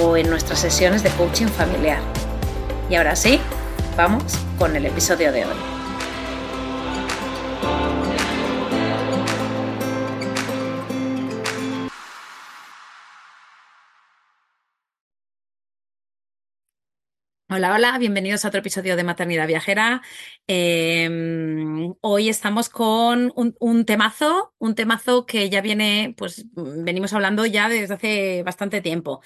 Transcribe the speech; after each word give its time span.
o 0.00 0.16
en 0.16 0.30
nuestras 0.30 0.60
sesiones 0.60 1.02
de 1.02 1.10
coaching 1.10 1.46
familiar. 1.46 2.00
Y 2.88 2.94
ahora 2.94 3.16
sí, 3.16 3.40
vamos 3.96 4.38
con 4.58 4.74
el 4.76 4.86
episodio 4.86 5.32
de 5.32 5.44
hoy. 5.44 5.56
Hola, 17.54 17.74
hola, 17.74 17.98
bienvenidos 17.98 18.46
a 18.46 18.48
otro 18.48 18.60
episodio 18.60 18.96
de 18.96 19.04
Maternidad 19.04 19.46
Viajera. 19.46 20.00
Em, 20.46 21.92
hoy 22.00 22.30
estamos 22.30 22.70
con 22.70 23.30
un, 23.36 23.54
un, 23.60 23.84
temazo, 23.84 24.54
un 24.58 24.74
temazo 24.74 25.26
que 25.26 25.50
ya 25.50 25.60
viene, 25.60 26.14
pues 26.16 26.46
venimos 26.54 27.12
hablando 27.12 27.44
ya 27.44 27.68
desde 27.68 27.92
hace 27.92 28.42
bastante 28.42 28.80
tiempo. 28.80 29.20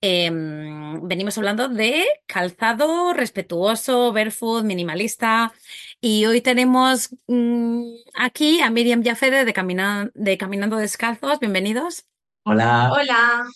Em, 0.00 1.00
venimos 1.08 1.36
hablando 1.38 1.68
de 1.68 2.06
calzado 2.26 3.12
respetuoso, 3.12 4.12
barefoot, 4.12 4.64
minimalista. 4.64 5.52
Y 6.00 6.26
hoy 6.26 6.40
tenemos 6.40 7.10
mm, 7.26 7.82
aquí 8.14 8.60
a 8.60 8.70
Miriam 8.70 9.02
Jafede 9.02 9.44
de, 9.44 10.10
de 10.14 10.38
Caminando 10.38 10.76
Descalzos. 10.76 11.40
Bienvenidos. 11.40 12.06
Hola. 12.44 12.90
Hola. 12.92 13.46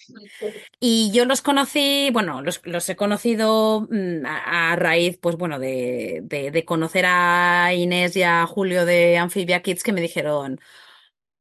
Y 0.80 1.12
yo 1.12 1.24
los 1.24 1.40
conocí, 1.40 2.10
bueno, 2.12 2.42
los, 2.42 2.88
he 2.88 2.96
conocido 2.96 3.86
mm, 3.88 4.26
a, 4.26 4.76
raíz, 4.76 5.18
pues 5.18 5.36
bueno, 5.36 5.58
de, 5.58 6.20
de, 6.24 6.64
conocer 6.64 7.06
a 7.06 7.72
Inés 7.72 8.16
y 8.16 8.22
a 8.22 8.44
Julio 8.46 8.84
de 8.84 9.16
Amphibia 9.16 9.62
Kids 9.62 9.82
que 9.82 9.92
me 9.92 10.02
dijeron, 10.02 10.60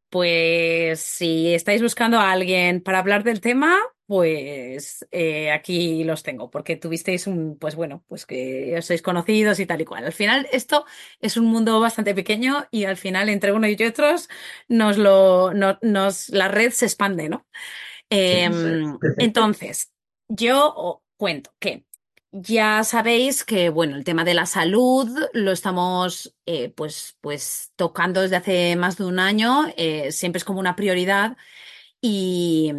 pues 0.10 1.02
si 1.02 1.54
estáis 1.54 1.82
buscando 1.82 2.20
a 2.20 2.32
alguien 2.32 2.82
para 2.82 3.00
hablar 3.00 3.24
del 3.24 3.42
tema, 3.42 3.78
pues 4.12 5.08
eh, 5.12 5.54
aquí 5.54 6.04
los 6.04 6.22
tengo, 6.22 6.52
porque 6.52 6.76
tuvisteis 6.76 7.28
un, 7.28 7.58
pues 7.58 7.76
bueno, 7.76 8.04
pues 8.10 8.26
que 8.26 8.76
os 8.78 8.86
sois 8.86 9.02
conocidos 9.02 9.62
y 9.62 9.66
tal 9.66 9.80
y 9.80 9.86
cual. 9.86 10.04
Al 10.04 10.12
final, 10.12 10.50
esto 10.52 10.86
es 11.22 11.38
un 11.38 11.46
mundo 11.46 11.80
bastante 11.80 12.14
pequeño 12.14 12.68
y 12.72 12.84
al 12.84 12.98
final, 12.98 13.30
entre 13.30 13.54
uno 13.54 13.70
y 13.70 13.82
otros, 13.82 14.28
nos 14.68 14.98
lo, 14.98 15.54
nos, 15.54 16.28
la 16.28 16.50
red 16.50 16.72
se 16.72 16.88
expande, 16.88 17.30
¿no? 17.30 17.48
Em, 18.10 18.98
entonces, 19.18 19.94
yo 20.28 21.02
cuento 21.16 21.54
que 21.58 21.86
ya 22.34 22.84
sabéis 22.84 23.46
que, 23.46 23.70
bueno, 23.70 23.96
el 23.96 24.04
tema 24.04 24.26
de 24.26 24.34
la 24.34 24.46
salud 24.46 25.08
lo 25.32 25.54
estamos, 25.54 26.36
eh, 26.46 26.68
pues, 26.68 27.16
pues, 27.22 27.72
tocando 27.78 28.20
desde 28.20 28.36
hace 28.36 28.76
más 28.76 28.98
de 28.98 29.06
un 29.06 29.20
año, 29.20 29.68
eh, 29.78 30.12
siempre 30.12 30.40
es 30.40 30.44
como 30.44 30.60
una 30.60 30.76
prioridad 30.76 31.38
y 32.02 32.74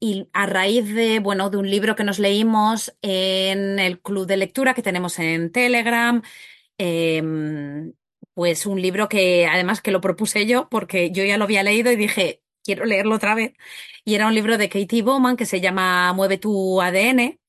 y 0.00 0.28
a 0.32 0.46
raíz 0.46 0.86
de, 0.94 1.20
bueno, 1.20 1.50
de 1.50 1.58
un 1.58 1.70
libro 1.70 1.96
que 1.96 2.04
nos 2.04 2.18
leímos 2.18 2.96
en 3.02 3.78
el 3.78 4.00
club 4.00 4.26
de 4.26 4.38
lectura 4.38 4.74
que 4.74 4.82
tenemos 4.82 5.18
en 5.18 5.52
Telegram, 5.52 6.22
em, 6.78 7.94
pues 8.34 8.66
un 8.66 8.80
libro 8.82 9.08
que 9.08 9.46
además 9.46 9.82
que 9.82 9.92
lo 9.92 10.00
propuse 10.02 10.46
yo 10.46 10.68
porque 10.70 11.12
yo 11.12 11.24
ya 11.24 11.38
lo 11.38 11.44
había 11.44 11.62
leído 11.64 11.92
y 11.92 11.96
dije, 11.96 12.42
quiero 12.64 12.86
leerlo 12.86 13.16
otra 13.16 13.34
vez. 13.34 13.54
Y 14.04 14.14
era 14.16 14.28
un 14.28 14.34
libro 14.36 14.58
de 14.58 14.68
Katie 14.70 15.02
Bowman 15.02 15.36
que 15.36 15.46
se 15.46 15.60
llama 15.62 16.12
Mueve 16.14 16.38
tu 16.38 16.80
ADN 16.82 17.39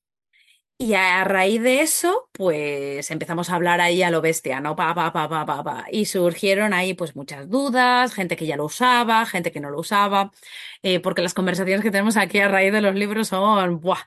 y 0.82 0.94
a 0.94 1.22
raíz 1.22 1.62
de 1.62 1.80
eso, 1.80 2.28
pues 2.32 3.10
empezamos 3.12 3.50
a 3.50 3.54
hablar 3.54 3.80
ahí 3.80 4.02
a 4.02 4.10
lo 4.10 4.20
bestia, 4.20 4.60
¿no? 4.60 4.74
Pa, 4.74 4.94
pa, 4.94 5.12
pa, 5.12 5.28
pa, 5.28 5.46
pa, 5.46 5.62
pa. 5.62 5.84
Y 5.92 6.06
surgieron 6.06 6.74
ahí 6.74 6.94
pues 6.94 7.14
muchas 7.14 7.48
dudas, 7.48 8.12
gente 8.14 8.34
que 8.36 8.46
ya 8.46 8.56
lo 8.56 8.64
usaba, 8.64 9.24
gente 9.26 9.52
que 9.52 9.60
no 9.60 9.70
lo 9.70 9.78
usaba, 9.78 10.32
eh, 10.82 10.98
porque 10.98 11.22
las 11.22 11.34
conversaciones 11.34 11.84
que 11.84 11.92
tenemos 11.92 12.16
aquí 12.16 12.40
a 12.40 12.48
raíz 12.48 12.72
de 12.72 12.80
los 12.80 12.96
libros 12.96 13.28
son, 13.28 13.80
¡buah! 13.80 14.00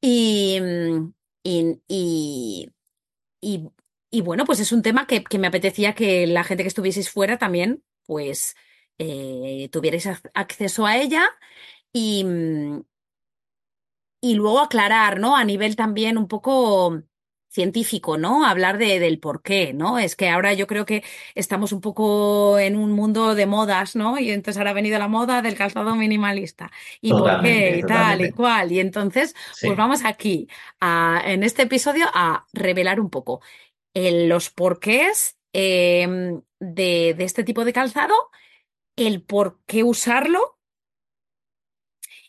Y, 0.00 0.58
y, 1.42 2.70
y, 4.10 4.20
bueno, 4.22 4.44
pues 4.46 4.60
es 4.60 4.72
un 4.72 4.82
tema 4.82 5.06
que, 5.06 5.22
que, 5.24 5.38
me 5.38 5.48
apetecía 5.48 5.94
que 5.94 6.26
la 6.26 6.44
gente 6.44 6.64
que 6.64 6.68
estuvieseis 6.68 7.10
fuera 7.10 7.36
también, 7.38 7.84
pues, 8.06 8.56
eh, 8.98 9.68
tuvierais 9.72 10.08
acceso 10.34 10.86
a 10.86 10.96
ella. 10.96 11.28
Y, 11.92 12.24
y 14.20 14.34
luego 14.34 14.60
aclarar, 14.60 15.20
¿no? 15.20 15.36
A 15.36 15.44
nivel 15.44 15.76
también 15.76 16.18
un 16.18 16.28
poco 16.28 17.02
científico, 17.50 18.18
¿no? 18.18 18.46
Hablar 18.46 18.78
de, 18.78 18.98
del 19.00 19.18
por 19.20 19.42
qué, 19.42 19.72
¿no? 19.72 19.98
Es 19.98 20.16
que 20.16 20.28
ahora 20.28 20.52
yo 20.52 20.66
creo 20.66 20.84
que 20.84 21.02
estamos 21.34 21.72
un 21.72 21.80
poco 21.80 22.58
en 22.58 22.76
un 22.76 22.92
mundo 22.92 23.34
de 23.34 23.46
modas, 23.46 23.96
¿no? 23.96 24.18
Y 24.18 24.30
entonces 24.30 24.58
ahora 24.58 24.70
ha 24.70 24.74
venido 24.74 24.98
la 24.98 25.08
moda 25.08 25.42
del 25.42 25.56
calzado 25.56 25.96
minimalista. 25.96 26.70
¿Y 27.00 27.10
por 27.10 27.40
qué? 27.42 27.78
Y 27.78 27.82
tal 27.82 28.24
y 28.24 28.32
cual. 28.32 28.72
Y 28.72 28.80
entonces, 28.80 29.34
pues 29.62 29.76
vamos 29.76 30.04
aquí, 30.04 30.48
a, 30.80 31.22
en 31.24 31.42
este 31.42 31.62
episodio, 31.62 32.06
a 32.12 32.46
revelar 32.52 33.00
un 33.00 33.10
poco 33.10 33.40
los 33.94 34.50
porqués 34.50 35.36
em, 35.52 36.40
de, 36.60 37.14
de 37.16 37.24
este 37.24 37.44
tipo 37.44 37.64
de 37.64 37.72
calzado, 37.72 38.14
el 38.96 39.22
por 39.22 39.60
qué 39.66 39.82
usarlo 39.82 40.58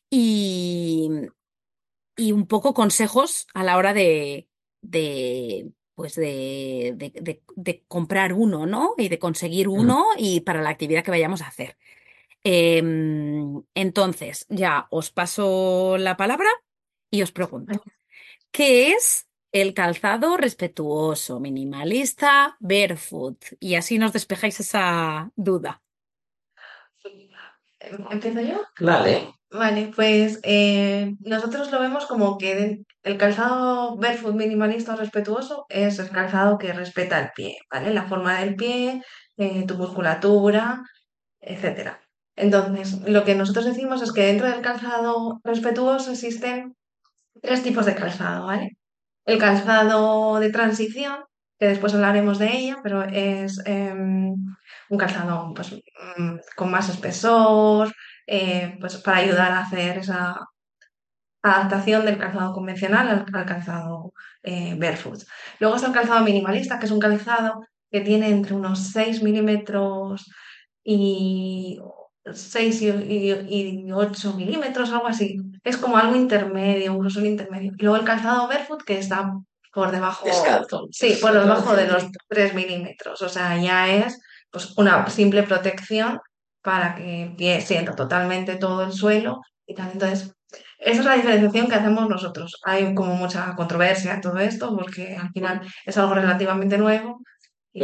y, 0.09 1.09
y 2.19 2.31
un 2.33 2.45
poco 2.45 2.73
consejos 2.73 3.47
a 3.53 3.63
la 3.63 3.77
hora 3.77 3.93
de, 3.93 4.47
de 4.81 5.71
pues 5.95 6.15
de, 6.15 6.93
de, 7.55 7.83
comprar 7.87 8.33
uno, 8.33 8.65
¿no? 8.65 8.93
Y 8.97 9.09
de 9.09 9.19
conseguir 9.19 9.67
uno 9.67 10.05
y 10.17 10.41
para 10.41 10.61
la 10.61 10.69
actividad 10.69 11.03
que 11.03 11.11
vayamos 11.11 11.41
a 11.41 11.47
hacer. 11.47 11.77
Em, 12.43 13.61
entonces, 13.75 14.45
ya 14.49 14.87
os 14.91 15.11
paso 15.11 15.97
la 15.97 16.15
palabra 16.15 16.47
y 17.11 17.21
os 17.21 17.33
pregunto, 17.33 17.83
¿qué 18.51 18.93
es 18.93 19.27
el 19.51 19.73
calzado 19.73 20.37
respetuoso, 20.37 21.41
minimalista, 21.41 22.55
barefoot? 22.61 23.43
Y 23.59 23.75
así 23.75 23.97
nos 23.97 24.13
despejáis 24.13 24.59
esa 24.61 25.31
duda. 25.35 25.81
¿Empiezo 27.79 28.41
yo? 28.41 28.61
Vale. 28.79 29.33
Vale, 29.51 29.91
pues 29.95 30.39
eh, 30.43 31.15
nosotros 31.21 31.71
lo 31.71 31.79
vemos 31.79 32.05
como 32.05 32.37
que 32.37 32.83
el 33.01 33.17
calzado 33.17 33.97
barefoot 33.97 34.35
minimalista 34.35 34.95
respetuoso 34.95 35.65
es 35.69 35.97
el 35.97 36.11
calzado 36.11 36.59
que 36.59 36.71
respeta 36.71 37.19
el 37.19 37.31
pie, 37.35 37.57
¿vale? 37.71 37.91
La 37.91 38.07
forma 38.07 38.39
del 38.39 38.55
pie, 38.55 39.01
eh, 39.37 39.65
tu 39.65 39.75
musculatura, 39.75 40.83
etcétera. 41.39 41.99
Entonces, 42.35 43.01
lo 43.07 43.23
que 43.25 43.35
nosotros 43.35 43.65
decimos 43.65 44.01
es 44.03 44.11
que 44.13 44.25
dentro 44.27 44.47
del 44.49 44.61
calzado 44.61 45.41
respetuoso 45.43 46.11
existen 46.11 46.75
tres 47.41 47.63
tipos 47.63 47.85
de 47.85 47.95
calzado, 47.95 48.47
¿vale? 48.47 48.77
El 49.25 49.39
calzado 49.39 50.39
de 50.39 50.51
transición, 50.51 51.25
que 51.59 51.67
después 51.67 51.93
hablaremos 51.95 52.39
de 52.39 52.57
ella, 52.57 52.77
pero 52.83 53.03
es 53.03 53.61
em, 53.65 54.35
un 54.89 54.97
calzado 54.97 55.53
pues, 55.53 55.73
mm, 56.17 56.37
con 56.55 56.71
más 56.71 56.89
espesor, 56.89 57.93
eh, 58.27 58.77
pues 58.79 58.97
para 58.97 59.17
ayudar 59.17 59.51
a 59.51 59.61
hacer 59.61 59.99
esa 59.99 60.39
adaptación 61.41 62.05
del 62.05 62.17
calzado 62.17 62.53
convencional 62.53 63.25
al, 63.33 63.45
calzado 63.45 64.13
eh, 64.43 64.75
barefoot. 64.77 65.23
Luego 65.59 65.75
está 65.75 65.87
el 65.87 65.93
calzado 65.93 66.23
minimalista, 66.23 66.79
que 66.79 66.85
es 66.85 66.91
un 66.91 66.99
calzado 66.99 67.65
que 67.91 68.01
tiene 68.01 68.29
entre 68.29 68.55
unos 68.55 68.79
6 68.91 69.23
milímetros 69.23 70.29
y 70.83 71.79
6 72.31 72.81
y, 72.81 72.89
y, 72.89 73.85
y 73.87 73.91
8 73.91 74.33
milímetros, 74.33 74.91
algo 74.91 75.07
así. 75.07 75.37
Es 75.63 75.77
como 75.77 75.97
algo 75.97 76.15
intermedio, 76.15 76.93
un 76.93 76.99
grosor 76.99 77.25
intermedio. 77.25 77.73
Y 77.77 77.83
luego 77.83 77.97
el 77.97 78.05
calzado 78.05 78.47
barefoot 78.47 78.83
que 78.83 78.99
está 78.99 79.33
por 79.73 79.91
debajo, 79.91 80.25
Descalzo. 80.25 80.87
sí, 80.91 81.17
por 81.21 81.33
debajo 81.33 81.75
de 81.75 81.85
los 81.85 82.01
Sencillito. 82.01 82.25
3 82.27 82.53
milímetros. 82.53 83.21
O 83.21 83.29
sea, 83.29 83.57
ya 83.57 83.87
es 83.87 84.19
pues 84.51 84.77
una 84.77 85.09
simple 85.09 85.43
protección 85.43 86.19
para 86.61 86.95
que 86.95 87.61
sienta 87.65 87.95
totalmente 87.95 88.55
todo 88.55 88.83
el 88.83 88.91
suelo 88.91 89.41
y 89.65 89.75
tal. 89.75 89.91
Entonces, 89.93 90.33
esa 90.79 90.99
es 90.99 91.05
la 91.05 91.15
diferenciación 91.15 91.67
que 91.67 91.75
hacemos 91.75 92.09
nosotros. 92.09 92.59
Hay 92.65 92.93
como 92.95 93.15
mucha 93.15 93.55
controversia 93.55 94.13
en 94.13 94.21
todo 94.21 94.37
esto 94.39 94.75
porque 94.75 95.15
al 95.15 95.29
final 95.31 95.61
es 95.85 95.97
algo 95.97 96.13
relativamente 96.13 96.77
nuevo 96.77 97.21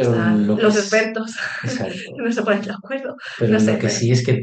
están 0.02 0.46
los 0.46 0.74
es, 0.76 0.76
expertos 0.76 1.32
no 2.16 2.30
se 2.32 2.42
ponen 2.42 2.62
de 2.62 2.72
acuerdo. 2.72 3.16
Pero 3.38 3.52
No 3.52 3.58
lo 3.58 3.60
sé, 3.64 3.72
que 3.72 3.78
pero 3.78 3.92
sí 3.92 4.10
es 4.10 4.24
que 4.24 4.40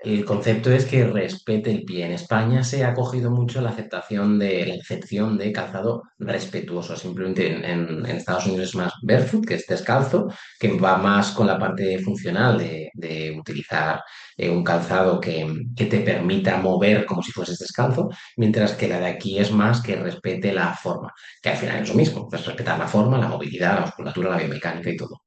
el 0.00 0.24
concepto 0.24 0.70
es 0.72 0.84
que 0.86 1.06
respete 1.06 1.70
el 1.70 1.84
pie. 1.84 2.06
En 2.06 2.12
España 2.12 2.62
se 2.64 2.84
ha 2.84 2.94
cogido 2.94 3.30
mucho 3.30 3.60
la 3.60 3.70
aceptación 3.70 4.38
de 4.38 4.66
la 4.66 4.74
excepción 4.74 5.36
de 5.38 5.52
calzado 5.52 6.02
respetuoso. 6.18 6.96
Simplemente 6.96 7.50
en, 7.52 7.64
en- 7.64 8.06
en 8.06 8.16
Estados 8.16 8.46
Unidos 8.46 8.68
es 8.68 8.74
más 8.74 8.92
barefoot, 9.02 9.44
que 9.46 9.54
es 9.54 9.66
descalzo, 9.66 10.28
que 10.58 10.72
va 10.78 10.96
más 10.98 11.32
con 11.32 11.46
la 11.46 11.58
parte 11.58 11.98
funcional 12.00 12.58
de, 12.58 12.90
de 12.94 13.36
utilizar 13.38 14.00
eh, 14.36 14.50
un 14.50 14.64
calzado 14.64 15.20
que, 15.20 15.46
que 15.76 15.86
te 15.86 16.00
permita 16.00 16.58
mover 16.58 17.06
como 17.06 17.22
si 17.22 17.32
fueses 17.32 17.58
descalzo, 17.58 18.10
mientras 18.36 18.72
que 18.74 18.88
la 18.88 19.00
de 19.00 19.06
aquí 19.06 19.38
es 19.38 19.50
más 19.52 19.80
que 19.82 19.96
respete 19.96 20.52
la 20.52 20.74
forma, 20.74 21.12
que 21.42 21.50
al 21.50 21.56
final 21.56 21.82
es 21.82 21.88
lo 21.88 21.94
mismo, 21.94 22.28
es 22.32 22.44
respetar 22.46 22.78
la 22.78 22.88
forma, 22.88 23.18
la 23.18 23.28
movilidad, 23.28 23.74
la 23.74 23.86
musculatura, 23.86 24.30
la 24.30 24.38
biomecánica 24.38 24.90
y 24.90 24.96
todo 24.96 25.20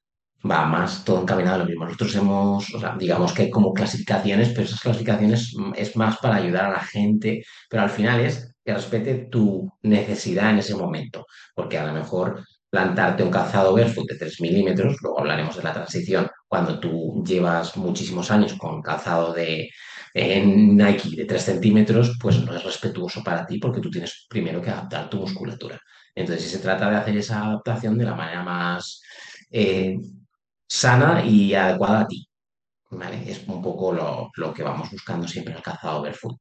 va 0.50 0.66
más 0.66 1.04
todo 1.04 1.22
encaminado 1.22 1.56
a 1.56 1.60
lo 1.60 1.66
mismo. 1.66 1.86
Nosotros 1.86 2.16
hemos, 2.16 2.68
digamos 2.98 3.34
que 3.34 3.44
hay 3.44 3.50
como 3.50 3.74
clasificaciones, 3.74 4.50
pero 4.50 4.64
esas 4.64 4.80
clasificaciones 4.80 5.54
mm, 5.56 5.74
es 5.76 5.96
más 5.96 6.18
para 6.18 6.36
ayudar 6.36 6.66
a 6.66 6.72
la 6.72 6.80
gente, 6.82 7.44
pero 7.70 7.84
al 7.84 7.90
final 7.90 8.22
es 8.22 8.54
que 8.64 8.74
respete 8.74 9.16
tu 9.30 9.72
necesidad 9.82 10.52
en 10.52 10.60
ese 10.60 10.76
momento, 10.76 11.26
porque 11.56 11.78
a 11.78 11.86
lo 11.86 11.94
mejor 11.94 12.44
plantarte 12.70 13.24
un 13.24 13.32
calzado 13.32 13.74
barefoot 13.74 14.08
de 14.08 14.18
3 14.18 14.42
milímetros, 14.42 14.98
luego 15.02 15.20
hablaremos 15.20 15.56
de 15.58 15.64
la 15.64 15.74
transición, 15.74 16.30
cuando 16.50 16.80
tú 16.80 17.24
llevas 17.26 17.78
muchísimos 17.78 18.32
años 18.32 18.56
con 18.56 18.82
calzado 18.82 19.34
de 19.34 19.70
eh, 20.16 20.44
Nike 20.44 21.16
de 21.16 21.26
3 21.26 21.44
centímetros, 21.44 22.18
pues 22.20 22.44
no 22.44 22.56
es 22.56 22.64
respetuoso 22.64 23.24
para 23.24 23.46
ti 23.46 23.60
porque 23.60 23.80
tú 23.80 23.92
tienes 23.92 24.26
primero 24.28 24.62
que 24.62 24.72
adaptar 24.72 25.10
tu 25.10 25.18
musculatura. 25.18 25.80
Entonces, 26.16 26.50
se 26.50 26.58
trata 26.58 26.90
de 26.90 26.98
hacer 26.98 27.18
esa 27.18 27.46
adaptación 27.46 27.98
de 27.98 28.06
la 28.06 28.16
manera 28.16 28.44
más 28.44 29.02
eh, 29.52 29.96
sana 30.68 31.24
y 31.24 31.54
adecuada 31.54 32.02
a 32.02 32.08
ti, 32.08 32.28
¿vale? 32.90 33.30
Es 33.30 33.48
un 33.48 33.62
poco 33.62 33.94
lo, 33.94 34.32
lo 34.36 34.54
que 34.54 34.64
vamos 34.64 34.90
buscando 34.92 35.28
siempre 35.28 35.52
en 35.54 35.58
el 35.58 35.64
calzado 35.64 36.02
barefoot. 36.02 36.36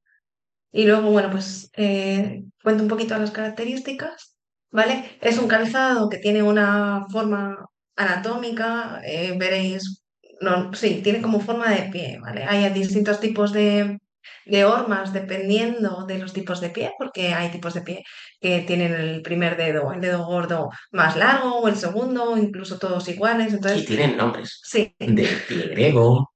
Y 0.73 0.87
luego, 0.87 1.11
bueno, 1.11 1.31
pues 1.31 1.71
eh, 1.77 2.45
cuento 2.63 2.83
un 2.83 2.89
poquito 2.89 3.19
las 3.19 3.31
características, 3.31 4.37
¿vale? 4.71 5.19
Es 5.21 5.39
un 5.39 5.49
calzado 5.49 6.09
que 6.09 6.19
tiene 6.19 6.43
una 6.43 7.07
forma 7.11 7.68
anatómica, 7.99 9.01
eh, 9.05 9.35
veréis, 9.39 10.03
no, 10.41 10.73
sí, 10.75 11.01
tiene 11.03 11.21
como 11.23 11.41
forma 11.41 11.69
de 11.75 11.91
pie, 11.91 12.19
¿vale? 12.21 12.45
Hay 12.45 12.69
distintos 12.73 13.21
tipos 13.21 13.53
de, 13.53 13.99
de 14.47 14.65
hormas 14.65 15.13
dependiendo 15.13 16.05
de 16.07 16.19
los 16.19 16.33
tipos 16.33 16.61
de 16.61 16.71
pie, 16.71 16.93
porque 16.99 17.35
hay 17.35 17.51
tipos 17.51 17.75
de 17.75 17.83
pie 17.83 18.05
que 18.41 18.61
tienen 18.63 18.93
el 18.95 19.23
primer 19.23 19.57
dedo, 19.57 19.93
el 19.93 20.01
dedo 20.01 20.25
gordo 20.27 20.71
más 20.93 21.17
largo, 21.17 21.59
o 21.61 21.69
el 21.69 21.77
segundo, 21.77 22.37
incluso 22.39 22.79
todos 22.79 23.09
iguales, 23.09 23.53
Y 23.53 23.57
entonces, 23.57 23.87
tienen 23.87 24.17
nombres 24.17 24.61
sí. 24.65 24.95
de 24.99 25.29
pie 25.49 25.69
griego, 25.69 26.31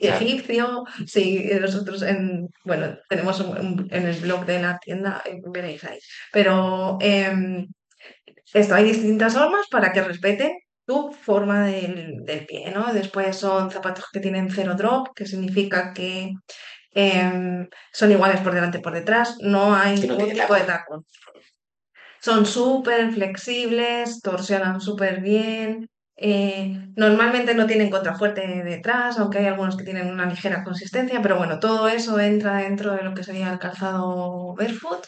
egipcio, 0.00 0.84
sí, 1.06 1.48
nosotros 1.60 2.02
en, 2.02 2.48
bueno, 2.64 2.96
tenemos 3.08 3.40
un- 3.40 3.88
en 3.90 4.06
el 4.06 4.16
blog 4.20 4.44
de 4.46 4.62
la 4.62 4.78
tienda, 4.78 5.22
eh, 5.24 5.40
veréis 5.46 5.84
ahí, 5.84 5.98
pero 6.32 6.98
em, 7.00 7.66
esto, 8.52 8.74
hay 8.74 8.84
distintas 8.84 9.34
formas 9.34 9.66
para 9.70 9.92
que 9.92 10.02
respeten 10.02 10.52
tu 10.90 11.12
forma 11.12 11.58
del, 11.66 12.24
del 12.28 12.46
pie, 12.46 12.70
¿no? 12.74 12.92
Después 12.92 13.36
son 13.44 13.70
zapatos 13.70 14.06
que 14.12 14.20
tienen 14.20 14.50
cero 14.50 14.74
drop, 14.76 15.08
que 15.16 15.26
significa 15.26 15.92
que 15.96 16.12
em, 16.92 17.68
son 17.92 18.10
iguales 18.12 18.40
por 18.42 18.54
delante 18.54 18.78
y 18.78 18.82
por 18.82 18.94
detrás, 18.94 19.36
no 19.40 19.74
hay 19.76 20.00
no 20.06 20.16
ningún 20.16 20.32
tipo 20.32 20.54
de 20.54 20.64
tacón. 20.64 20.72
tacón. 20.72 21.06
Son 22.20 22.44
súper 22.46 23.12
flexibles, 23.12 24.20
torsionan 24.22 24.80
súper 24.80 25.20
bien. 25.20 25.88
eh, 26.22 26.90
normalmente 26.96 27.54
no 27.54 27.66
tienen 27.66 27.88
contrafuerte 27.90 28.42
detrás, 28.64 29.18
aunque 29.18 29.38
hay 29.38 29.46
algunos 29.46 29.76
que 29.76 29.84
tienen 29.84 30.08
una 30.10 30.26
ligera 30.26 30.62
consistencia, 30.64 31.22
pero 31.22 31.38
bueno, 31.38 31.58
todo 31.58 31.88
eso 31.88 32.20
entra 32.20 32.58
dentro 32.58 32.92
de 32.92 33.02
lo 33.04 33.14
que 33.14 33.24
sería 33.24 33.50
el 33.52 33.58
calzado 33.58 34.54
barefoot. 34.54 35.06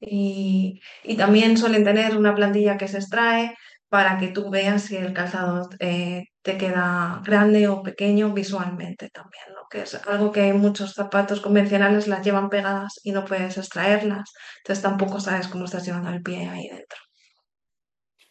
Y, 0.00 0.80
y 1.04 1.16
también 1.16 1.56
suelen 1.58 1.84
tener 1.84 2.16
una 2.16 2.34
plantilla 2.34 2.76
que 2.78 2.88
se 2.88 2.98
extrae 2.98 3.56
para 3.94 4.18
que 4.18 4.26
tú 4.26 4.50
veas 4.50 4.82
si 4.82 4.96
el 4.96 5.12
calzado 5.12 5.70
eh, 5.78 6.24
te 6.42 6.58
queda 6.58 7.22
grande 7.24 7.68
o 7.68 7.80
pequeño 7.88 8.34
visualmente 8.34 9.08
también, 9.10 9.44
¿no? 9.54 9.68
Que 9.70 9.82
es 9.82 9.94
algo 10.08 10.32
que 10.32 10.52
muchos 10.52 10.94
zapatos 10.94 11.40
convencionales 11.40 12.08
las 12.08 12.24
llevan 12.26 12.50
pegadas 12.50 12.98
y 13.04 13.12
no 13.12 13.24
puedes 13.24 13.56
extraerlas. 13.56 14.28
Entonces 14.58 14.82
tampoco 14.82 15.20
sabes 15.20 15.46
cómo 15.46 15.66
estás 15.66 15.86
llevando 15.86 16.10
el 16.10 16.22
pie 16.24 16.48
ahí 16.48 16.66
dentro. 16.70 16.98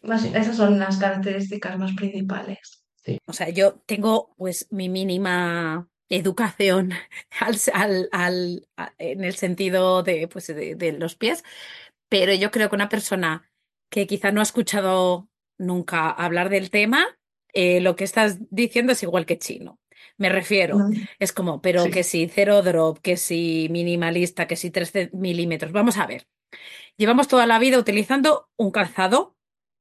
Más- 0.02 0.24
Sí, 0.24 0.32
esas 0.36 0.58
son 0.58 0.80
las 0.80 0.98
características 0.98 1.80
más 1.80 1.94
principales. 1.94 2.84
sí. 3.06 3.18
O 3.26 3.32
sea, 3.32 3.48
yo 3.48 3.76
tengo 3.86 4.34
pues 4.38 4.68
mi 4.70 4.90
mínima 4.90 5.88
educación 6.10 6.92
al, 7.40 7.56
al- 7.74 8.10
al- 8.12 8.68
a- 8.76 8.92
en 8.98 9.24
el 9.24 9.36
sentido 9.36 10.04
de, 10.04 10.28
pues, 10.28 10.48
de, 10.48 10.76
de 10.76 10.92
los 10.92 11.16
pies, 11.16 11.46
pero 12.10 12.34
yo 12.34 12.52
creo 12.52 12.68
que 12.70 12.76
una 12.76 12.90
persona 12.90 13.50
que 13.90 14.08
quizá 14.08 14.34
no 14.34 14.42
ha 14.42 14.44
escuchado 14.44 15.30
nunca 15.66 16.10
hablar 16.10 16.50
del 16.50 16.70
tema, 16.70 17.06
eh, 17.54 17.82
lo 17.82 17.96
que 17.96 18.04
estás 18.04 18.40
diciendo 18.50 18.94
es 18.94 19.04
igual 19.04 19.26
que 19.26 19.38
chino. 19.38 19.80
Me 20.18 20.30
refiero, 20.30 20.78
es 21.20 21.32
como, 21.32 21.62
pero 21.62 21.86
que 21.86 22.04
si 22.04 22.28
cero 22.28 22.62
drop, 22.62 23.00
que 23.00 23.18
si 23.18 23.68
minimalista, 23.72 24.48
que 24.48 24.56
si 24.56 24.70
13 24.70 25.10
milímetros. 25.14 25.72
Vamos 25.72 25.98
a 25.98 26.06
ver, 26.06 26.28
llevamos 26.98 27.28
toda 27.28 27.48
la 27.48 27.60
vida 27.60 27.80
utilizando 27.80 28.50
un 28.58 28.72
calzado 28.72 29.36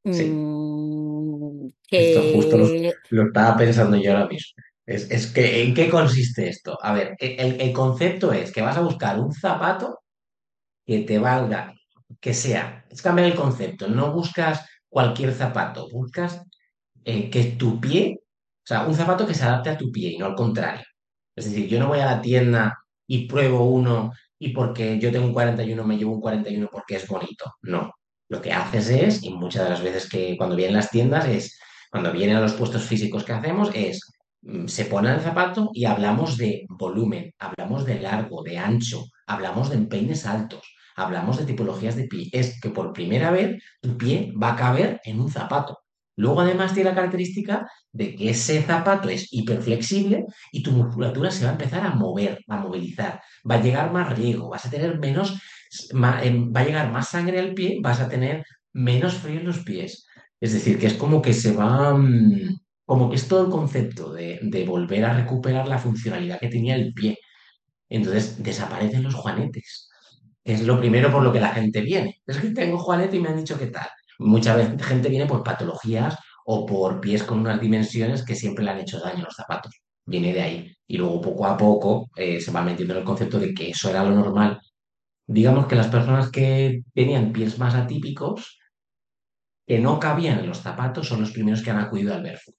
Sí. 0.05 0.25
mm, 0.25 1.69
Esto 1.91 2.23
justo 2.35 2.59
lo, 2.59 2.67
que 2.67 2.93
lo 3.11 3.27
estaba 3.27 3.57
pensando 3.57 3.97
yo 3.97 4.13
ahora 4.13 4.27
mismo. 4.29 4.63
Es, 4.85 5.11
es 5.11 5.29
que, 5.29 5.63
¿en 5.63 5.75
qué 5.75 5.89
consiste 5.89 6.49
esto? 6.49 6.77
A 6.83 6.93
ver, 6.93 7.15
e, 7.21 7.37
el, 7.39 7.61
el 7.61 7.73
concepto 7.73 8.33
es 8.33 8.51
que 8.51 8.63
vas 8.63 8.77
a 8.77 8.81
buscar 8.81 9.21
un 9.21 9.33
zapato 9.33 10.01
que 10.85 11.01
te 11.01 11.19
valga, 11.19 11.75
que 12.21 12.35
sea, 12.35 12.85
es 12.91 13.01
cambiar 13.01 13.29
el 13.29 13.37
concepto, 13.37 13.89
no 13.89 14.13
buscas 14.13 14.69
cualquier 14.93 15.33
zapato, 15.33 15.89
buscas 15.91 16.43
eh, 17.03 17.31
que 17.31 17.45
tu 17.45 17.81
pie, 17.81 18.19
o 18.21 18.67
sea, 18.67 18.87
un 18.87 18.95
zapato 18.95 19.27
que 19.27 19.33
se 19.33 19.43
adapte 19.43 19.71
a 19.71 19.79
tu 19.79 19.91
pie 19.91 20.11
y 20.11 20.19
no 20.19 20.27
al 20.27 20.35
contrario. 20.35 20.85
Es 21.35 21.47
decir, 21.47 21.67
yo 21.67 21.79
no 21.81 21.89
voy 21.89 22.01
a 22.01 22.07
la 22.07 22.21
tienda 22.21 22.79
y 23.07 23.27
pruebo 23.27 23.65
uno 23.71 24.13
y 24.39 24.51
porque 24.51 24.99
yo 24.99 25.11
tengo 25.11 25.27
un 25.27 25.33
41 25.33 25.83
me 25.85 25.97
llevo 25.97 26.13
un 26.13 26.21
41 26.21 26.69
porque 26.71 26.97
es 26.97 27.09
bonito. 27.09 27.55
No. 27.63 27.91
Lo 28.29 28.43
que 28.43 28.53
haces 28.53 28.91
es, 28.91 29.23
y 29.23 29.31
muchas 29.31 29.65
de 29.65 29.71
las 29.71 29.83
veces 29.83 30.11
que 30.11 30.37
cuando 30.37 30.57
vienen 30.57 30.77
las 30.77 30.91
tiendas 30.91 31.27
es, 31.27 31.59
cuando 31.91 32.13
vienen 32.13 32.37
a 32.37 32.43
los 32.43 32.53
puestos 32.53 32.83
físicos 32.83 33.25
que 33.25 33.33
hacemos 33.33 33.71
es, 33.75 34.01
mm, 34.43 34.67
se 34.67 34.85
pone 34.85 35.11
el 35.11 35.21
zapato 35.21 35.71
y 35.73 35.87
hablamos 35.87 36.37
de 36.37 36.67
volumen, 36.69 37.33
hablamos 37.39 37.87
de 37.87 37.99
largo, 37.99 38.43
de 38.43 38.59
ancho, 38.59 39.07
hablamos 39.27 39.71
de 39.71 39.77
empeines 39.77 40.27
altos, 40.27 40.63
hablamos 40.97 41.39
de 41.39 41.47
tipologías 41.47 41.97
de 41.97 42.05
pie. 42.05 42.29
Es 42.33 42.61
que 42.61 42.71
por 42.71 42.93
primera 42.93 43.31
vez 43.31 43.63
tu 43.81 43.97
pie 43.97 44.33
va 44.41 44.53
a 44.53 44.57
caber 44.57 45.01
en 45.05 45.21
un 45.21 45.31
zapato. 45.31 45.79
Luego 46.17 46.41
además 46.43 46.75
tiene 46.75 46.91
la 46.91 46.97
característica 46.97 47.67
de 47.91 48.15
que 48.15 48.31
ese 48.31 48.63
zapato 48.63 49.09
es 49.09 49.29
hiperflexible 49.33 50.27
y 50.53 50.63
tu 50.63 50.73
musculatura 50.73 51.31
se 51.31 51.45
va 51.45 51.51
a 51.51 51.53
empezar 51.55 51.87
a 51.87 51.95
mover, 51.95 52.39
a 52.49 52.59
movilizar. 52.59 53.21
Va 53.49 53.57
a 53.57 53.63
llegar 53.63 53.93
más 53.93 54.17
riego, 54.17 54.49
vas 54.51 54.67
a 54.67 54.71
tener 54.71 54.99
menos, 54.99 55.41
em, 56.23 56.53
va 56.55 56.61
a 56.61 56.65
llegar 56.65 56.93
más 56.93 57.09
sangre 57.09 57.39
al 57.39 57.55
pie, 57.55 57.79
vas 57.83 58.01
a 58.01 58.09
tener 58.09 58.45
menos 58.73 59.15
frío 59.15 59.41
en 59.41 59.47
los 59.47 59.61
pies. 59.61 60.07
Es 60.41 60.53
decir, 60.53 60.79
que 60.79 60.87
es 60.89 60.95
como 60.95 61.23
que 61.23 61.33
se 61.33 61.53
va, 61.53 61.95
mm, 61.95 62.57
como 62.85 63.09
que 63.09 63.17
es 63.17 63.29
todo 63.29 63.45
el 63.47 63.51
concepto 63.51 64.13
de, 64.13 64.39
de 64.43 64.65
volver 64.67 65.05
a 65.05 65.15
recuperar 65.15 65.67
la 65.69 65.79
funcionalidad 65.79 66.41
que 66.41 66.49
tenía 66.49 66.75
el 66.77 66.93
pie. 66.93 67.19
Entonces 67.89 68.43
desaparecen 68.43 69.03
los 69.03 69.15
juanetes. 69.15 69.89
Es 70.45 70.63
lo 70.63 70.79
primero 70.79 71.11
por 71.11 71.23
lo 71.23 71.33
que 71.33 71.41
la 71.41 71.51
gente 71.51 71.81
viene. 71.81 72.21
Es 72.27 72.39
que 72.39 72.51
tengo 72.51 72.79
juanete 72.79 73.17
y 73.17 73.21
me 73.21 73.29
han 73.29 73.37
dicho 73.37 73.59
qué 73.59 73.67
tal. 73.67 73.89
Mucha 74.19 74.57
vez 74.57 74.71
gente 74.83 75.09
viene 75.09 75.27
por 75.27 75.43
patologías 75.43 76.17
o 76.45 76.67
por 76.67 77.01
pies 77.01 77.23
con 77.23 77.41
unas 77.41 77.61
dimensiones 77.61 78.25
que 78.25 78.35
siempre 78.35 78.65
le 78.65 78.71
han 78.73 78.81
hecho 78.81 79.01
daño 79.01 79.21
a 79.23 79.27
los 79.27 79.35
zapatos. 79.35 79.81
Viene 80.05 80.33
de 80.33 80.43
ahí. 80.43 80.77
Y 80.87 80.99
luego 80.99 81.21
poco 81.21 81.47
a 81.47 81.57
poco 81.57 82.11
eh, 82.17 82.41
se 82.41 82.51
va 82.51 82.63
metiendo 82.63 82.95
en 82.95 83.01
el 83.01 83.07
concepto 83.07 83.39
de 83.39 83.55
que 83.55 83.71
eso 83.71 83.91
era 83.91 84.05
lo 84.05 84.11
normal. 84.15 84.61
Digamos 85.27 85.67
que 85.67 85.77
las 85.77 85.89
personas 85.89 86.31
que 86.31 86.83
tenían 86.95 87.33
pies 87.33 87.59
más 87.59 87.75
atípicos, 87.75 88.59
que 89.67 89.79
no 89.79 90.01
cabían 90.01 90.41
en 90.41 90.49
los 90.49 90.59
zapatos, 90.59 91.09
son 91.09 91.21
los 91.21 91.33
primeros 91.33 91.63
que 91.63 91.71
han 91.71 91.79
acudido 91.79 92.13
al 92.15 92.23
barefoot. 92.23 92.57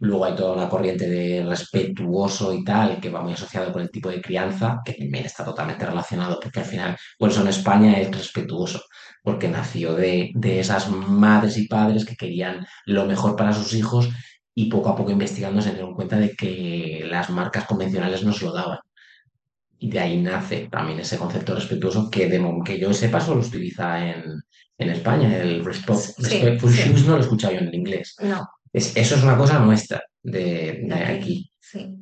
Luego 0.00 0.24
hay 0.24 0.34
toda 0.36 0.54
una 0.54 0.68
corriente 0.68 1.08
de 1.08 1.44
respetuoso 1.44 2.52
y 2.54 2.62
tal, 2.64 3.00
que 3.00 3.10
va 3.10 3.20
muy 3.22 3.32
asociado 3.32 3.72
con 3.72 3.82
el 3.82 3.90
tipo 3.90 4.08
de 4.10 4.20
crianza, 4.22 4.80
que 4.84 4.92
también 4.94 5.24
está 5.24 5.44
totalmente 5.44 5.84
relacionado, 5.84 6.38
porque 6.40 6.60
al 6.60 6.66
final, 6.66 6.96
por 7.18 7.30
eso 7.30 7.42
en 7.42 7.48
España 7.48 7.98
es 7.98 8.10
respetuoso, 8.16 8.80
porque 9.22 9.48
nació 9.48 9.94
de, 9.94 10.30
de 10.34 10.60
esas 10.60 10.88
madres 10.90 11.56
y 11.58 11.66
padres 11.66 12.04
que 12.04 12.16
querían 12.16 12.64
lo 12.86 13.06
mejor 13.06 13.34
para 13.36 13.52
sus 13.52 13.74
hijos 13.74 14.08
y 14.54 14.68
poco 14.70 14.88
a 14.90 14.96
poco 14.96 15.10
investigando 15.10 15.60
se 15.62 15.72
dieron 15.72 15.94
cuenta 15.94 16.16
de 16.18 16.34
que 16.34 17.04
las 17.08 17.30
marcas 17.30 17.64
convencionales 17.66 18.22
no 18.24 18.32
se 18.32 18.44
lo 18.44 18.52
daban. 18.52 18.78
Y 19.80 19.90
de 19.90 20.00
ahí 20.00 20.20
nace 20.20 20.68
también 20.70 20.98
ese 20.98 21.18
concepto 21.18 21.54
respetuoso 21.54 22.10
que, 22.10 22.28
de, 22.28 22.44
que 22.64 22.78
yo 22.80 22.92
sepa 22.92 23.20
solo 23.20 23.42
se 23.42 23.50
utiliza 23.50 24.04
en, 24.10 24.24
en 24.78 24.90
España. 24.90 25.36
El 25.36 25.64
respo- 25.64 25.94
Sí, 25.94 26.12
respectful 26.22 26.72
sí. 26.72 26.82
shoes 26.88 27.04
no 27.04 27.12
lo 27.12 27.18
he 27.18 27.20
escuchado 27.20 27.52
yo 27.54 27.60
en 27.60 27.68
el 27.68 27.74
inglés. 27.76 28.16
No, 28.20 28.44
Es- 28.72 28.96
eso 28.96 29.14
es 29.16 29.22
una 29.22 29.36
cosa 29.36 29.58
nuestra 29.60 30.02
de, 30.22 30.88
aquí. 30.92 31.02
aquí. 31.16 31.52
Sí. 31.60 31.98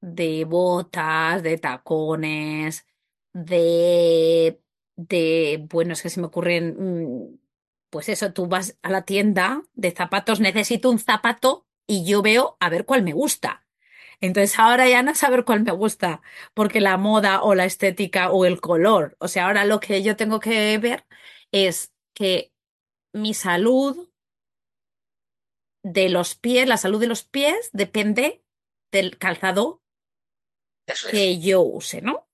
de 0.00 0.44
botas, 0.44 1.42
de 1.42 1.58
tacones, 1.58 2.86
de, 3.32 4.60
de, 4.96 5.66
bueno, 5.70 5.92
es 5.94 6.02
que 6.02 6.10
se 6.10 6.20
me 6.20 6.26
ocurren, 6.26 6.76
mm, 6.78 7.38
pues 7.90 8.08
eso, 8.08 8.32
tú 8.32 8.46
vas 8.46 8.78
a 8.82 8.90
la 8.90 9.02
tienda 9.02 9.62
de 9.74 9.90
zapatos, 9.90 10.40
necesito 10.40 10.90
un 10.90 10.98
zapato 10.98 11.66
y 11.86 12.04
yo 12.04 12.22
veo 12.22 12.56
a 12.60 12.68
ver 12.70 12.84
cuál 12.84 13.02
me 13.02 13.12
gusta. 13.12 13.66
Entonces 14.20 14.58
ahora 14.58 14.88
ya 14.88 15.02
no 15.02 15.14
saber 15.14 15.44
cuál 15.44 15.62
me 15.62 15.72
gusta, 15.72 16.22
porque 16.54 16.80
la 16.80 16.96
moda 16.96 17.42
o 17.42 17.54
la 17.54 17.64
estética 17.66 18.30
o 18.30 18.44
el 18.46 18.60
color, 18.60 19.16
o 19.20 19.28
sea, 19.28 19.46
ahora 19.46 19.64
lo 19.64 19.80
que 19.80 20.02
yo 20.02 20.16
tengo 20.16 20.40
que 20.40 20.78
ver 20.78 21.04
es 21.52 21.92
que 22.14 22.52
mi 23.12 23.34
salud 23.34 24.08
de 25.86 26.08
los 26.08 26.34
pies, 26.34 26.66
la 26.68 26.78
salud 26.78 27.00
de 27.00 27.06
los 27.06 27.22
pies 27.22 27.70
depende 27.72 28.42
del 28.90 29.18
calzado 29.18 29.82
Eso 30.86 31.08
es, 31.08 31.12
que 31.12 31.38
yo 31.40 31.62
use, 31.62 32.02
¿no? 32.02 32.28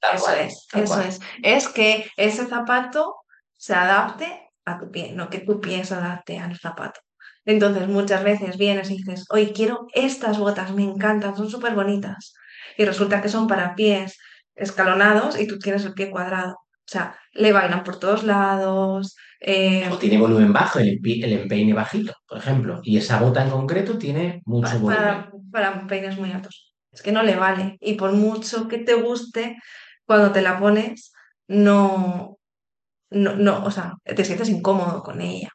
tal 0.00 0.16
Eso 0.16 0.24
cual, 0.24 0.38
es, 0.40 0.66
tal 0.70 0.84
eso 0.84 0.94
cual. 0.94 1.06
es. 1.08 1.20
Es 1.42 1.68
que 1.68 2.10
ese 2.16 2.46
zapato 2.46 3.16
se 3.56 3.74
adapte 3.74 4.50
a 4.64 4.78
tu 4.78 4.90
pie, 4.90 5.12
no 5.12 5.28
que 5.30 5.40
tu 5.40 5.60
pie 5.60 5.84
se 5.84 5.94
adapte 5.94 6.38
al 6.38 6.58
zapato. 6.58 7.00
Entonces, 7.44 7.86
muchas 7.88 8.24
veces 8.24 8.56
vienes 8.56 8.90
y 8.90 8.96
dices, 8.98 9.24
hoy 9.30 9.52
quiero 9.52 9.86
estas 9.94 10.38
botas, 10.38 10.72
me 10.72 10.82
encantan, 10.84 11.36
son 11.36 11.50
súper 11.50 11.74
bonitas. 11.74 12.34
Y 12.76 12.84
resulta 12.84 13.20
que 13.22 13.28
son 13.28 13.46
para 13.46 13.74
pies 13.74 14.18
escalonados 14.54 15.38
y 15.38 15.46
tú 15.46 15.58
tienes 15.58 15.84
el 15.84 15.94
pie 15.94 16.10
cuadrado. 16.10 16.54
O 16.54 16.88
sea, 16.88 17.18
le 17.32 17.52
bailan 17.52 17.84
por 17.84 17.98
todos 18.00 18.24
lados. 18.24 19.16
Eh, 19.40 19.88
O 19.90 19.98
tiene 19.98 20.18
volumen 20.18 20.52
bajo, 20.52 20.78
el, 20.78 21.00
el 21.04 21.32
empeine 21.32 21.72
bajito, 21.74 22.12
por 22.26 22.38
ejemplo. 22.38 22.80
Y 22.82 22.96
esa 22.98 23.20
bota 23.20 23.42
en 23.44 23.50
concreto 23.50 23.98
tiene 23.98 24.42
mucho 24.46 24.72
pa- 24.72 24.78
volumen. 24.78 24.96
para, 24.96 25.30
para 25.52 25.86
peines 25.86 26.18
muy 26.18 26.32
altos. 26.32 26.74
Es 26.90 27.02
que 27.02 27.12
no 27.12 27.22
le 27.22 27.36
vale. 27.36 27.76
Y 27.80 27.94
por 27.94 28.12
mucho 28.12 28.68
que 28.68 28.78
te 28.78 28.94
guste, 28.94 29.56
cuando 30.06 30.32
te 30.32 30.42
la 30.42 30.58
pones, 30.58 31.12
no, 31.48 32.38
no, 33.10 33.36
no, 33.36 33.64
o 33.64 33.70
sea, 33.70 33.94
te 34.04 34.24
sientes 34.24 34.48
incómodo 34.48 35.02
con 35.02 35.20
ella. 35.20 35.50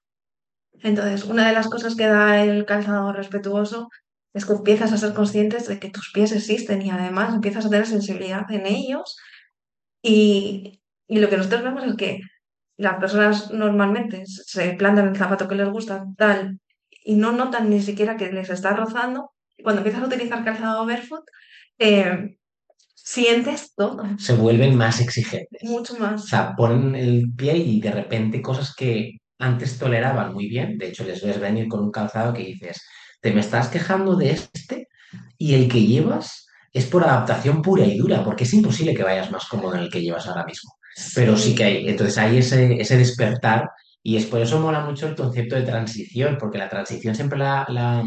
Entonces, 0.84 1.26
una 1.26 1.48
de 1.48 1.54
las 1.54 1.68
cosas 1.70 1.96
que 1.96 2.08
da 2.08 2.44
el 2.44 2.66
calzado 2.66 3.14
respetuoso 3.14 3.90
es 4.34 4.46
que 4.46 4.54
empiezas 4.54 4.92
a 4.94 4.98
ser 4.98 5.14
conscientes 5.14 5.68
de 5.68 5.80
que 5.80 5.90
tus 5.90 6.12
pies 6.14 6.32
existen 6.32 6.82
y 6.82 6.90
además 6.92 7.34
empiezas 7.34 7.66
a 7.66 7.70
tener 7.70 7.86
sensibilidad 7.88 8.50
en 8.52 8.66
ellos 8.66 9.18
y, 10.02 10.82
y 11.08 11.20
lo 11.20 11.30
que 11.30 11.38
nosotros 11.38 11.64
vemos 11.64 11.84
es 11.86 11.96
que 11.96 12.20
las 12.82 12.96
personas 13.00 13.52
normalmente 13.52 14.24
se 14.26 14.74
plantan 14.74 15.08
el 15.10 15.16
zapato 15.18 15.48
que 15.48 15.56
les 15.56 15.70
gusta 15.70 16.06
tal 16.18 16.60
y 17.04 17.16
no 17.16 17.32
notan 17.32 17.70
ni 17.70 17.82
siquiera 17.82 18.18
que 18.18 18.32
les 18.32 18.50
está 18.50 18.72
rozando. 18.76 19.32
Cuando 19.64 19.82
empiezas 19.82 20.04
a 20.04 20.08
utilizar 20.08 20.44
calzado 20.44 20.86
barefoot, 20.86 21.24
eh, 21.80 22.38
sientes 22.96 23.74
todo, 23.76 24.04
Se 24.18 24.34
vuelven 24.34 24.76
más 24.76 25.00
exigentes. 25.02 25.64
mucho 25.64 25.96
O 25.96 26.00
más. 26.00 26.26
sea, 26.26 26.56
ponen 26.56 26.96
el 26.96 27.32
pie 27.36 27.58
y 27.58 27.82
de 27.82 27.92
repente 27.92 28.42
cosas 28.42 28.74
que 28.76 29.18
antes 29.40 29.78
toleraban 29.80 30.34
muy 30.34 30.48
bien. 30.48 30.78
De 30.78 30.88
hecho, 30.90 31.04
les 31.04 31.24
ves 31.24 31.40
venir 31.40 31.68
con 31.68 31.82
un 31.82 31.92
calzado 31.92 32.34
que 32.34 32.44
dices, 32.44 32.82
te 33.22 33.32
me 33.32 33.42
estás 33.42 33.70
quejando 33.70 34.16
de 34.16 34.32
este 34.32 34.88
y 35.38 35.56
el 35.56 35.68
que 35.68 35.82
llevas 35.86 36.48
es 36.74 36.86
por 36.86 37.04
adaptación 37.04 37.62
pura 37.62 37.86
y 37.86 37.98
dura, 37.98 38.24
porque 38.24 38.44
es 38.46 38.54
imposible 38.54 38.94
que 38.94 39.04
vayas 39.04 39.32
más 39.32 39.46
cómodo 39.48 39.76
en 39.76 39.82
el 39.82 39.90
que 39.92 40.02
llevas 40.02 40.28
ahora 40.28 40.46
mismo. 40.46 40.72
Pero 41.16 41.38
sí 41.38 41.56
que 41.56 41.64
hay, 41.64 41.88
entonces 41.88 42.18
hay 42.18 42.38
ese, 42.40 42.74
ese 42.82 42.98
despertar 42.98 43.70
y 44.04 44.18
es 44.18 44.26
por 44.26 44.42
eso 44.42 44.60
mola 44.60 44.82
mucho 44.82 45.08
el 45.08 45.16
concepto 45.16 45.56
de 45.56 45.64
transición, 45.64 46.38
porque 46.40 46.58
la 46.58 46.70
transición 46.70 47.16
siempre 47.16 47.38
la, 47.40 47.66
la, 47.70 48.04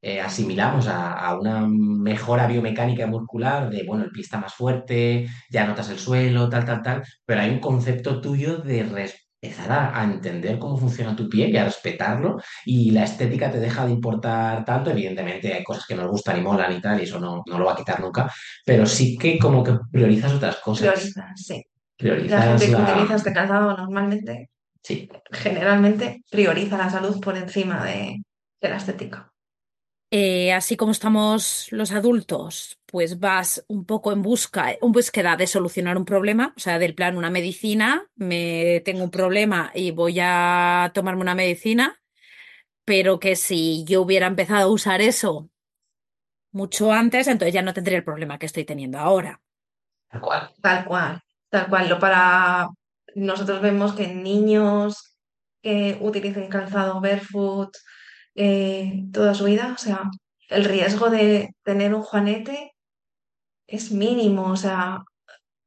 eh, 0.00 0.20
asimilamos 0.20 0.86
a, 0.86 1.12
a 1.12 1.38
una 1.38 1.66
mejora 1.66 2.46
biomecánica 2.46 3.06
muscular 3.06 3.68
de, 3.68 3.84
bueno, 3.84 4.04
el 4.04 4.10
pie 4.10 4.22
está 4.22 4.38
más 4.38 4.54
fuerte, 4.54 5.28
ya 5.50 5.66
notas 5.66 5.90
el 5.90 5.98
suelo, 5.98 6.48
tal, 6.48 6.64
tal, 6.64 6.82
tal, 6.82 7.02
pero 7.26 7.40
hay 7.40 7.50
un 7.50 7.58
concepto 7.60 8.20
tuyo 8.20 8.58
de 8.58 8.80
empezar 9.40 9.72
a, 9.72 10.00
a 10.00 10.04
entender 10.04 10.58
cómo 10.58 10.76
funciona 10.76 11.16
tu 11.16 11.28
pie 11.28 11.48
y 11.48 11.56
a 11.56 11.64
respetarlo 11.64 12.40
y 12.64 12.90
la 12.92 13.04
estética 13.04 13.50
te 13.50 13.60
deja 13.60 13.86
de 13.86 13.92
importar 13.92 14.64
tanto, 14.64 14.90
evidentemente 14.90 15.52
hay 15.52 15.64
cosas 15.64 15.84
que 15.86 15.94
nos 15.96 16.08
gustan 16.10 16.38
y 16.38 16.42
molan 16.42 16.76
y 16.76 16.80
tal, 16.80 17.00
y 17.00 17.02
eso 17.04 17.18
no, 17.20 17.42
no 17.46 17.58
lo 17.58 17.64
va 17.66 17.72
a 17.72 17.76
quitar 17.76 18.00
nunca, 18.00 18.32
pero 18.64 18.86
sí 18.86 19.16
que 19.18 19.38
como 19.38 19.62
que 19.64 19.76
priorizas 19.90 20.32
otras 20.32 20.56
cosas, 20.56 20.92
prioriza, 20.94 21.32
sí. 21.34 21.64
La 21.98 22.04
priorizas 22.04 22.44
gente 22.44 22.66
que 22.66 22.72
la... 22.72 22.92
utiliza 22.92 23.14
este 23.16 23.32
calzado 23.32 23.76
normalmente, 23.76 24.50
Sí, 24.82 25.08
generalmente, 25.32 26.22
prioriza 26.30 26.78
la 26.78 26.88
salud 26.88 27.20
por 27.20 27.36
encima 27.36 27.84
de, 27.84 28.22
de 28.60 28.68
la 28.68 28.76
estética. 28.76 29.32
Eh, 30.10 30.54
así 30.54 30.76
como 30.78 30.92
estamos 30.92 31.70
los 31.70 31.92
adultos, 31.92 32.78
pues 32.86 33.20
vas 33.20 33.64
un 33.68 33.84
poco 33.84 34.12
en 34.12 34.22
busca, 34.22 34.72
en 34.72 34.92
búsqueda 34.92 35.36
de 35.36 35.46
solucionar 35.46 35.98
un 35.98 36.06
problema, 36.06 36.54
o 36.56 36.60
sea, 36.60 36.78
del 36.78 36.94
plan 36.94 37.18
una 37.18 37.28
medicina, 37.28 38.06
me 38.16 38.80
tengo 38.86 39.04
un 39.04 39.10
problema 39.10 39.70
y 39.74 39.90
voy 39.90 40.18
a 40.22 40.90
tomarme 40.94 41.20
una 41.20 41.34
medicina, 41.34 42.00
pero 42.86 43.20
que 43.20 43.36
si 43.36 43.84
yo 43.84 44.00
hubiera 44.00 44.26
empezado 44.26 44.70
a 44.70 44.72
usar 44.72 45.02
eso 45.02 45.50
mucho 46.52 46.90
antes, 46.90 47.26
entonces 47.28 47.52
ya 47.52 47.62
no 47.62 47.74
tendría 47.74 47.98
el 47.98 48.04
problema 48.04 48.38
que 48.38 48.46
estoy 48.46 48.64
teniendo 48.64 48.98
ahora. 48.98 49.42
tal 50.10 50.20
cual. 50.20 50.50
Tal 50.62 50.84
cual, 50.84 51.22
tal 51.50 51.68
cual. 51.68 51.88
Lo 51.88 51.98
para 51.98 52.68
nosotros 53.14 53.60
vemos 53.60 53.94
que 53.94 54.08
niños 54.08 55.16
que 55.62 55.98
utilicen 56.00 56.48
calzado 56.48 57.00
barefoot 57.00 57.76
eh, 58.34 59.04
toda 59.12 59.34
su 59.34 59.44
vida, 59.44 59.72
o 59.74 59.78
sea, 59.78 60.02
el 60.48 60.64
riesgo 60.64 61.10
de 61.10 61.54
tener 61.64 61.94
un 61.94 62.02
juanete 62.02 62.72
es 63.66 63.92
mínimo, 63.92 64.50
o 64.50 64.56
sea, 64.56 65.02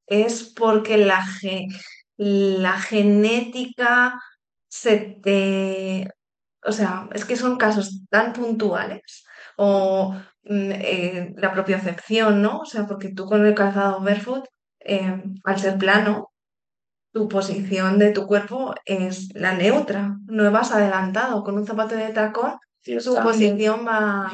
es 0.07 0.53
porque 0.55 0.97
la, 0.97 1.25
la 2.17 2.79
genética 2.79 4.19
se 4.69 4.97
te... 5.23 6.09
O 6.63 6.71
sea, 6.71 7.09
es 7.13 7.25
que 7.25 7.35
son 7.35 7.57
casos 7.57 8.01
tan 8.09 8.33
puntuales 8.33 9.25
o 9.57 10.13
mm, 10.43 10.71
eh, 10.71 11.33
la 11.38 11.51
propiocepción, 11.53 12.41
¿no? 12.41 12.59
O 12.59 12.65
sea, 12.65 12.85
porque 12.88 13.09
tú 13.13 13.25
con 13.25 13.45
el 13.45 13.55
calzado 13.55 14.00
barefoot, 14.01 14.45
eh, 14.91 15.24
al 15.43 15.60
ser 15.60 15.77
plano, 15.77 16.31
tu 17.13 17.27
posición 17.27 18.00
de 18.00 18.12
tu 18.12 18.25
cuerpo 18.25 18.74
es 18.86 19.33
la 19.33 19.53
neutra, 19.53 20.17
no 20.27 20.51
vas 20.51 20.71
adelantado. 20.71 21.43
Con 21.43 21.57
un 21.57 21.65
zapato 21.65 21.95
de 21.95 22.10
tacón, 22.10 22.55
su 22.81 23.13
también 23.13 23.24
posición 23.24 23.86
va, 23.88 24.31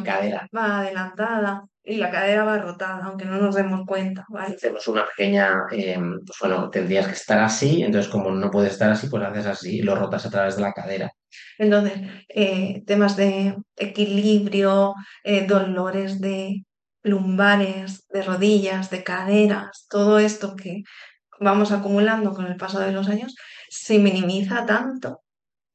va 0.55 0.79
adelantada 0.79 1.65
y 1.83 1.95
la 1.95 2.11
cadera 2.11 2.43
va 2.43 2.57
rotada, 2.57 3.05
aunque 3.05 3.25
no 3.25 3.37
nos 3.37 3.55
demos 3.55 3.85
cuenta, 3.85 4.25
¿vale? 4.27 4.55
hacemos 4.55 4.85
una 4.89 5.05
pequeña, 5.05 5.67
eh, 5.71 5.97
pues 6.25 6.37
bueno, 6.41 6.69
tendrías 6.69 7.07
que 7.07 7.13
estar 7.13 7.39
así, 7.39 7.81
entonces 7.81 8.11
como 8.11 8.29
no 8.29 8.51
puedes 8.51 8.73
estar 8.73 8.91
así, 8.91 9.07
pues 9.07 9.23
haces 9.23 9.45
así 9.45 9.77
y 9.77 9.81
lo 9.83 9.95
rotas 9.95 10.25
a 10.25 10.29
través 10.29 10.57
de 10.57 10.63
la 10.63 10.73
cadera. 10.73 11.11
Entonces, 11.57 11.93
eh, 12.27 12.83
temas 12.85 13.15
de 13.15 13.55
equilibrio, 13.77 14.95
eh, 15.23 15.47
dolores 15.47 16.19
de 16.19 16.65
lumbares, 17.07 18.07
de 18.09 18.21
rodillas, 18.21 18.89
de 18.89 19.03
caderas, 19.03 19.87
todo 19.89 20.19
esto 20.19 20.55
que 20.55 20.83
vamos 21.39 21.71
acumulando 21.71 22.33
con 22.33 22.47
el 22.47 22.57
paso 22.57 22.79
de 22.79 22.91
los 22.91 23.07
años, 23.07 23.35
se 23.69 23.99
minimiza 23.99 24.65
tanto 24.65 25.21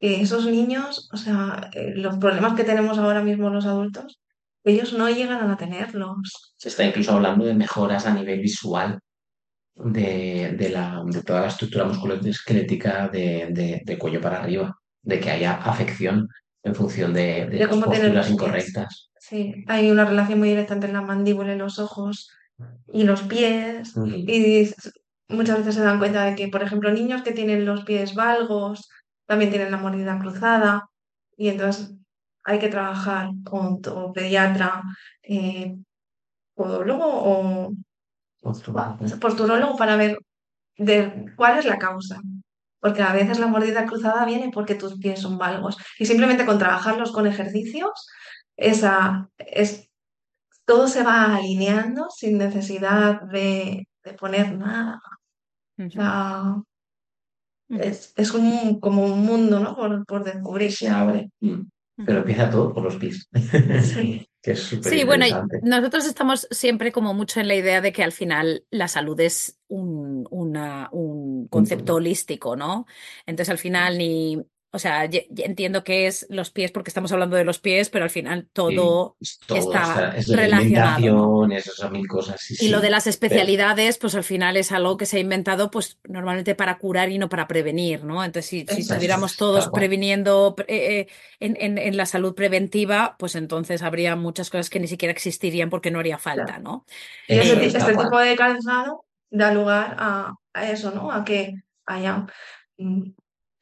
que 0.01 0.21
esos 0.21 0.47
niños, 0.47 1.09
o 1.13 1.17
sea, 1.17 1.71
eh, 1.75 1.93
los 1.95 2.17
problemas 2.19 2.55
que 2.55 2.65
tenemos 2.65 2.99
ahora 2.99 3.23
mismo 3.23 3.51
los 3.51 3.67
adultos, 3.67 4.21
ellos 4.65 4.93
no 4.93 5.09
llegan 5.09 5.51
a 5.51 5.57
tenerlos. 5.57 6.55
Se 6.57 6.69
está 6.69 6.85
incluso 6.85 7.13
hablando 7.13 7.45
de 7.45 7.55
mejoras 7.55 8.07
a 8.07 8.15
nivel 8.15 8.41
visual 8.41 8.99
de, 9.75 10.55
de 10.59 10.69
la, 10.69 11.03
de 11.07 11.23
toda 11.23 11.43
la 11.43 11.49
estructura 11.49 11.85
musculoesquelética 11.85 13.09
de, 13.09 13.49
de, 13.51 13.83
de 13.85 13.99
cuello 13.99 14.21
para 14.21 14.41
arriba, 14.41 14.77
de 15.03 15.21
que 15.21 15.31
haya 15.31 15.55
afección 15.55 16.29
en 16.63 16.75
función 16.75 17.13
de, 17.13 17.47
de 17.47 17.47
De 17.47 17.59
las 17.59 17.69
cómo 17.69 17.85
posturas 17.85 18.31
incorrectas. 18.31 19.11
Sí, 19.19 19.65
hay 19.69 19.91
una 19.91 20.05
relación 20.05 20.39
muy 20.39 20.49
directa 20.49 20.75
entre 20.75 20.93
la 20.93 21.01
mandíbula 21.01 21.55
y 21.55 21.59
los 21.59 21.79
ojos 21.79 22.31
y 22.93 23.05
los 23.05 23.23
pies. 23.23 23.95
Y 23.97 24.71
muchas 25.29 25.59
veces 25.59 25.75
se 25.75 25.83
dan 25.83 25.99
cuenta 25.99 26.25
de 26.25 26.35
que, 26.35 26.49
por 26.49 26.63
ejemplo, 26.63 26.91
niños 26.93 27.23
que 27.23 27.33
tienen 27.33 27.65
los 27.65 27.85
pies 27.85 28.15
valgos 28.15 28.89
también 29.27 29.51
tienen 29.51 29.71
la 29.71 29.79
mordida 29.79 30.19
cruzada. 30.19 30.89
Y 31.37 31.49
entonces 31.49 31.95
hay 32.45 32.59
que 32.59 32.69
trabajar 32.69 33.31
con 33.45 33.81
tu 33.81 34.13
pediatra, 34.13 34.83
eh, 35.23 35.77
podólogo 36.55 37.07
o 37.07 37.73
posturólogo 39.21 39.77
para 39.77 39.97
ver 39.97 40.19
de 40.77 41.33
cuál 41.37 41.59
es 41.59 41.65
la 41.65 41.79
causa. 41.79 42.21
Porque 42.83 43.01
a 43.01 43.13
veces 43.13 43.39
la 43.39 43.47
mordida 43.47 43.87
cruzada 43.87 44.27
viene 44.27 44.51
porque 44.53 44.75
tus 44.75 44.99
pies 44.99 45.21
son 45.21 45.39
valgos. 45.39 45.77
Y 46.01 46.05
simplemente 46.05 46.45
con 46.45 46.59
trabajarlos 46.59 47.13
con 47.13 47.29
ejercicios, 47.29 48.09
esa, 48.57 49.31
es, 49.39 49.89
todo 50.65 50.89
se 50.89 51.05
va 51.05 51.37
alineando 51.37 52.09
sin 52.11 52.39
necesidad 52.39 53.23
de, 53.23 53.87
de 54.03 54.13
poner 54.15 54.59
nada. 54.59 55.01
O 55.79 55.89
sea, 55.91 56.57
es, 57.69 58.13
es 58.17 58.35
un, 58.35 58.81
como 58.81 59.05
un 59.05 59.25
mundo, 59.25 59.61
¿no? 59.61 59.77
Por, 59.77 60.05
por 60.05 60.25
descubrir. 60.25 60.73
Se 60.73 60.89
abre. 60.89 61.31
Pero 61.41 62.19
empieza 62.19 62.51
todo 62.51 62.75
por 62.75 62.83
los 62.83 62.97
pies. 62.97 63.29
Sí. 63.85 64.29
que 64.43 64.53
es 64.53 64.61
súper 64.61 64.93
Sí, 64.93 65.05
bueno, 65.05 65.27
nosotros 65.61 66.07
estamos 66.07 66.49
siempre 66.51 66.93
como 66.93 67.15
mucho 67.15 67.41
en 67.41 67.49
la 67.49 67.55
idea 67.55 67.81
de 67.81 67.93
que 67.93 68.03
al 68.03 68.13
final 68.13 68.67
la 68.71 68.89
salud 68.89 69.19
es 69.21 69.61
un, 69.69 70.27
una- 70.31 70.89
un 70.93 71.49
concepto 71.49 71.95
holístico, 71.97 72.57
¿no? 72.57 72.87
Entonces 73.27 73.51
al 73.51 73.59
final 73.59 73.99
ni, 73.99 74.39
o 74.73 74.79
sea, 74.79 75.05
entiendo 75.05 75.85
que 75.85 76.07
es 76.07 76.27
los 76.31 76.51
pies 76.51 76.73
porque 76.73 76.89
estamos 76.91 77.13
hablando 77.13 77.37
de 77.37 77.45
los 77.45 77.59
pies, 77.59 77.91
pero 77.91 78.05
al 78.05 78.11
final 78.11 78.49
todo 78.53 79.17
Es 79.21 79.39
todo, 79.47 79.59
está 79.59 79.81
está- 79.83 80.17
es 80.17 80.29
la 80.29 80.37
relacionado, 80.37 80.99
¿no? 81.01 81.43
alimentación, 81.45 81.53
esas 81.53 81.75
son 81.77 81.93
mil 81.93 82.09
cosas, 82.09 82.41
sí, 82.41 82.57
Y 82.59 82.69
lo 82.71 82.81
de 82.81 82.91
las 82.91 83.07
especialidades, 83.07 83.99
pues 83.99 84.15
al 84.15 84.25
final 84.25 84.57
es 84.57 84.73
algo 84.73 84.97
que 84.97 85.07
se 85.07 85.19
ha 85.19 85.21
inventado, 85.21 85.71
pues 85.71 85.99
normalmente 86.09 86.55
para 86.55 86.79
curar 86.79 87.11
y 87.11 87.19
no 87.19 87.29
para 87.29 87.47
prevenir, 87.47 88.05
¿no? 88.05 88.25
Entonces, 88.25 88.47
si, 88.49 88.67
si 88.67 88.81
estuviéramos 88.81 89.37
todos 89.37 89.69
cual. 89.69 89.81
previniendo 89.81 90.55
eh, 90.69 91.01
eh, 91.01 91.07
en, 91.41 91.57
en- 91.61 91.79
en 91.79 91.97
la 91.97 92.07
salud 92.07 92.35
preventiva, 92.35 93.17
pues 93.19 93.35
entonces 93.35 93.83
habría 93.83 94.17
muchas 94.17 94.49
cosas 94.51 94.71
que 94.71 94.81
ni 94.81 94.87
siquiera 94.89 95.13
existirían 95.13 95.71
porque 95.71 95.91
no 95.91 95.99
haría 95.99 96.19
falta, 96.19 96.59
¿no? 96.59 96.87
Y 97.29 97.35
ese, 97.39 97.67
este 97.67 97.79
tipo 97.97 98.19
de 98.19 98.37
calzado 98.37 99.05
da 99.31 99.53
lugar 99.53 99.97
a, 99.99 100.35
a 100.55 100.71
eso, 100.71 100.91
¿no? 100.93 101.11
A 101.13 101.25
que 101.25 101.55
haya, 101.87 102.27
mm, 102.79 103.11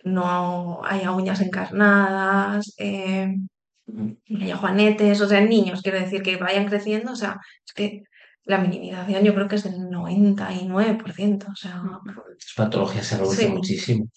no 0.05 0.85
haya 0.85 1.13
uñas 1.13 1.41
encarnadas, 1.41 2.75
eh, 2.79 3.35
haya 4.41 4.57
juanetes, 4.57 5.21
o 5.21 5.29
sea, 5.29 5.41
niños, 5.41 5.83
quiero 5.83 5.99
decir, 5.99 6.23
que 6.23 6.37
vayan 6.37 6.67
creciendo, 6.69 7.13
o 7.13 7.17
sea, 7.17 7.39
es 7.67 7.73
que 7.73 8.03
la 8.45 8.59
minimización 8.59 9.25
yo 9.25 9.35
creo 9.35 9.49
que 9.49 9.57
es 9.57 9.65
del 9.65 9.75
99%, 9.75 11.47
o 11.51 11.57
sea, 11.57 11.83
Las 12.05 12.55
patologías 12.57 13.07
se 13.07 13.19
reducen 13.19 13.49
sí. 13.49 13.53
muchísimo. 13.53 14.11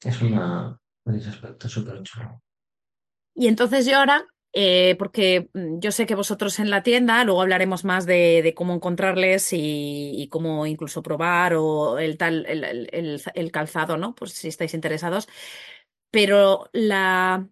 Es 0.00 0.22
una, 0.22 0.78
ese 1.06 1.30
aspecto 1.30 1.68
súper 1.68 2.02
chulo. 2.02 2.42
Y 3.34 3.48
entonces 3.48 3.86
yo 3.86 3.98
ahora, 3.98 4.24
eh, 4.56 4.94
porque 4.98 5.50
mm, 5.52 5.80
yo 5.80 5.90
sé 5.90 6.06
que 6.06 6.14
vosotros 6.14 6.60
en 6.60 6.70
la 6.70 6.84
tienda, 6.84 7.24
luego 7.24 7.42
hablaremos 7.42 7.84
más 7.84 8.06
de, 8.06 8.54
cómo 8.56 8.74
encontrarles 8.74 9.48
y, 9.52 10.28
cómo 10.30 10.66
incluso 10.66 11.02
probar 11.02 11.54
o 11.54 11.98
el 11.98 12.16
tal, 12.16 12.46
el, 12.46 13.52
calzado, 13.52 13.96
¿no? 13.96 14.14
Pues 14.14 14.32
si 14.32 14.48
estáis 14.48 14.74
interesados. 14.74 15.28
Pero 16.10 16.70
la 16.72 17.48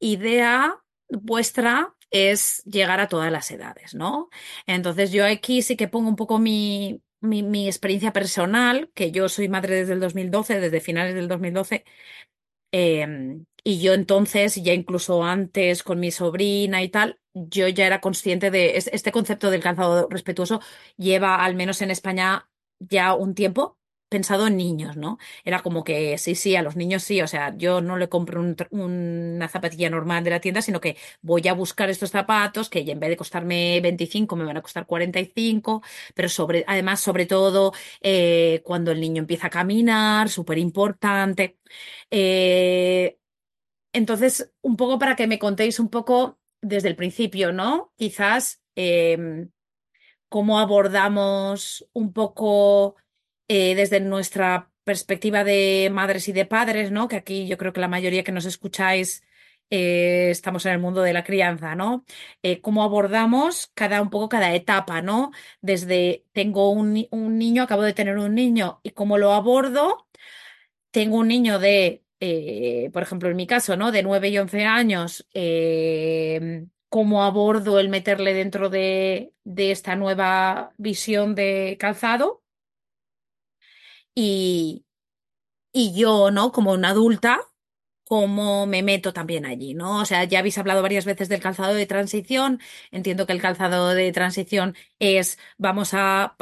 idea 0.00 0.82
vuestra 1.10 1.94
es 2.10 2.62
llegar 2.64 3.00
a 3.00 3.08
todas 3.08 3.32
las 3.32 3.50
edades, 3.50 3.94
¿no? 3.94 4.30
Entonces 4.66 5.12
yo 5.12 5.26
aquí 5.26 5.62
sí 5.62 5.76
que 5.76 5.88
pongo 5.88 6.08
un 6.08 6.16
poco 6.16 6.38
mi, 6.38 7.02
mi, 7.20 7.66
experiencia 7.66 8.12
personal, 8.12 8.90
que 8.94 9.10
yo 9.12 9.28
soy 9.28 9.48
madre 9.48 9.76
desde 9.76 9.94
el 9.94 10.00
2012, 10.00 10.60
desde 10.60 10.80
finales 10.80 11.14
del 11.14 11.28
2012. 11.28 11.84
Eh, 12.72 13.06
y 13.64 13.80
yo 13.80 13.94
entonces, 13.94 14.54
ya 14.62 14.72
incluso 14.74 15.24
antes 15.24 15.82
con 15.82 16.00
mi 16.00 16.10
sobrina 16.10 16.82
y 16.82 16.88
tal, 16.88 17.20
yo 17.34 17.68
ya 17.68 17.86
era 17.86 18.00
consciente 18.00 18.50
de 18.50 18.76
es- 18.76 18.88
este 18.92 19.12
concepto 19.12 19.50
del 19.50 19.62
calzado 19.62 20.08
respetuoso 20.10 20.60
lleva 20.96 21.44
al 21.44 21.54
menos 21.54 21.82
en 21.82 21.90
España 21.90 22.48
ya 22.78 23.14
un 23.14 23.34
tiempo 23.34 23.76
pensado 24.08 24.46
en 24.46 24.56
niños, 24.56 24.96
¿no? 24.96 25.18
Era 25.44 25.60
como 25.62 25.84
que 25.84 26.16
sí, 26.16 26.34
sí, 26.34 26.56
a 26.56 26.62
los 26.62 26.76
niños 26.76 27.02
sí, 27.02 27.20
o 27.20 27.26
sea, 27.28 27.54
yo 27.58 27.82
no 27.82 27.98
le 27.98 28.08
compro 28.08 28.42
una 28.70 29.48
zapatilla 29.48 29.90
normal 29.90 30.24
de 30.24 30.30
la 30.30 30.40
tienda, 30.40 30.62
sino 30.62 30.80
que 30.80 30.96
voy 31.20 31.46
a 31.46 31.52
buscar 31.52 31.90
estos 31.90 32.10
zapatos 32.12 32.70
que 32.70 32.80
en 32.80 32.98
vez 33.00 33.10
de 33.10 33.16
costarme 33.18 33.80
25 33.82 34.34
me 34.36 34.44
van 34.46 34.56
a 34.56 34.62
costar 34.62 34.86
45, 34.86 35.82
pero 36.14 36.28
sobre, 36.30 36.64
además, 36.66 37.00
sobre 37.00 37.26
todo 37.26 37.72
eh, 38.00 38.62
cuando 38.64 38.92
el 38.92 39.00
niño 39.00 39.20
empieza 39.20 39.48
a 39.48 39.50
caminar, 39.50 40.30
súper 40.30 40.56
importante. 40.58 41.58
Eh, 42.10 43.17
entonces, 43.98 44.52
un 44.62 44.76
poco 44.76 44.98
para 44.98 45.16
que 45.16 45.26
me 45.26 45.38
contéis 45.38 45.78
un 45.80 45.88
poco 45.90 46.38
desde 46.62 46.88
el 46.88 46.96
principio, 46.96 47.52
¿no? 47.52 47.92
Quizás 47.96 48.62
em, 48.76 49.50
cómo 50.28 50.58
abordamos 50.60 51.88
un 51.92 52.12
poco 52.12 52.96
eh, 53.48 53.74
desde 53.74 54.00
nuestra 54.00 54.70
perspectiva 54.84 55.44
de 55.44 55.90
madres 55.92 56.28
y 56.28 56.32
de 56.32 56.46
padres, 56.46 56.90
¿no? 56.90 57.08
Que 57.08 57.16
aquí 57.16 57.46
yo 57.48 57.58
creo 57.58 57.72
que 57.72 57.80
la 57.80 57.88
mayoría 57.88 58.24
que 58.24 58.32
nos 58.32 58.46
escucháis 58.46 59.22
eh, 59.70 60.30
estamos 60.30 60.64
en 60.66 60.72
el 60.72 60.78
mundo 60.78 61.02
de 61.02 61.12
la 61.12 61.24
crianza, 61.24 61.74
¿no? 61.74 62.04
Eh, 62.42 62.60
cómo 62.62 62.82
abordamos 62.84 63.70
cada 63.74 64.00
un 64.02 64.10
poco 64.10 64.28
cada 64.30 64.54
etapa, 64.54 65.02
¿no? 65.02 65.30
Desde 65.60 66.24
tengo 66.32 66.70
un, 66.70 66.94
ni- 66.94 67.08
un 67.10 67.38
niño, 67.38 67.62
acabo 67.64 67.82
de 67.82 67.92
tener 67.94 68.16
un 68.18 68.34
niño 68.34 68.80
y 68.82 68.90
cómo 68.90 69.18
lo 69.18 69.32
abordo 69.34 70.06
tengo 70.90 71.16
un 71.18 71.28
niño 71.28 71.58
de, 71.58 72.04
eh, 72.20 72.90
por 72.92 73.02
ejemplo, 73.02 73.28
en 73.28 73.36
mi 73.36 73.46
caso, 73.46 73.76
¿no? 73.76 73.92
De 73.92 74.02
9 74.02 74.28
y 74.28 74.38
11 74.38 74.64
años, 74.64 75.26
eh, 75.34 76.66
¿cómo 76.88 77.22
abordo 77.24 77.78
el 77.78 77.88
meterle 77.88 78.34
dentro 78.34 78.68
de, 78.70 79.32
de 79.44 79.70
esta 79.70 79.96
nueva 79.96 80.72
visión 80.78 81.34
de 81.34 81.76
calzado? 81.78 82.42
Y, 84.14 84.84
y 85.72 85.94
yo, 85.94 86.30
¿no? 86.30 86.52
Como 86.52 86.72
una 86.72 86.90
adulta, 86.90 87.40
¿cómo 88.08 88.66
me 88.66 88.82
meto 88.82 89.12
también 89.12 89.44
allí, 89.46 89.74
¿no? 89.74 90.00
O 90.00 90.04
sea, 90.06 90.24
ya 90.24 90.38
habéis 90.40 90.58
hablado 90.58 90.82
varias 90.82 91.04
veces 91.04 91.28
del 91.28 91.40
calzado 91.40 91.74
de 91.74 91.86
transición. 91.86 92.60
Entiendo 92.90 93.26
que 93.26 93.32
el 93.34 93.40
calzado 93.42 93.90
de 93.94 94.12
transición 94.12 94.74
es, 94.98 95.38
vamos 95.58 95.90
a, 95.94 96.36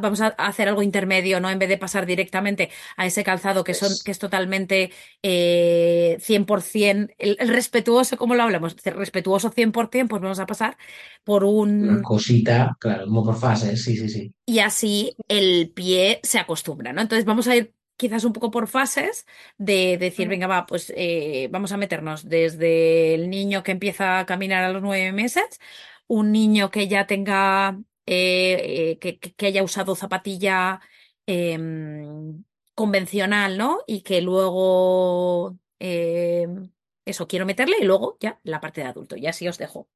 vamos 0.00 0.20
a 0.20 0.28
hacer 0.28 0.68
algo 0.68 0.82
intermedio, 0.82 1.40
¿no? 1.40 1.50
En 1.50 1.58
vez 1.58 1.68
de 1.68 1.78
pasar 1.78 2.06
directamente 2.06 2.70
a 2.96 3.06
ese 3.06 3.24
calzado 3.24 3.64
que, 3.64 3.74
son, 3.74 3.98
Es- 3.98 4.04
que 4.04 4.10
es 4.10 4.18
totalmente 4.18 4.90
eh, 5.22 6.16
100%, 6.20 7.12
el, 7.18 7.36
el 7.40 7.48
respetuoso, 7.48 8.16
¿cómo 8.16 8.34
lo 8.34 8.42
hablamos? 8.42 8.76
Respetuoso 8.84 9.50
100%, 9.50 10.08
pues 10.10 10.22
vamos 10.22 10.38
a 10.40 10.46
pasar 10.46 10.76
por 11.24 11.44
Una 11.88 11.98
un... 11.98 12.08
cosita, 12.08 12.56
claro, 12.80 13.04
como 13.06 13.22
por 13.24 13.36
fases, 13.36 13.84
sí, 13.84 13.96
sí, 13.96 14.08
sí. 14.08 14.34
Y 14.46 14.58
así 14.58 15.16
el 15.28 15.70
pie 15.74 16.20
se 16.22 16.38
acostumbra, 16.38 16.92
¿no? 16.92 17.00
Entonces 17.00 17.24
vamos 17.24 17.48
a 17.48 17.56
ir 17.56 17.74
quizás 17.96 18.24
un 18.24 18.32
poco 18.32 18.50
por 18.50 18.66
fases 18.68 19.26
de 19.58 19.98
decir, 19.98 20.28
venga, 20.28 20.46
va, 20.46 20.66
pues 20.66 20.92
eh, 20.96 21.48
vamos 21.50 21.72
a 21.72 21.76
meternos 21.76 22.28
desde 22.28 23.14
el 23.14 23.30
niño 23.30 23.62
que 23.62 23.72
empieza 23.72 24.18
a 24.18 24.26
caminar 24.26 24.64
a 24.64 24.72
los 24.72 24.82
nueve 24.82 25.12
meses, 25.12 25.60
un 26.06 26.32
niño 26.32 26.70
que 26.70 26.88
ya 26.88 27.06
tenga, 27.06 27.78
eh, 28.06 28.98
eh, 29.00 29.18
que, 29.36 29.46
haya 29.46 29.62
usado 29.62 29.94
zapatilla 29.96 30.80
em, 31.26 32.44
convencional, 32.74 33.56
¿no? 33.58 33.80
Y 33.86 34.02
que 34.02 34.20
luego, 34.20 35.56
em, 35.78 36.70
eso, 37.04 37.26
quiero 37.28 37.46
meterle 37.46 37.76
y 37.80 37.84
luego 37.84 38.16
ya 38.20 38.40
la 38.42 38.60
parte 38.60 38.80
de 38.82 38.88
adulto, 38.88 39.16
y 39.16 39.26
así 39.26 39.48
os 39.48 39.58
dejo. 39.58 39.88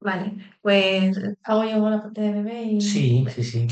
Vale, 0.00 0.32
pues 0.60 1.16
hago 1.44 1.64
yo 1.64 1.88
la 1.88 2.02
parte 2.02 2.20
de 2.20 2.32
bebé 2.32 2.62
y... 2.64 2.80
Sí, 2.80 3.24
sí, 3.28 3.44
sí. 3.44 3.66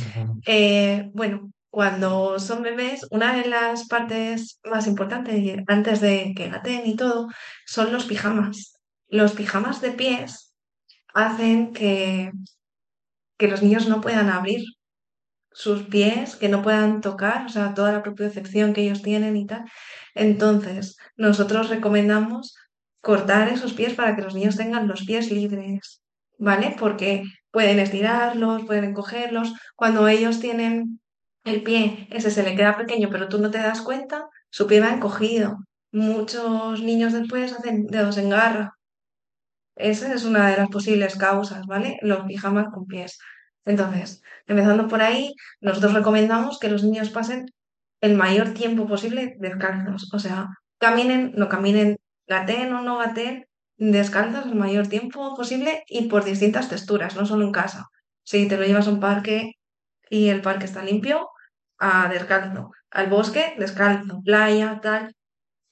Eh, 0.47 1.11
bueno, 1.13 1.51
cuando 1.71 2.39
son 2.39 2.63
bebés, 2.63 3.07
una 3.11 3.35
de 3.35 3.49
las 3.49 3.87
partes 3.87 4.61
más 4.65 4.87
importantes, 4.87 5.57
antes 5.69 6.01
de 6.01 6.33
que 6.37 6.49
gateen 6.49 6.87
y 6.87 6.97
todo, 6.97 7.29
son 7.65 7.93
los 7.93 8.07
pijamas. 8.07 8.75
Los 9.09 9.33
pijamas 9.33 9.81
de 9.81 9.93
pies 9.93 10.55
hacen 11.15 11.73
que, 11.73 12.33
que 13.39 13.49
los 13.49 13.63
niños 13.63 13.89
no 13.89 14.01
puedan 14.01 14.31
abrir 14.31 14.63
sus 15.53 15.83
pies, 15.85 16.37
que 16.37 16.49
no 16.49 16.63
puedan 16.63 17.01
tocar, 17.01 17.47
o 17.47 17.49
sea, 17.49 17.75
toda 17.75 17.93
la 17.93 18.03
propiocepción 18.03 18.73
que 18.73 18.83
ellos 18.83 19.03
tienen 19.03 19.37
y 19.37 19.47
tal. 19.47 19.65
Entonces, 20.15 20.97
nosotros 21.17 21.69
recomendamos 21.69 22.55
cortar 23.01 23.49
esos 23.49 23.73
pies 23.75 23.95
para 23.95 24.15
que 24.15 24.23
los 24.23 24.35
niños 24.35 24.57
tengan 24.57 24.89
los 24.89 25.05
pies 25.05 25.31
libres, 25.31 26.03
¿vale? 26.39 26.77
Porque 26.79 27.25
pueden 27.51 27.79
estirarlos, 27.79 28.65
pueden 28.65 28.85
encogerlos. 28.85 29.55
Cuando 29.77 30.07
ellos 30.09 30.41
tienen 30.41 31.01
el 31.45 31.63
pie, 31.63 32.09
ese 32.11 32.31
se 32.31 32.43
le 32.43 32.55
queda 32.57 32.77
pequeño, 32.77 33.09
pero 33.11 33.29
tú 33.29 33.39
no 33.39 33.51
te 33.51 33.59
das 33.59 33.81
cuenta, 33.83 34.29
su 34.51 34.67
pie 34.67 34.81
va 34.81 34.91
encogido. 34.91 35.59
Muchos 35.93 36.83
niños 36.83 37.13
después 37.13 37.53
hacen 37.53 37.87
dedos 37.87 38.19
en 38.19 38.31
garra. 38.31 38.75
Esa 39.77 40.13
es 40.13 40.25
una 40.25 40.49
de 40.51 40.57
las 40.59 40.69
posibles 40.69 41.17
causas, 41.17 41.67
¿vale? 41.67 41.99
Los 42.03 42.25
pijamas 42.27 42.69
con 42.73 42.87
pies. 42.87 43.19
Entonces, 43.65 44.23
empezando 44.47 44.89
por 44.89 45.03
ahí, 45.03 45.35
nosotros 45.61 45.95
recomendamos 45.95 46.59
que 46.59 46.69
los 46.69 46.85
niños 46.85 47.11
pasen 47.11 47.47
el 48.01 48.15
mayor 48.15 48.55
tiempo 48.55 48.87
posible 48.87 49.37
descalzos. 49.39 50.13
O 50.13 50.19
sea, 50.19 50.49
caminen, 50.79 51.33
no 51.37 51.49
caminen, 51.49 51.99
gateen 52.27 52.73
o 52.75 52.83
no 52.83 52.99
gateen, 52.99 53.47
descalzos 53.77 54.47
el 54.47 54.55
mayor 54.55 54.89
tiempo 54.89 55.35
posible 55.35 55.85
y 55.89 56.09
por 56.09 56.25
distintas 56.25 56.69
texturas, 56.69 57.17
no 57.17 57.27
solo 57.27 57.45
en 57.45 57.53
casa. 57.53 57.87
Si 58.23 58.49
te 58.49 58.57
lo 58.57 58.65
llevas 58.65 58.87
a 58.87 58.91
un 58.91 59.01
parque 59.01 59.55
y 60.11 60.29
el 60.29 60.43
parque 60.43 60.67
está 60.67 60.83
limpio, 60.83 61.31
a 61.79 62.09
descalzo. 62.09 62.73
Al 62.91 63.09
bosque, 63.09 63.55
descalzo. 63.59 64.21
Playa, 64.23 64.81
tal. 64.83 65.15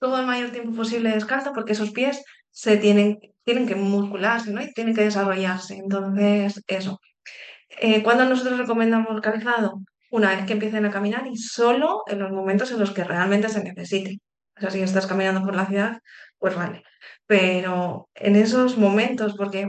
Todo 0.00 0.20
el 0.20 0.26
mayor 0.26 0.50
tiempo 0.50 0.74
posible 0.74 1.10
descalzo 1.10 1.52
porque 1.52 1.72
esos 1.72 1.90
pies 1.90 2.24
se 2.50 2.76
tienen, 2.78 3.18
tienen 3.44 3.66
que 3.66 3.74
muscularse, 3.74 4.52
¿no? 4.52 4.62
Y 4.62 4.72
tienen 4.72 4.94
que 4.94 5.02
desarrollarse. 5.02 5.76
Entonces, 5.76 6.62
eso. 6.68 7.00
Eh, 7.80 8.02
¿cuándo 8.02 8.24
nosotros 8.24 8.58
recomendamos 8.58 9.14
el 9.14 9.20
calzado? 9.20 9.82
Una 10.10 10.30
vez 10.30 10.46
que 10.46 10.54
empiecen 10.54 10.86
a 10.86 10.90
caminar 10.90 11.26
y 11.26 11.36
solo 11.36 12.02
en 12.06 12.20
los 12.20 12.30
momentos 12.30 12.70
en 12.70 12.78
los 12.78 12.92
que 12.92 13.04
realmente 13.04 13.48
se 13.48 13.62
necesite. 13.62 14.20
O 14.56 14.60
sea, 14.60 14.70
si 14.70 14.80
estás 14.80 15.06
caminando 15.06 15.42
por 15.44 15.54
la 15.54 15.66
ciudad, 15.66 16.00
pues 16.38 16.54
vale. 16.56 16.82
Pero 17.26 18.08
en 18.14 18.36
esos 18.36 18.78
momentos, 18.78 19.34
porque 19.36 19.68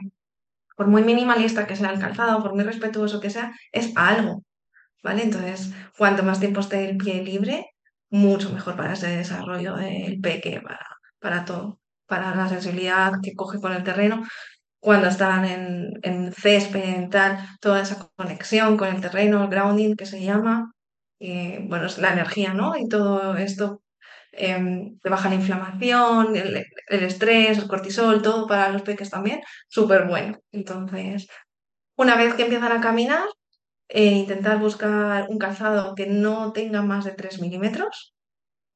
por 0.78 0.88
muy 0.88 1.04
minimalista 1.04 1.68
que 1.68 1.76
sea 1.76 1.92
el 1.92 2.00
calzado, 2.00 2.42
por 2.42 2.56
muy 2.56 2.64
respetuoso 2.64 3.20
que 3.20 3.30
sea, 3.30 3.52
es 3.72 3.92
algo, 3.98 4.44
¿vale? 5.04 5.24
Entonces, 5.24 5.72
cuanto 5.98 6.24
más 6.24 6.40
tiempo 6.40 6.60
esté 6.62 6.90
el 6.90 6.98
pie 6.98 7.24
libre, 7.24 7.66
mucho 8.10 8.52
mejor 8.52 8.76
para 8.76 8.94
ese 8.94 9.08
desarrollo 9.08 9.76
del 9.76 10.20
peque, 10.22 10.62
para, 10.62 10.80
para 11.20 11.46
todo, 11.46 11.80
para 12.08 12.36
la 12.36 12.50
sensibilidad 12.50 13.14
que 13.24 13.34
coge 13.36 13.60
con 13.60 13.74
el 13.74 13.84
terreno 13.84 14.24
cuando 14.80 15.08
estaban 15.10 15.46
en, 15.46 15.92
en 16.04 16.34
césped, 16.34 16.84
en 16.84 17.10
tal, 17.10 17.40
toda 17.62 17.82
esa 17.82 18.10
conexión 18.16 18.78
con 18.78 18.90
el 18.90 19.02
terreno, 19.02 19.44
el 19.44 19.50
grounding 19.50 19.96
que 19.96 20.06
se 20.06 20.24
llama, 20.24 20.72
bueno, 21.20 21.86
es 21.86 21.98
la 21.98 22.14
energía, 22.14 22.54
¿no? 22.54 22.78
Y 22.78 22.88
todo 22.88 23.36
esto 23.38 23.82
te 24.32 25.10
baja 25.10 25.30
la 25.30 25.36
inflamación, 25.36 26.36
el, 26.36 26.66
el 26.88 27.04
estrés, 27.04 27.58
el 27.58 27.68
cortisol, 27.68 28.22
todo 28.22 28.48
para 28.48 28.70
los 28.70 28.84
peques 28.84 29.10
también, 29.10 29.42
súper 29.68 30.08
bueno. 30.08 30.38
Entonces, 30.52 31.28
una 31.98 32.16
vez 32.16 32.36
que 32.36 32.44
empiezan 32.44 32.72
a 32.72 32.82
caminar, 32.82 33.26
eh, 33.90 34.06
intentar 34.06 34.60
buscar 34.60 35.28
un 35.30 35.38
calzado 35.40 35.96
que 35.96 36.08
no 36.08 36.52
tenga 36.54 36.82
más 36.84 37.06
de 37.06 37.12
3 37.14 37.42
milímetros, 37.42 38.14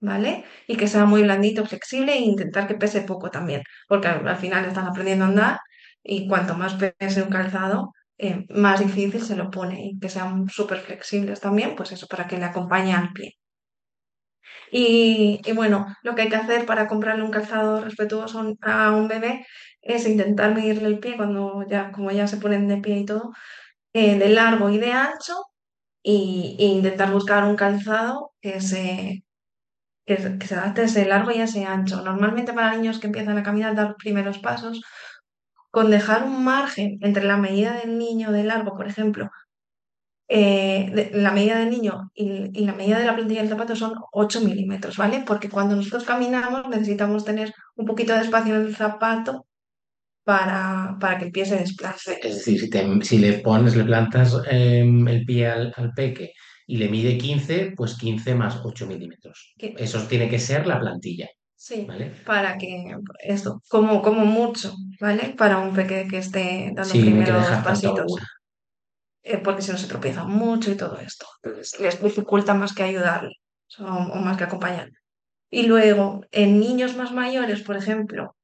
¿vale? 0.02 0.46
Y 0.68 0.78
que 0.78 0.88
sea 0.88 1.06
muy 1.06 1.24
blandito, 1.24 1.66
flexible 1.66 2.14
e 2.14 2.22
intentar 2.22 2.68
que 2.68 2.76
pese 2.76 3.02
poco 3.02 3.30
también, 3.32 3.62
porque 3.88 4.08
al, 4.10 4.28
al 4.28 4.38
final 4.38 4.66
están 4.66 4.88
aprendiendo 4.88 5.26
a 5.26 5.30
andar 5.30 5.58
y 6.04 6.28
cuanto 6.28 6.56
más 6.56 6.76
pese 7.00 7.24
un 7.24 7.30
calzado, 7.30 7.94
eh, 8.18 8.46
más 8.50 8.80
difícil 8.82 9.22
se 9.24 9.36
lo 9.36 9.50
pone 9.52 9.86
y 9.88 10.00
que 10.00 10.10
sean 10.10 10.50
súper 10.50 10.80
flexibles 10.80 11.40
también, 11.42 11.76
pues 11.76 11.92
eso, 11.92 12.08
para 12.08 12.28
que 12.28 12.38
le 12.38 12.46
acompañe 12.46 12.94
al 12.94 13.14
pie. 13.14 13.36
Y, 14.72 15.42
y 15.46 15.52
bueno, 15.54 15.86
lo 16.04 16.16
que 16.16 16.24
hay 16.24 16.30
que 16.30 16.36
hacer 16.36 16.66
para 16.66 16.88
comprarle 16.88 17.24
un 17.24 17.32
calzado 17.32 17.82
respetuoso 17.84 18.44
a 18.62 18.92
un 18.92 19.08
bebé 19.08 19.46
es 19.82 20.08
intentar 20.08 20.54
medirle 20.56 20.88
el 20.88 21.00
pie 21.00 21.18
cuando 21.18 21.66
ya, 21.70 21.92
como 21.92 22.12
ya 22.12 22.28
se 22.28 22.38
ponen 22.38 22.68
de 22.68 22.78
pie 22.78 22.98
y 23.00 23.06
todo, 23.06 23.32
eh, 23.94 24.18
de 24.20 24.30
largo 24.30 24.70
y 24.70 24.78
de 24.80 24.92
ancho, 24.94 25.36
y, 26.04 26.56
y 26.60 26.66
intentar 26.68 27.12
buscar 27.14 27.44
un 27.46 27.56
calzado 27.56 28.34
que 28.42 28.62
se, 28.62 29.24
que, 30.06 30.18
se- 30.18 30.56
adapte 30.56 30.82
a 30.82 30.86
ese 30.86 31.06
largo 31.06 31.32
y 31.32 31.40
a 31.42 31.46
ese 31.46 31.66
ancho. 31.66 32.02
Normalmente 32.02 32.54
para 32.54 32.76
niños 32.76 33.00
que 33.00 33.08
empiezan 33.08 33.38
a 33.38 33.44
caminar, 33.44 33.76
dar 33.76 33.90
los 33.90 33.98
primeros 33.98 34.40
pasos, 34.40 34.82
con 35.72 35.92
dejar 35.92 36.24
un 36.26 36.44
margen 36.44 36.98
entre 37.02 37.24
la 37.26 37.38
medida 37.38 37.74
del 37.80 37.98
niño 38.00 38.32
de 38.32 38.44
largo, 38.46 38.76
por 38.78 38.88
ejemplo, 38.88 39.30
eh, 40.28 41.12
la 41.14 41.32
medida 41.32 41.60
del 41.60 41.70
niño 41.70 42.12
y, 42.14 42.50
y 42.60 42.66
la 42.66 42.74
medida 42.74 43.00
de 43.00 43.06
la 43.06 43.16
plantilla 43.16 43.42
del 43.42 43.50
zapato 43.50 43.76
son 43.76 43.94
8 44.12 44.42
milímetros, 44.42 44.98
¿vale? 44.98 45.24
Porque 45.26 45.50
cuando 45.50 45.76
nosotros 45.76 46.06
caminamos 46.06 46.68
necesitamos 46.70 47.26
tener 47.26 47.54
un 47.76 47.86
poquito 47.86 48.14
de 48.14 48.22
espacio 48.22 48.56
en 48.56 48.62
el 48.68 48.76
zapato 48.76 49.46
para, 50.24 50.98
para 51.00 51.18
que 51.18 51.26
el 51.26 51.32
pie 51.32 51.46
se 51.46 51.58
desplace. 51.58 52.20
Es 52.22 52.36
decir, 52.38 52.60
si, 52.60 52.70
te- 52.70 53.02
si 53.04 53.18
le 53.18 53.34
pones, 53.40 53.76
le 53.76 53.84
plantas 53.84 54.36
em, 54.50 55.08
el 55.08 55.26
pie 55.26 55.48
al, 55.48 55.74
al 55.76 55.92
peque 55.94 56.34
y 56.68 56.78
le 56.78 56.90
mide 56.90 57.18
15, 57.18 57.74
pues 57.76 57.96
15 57.98 58.36
más 58.36 58.62
8 58.64 58.88
milímetros. 58.88 59.54
Que- 59.58 59.74
Eso 59.78 60.02
tiene 60.08 60.30
que 60.30 60.40
ser 60.40 60.66
la 60.68 60.80
plantilla, 60.80 61.30
Sí, 61.56 61.86
¿vale? 61.88 62.12
para 62.26 62.58
que 62.58 62.96
eso, 63.20 63.62
como, 63.70 64.02
como 64.02 64.26
mucho, 64.26 64.74
¿vale? 65.00 65.34
Para 65.38 65.60
un 65.60 65.74
peque 65.74 66.08
que 66.10 66.18
esté 66.20 66.72
dando 66.74 66.84
Sí, 66.86 67.04
tanta 67.04 67.64
pasitos. 67.64 68.14
eh, 69.24 69.38
porque 69.38 69.62
si 69.62 69.72
no 69.72 69.78
se 69.78 69.88
tropieza 69.88 70.24
mucho 70.26 70.72
y 70.72 70.76
todo 70.78 70.98
esto. 71.00 71.26
Entonces, 71.44 71.80
les 71.80 72.02
dificulta 72.02 72.54
más 72.54 72.74
que 72.74 72.84
ayudarle 72.84 73.36
o, 73.80 73.84
o 73.86 74.16
más 74.18 74.38
que 74.38 74.44
acompañar. 74.46 74.90
Y 75.50 75.64
luego, 75.68 76.26
en 76.32 76.60
niños 76.60 76.96
más 76.98 77.12
mayores, 77.14 77.62
por 77.64 77.78
ejemplo, 77.78 78.36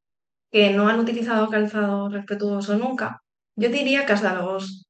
que 0.51 0.71
no 0.71 0.87
han 0.89 0.99
utilizado 0.99 1.49
calzado 1.49 2.09
respetuoso 2.09 2.77
nunca, 2.77 3.21
yo 3.55 3.69
diría 3.69 4.05
que 4.05 4.13
hasta 4.13 4.33
los 4.33 4.87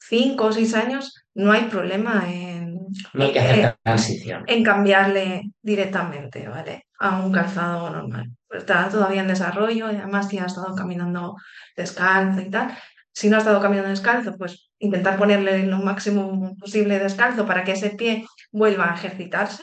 5 0.00 0.44
o 0.44 0.52
6 0.52 0.74
años 0.74 1.14
no 1.34 1.52
hay 1.52 1.64
problema 1.64 2.24
en, 2.30 2.78
No 3.12 3.24
hay 3.24 3.32
que 3.32 3.38
eh, 3.38 3.74
transición. 3.82 4.44
en 4.46 4.62
cambiarle 4.62 5.50
directamente, 5.62 6.48
¿vale? 6.48 6.86
A 6.98 7.18
un 7.18 7.32
calzado 7.32 7.90
normal. 7.90 8.30
Está 8.50 8.88
todavía 8.88 9.22
en 9.22 9.28
desarrollo 9.28 9.90
y 9.90 9.96
además 9.96 10.28
si 10.28 10.38
ha 10.38 10.46
estado 10.46 10.74
caminando 10.74 11.36
descalzo 11.76 12.40
y 12.40 12.50
tal. 12.50 12.76
Si 13.12 13.28
no 13.28 13.36
ha 13.36 13.38
estado 13.38 13.60
caminando 13.60 13.90
descalzo, 13.90 14.36
pues 14.36 14.70
intentar 14.78 15.16
ponerle 15.16 15.66
lo 15.66 15.78
máximo 15.78 16.54
posible 16.56 16.98
descalzo 16.98 17.46
para 17.46 17.64
que 17.64 17.72
ese 17.72 17.90
pie 17.90 18.26
vuelva 18.52 18.90
a 18.90 18.94
ejercitarse 18.94 19.62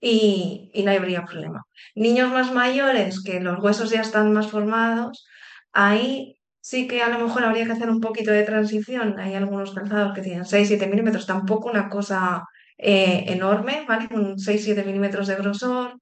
y, 0.00 0.70
no 0.84 0.90
habría 0.90 1.24
problema. 1.24 1.64
Niños 1.94 2.30
más 2.30 2.52
mayores, 2.52 3.22
que 3.22 3.40
los 3.40 3.62
huesos 3.62 3.90
ya 3.90 4.00
están 4.00 4.32
más 4.32 4.48
formados, 4.48 5.26
ahí 5.72 6.38
sí 6.60 6.86
que 6.88 7.02
a 7.02 7.08
lo 7.08 7.18
mejor 7.26 7.44
habría 7.44 7.66
que 7.66 7.72
hacer 7.72 7.90
un 7.90 8.00
poquito 8.00 8.30
de 8.30 8.42
transición. 8.44 9.18
Hay 9.18 9.34
algunos 9.34 9.72
calzados 9.72 10.14
que 10.14 10.22
tienen 10.22 10.44
6-7 10.44 10.88
milímetros, 10.88 11.26
tampoco 11.26 11.70
una 11.70 11.88
cosa 11.88 12.44
eh, 12.78 13.24
enorme, 13.28 13.84
¿vale? 13.88 14.08
Un 14.12 14.36
6-7 14.38 14.84
milímetros 14.84 15.28
de 15.28 15.36
grosor. 15.36 15.98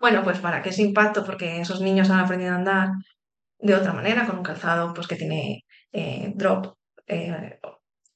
Bueno, 0.00 0.22
pues 0.22 0.38
para 0.38 0.62
que 0.62 0.70
ese 0.70 0.82
impacto, 0.82 1.24
porque 1.24 1.60
esos 1.60 1.80
niños 1.80 2.10
han 2.10 2.20
aprendido 2.20 2.52
a 2.52 2.56
andar 2.56 2.88
de 3.58 3.74
otra 3.74 3.92
manera, 3.92 4.26
con 4.26 4.38
un 4.38 4.42
calzado 4.42 4.92
pues 4.92 5.06
que 5.06 5.16
tiene 5.16 5.64
eh, 5.92 6.32
drop, 6.34 6.76
eh, 7.06 7.58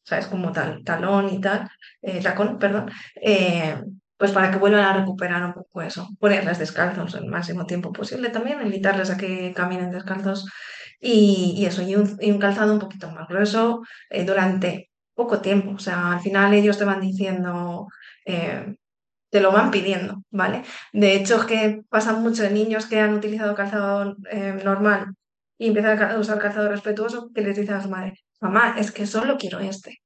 ¿sabes? 0.02 0.26
Como 0.26 0.52
tal, 0.52 0.84
talón 0.84 1.28
y 1.32 1.40
tal, 1.40 1.70
tacón, 2.22 2.58
perdón, 2.58 2.90
pues 4.18 4.32
para 4.32 4.50
que 4.50 4.58
vuelvan 4.58 4.84
a 4.84 4.92
recuperar 4.94 5.44
un 5.44 5.54
poco 5.54 5.82
eso, 5.82 6.08
ponerles 6.20 6.58
descalzos 6.58 7.14
el 7.14 7.26
máximo 7.26 7.66
tiempo 7.66 7.92
posible 7.92 8.30
también, 8.30 8.60
invitarles 8.62 9.10
a 9.10 9.16
que 9.16 9.52
caminen 9.54 9.90
descalzos 9.90 10.46
y, 11.00 11.64
eso, 11.66 11.82
y 11.82 11.94
un, 11.96 12.16
y 12.20 12.30
un 12.30 12.38
calzado 12.38 12.72
un 12.72 12.80
poquito 12.80 13.10
más 13.10 13.28
grueso 13.28 13.82
eh, 14.10 14.24
durante 14.24 14.90
poco 15.14 15.40
tiempo, 15.40 15.72
o 15.72 15.78
sea, 15.78 16.12
al 16.12 16.20
final 16.20 16.52
ellos 16.54 16.78
te 16.78 16.84
van 16.84 17.00
diciendo... 17.00 17.88
eh, 18.26 18.74
te 19.30 19.40
lo 19.40 19.52
van 19.52 19.70
pidiendo, 19.70 20.22
¿vale? 20.30 20.62
De 20.92 21.14
hecho, 21.14 21.36
es 21.36 21.44
que 21.44 21.82
pasa 21.90 22.14
mucho 22.14 22.42
de 22.42 22.50
niños 22.50 22.86
que 22.86 22.98
han 23.00 23.14
utilizado 23.14 23.54
calzado 23.54 24.16
eh, 24.30 24.58
normal 24.64 25.14
y 25.58 25.68
empiezan 25.68 26.00
a 26.02 26.18
usar 26.18 26.38
calzado 26.38 26.68
respetuoso 26.70 27.30
que 27.34 27.42
les 27.42 27.56
dicen 27.56 27.74
a 27.74 27.82
su 27.82 27.90
madre, 27.90 28.14
mamá, 28.40 28.76
es 28.78 28.90
que 28.92 29.06
solo 29.06 29.36
quiero 29.36 29.58
este, 29.60 29.98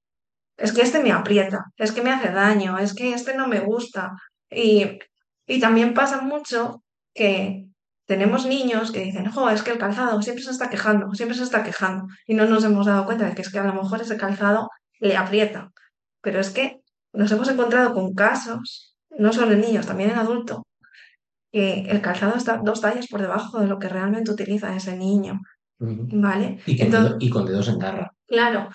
es 0.62 0.72
que 0.72 0.82
este 0.82 1.02
me 1.02 1.10
aprieta, 1.10 1.72
es 1.76 1.90
que 1.90 2.02
me 2.02 2.12
hace 2.12 2.30
daño, 2.30 2.78
es 2.78 2.94
que 2.94 3.12
este 3.12 3.34
no 3.36 3.48
me 3.48 3.58
gusta. 3.58 4.12
Y, 4.48 5.00
y 5.44 5.58
también 5.58 5.92
pasa 5.92 6.20
mucho 6.20 6.84
que 7.12 7.66
tenemos 8.06 8.46
niños 8.46 8.92
que 8.92 9.00
dicen, 9.00 9.28
jo, 9.28 9.50
es 9.50 9.62
que 9.62 9.72
el 9.72 9.78
calzado 9.78 10.22
siempre 10.22 10.44
se 10.44 10.52
está 10.52 10.70
quejando, 10.70 11.12
siempre 11.14 11.36
se 11.36 11.42
está 11.42 11.64
quejando 11.64 12.06
y 12.28 12.34
no 12.34 12.46
nos 12.46 12.62
hemos 12.62 12.86
dado 12.86 13.06
cuenta 13.06 13.26
de 13.26 13.34
que 13.34 13.42
es 13.42 13.50
que 13.50 13.58
a 13.58 13.64
lo 13.64 13.74
mejor 13.74 14.00
ese 14.00 14.16
calzado 14.16 14.70
le 15.00 15.16
aprieta. 15.16 15.72
Pero 16.20 16.38
es 16.38 16.50
que 16.50 16.80
nos 17.12 17.32
hemos 17.32 17.48
encontrado 17.48 17.92
con 17.92 18.14
casos, 18.14 18.96
no 19.10 19.32
solo 19.32 19.52
en 19.52 19.62
niños, 19.62 19.86
también 19.86 20.10
en 20.10 20.18
adultos, 20.18 20.62
que 21.50 21.90
el 21.90 22.00
calzado 22.00 22.36
está 22.36 22.58
dos 22.62 22.80
tallas 22.80 23.08
por 23.08 23.20
debajo 23.20 23.58
de 23.58 23.66
lo 23.66 23.80
que 23.80 23.88
realmente 23.88 24.30
utiliza 24.30 24.76
ese 24.76 24.96
niño. 24.96 25.40
¿vale? 25.80 26.60
Entonces, 26.66 27.16
y 27.18 27.30
con 27.30 27.46
dedos 27.46 27.68
en 27.68 27.80
garra. 27.80 28.14
Claro, 28.32 28.68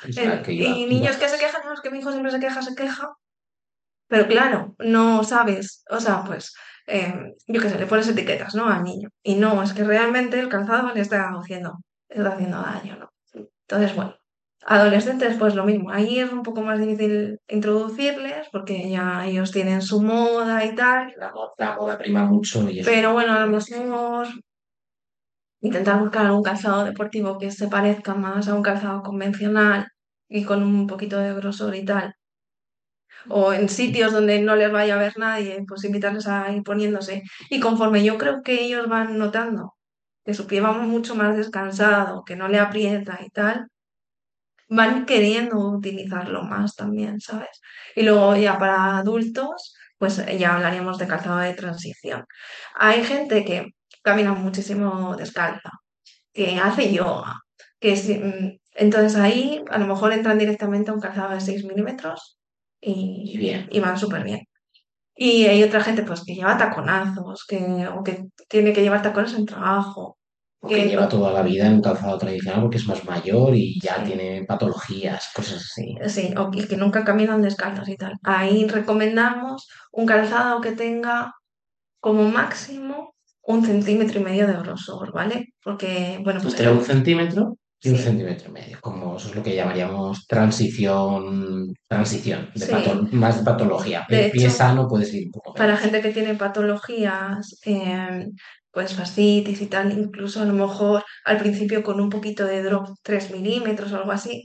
que 0.43 0.53
iba- 0.53 0.67
y 0.77 0.85
niños 0.85 1.15
iba- 1.17 1.19
que 1.25 1.29
se 1.29 1.37
quejan, 1.39 1.61
no, 1.65 1.73
es 1.73 1.81
que 1.81 1.89
mi 1.91 1.99
hijo 1.99 2.11
siempre 2.11 2.31
se 2.31 2.39
queja, 2.39 2.61
se 2.61 2.75
queja, 2.75 3.09
pero 4.07 4.27
claro, 4.27 4.75
no 4.79 5.23
sabes, 5.23 5.83
o 5.89 5.99
sea, 5.99 6.23
pues, 6.23 6.53
eh, 6.87 7.33
yo 7.47 7.61
qué 7.61 7.69
sé, 7.69 7.77
le 7.77 7.85
pones 7.87 8.07
etiquetas, 8.07 8.55
¿no? 8.55 8.67
Al 8.69 8.83
niño. 8.83 9.09
Y 9.21 9.35
no, 9.35 9.61
es 9.61 9.73
que 9.73 9.83
realmente 9.83 10.39
el 10.39 10.47
calzado 10.47 10.93
le 10.93 11.01
está 11.01 11.29
haciendo, 11.37 11.79
le 12.09 12.15
está 12.17 12.29
haciendo 12.35 12.61
daño, 12.61 12.95
¿no? 12.97 13.09
Entonces, 13.67 13.93
bueno, 13.97 14.15
adolescentes, 14.65 15.35
pues 15.37 15.55
lo 15.55 15.65
mismo. 15.65 15.91
Ahí 15.91 16.19
es 16.19 16.31
un 16.31 16.43
poco 16.43 16.61
más 16.61 16.79
difícil 16.79 17.39
introducirles 17.49 18.47
porque 18.51 18.89
ya 18.89 19.25
ellos 19.25 19.51
tienen 19.51 19.81
su 19.81 20.01
moda 20.01 20.63
y 20.63 20.73
tal. 20.75 21.13
La 21.17 21.31
moda, 21.33 21.51
la 21.57 21.75
moda 21.75 21.97
prima 21.97 22.23
mucho 22.23 22.69
y. 22.69 22.81
Pero 22.83 23.11
bueno, 23.11 23.33
a 23.33 23.41
lo 23.45 23.47
mejor 23.47 24.27
intentar 25.61 25.99
buscar 25.99 26.25
algún 26.25 26.43
calzado 26.43 26.83
deportivo 26.85 27.37
que 27.37 27.51
se 27.51 27.67
parezca 27.67 28.15
más 28.15 28.47
a 28.47 28.55
un 28.55 28.63
calzado 28.63 29.03
convencional 29.03 29.87
y 30.29 30.43
con 30.45 30.63
un 30.63 30.87
poquito 30.87 31.17
de 31.19 31.33
grosor 31.33 31.75
y 31.75 31.85
tal. 31.85 32.15
O 33.29 33.53
en 33.53 33.69
sitios 33.69 34.11
donde 34.13 34.39
no 34.41 34.55
les 34.55 34.71
vaya 34.71 34.95
a 34.95 34.97
ver 34.97 35.17
nadie, 35.17 35.63
pues 35.67 35.83
invitarles 35.83 36.27
a 36.27 36.51
ir 36.51 36.63
poniéndose. 36.63 37.23
Y 37.49 37.59
conforme 37.59 38.03
yo 38.03 38.17
creo 38.17 38.41
que 38.43 38.61
ellos 38.63 38.87
van 38.87 39.17
notando 39.17 39.75
que 40.25 40.33
su 40.33 40.47
pie 40.47 40.61
va 40.61 40.73
mucho 40.73 41.15
más 41.15 41.37
descansado, 41.37 42.23
que 42.25 42.35
no 42.35 42.47
le 42.49 42.59
aprieta 42.59 43.19
y 43.25 43.29
tal, 43.29 43.67
van 44.69 45.05
queriendo 45.05 45.57
utilizarlo 45.57 46.43
más 46.43 46.75
también, 46.75 47.19
¿sabes? 47.21 47.61
Y 47.95 48.03
luego 48.03 48.35
ya 48.35 48.57
para 48.59 48.97
adultos, 48.97 49.75
pues 49.97 50.23
ya 50.37 50.55
hablaríamos 50.55 50.97
de 50.97 51.07
calzado 51.07 51.39
de 51.39 51.53
transición. 51.53 52.25
Hay 52.75 53.03
gente 53.03 53.45
que 53.45 53.67
camina 54.07 54.33
muchísimo 54.33 55.15
descalza, 55.17 55.71
que 56.33 56.59
hace 56.59 56.93
yoga, 56.93 57.35
que 57.81 57.95
si- 57.97 58.19
mm, 58.19 58.59
entonces 58.75 59.15
ahí 59.17 59.63
a 59.71 59.77
lo 59.79 59.87
mejor 59.87 60.13
entran 60.13 60.37
directamente 60.39 60.91
a 60.91 60.93
un 60.95 61.01
calzado 61.01 61.31
de 61.33 61.41
6 61.41 61.65
milímetros 61.65 62.39
y, 62.81 62.93
Y 63.33 63.37
bien. 63.37 63.69
y 63.71 63.79
van 63.81 63.97
súper 63.99 64.23
bien. 64.23 64.41
Y 65.15 65.45
hay 65.47 65.63
otra 65.63 65.81
gente 65.83 66.03
pues 66.03 66.23
que 66.25 66.35
lleva 66.35 66.57
taconazos, 66.57 67.45
que, 67.47 67.57
o 67.89 68.03
que 68.03 68.25
tiene 68.49 68.73
que 68.73 68.81
llevar 68.83 69.01
tacones 69.01 69.33
en 69.35 69.45
trabajo, 69.45 70.17
Porque 70.61 70.75
que 70.75 70.87
lleva 70.89 71.09
toda 71.09 71.33
la 71.33 71.41
vida 71.41 71.65
en 71.67 71.73
un 71.75 71.81
calzado 71.81 72.17
tradicional 72.19 72.61
porque 72.61 72.77
es 72.77 72.87
más 72.87 73.03
mayor 73.05 73.55
y 73.55 73.79
ya 73.81 73.95
sí, 73.97 74.03
tiene 74.03 74.43
patologías, 74.45 75.29
cosas 75.35 75.63
así. 75.65 75.95
sí, 76.07 76.33
o 76.37 76.51
que, 76.51 76.67
que 76.67 76.77
nunca 76.77 77.03
caminan 77.03 77.41
descalzos 77.41 77.89
y 77.89 77.97
tal. 77.97 78.13
Ahí 78.23 78.67
recomendamos 78.67 79.67
un 79.91 80.05
calzado 80.05 80.61
que 80.61 80.71
tenga 80.73 81.33
como 82.01 82.25
máximo 82.29 83.15
un 83.47 83.65
centímetro 83.65 84.19
y 84.19 84.23
medio 84.23 84.47
de 84.47 84.53
grosor, 84.63 85.11
¿vale? 85.13 85.53
Porque, 85.63 86.19
bueno, 86.23 86.39
pues 86.41 86.53
Entre 86.53 86.69
un 86.71 86.83
centímetro 86.83 87.57
y 87.81 87.89
un 87.89 87.97
centímetro 87.97 88.49
y 88.49 88.53
medio, 88.53 88.77
como 88.81 89.17
eso 89.17 89.29
es 89.29 89.35
lo 89.35 89.43
que 89.43 89.55
llamaríamos 89.55 90.25
transición, 90.27 91.73
transición, 91.87 92.49
de 92.55 92.65
pato- 92.67 93.07
sí. 93.09 93.15
más 93.15 93.37
de 93.39 93.43
patología. 93.43 94.05
De 94.09 94.25
El 94.25 94.31
pie 94.31 94.49
sano 94.49 94.87
puede 94.87 95.05
ser 95.05 95.25
un 95.25 95.31
poco 95.31 95.53
para 95.53 95.67
menos. 95.75 95.81
gente 95.81 96.01
que 96.01 96.11
tiene 96.13 96.33
patologías, 96.35 97.59
eh, 97.65 98.27
pues 98.71 98.93
fascitis 98.93 99.61
y 99.61 99.67
tal, 99.67 99.91
incluso 99.97 100.41
a 100.41 100.45
lo 100.45 100.53
mejor 100.53 101.03
al 101.25 101.37
principio 101.37 101.83
con 101.83 101.99
un 102.01 102.09
poquito 102.09 102.45
de 102.45 102.61
drop 102.63 102.87
3 103.01 103.31
milímetros 103.31 103.91
o 103.93 103.97
algo 103.97 104.11
así, 104.11 104.43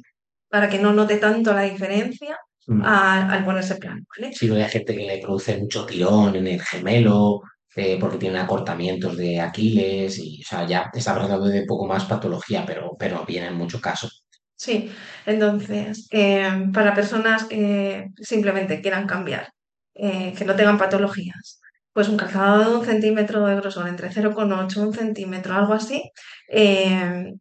para 0.48 0.68
que 0.68 0.78
no 0.78 0.92
note 0.92 1.16
tanto 1.16 1.52
la 1.52 1.62
diferencia 1.62 2.36
Mm. 2.68 2.82
al, 2.84 3.28
al 3.32 3.44
ponerse 3.44 3.74
plano, 3.74 4.02
¿vale? 4.16 4.32
Sí, 4.34 4.48
hay 4.48 4.68
gente 4.68 4.94
que 4.94 5.02
le 5.04 5.18
produce 5.18 5.58
mucho 5.58 5.84
tirón 5.84 6.36
en 6.36 6.46
el 6.46 6.62
gemelo, 6.62 7.40
eh, 7.74 7.96
porque 7.98 8.18
tiene 8.18 8.38
acortamientos 8.38 9.16
de 9.16 9.40
Aquiles 9.40 10.18
y, 10.18 10.42
o 10.42 10.46
sea, 10.46 10.66
ya 10.66 10.90
estamos 10.92 11.24
hablando 11.24 11.46
de 11.46 11.64
poco 11.64 11.86
más 11.86 12.04
patología, 12.04 12.64
pero, 12.66 12.94
pero 12.98 13.24
viene 13.26 13.48
en 13.48 13.54
mucho 13.54 13.80
caso. 13.80 14.08
Sí, 14.54 14.92
entonces, 15.26 16.06
eh, 16.10 16.66
para 16.72 16.94
personas 16.94 17.44
que 17.44 18.08
simplemente 18.16 18.80
quieran 18.80 19.06
cambiar, 19.06 19.48
eh, 19.94 20.34
que 20.36 20.44
no 20.44 20.54
tengan 20.54 20.78
patologías, 20.78 21.60
pues 21.92 22.08
un 22.08 22.16
calzado 22.16 22.70
de 22.70 22.76
un 22.76 22.84
centímetro 22.84 23.44
de 23.46 23.56
grosor, 23.56 23.88
entre 23.88 24.10
0,8 24.10 24.76
y 24.76 24.84
un 24.84 24.94
centímetro, 24.94 25.54
algo 25.54 25.74
así, 25.74 26.10
que 26.48 27.34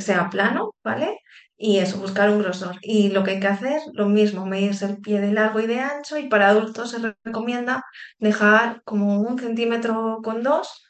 sea 0.00 0.30
plano, 0.30 0.74
¿vale? 0.82 1.18
Y 1.56 1.78
eso, 1.78 1.98
buscar 1.98 2.30
un 2.30 2.40
grosor. 2.40 2.76
Y 2.82 3.10
lo 3.10 3.22
que 3.24 3.32
hay 3.32 3.40
que 3.40 3.46
hacer, 3.46 3.80
lo 3.92 4.08
mismo, 4.08 4.44
medirse 4.46 4.86
el 4.86 4.98
pie 4.98 5.20
de 5.20 5.32
largo 5.32 5.60
y 5.60 5.66
de 5.66 5.80
ancho, 5.80 6.18
y 6.18 6.28
para 6.28 6.48
adultos 6.48 6.90
se 6.90 7.14
recomienda 7.24 7.84
dejar 8.18 8.82
como 8.84 9.20
un 9.20 9.38
centímetro 9.38 10.20
con 10.22 10.42
dos 10.42 10.82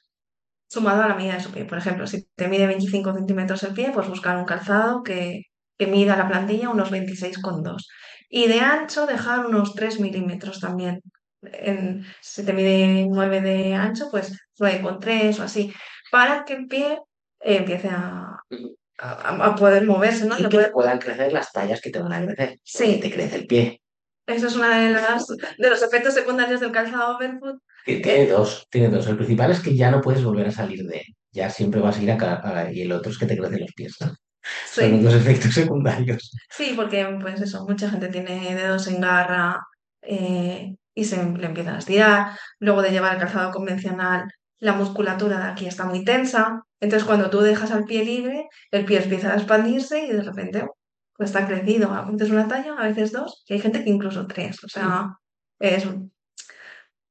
sumado 0.69 1.03
a 1.03 1.09
la 1.09 1.15
medida 1.15 1.35
de 1.35 1.43
su 1.43 1.53
pie. 1.53 1.65
Por 1.65 1.79
ejemplo, 1.79 2.07
si 2.07 2.27
te 2.37 2.49
mide 2.49 2.67
25 2.67 3.15
centímetros 3.15 3.63
el 3.63 3.75
pie, 3.75 3.91
pues 3.95 4.09
buscar 4.09 4.37
un 4.37 4.45
calzado 4.45 5.03
que, 5.03 5.43
que 5.79 5.87
mida 5.87 6.17
la 6.17 6.29
plantilla 6.29 6.71
unos 6.71 6.91
26,2. 6.91 7.89
Y 8.29 8.49
de 8.49 8.61
ancho 8.61 9.07
dejar 9.07 9.47
unos 9.47 9.75
3 9.75 10.01
milímetros 10.01 10.61
también. 10.61 11.01
En- 11.43 12.05
si 12.21 12.45
te 12.45 12.53
mide 12.53 13.07
9 13.09 13.41
de 13.41 13.75
ancho, 13.75 14.09
pues 14.11 14.33
9,3 14.59 15.39
o 15.41 15.43
así, 15.45 15.73
para 16.11 16.45
que 16.45 16.55
el 16.55 16.67
pie 16.69 16.99
eh, 17.41 17.57
empiece 17.59 17.89
a, 17.91 18.39
a- 18.99 19.47
a 19.47 19.55
poder 19.55 19.85
moverse, 19.87 20.27
¿no? 20.27 20.39
Y 20.39 20.49
que 20.49 20.59
puedan 20.73 20.99
crecer 20.99 21.33
las 21.33 21.51
tallas 21.53 21.81
que 21.81 21.91
te 21.91 22.01
van 22.01 22.13
a 22.13 22.25
crecer. 22.25 22.59
Sí. 22.63 22.99
Te 23.01 23.11
crece 23.11 23.37
el 23.37 23.47
pie. 23.47 23.81
Eso 24.27 24.47
es 24.47 24.57
una 24.57 24.79
de 24.81 24.91
las 24.93 25.27
de 25.27 25.71
los 25.71 25.83
efectos 25.83 26.15
secundarios 26.15 26.61
del 26.61 26.73
calzado 26.73 27.19
barefoot. 27.19 27.59
Que 27.85 27.97
Tiene 27.97 28.27
dos, 28.29 28.67
tiene 28.71 28.89
dos. 28.89 29.07
El 29.07 29.17
principal 29.17 29.51
es 29.51 29.61
que 29.61 29.77
ya 29.77 29.91
no 29.91 30.01
puedes 30.01 30.25
volver 30.25 30.47
a 30.47 30.51
salir 30.53 30.85
de 30.87 30.99
él. 30.99 31.05
Ya 31.33 31.51
siempre 31.51 31.81
vas 31.81 31.99
a 31.99 32.03
ir 32.03 32.11
a, 32.13 32.17
ca- 32.17 32.41
a- 32.43 32.73
y 32.73 32.81
el 32.83 32.93
otro 32.93 33.11
es 33.13 33.19
que 33.19 33.27
te 33.27 33.37
crecen 33.37 33.61
los 33.61 33.73
pies. 33.75 33.95
Son 33.99 34.09
los 34.09 34.99
Sí. 34.99 34.99
dos 35.03 35.15
efectos 35.15 35.53
secundarios. 35.55 36.31
Sí, 36.51 36.73
porque 36.77 37.05
pues 37.21 37.41
eso, 37.41 37.67
mucha 37.69 37.91
gente 37.91 38.09
tiene 38.09 38.55
dedos 38.55 38.87
en 38.89 39.01
garra 39.01 39.61
eh, 40.03 40.77
y 40.95 41.05
se 41.05 41.17
le 41.17 41.47
empiezan 41.47 41.75
a 41.75 41.79
estirar. 41.79 42.39
Luego 42.59 42.81
de 42.83 42.91
llevar 42.91 43.15
el 43.15 43.21
calzado 43.21 43.51
convencional, 43.51 44.25
la 44.61 44.73
musculatura 44.73 45.39
de 45.39 45.51
aquí 45.53 45.67
está 45.67 45.85
muy 45.85 46.05
tensa. 46.05 46.63
Entonces 46.85 47.07
cuando 47.07 47.31
tú 47.31 47.41
dejas 47.41 47.71
al 47.73 47.85
pie 47.85 48.05
libre, 48.05 48.49
el 48.71 48.85
pie 48.85 49.03
empieza 49.03 49.33
a 49.33 49.37
expandirse 49.37 50.05
y 50.05 50.13
de 50.13 50.23
repente 50.23 50.67
pues 51.17 51.31
está 51.31 51.47
crecido. 51.47 51.93
A 51.93 52.11
veces 52.11 52.31
una 52.31 52.49
talla, 52.49 52.75
a 52.79 52.87
veces 52.89 53.13
dos, 53.13 53.45
y 53.49 53.55
hay 53.55 53.61
gente 53.61 53.83
que 53.85 53.91
incluso 53.91 54.27
tres. 54.27 54.63
O 54.65 54.69
sea, 54.69 55.11
es, 55.61 55.85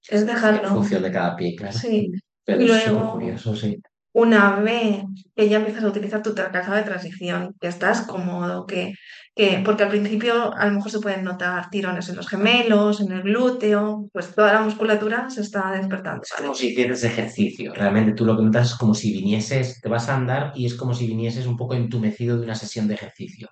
es 0.09 0.21
En 0.21 0.27
dejarlo. 0.27 0.69
función 0.69 1.03
de 1.03 1.11
cada 1.11 1.35
pie, 1.35 1.55
claro. 1.55 1.77
Sí. 1.77 2.11
Pero 2.45 2.61
Y 2.61 2.65
es 2.71 2.87
luego, 2.87 3.11
curioso, 3.13 3.55
sí. 3.55 3.81
Una 4.13 4.57
vez 4.57 5.03
que 5.35 5.49
ya 5.49 5.57
empiezas 5.57 5.83
a 5.83 5.87
utilizar 5.87 6.21
tu 6.21 6.33
calzado 6.35 6.75
de 6.75 6.83
transición, 6.83 7.55
que 7.59 7.67
estás 7.67 8.01
cómodo, 8.01 8.65
que, 8.67 8.93
que, 9.35 9.61
porque 9.65 9.83
al 9.83 9.89
principio 9.89 10.55
a 10.55 10.67
lo 10.67 10.73
mejor 10.73 10.91
se 10.91 10.99
pueden 10.99 11.23
notar 11.23 11.69
tirones 11.71 12.07
en 12.09 12.15
los 12.15 12.29
gemelos, 12.29 13.01
en 13.01 13.11
el 13.11 13.23
glúteo, 13.23 14.07
pues 14.13 14.33
toda 14.35 14.53
la 14.53 14.61
musculatura 14.61 15.29
se 15.31 15.41
está 15.41 15.71
despertando. 15.71 16.21
Es 16.21 16.33
como 16.33 16.53
si 16.53 16.67
hicieras 16.67 17.03
ejercicio. 17.03 17.73
Realmente 17.73 18.13
tú 18.13 18.23
lo 18.25 18.37
que 18.37 18.43
notas 18.43 18.71
es 18.71 18.75
como 18.75 18.93
si 18.93 19.11
vinieses, 19.11 19.81
te 19.81 19.89
vas 19.89 20.07
a 20.09 20.15
andar 20.15 20.53
y 20.55 20.67
es 20.67 20.75
como 20.75 20.93
si 20.93 21.07
vinieses 21.07 21.47
un 21.47 21.57
poco 21.57 21.73
entumecido 21.73 22.37
de 22.37 22.43
una 22.43 22.55
sesión 22.55 22.87
de 22.87 22.93
ejercicio. 22.93 23.49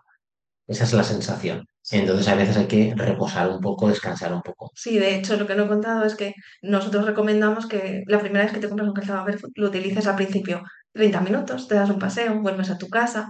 Esa 0.71 0.85
es 0.85 0.93
la 0.93 1.03
sensación. 1.03 1.65
Entonces 1.91 2.27
a 2.29 2.35
veces 2.35 2.55
hay 2.55 2.67
que 2.67 2.93
reposar 2.95 3.49
un 3.49 3.59
poco, 3.59 3.89
descansar 3.89 4.33
un 4.33 4.41
poco. 4.41 4.71
Sí, 4.75 4.97
de 4.99 5.15
hecho, 5.15 5.35
lo 5.35 5.45
que 5.45 5.55
no 5.55 5.63
he 5.65 5.67
contado 5.67 6.05
es 6.05 6.15
que 6.15 6.33
nosotros 6.61 7.05
recomendamos 7.05 7.65
que 7.67 8.03
la 8.07 8.19
primera 8.19 8.45
vez 8.45 8.53
que 8.53 8.59
te 8.59 8.69
compras 8.69 8.87
un 8.87 8.93
calzado 8.93 9.25
barefoot 9.25 9.51
lo 9.55 9.67
utilices 9.67 10.07
al 10.07 10.15
principio 10.15 10.61
30 10.93 11.19
minutos, 11.21 11.67
te 11.67 11.75
das 11.75 11.89
un 11.89 11.99
paseo, 11.99 12.39
vuelves 12.41 12.69
a 12.69 12.77
tu 12.77 12.87
casa, 12.87 13.29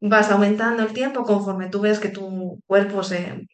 vas 0.00 0.30
aumentando 0.30 0.82
el 0.82 0.92
tiempo 0.92 1.22
conforme 1.24 1.70
tú 1.70 1.80
ves 1.80 1.98
que 2.00 2.08
tu 2.10 2.58
cuerpo 2.66 3.02
se, 3.02 3.46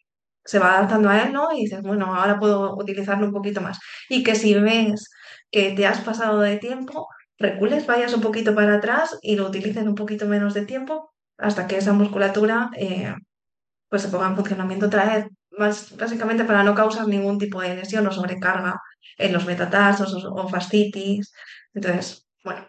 se 0.43 0.59
va 0.59 0.77
adaptando 0.77 1.09
a 1.09 1.21
él, 1.23 1.31
¿no? 1.33 1.51
Y 1.53 1.61
dices, 1.63 1.81
bueno, 1.81 2.13
ahora 2.15 2.39
puedo 2.39 2.75
utilizarlo 2.75 3.25
un 3.27 3.33
poquito 3.33 3.61
más. 3.61 3.79
Y 4.09 4.23
que 4.23 4.35
si 4.35 4.53
ves 4.55 5.09
que 5.51 5.71
te 5.73 5.85
has 5.87 6.01
pasado 6.01 6.41
de 6.41 6.57
tiempo, 6.57 7.07
recules, 7.37 7.85
vayas 7.87 8.13
un 8.13 8.21
poquito 8.21 8.53
para 8.55 8.75
atrás 8.75 9.17
y 9.21 9.35
lo 9.37 9.47
utilices 9.47 9.85
un 9.85 9.95
poquito 9.95 10.25
menos 10.27 10.53
de 10.53 10.65
tiempo 10.65 11.13
hasta 11.37 11.67
que 11.67 11.77
esa 11.77 11.93
musculatura 11.93 12.69
eh, 12.77 13.13
pues 13.89 14.03
se 14.03 14.09
ponga 14.09 14.27
en 14.27 14.35
funcionamiento 14.35 14.87
otra 14.87 15.05
vez, 15.05 15.25
más, 15.57 15.95
básicamente 15.97 16.45
para 16.45 16.63
no 16.63 16.75
causar 16.75 17.07
ningún 17.07 17.37
tipo 17.37 17.61
de 17.61 17.75
lesión 17.75 18.07
o 18.07 18.11
sobrecarga 18.11 18.79
en 19.17 19.33
los 19.33 19.45
metatarsos 19.45 20.25
o, 20.25 20.47
fascitis. 20.47 21.33
Entonces, 21.73 22.27
bueno, 22.43 22.67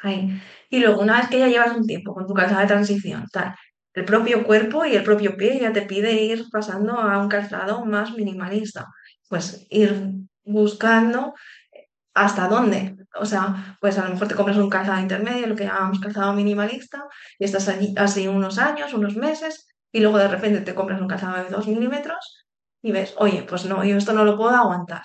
ahí. 0.00 0.40
Y 0.70 0.80
luego, 0.80 1.00
una 1.00 1.18
vez 1.18 1.28
que 1.28 1.38
ya 1.38 1.48
llevas 1.48 1.76
un 1.76 1.86
tiempo 1.86 2.14
con 2.14 2.26
tu 2.26 2.34
calzado 2.34 2.60
de 2.60 2.66
transición, 2.66 3.26
tal, 3.32 3.54
el 3.94 4.04
propio 4.04 4.44
cuerpo 4.44 4.84
y 4.84 4.96
el 4.96 5.04
propio 5.04 5.36
pie 5.36 5.60
ya 5.60 5.72
te 5.72 5.82
pide 5.82 6.12
ir 6.12 6.44
pasando 6.50 6.98
a 6.98 7.18
un 7.18 7.28
calzado 7.28 7.84
más 7.84 8.12
minimalista. 8.14 8.86
Pues 9.28 9.66
ir 9.70 10.12
buscando 10.44 11.34
hasta 12.14 12.48
dónde. 12.48 12.96
O 13.14 13.26
sea, 13.26 13.76
pues 13.80 13.98
a 13.98 14.04
lo 14.04 14.10
mejor 14.10 14.28
te 14.28 14.34
compras 14.34 14.56
un 14.56 14.70
calzado 14.70 15.00
intermedio, 15.00 15.46
lo 15.46 15.56
que 15.56 15.64
llamamos 15.64 16.00
calzado 16.00 16.32
minimalista, 16.32 17.04
y 17.38 17.44
estás 17.44 17.68
allí 17.68 17.94
así 17.96 18.28
unos 18.28 18.58
años, 18.58 18.94
unos 18.94 19.16
meses, 19.16 19.68
y 19.92 20.00
luego 20.00 20.18
de 20.18 20.28
repente 20.28 20.60
te 20.62 20.74
compras 20.74 21.00
un 21.00 21.08
calzado 21.08 21.42
de 21.44 21.50
2 21.50 21.66
milímetros 21.68 22.46
y 22.82 22.92
ves, 22.92 23.14
oye, 23.18 23.44
pues 23.48 23.64
no, 23.66 23.84
yo 23.84 23.96
esto 23.96 24.12
no 24.12 24.24
lo 24.24 24.36
puedo 24.36 24.50
aguantar. 24.50 25.02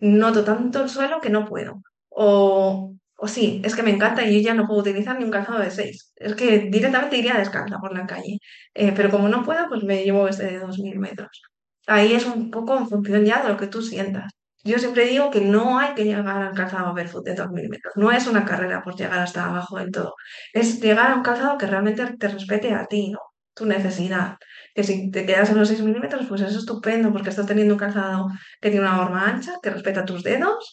Noto 0.00 0.44
tanto 0.44 0.82
el 0.82 0.88
suelo 0.88 1.20
que 1.20 1.30
no 1.30 1.44
puedo. 1.44 1.82
O, 2.10 2.94
o 3.16 3.28
sí, 3.28 3.60
es 3.64 3.74
que 3.74 3.82
me 3.82 3.90
encanta 3.90 4.24
y 4.24 4.34
yo 4.36 4.40
ya 4.48 4.54
no 4.54 4.66
puedo 4.66 4.80
utilizar 4.80 5.18
ni 5.18 5.24
un 5.24 5.30
calzado 5.30 5.58
de 5.60 5.70
6. 5.70 6.12
Es 6.16 6.34
que 6.34 6.58
directamente 6.70 7.16
iría 7.18 7.34
descalza 7.36 7.78
por 7.78 7.92
la 7.96 8.06
calle. 8.06 8.38
Eh, 8.74 8.92
pero 8.96 9.10
como 9.10 9.28
no 9.28 9.44
puedo, 9.44 9.68
pues 9.68 9.82
me 9.84 10.04
llevo 10.04 10.28
este 10.28 10.44
de 10.46 10.58
2 10.60 10.78
milímetros. 10.78 11.42
Ahí 11.86 12.12
es 12.14 12.26
un 12.26 12.50
poco 12.50 12.76
en 12.78 12.88
función 12.88 13.24
ya 13.24 13.42
de 13.42 13.48
lo 13.48 13.56
que 13.56 13.66
tú 13.66 13.82
sientas. 13.82 14.32
Yo 14.64 14.78
siempre 14.78 15.06
digo 15.06 15.30
que 15.30 15.40
no 15.40 15.78
hay 15.78 15.94
que 15.94 16.04
llegar 16.04 16.26
al 16.42 16.54
calzado 16.54 16.94
barefoot 16.94 17.24
de 17.24 17.34
2 17.34 17.50
milímetros. 17.50 17.94
No 17.96 18.10
es 18.12 18.26
una 18.26 18.44
carrera 18.44 18.82
por 18.82 18.94
llegar 18.96 19.18
hasta 19.20 19.46
abajo 19.46 19.78
del 19.78 19.90
todo. 19.90 20.14
Es 20.52 20.80
llegar 20.80 21.10
a 21.10 21.14
un 21.16 21.22
calzado 21.22 21.58
que 21.58 21.66
realmente 21.66 22.16
te 22.18 22.28
respete 22.28 22.72
a 22.74 22.86
ti, 22.86 23.10
¿no? 23.10 23.18
Tu 23.58 23.66
necesidad. 23.66 24.36
Que 24.74 24.84
si 24.84 25.10
te 25.10 25.26
quedas 25.26 25.50
en 25.50 25.58
los 25.58 25.68
6 25.68 25.82
milímetros, 25.82 26.26
pues 26.28 26.40
es 26.42 26.54
estupendo 26.54 27.12
porque 27.12 27.30
estás 27.30 27.46
teniendo 27.46 27.74
un 27.74 27.78
calzado 27.80 28.28
que 28.60 28.70
tiene 28.70 28.86
una 28.86 28.96
forma 28.98 29.24
ancha, 29.26 29.54
que 29.62 29.70
respeta 29.70 30.04
tus 30.04 30.22
dedos, 30.22 30.72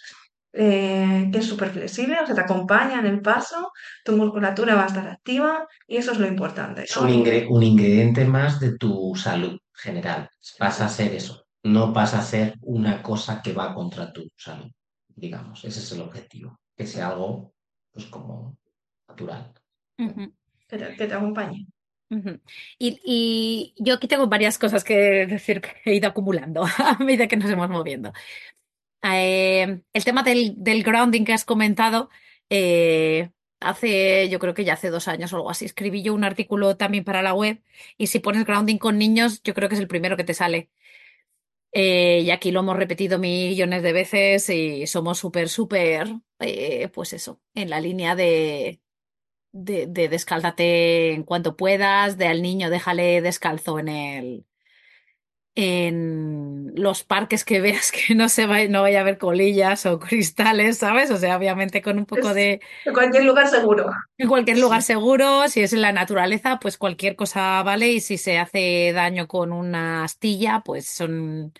eh, 0.54 1.30
que 1.32 1.40
es 1.40 1.46
súper 1.48 1.70
flexible, 1.72 2.20
o 2.22 2.26
sea, 2.26 2.36
te 2.36 2.42
acompaña 2.42 3.00
en 3.00 3.08
el 3.08 3.22
paso, 3.22 3.72
tu 4.06 4.16
musculatura 4.16 4.76
va 4.76 4.84
a 4.84 4.88
estar 4.88 5.08
activa 5.08 5.68
y 5.88 5.98
eso 5.98 6.12
es 6.12 6.20
lo 6.20 6.28
importante, 6.28 6.84
Es 6.84 6.96
un, 6.96 7.10
ingre- 7.10 7.48
un 7.50 7.64
ingrediente 7.64 8.24
más 8.26 8.60
de 8.60 8.78
tu 8.78 9.14
salud 9.16 9.58
general. 9.74 10.30
Pasa 10.60 10.86
a 10.86 10.90
ser 10.90 11.14
eso. 11.14 11.44
No 11.64 11.92
pasa 11.92 12.20
a 12.20 12.22
ser 12.22 12.54
una 12.62 13.02
cosa 13.02 13.42
que 13.42 13.52
va 13.54 13.74
contra 13.74 14.14
tu 14.14 14.30
salud, 14.38 14.70
digamos. 15.16 15.66
Ese 15.66 15.80
es 15.80 15.92
el 15.92 16.02
objetivo. 16.02 16.60
Que 16.78 16.86
sea 16.86 17.08
algo 17.10 17.54
pues 17.92 18.06
como 18.06 18.58
natural. 19.08 19.52
Ujú, 19.98 20.32
Que 20.68 20.78
te, 20.78 20.96
que 20.96 21.08
te 21.08 21.14
acompañe. 21.14 21.66
Y, 22.78 23.74
yo 23.78 23.96
aquí 23.96 24.08
tengo 24.08 24.28
varias 24.28 24.58
cosas 24.58 24.84
que 24.84 25.26
decir 25.28 25.62
que 25.62 25.72
he 25.86 25.96
ido 25.96 26.08
acumulando 26.10 26.64
a 26.78 26.98
medida 27.00 27.28
que 27.28 27.38
nos 27.38 27.50
hemos 27.50 27.70
moviendo. 27.70 28.14
Eh, 29.04 29.82
el 29.94 30.06
tema 30.06 30.24
del, 30.24 30.84
grounding 30.84 31.26
que 31.26 31.34
has 31.34 31.46
comentado, 31.46 32.10
eh, 32.50 33.30
hace, 33.60 34.30
yo 34.30 34.40
creo 34.40 34.54
que 34.54 34.66
ya 34.66 34.74
hace 34.74 34.90
dos 34.90 35.08
años 35.08 35.34
o 35.34 35.38
algo 35.38 35.50
así, 35.52 35.66
escribí 35.66 36.02
yo 36.04 36.14
un 36.14 36.24
artículo 36.24 36.78
también 36.78 37.04
para 37.04 37.22
la 37.22 37.34
web 37.34 37.62
y 37.98 38.08
si 38.08 38.20
pones 38.20 38.46
grounding 38.46 38.78
con 38.78 38.98
niños, 38.98 39.42
yo 39.44 39.54
creo 39.54 39.70
que 39.70 39.76
es 39.76 39.82
el 39.82 39.88
primero 39.88 40.18
que 40.18 40.24
te 40.24 40.34
sale. 40.34 40.70
Eh, 41.72 42.22
y 42.24 42.32
aquí 42.32 42.52
lo 42.52 42.62
hemos 42.62 42.78
repetido 42.78 43.20
millones 43.20 43.84
de 43.84 43.94
veces 43.94 44.50
y 44.50 44.88
somos 44.88 45.20
súper, 45.20 45.50
súper, 45.50 46.08
pues 46.94 47.14
eso, 47.14 47.42
en 47.54 47.70
la 47.70 47.82
línea 47.82 48.16
de, 48.16 48.80
de, 49.56 49.88
de 49.88 50.10
descálzate 50.10 51.14
en 51.14 51.24
cuanto 51.24 51.56
puedas, 51.56 52.18
de 52.18 52.28
al 52.28 52.42
niño 52.42 52.70
déjale 52.70 53.22
descalzo 53.22 53.80
en 53.80 53.88
el, 53.88 54.46
en 55.56 56.74
los 56.76 57.04
parques 57.04 57.46
que 57.46 57.62
veas 57.62 57.92
que 57.94 58.16
no 58.16 58.28
se 58.28 58.48
va, 58.48 58.66
no 58.66 58.82
vaya 58.82 59.00
a 59.00 59.02
haber 59.02 59.18
colillas 59.18 59.86
o 59.86 59.98
cristales, 59.98 60.80
¿sabes? 60.80 61.10
O 61.10 61.18
sea, 61.18 61.38
obviamente 61.38 61.82
con 61.82 61.98
un 61.98 62.06
poco 62.06 62.34
de, 62.34 62.60
en 62.84 62.94
cualquier 62.94 63.24
lugar 63.24 63.48
seguro. 63.48 63.90
en 64.18 64.28
cualquier 64.28 64.60
lugar 64.60 64.82
seguro, 64.82 65.48
si 65.48 65.62
es 65.62 65.72
en 65.72 65.82
la 65.82 65.94
naturaleza, 65.94 66.60
pues 66.60 66.78
cualquier 66.78 67.16
cosa 67.16 67.64
vale 67.64 67.94
y 67.94 68.02
si 68.02 68.18
se 68.18 68.38
hace 68.38 68.92
daño 68.94 69.30
con 69.30 69.54
una 69.54 70.04
astilla, 70.04 70.64
pues 70.66 70.86
son 70.86 71.54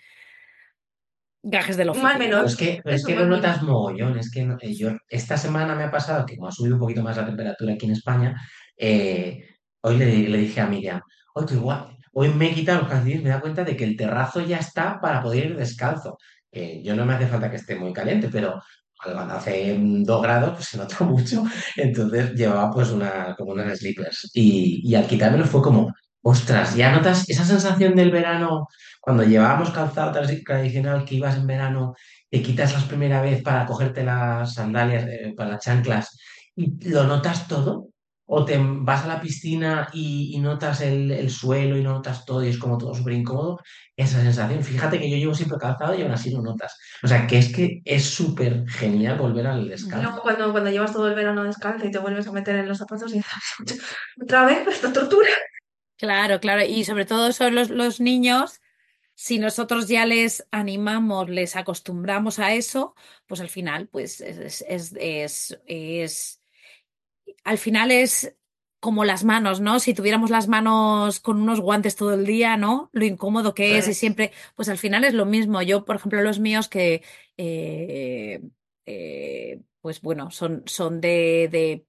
gajes 1.48 1.76
Pero 1.76 1.94
¿no? 1.94 2.10
es 2.10 2.18
menor. 2.18 2.56
que, 2.56 2.82
es 2.84 3.04
que 3.04 3.14
lo 3.14 3.26
notas 3.26 3.62
mogollón, 3.62 4.18
es 4.18 4.30
que 4.30 4.40
eh, 4.60 4.74
yo 4.74 4.90
esta 5.08 5.36
semana 5.36 5.74
me 5.74 5.84
ha 5.84 5.90
pasado 5.90 6.26
que 6.26 6.36
como 6.36 6.48
ha 6.48 6.52
subido 6.52 6.74
un 6.74 6.80
poquito 6.80 7.02
más 7.02 7.16
la 7.16 7.26
temperatura 7.26 7.74
aquí 7.74 7.86
en 7.86 7.92
España, 7.92 8.34
eh, 8.76 9.44
hoy 9.80 9.96
le, 9.96 10.28
le 10.28 10.38
dije 10.38 10.60
a 10.60 10.66
Miriam, 10.66 11.00
oye, 11.34 11.46
que 11.46 11.54
igual, 11.54 11.96
hoy 12.12 12.30
me 12.30 12.50
he 12.50 12.54
quitado 12.54 12.80
los 12.80 12.88
calcetines, 12.88 13.22
me 13.22 13.28
he 13.28 13.30
dado 13.30 13.42
cuenta 13.42 13.62
de 13.62 13.76
que 13.76 13.84
el 13.84 13.96
terrazo 13.96 14.40
ya 14.40 14.58
está 14.58 15.00
para 15.00 15.22
poder 15.22 15.46
ir 15.46 15.56
descalzo. 15.56 16.18
Eh, 16.50 16.82
yo 16.82 16.96
no 16.96 17.06
me 17.06 17.14
hace 17.14 17.28
falta 17.28 17.50
que 17.50 17.56
esté 17.56 17.76
muy 17.76 17.92
caliente, 17.92 18.28
pero 18.30 18.60
cuando 19.02 19.34
hace 19.34 19.78
mm, 19.78 20.02
dos 20.02 20.22
grados, 20.22 20.54
pues 20.54 20.66
se 20.66 20.78
nota 20.78 20.96
mucho. 21.04 21.44
Entonces 21.76 22.34
llevaba 22.34 22.70
pues 22.72 22.90
una, 22.90 23.34
como 23.36 23.52
unas 23.52 23.78
slippers. 23.78 24.30
Y, 24.34 24.80
y 24.82 24.94
al 24.94 25.06
quitármelo 25.06 25.44
fue 25.44 25.62
como, 25.62 25.94
ostras, 26.22 26.74
ya 26.74 26.90
notas 26.90 27.28
esa 27.28 27.44
sensación 27.44 27.94
del 27.94 28.10
verano 28.10 28.66
cuando 29.06 29.22
llevábamos 29.22 29.70
calzado 29.70 30.12
tradi- 30.12 30.42
tradicional 30.44 31.04
que 31.04 31.14
ibas 31.14 31.36
en 31.36 31.46
verano, 31.46 31.94
te 32.28 32.42
quitas 32.42 32.72
la 32.74 32.88
primera 32.88 33.22
vez 33.22 33.40
para 33.40 33.64
cogerte 33.64 34.02
las 34.02 34.54
sandalias, 34.54 35.06
eh, 35.06 35.32
para 35.36 35.50
las 35.50 35.64
chanclas, 35.64 36.18
y 36.56 36.90
lo 36.90 37.04
notas 37.04 37.46
todo, 37.46 37.90
o 38.28 38.44
te 38.44 38.58
vas 38.60 39.04
a 39.04 39.06
la 39.06 39.20
piscina 39.20 39.88
y, 39.92 40.34
y 40.34 40.40
notas 40.40 40.80
el, 40.80 41.12
el 41.12 41.30
suelo 41.30 41.76
y 41.76 41.84
no 41.84 41.92
notas 41.92 42.24
todo 42.24 42.42
y 42.44 42.48
es 42.48 42.58
como 42.58 42.78
todo 42.78 42.92
súper 42.96 43.12
incómodo, 43.12 43.60
esa 43.96 44.20
sensación. 44.20 44.64
Fíjate 44.64 44.98
que 44.98 45.08
yo 45.08 45.16
llevo 45.16 45.34
siempre 45.36 45.56
calzado 45.58 45.94
y 45.94 46.02
aún 46.02 46.10
así 46.10 46.32
lo 46.32 46.42
notas. 46.42 46.76
O 47.04 47.06
sea, 47.06 47.28
que 47.28 47.38
es 47.38 47.52
que 47.54 47.82
es 47.84 48.04
súper 48.10 48.68
genial 48.68 49.18
volver 49.18 49.46
al 49.46 49.68
descalzo. 49.68 50.20
cuando, 50.20 50.50
cuando 50.50 50.68
llevas 50.72 50.92
todo 50.92 51.06
el 51.06 51.14
verano 51.14 51.44
descalzo 51.44 51.86
y 51.86 51.92
te 51.92 52.00
vuelves 52.00 52.26
a 52.26 52.32
meter 52.32 52.56
en 52.56 52.66
los 52.66 52.78
zapatos 52.78 53.12
y 53.12 53.18
dices, 53.18 53.32
otra 54.20 54.44
vez, 54.46 54.66
esta 54.66 54.92
tortura. 54.92 55.28
Claro, 55.96 56.40
claro. 56.40 56.64
Y 56.64 56.84
sobre 56.84 57.04
todo 57.06 57.32
son 57.32 57.54
los, 57.54 57.70
los 57.70 58.00
niños, 58.00 58.58
si 59.16 59.40
nosotros 59.40 59.88
ya 59.88 60.06
les 60.06 60.46
animamos, 60.52 61.30
les 61.30 61.56
acostumbramos 61.56 62.38
a 62.40 62.54
eso, 62.54 62.94
pues 63.26 63.40
al 63.42 63.50
final, 63.50 63.88
pues 63.88 64.20
es, 64.22 64.62
es, 64.68 64.94
es, 64.98 65.58
es- 65.66 66.42
al 67.44 67.58
final 67.58 67.90
es 67.90 68.36
como 68.80 69.04
las 69.04 69.24
manos, 69.24 69.60
¿no? 69.60 69.80
Si 69.80 69.94
tuviéramos 69.94 70.30
las 70.30 70.48
manos 70.48 71.20
con 71.20 71.40
unos 71.40 71.60
guantes 71.60 71.96
todo 71.96 72.14
el 72.14 72.26
día, 72.26 72.56
¿no? 72.56 72.90
Lo 72.92 73.04
incómodo 73.04 73.54
que 73.54 73.78
es 73.78 73.88
y 73.88 73.94
siempre, 73.94 74.32
pues 74.54 74.68
al 74.68 74.78
final 74.78 75.04
es 75.04 75.14
lo 75.14 75.26
mismo. 75.26 75.62
Yo, 75.62 75.84
por 75.84 75.96
ejemplo, 75.96 76.22
los 76.22 76.38
míos 76.40 76.68
que, 76.68 77.02
eh, 77.36 78.42
eh, 78.86 79.62
pues 79.80 80.00
bueno, 80.02 80.30
son, 80.30 80.62
son 80.66 81.00
de, 81.00 81.48
de 81.50 81.85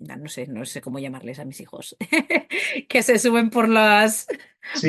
no 0.00 0.28
sé, 0.28 0.46
no 0.46 0.64
sé 0.64 0.80
cómo 0.80 0.98
llamarles 0.98 1.38
a 1.38 1.44
mis 1.44 1.60
hijos, 1.60 1.96
que 2.88 3.02
se 3.02 3.18
suben 3.18 3.50
por 3.50 3.68
las, 3.68 4.26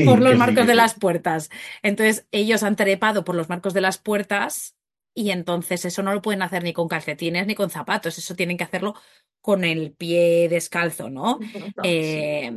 por 0.05 0.19
los 0.21 0.31
sí, 0.33 0.37
marcos 0.37 0.67
de 0.67 0.73
sí. 0.73 0.77
las 0.77 0.95
puertas. 0.95 1.49
Entonces, 1.81 2.27
ellos 2.31 2.63
han 2.63 2.75
trepado 2.75 3.23
por 3.23 3.35
los 3.35 3.49
marcos 3.49 3.73
de 3.73 3.81
las 3.81 3.97
puertas 3.97 4.75
y 5.13 5.31
entonces 5.31 5.85
eso 5.85 6.01
no 6.03 6.13
lo 6.13 6.21
pueden 6.21 6.41
hacer 6.41 6.63
ni 6.63 6.73
con 6.73 6.87
calcetines 6.87 7.45
ni 7.47 7.55
con 7.55 7.69
zapatos, 7.69 8.17
eso 8.17 8.35
tienen 8.35 8.57
que 8.57 8.63
hacerlo 8.63 8.95
con 9.41 9.63
el 9.63 9.93
pie 9.93 10.47
descalzo, 10.49 11.09
¿no? 11.09 11.39
sí, 11.41 11.73
Eh, 11.83 12.51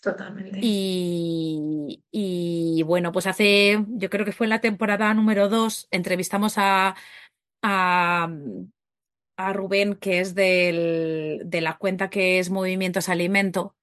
totalmente. 0.00 0.58
y, 0.62 2.02
y 2.10 2.82
bueno, 2.84 3.12
pues 3.12 3.26
hace, 3.26 3.84
yo 3.88 4.10
creo 4.10 4.24
que 4.24 4.32
fue 4.32 4.46
en 4.46 4.50
la 4.50 4.60
temporada 4.60 5.12
número 5.14 5.48
dos, 5.48 5.88
entrevistamos 5.90 6.54
a, 6.56 6.94
a, 7.62 8.28
a 9.48 9.52
Rubén, 9.52 9.94
que 9.96 10.20
es 10.20 10.34
del, 10.34 11.42
de 11.44 11.60
la 11.60 11.78
cuenta 11.78 12.10
que 12.10 12.38
es 12.38 12.50
Movimientos 12.50 13.08
Alimento. 13.08 13.76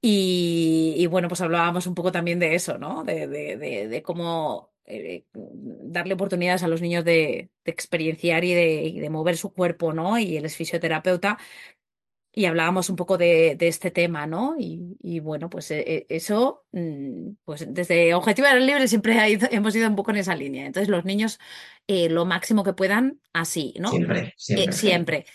Y, 0.00 0.94
y 0.98 1.06
bueno, 1.06 1.28
pues 1.28 1.40
hablábamos 1.40 1.86
un 1.86 1.94
poco 1.94 2.12
también 2.12 2.38
de 2.38 2.54
eso, 2.54 2.76
¿no? 2.78 3.04
De, 3.04 3.26
de, 3.26 3.88
de, 3.88 4.02
cómo 4.02 4.70
eh, 4.84 5.24
darle 5.32 6.14
oportunidades 6.14 6.62
a 6.62 6.68
los 6.68 6.82
niños 6.82 7.04
de, 7.04 7.50
experienciar 7.64 8.44
y 8.44 8.52
de, 8.52 8.82
y 8.84 9.00
de 9.00 9.10
mover 9.10 9.38
su 9.38 9.52
cuerpo, 9.54 9.94
¿no? 9.94 10.18
Y 10.18 10.36
él 10.36 10.44
es 10.44 10.56
fisioterapeuta 10.56 11.38
y 12.34 12.46
hablábamos 12.46 12.90
un 12.90 12.96
poco 12.96 13.16
de, 13.18 13.54
de 13.56 13.68
este 13.68 13.90
tema, 13.90 14.26
¿no? 14.26 14.56
Y, 14.58 14.96
y 15.02 15.20
bueno, 15.20 15.48
pues 15.50 15.70
eh, 15.70 15.84
eh, 15.86 16.06
eso, 16.08 16.64
mm, 16.72 17.30
pues 17.44 17.66
desde 17.72 18.12
Objetivo 18.14 18.48
del 18.48 18.66
Libre 18.66 18.88
siempre 18.88 19.18
ha 19.20 19.28
ido- 19.28 19.48
hemos 19.50 19.74
ido 19.76 19.88
un 19.88 19.96
poco 19.96 20.10
en 20.10 20.16
esa 20.18 20.34
línea. 20.34 20.66
Entonces, 20.66 20.88
los 20.88 21.04
niños 21.04 21.38
eh, 21.86 22.08
lo 22.08 22.24
máximo 22.26 22.64
que 22.64 22.72
puedan, 22.72 23.20
así, 23.32 23.74
¿no? 23.78 23.90
Siempre, 23.90 24.18
Eh, 24.20 24.34
siempre, 24.36 24.72
siempre. 24.72 24.76
siempre. 24.76 25.26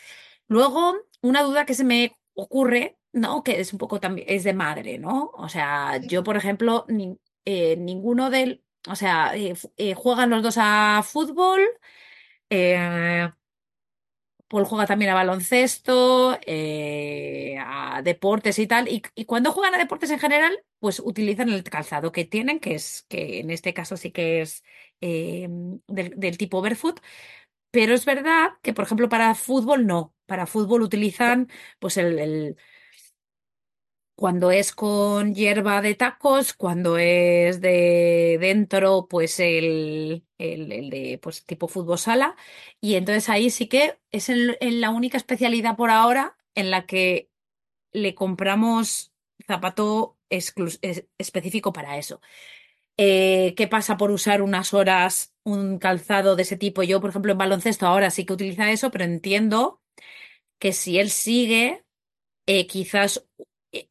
Luego, 0.48 0.96
una 1.22 1.44
duda 1.44 1.66
que 1.66 1.74
se 1.76 1.84
me 1.84 2.18
ocurre, 2.34 2.98
¿no? 3.14 3.44
Que 3.44 3.60
es 3.60 3.72
un 3.74 3.80
poco 3.80 4.00
también, 4.00 4.28
es 4.30 4.44
de 4.44 4.54
madre, 4.54 4.98
¿no? 5.00 5.32
O 5.36 5.50
sea, 5.50 5.98
yo, 5.98 6.24
por 6.24 6.38
ejemplo, 6.38 6.86
ni- 6.90 7.18
ninguno 7.46 8.30
del, 8.30 8.64
o 8.88 8.96
sea, 8.96 9.34
juegan 9.96 10.30
los 10.30 10.44
dos 10.44 10.56
a 10.60 11.02
fútbol, 11.04 11.62
eh, 12.50 13.30
Paul 14.50 14.66
juega 14.66 14.88
también 14.88 15.12
a 15.12 15.16
baloncesto, 15.16 16.38
eh, 16.46 17.58
a 17.60 18.02
deportes 18.04 18.60
y 18.60 18.68
tal, 18.68 18.88
y, 18.90 19.02
cuando 19.26 19.52
juegan 19.52 19.76
a 19.76 19.78
deportes 19.78 20.12
en 20.12 20.20
general, 20.20 20.60
pues 20.80 21.00
utilizan 21.00 21.50
el 21.50 21.64
calzado 21.64 22.12
que 22.12 22.26
tienen, 22.26 22.60
que 22.60 22.76
es, 22.76 23.06
que 23.10 23.40
en 23.42 23.52
este 23.52 23.74
caso 23.74 23.98
sí 23.98 24.12
que 24.12 24.42
es 24.42 24.64
eh, 25.02 25.48
del, 25.88 26.38
tipo 26.38 26.62
barefoot, 26.62 27.00
pero 27.72 27.94
es 27.94 28.06
verdad 28.06 28.52
que, 28.64 28.74
por 28.74 28.86
ejemplo, 28.86 29.10
para 29.10 29.36
fútbol 29.36 29.86
no. 29.88 30.16
Para 30.26 30.48
fútbol 30.48 30.82
utilizan, 30.84 31.50
pues, 31.80 31.98
el- 31.98 32.58
cuando 34.20 34.52
es 34.52 34.74
con 34.74 35.34
hierba 35.34 35.82
de 35.82 35.96
tacos, 35.96 36.52
cuando 36.54 36.98
es 36.98 37.62
de 37.62 38.38
dentro, 38.42 39.08
pues 39.10 39.40
el, 39.40 40.26
el, 40.38 40.90
de, 40.90 41.20
pues, 41.24 41.46
tipo 41.46 41.70
fútbol 41.70 41.98
sala. 41.98 42.36
Y 42.82 42.96
entonces 42.96 43.30
ahí 43.30 43.50
sí 43.50 43.68
que 43.70 43.98
es 44.12 44.28
en, 44.28 44.82
la 44.82 44.90
única 44.90 45.16
especialidad 45.16 45.78
por 45.78 45.90
ahora 45.90 46.38
en 46.54 46.70
la 46.70 46.86
que 46.86 47.30
le 47.94 48.14
compramos 48.14 49.14
zapato 49.48 50.18
específico 50.30 51.72
para 51.72 51.98
eso. 51.98 52.20
Eh, 52.98 53.54
¿qué 53.56 53.70
pasa 53.70 53.96
por 53.96 54.12
usar 54.12 54.42
unas 54.42 54.74
horas 54.74 55.34
un 55.44 55.80
calzado 55.80 56.36
de 56.36 56.44
ese 56.44 56.58
tipo? 56.58 56.84
Yo, 56.84 57.00
por 57.00 57.12
ejemplo, 57.12 57.32
en 57.32 57.38
baloncesto 57.38 57.88
ahora 57.88 58.10
sí 58.10 58.26
que 58.26 58.34
utiliza 58.34 58.70
eso, 58.70 58.92
pero 58.92 59.06
entiendo 59.06 59.82
que 60.60 60.74
si 60.74 61.00
él 61.00 61.10
sigue, 61.10 61.86
eh, 62.48 62.68
quizás 62.68 63.26
eh, 63.72 63.88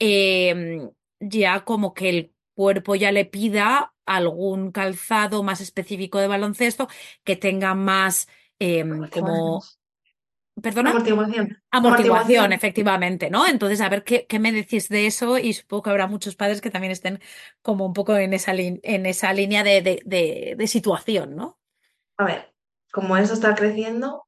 em, 0.51 0.91
ya 1.20 1.64
como 1.64 1.95
que 1.95 2.09
el 2.09 2.35
cuerpo 2.55 2.95
ya 2.97 3.12
le 3.12 3.24
pida 3.24 3.95
algún 4.07 4.72
calzado 4.72 5.43
más 5.43 5.61
específico 5.61 6.18
de 6.18 6.29
baloncesto 6.29 6.89
que 7.24 7.37
tenga 7.37 7.74
más 7.74 8.29
em, 8.59 8.91
Amortiguación. 8.95 9.09
como, 9.09 9.70
perdona, 10.62 10.91
Amortiguación. 10.91 11.49
amortiguación, 11.70 12.53
efectivamente, 12.53 13.31
¿no? 13.31 13.47
Entonces, 13.49 13.81
a 13.81 13.89
ver 13.91 14.05
qué, 14.05 14.26
qué 14.29 14.39
me 14.41 14.53
decís 14.53 14.89
de 14.89 15.07
eso 15.07 15.39
y 15.39 15.55
supongo 15.55 15.85
que 15.85 15.91
habrá 15.91 16.07
muchos 16.09 16.37
padres 16.37 16.61
que 16.61 16.70
también 16.70 16.93
estén 16.93 17.20
como 17.62 17.87
un 17.87 17.95
poco 17.95 18.16
en 18.16 18.35
esa, 18.35 18.53
en 18.55 19.07
esa 19.07 19.33
línea 19.35 19.64
de, 19.64 19.83
de, 19.83 20.03
de, 20.07 20.55
de 20.59 20.66
situación, 20.68 21.37
¿no? 21.37 21.61
A 22.18 22.24
ver, 22.24 22.55
como 22.93 23.16
eso 23.16 23.35
está 23.35 23.55
creciendo, 23.55 24.28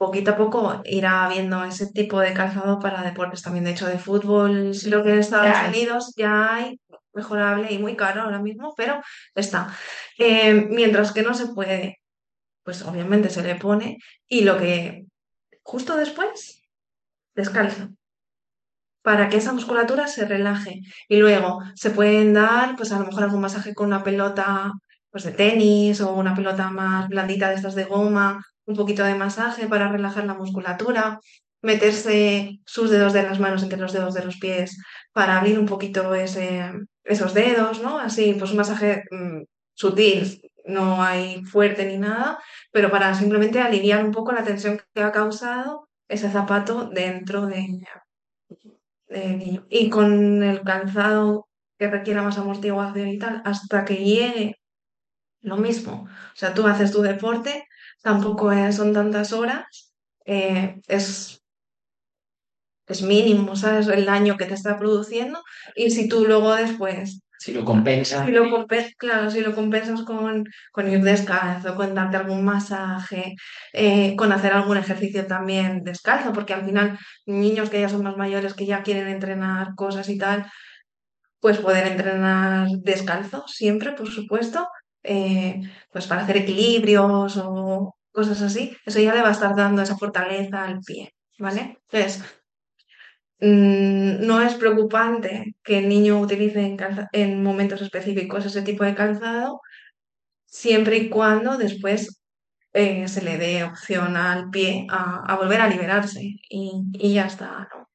poquito 0.00 0.30
a 0.30 0.36
poco 0.36 0.80
irá 0.86 1.26
habiendo 1.26 1.62
ese 1.62 1.92
tipo 1.92 2.20
de 2.20 2.32
calzado 2.32 2.78
para 2.78 3.02
deportes 3.02 3.42
también. 3.42 3.66
De 3.66 3.72
hecho, 3.72 3.86
de 3.86 3.98
fútbol, 3.98 4.72
creo 4.82 5.02
que 5.04 5.12
en 5.12 5.18
Estados 5.18 5.52
Ya. 5.52 5.68
Unidos 5.68 6.14
ya 6.16 6.54
hay 6.54 6.80
mejorable 7.12 7.70
y 7.70 7.78
muy 7.78 7.96
caro 7.96 8.22
ahora 8.22 8.38
mismo, 8.38 8.72
pero 8.76 9.02
está. 9.34 9.76
Eh, 10.16 10.54
mientras 10.70 11.12
que 11.12 11.22
no 11.22 11.34
se 11.34 11.48
puede 11.48 12.00
pues 12.62 12.82
obviamente 12.82 13.30
se 13.30 13.42
le 13.42 13.56
pone 13.56 13.98
y 14.28 14.42
lo 14.42 14.56
que 14.58 15.06
justo 15.62 15.96
después, 15.96 16.62
descalzo, 17.34 17.88
para 19.02 19.28
que 19.28 19.38
esa 19.38 19.52
musculatura 19.52 20.06
se 20.06 20.24
relaje. 20.26 20.80
Y 21.08 21.16
luego 21.16 21.60
se 21.74 21.90
pueden 21.90 22.34
dar, 22.34 22.76
pues 22.76 22.92
a 22.92 22.98
lo 22.98 23.06
mejor 23.06 23.24
algún 23.24 23.40
masaje 23.40 23.74
con 23.74 23.88
una 23.88 24.04
pelota 24.04 24.72
pues 25.10 25.24
de 25.24 25.32
tenis 25.32 26.00
o 26.00 26.14
una 26.14 26.34
pelota 26.34 26.70
más 26.70 27.08
blandita 27.08 27.48
de 27.48 27.56
estas 27.56 27.74
de 27.74 27.84
goma, 27.84 28.44
un 28.70 28.76
poquito 28.76 29.04
de 29.04 29.14
masaje 29.14 29.66
para 29.66 29.88
relajar 29.88 30.24
la 30.24 30.34
musculatura, 30.34 31.20
meterse 31.62 32.60
sus 32.64 32.90
dedos 32.90 33.12
de 33.12 33.22
las 33.22 33.38
manos 33.38 33.62
entre 33.62 33.78
los 33.78 33.92
dedos 33.92 34.14
de 34.14 34.24
los 34.24 34.38
pies 34.38 34.78
para 35.12 35.38
abrir 35.38 35.58
un 35.58 35.66
poquito 35.66 36.14
ese, 36.14 36.72
esos 37.04 37.34
dedos, 37.34 37.82
¿no? 37.82 37.98
Así, 37.98 38.34
pues 38.38 38.52
un 38.52 38.56
masaje 38.56 39.04
mm, 39.10 39.42
sutil, 39.74 40.40
no 40.64 41.02
hay 41.02 41.44
fuerte 41.44 41.84
ni 41.84 41.98
nada, 41.98 42.38
pero 42.70 42.90
para 42.90 43.14
simplemente 43.14 43.60
aliviar 43.60 44.04
un 44.04 44.12
poco 44.12 44.32
la 44.32 44.44
tensión 44.44 44.80
que 44.94 45.02
ha 45.02 45.12
causado 45.12 45.88
ese 46.08 46.30
zapato 46.30 46.88
dentro 46.88 47.46
de, 47.46 47.66
del 49.08 49.38
niño. 49.38 49.66
Y 49.68 49.90
con 49.90 50.42
el 50.42 50.62
calzado 50.62 51.48
que 51.78 51.88
requiera 51.88 52.22
más 52.22 52.38
amortiguación 52.38 53.08
y 53.08 53.18
tal, 53.18 53.42
hasta 53.44 53.84
que 53.84 53.96
llegue 53.96 54.56
lo 55.42 55.56
mismo. 55.56 56.06
O 56.06 56.36
sea, 56.36 56.54
tú 56.54 56.66
haces 56.66 56.92
tu 56.92 57.02
deporte, 57.02 57.66
tampoco 58.02 58.52
es- 58.52 58.76
son 58.76 58.92
tantas 58.92 59.32
horas, 59.32 59.92
eh, 60.26 60.80
es, 60.88 61.42
es 62.86 63.02
mínimo, 63.02 63.54
¿sabes? 63.56 63.86
El 63.88 64.04
daño 64.06 64.36
que 64.36 64.46
te 64.46 64.54
está 64.54 64.78
produciendo. 64.78 65.40
Y 65.76 65.90
si 65.90 66.08
tú 66.08 66.26
luego 66.26 66.54
después 66.56 67.22
Si 67.38 67.52
lo 67.52 67.64
compensa. 67.64 68.24
Si 68.26 68.32
lo 68.32 68.66
claro, 68.98 69.30
si 69.30 69.40
lo 69.40 69.54
compensas 69.54 70.02
con, 70.02 70.44
con 70.72 70.90
ir 70.90 71.02
descalzo, 71.02 71.74
con 71.76 71.94
darte 71.94 72.16
algún 72.18 72.44
masaje, 72.44 73.34
eh, 73.72 74.14
con 74.16 74.32
hacer 74.32 74.52
algún 74.52 74.76
ejercicio 74.76 75.26
también 75.26 75.82
descalzo, 75.84 76.32
porque 76.32 76.52
al 76.54 76.64
final 76.66 76.98
niños 77.26 77.70
que 77.70 77.80
ya 77.80 77.88
son 77.88 78.02
más 78.02 78.16
mayores, 78.16 78.54
que 78.54 78.66
ya 78.66 78.82
quieren 78.82 79.08
entrenar 79.08 79.74
cosas 79.76 80.08
y 80.10 80.18
tal, 80.18 80.46
pues 81.40 81.58
poder 81.58 81.86
entrenar 81.86 82.68
descalzo 82.82 83.44
siempre, 83.48 83.92
por 83.92 84.10
supuesto, 84.10 84.68
eh, 85.02 85.62
pues 85.92 86.06
para 86.06 86.22
hacer 86.22 86.38
equilibrios 86.38 87.36
o 87.36 87.96
cosas 88.12 88.42
así, 88.42 88.76
eso 88.84 89.00
ya 89.00 89.14
le 89.14 89.22
va 89.22 89.28
a 89.28 89.32
estar 89.32 89.54
dando 89.56 89.82
esa 89.82 89.96
fortaleza 89.96 90.64
al 90.64 90.80
pie, 90.80 91.14
¿vale? 91.38 91.78
Entonces, 91.90 92.22
Mm, 93.40 94.26
no 94.26 94.42
es 94.42 94.54
preocupante 94.54 95.54
que 95.64 95.78
el 95.78 95.88
niño 95.88 96.20
utilice 96.20 96.76
en, 97.12 97.42
momentos 97.42 97.80
específicos 97.80 98.44
ese 98.44 98.62
tipo 98.62 98.84
de 98.84 98.94
calzado, 98.94 99.62
siempre 100.46 100.98
y 100.98 101.10
cuando 101.10 101.58
después 101.58 102.22
eh, 102.74 103.08
se 103.08 103.22
le 103.22 103.38
dé 103.38 103.64
opción 103.64 104.16
al 104.16 104.50
pie 104.50 104.86
a, 104.90 105.24
a 105.32 105.36
volver 105.36 105.60
a 105.62 105.68
liberarse 105.68 106.22
y, 106.22 106.72
y 106.94 107.14
ya 107.14 107.26
está, 107.26 107.68
¿no? 107.74 107.89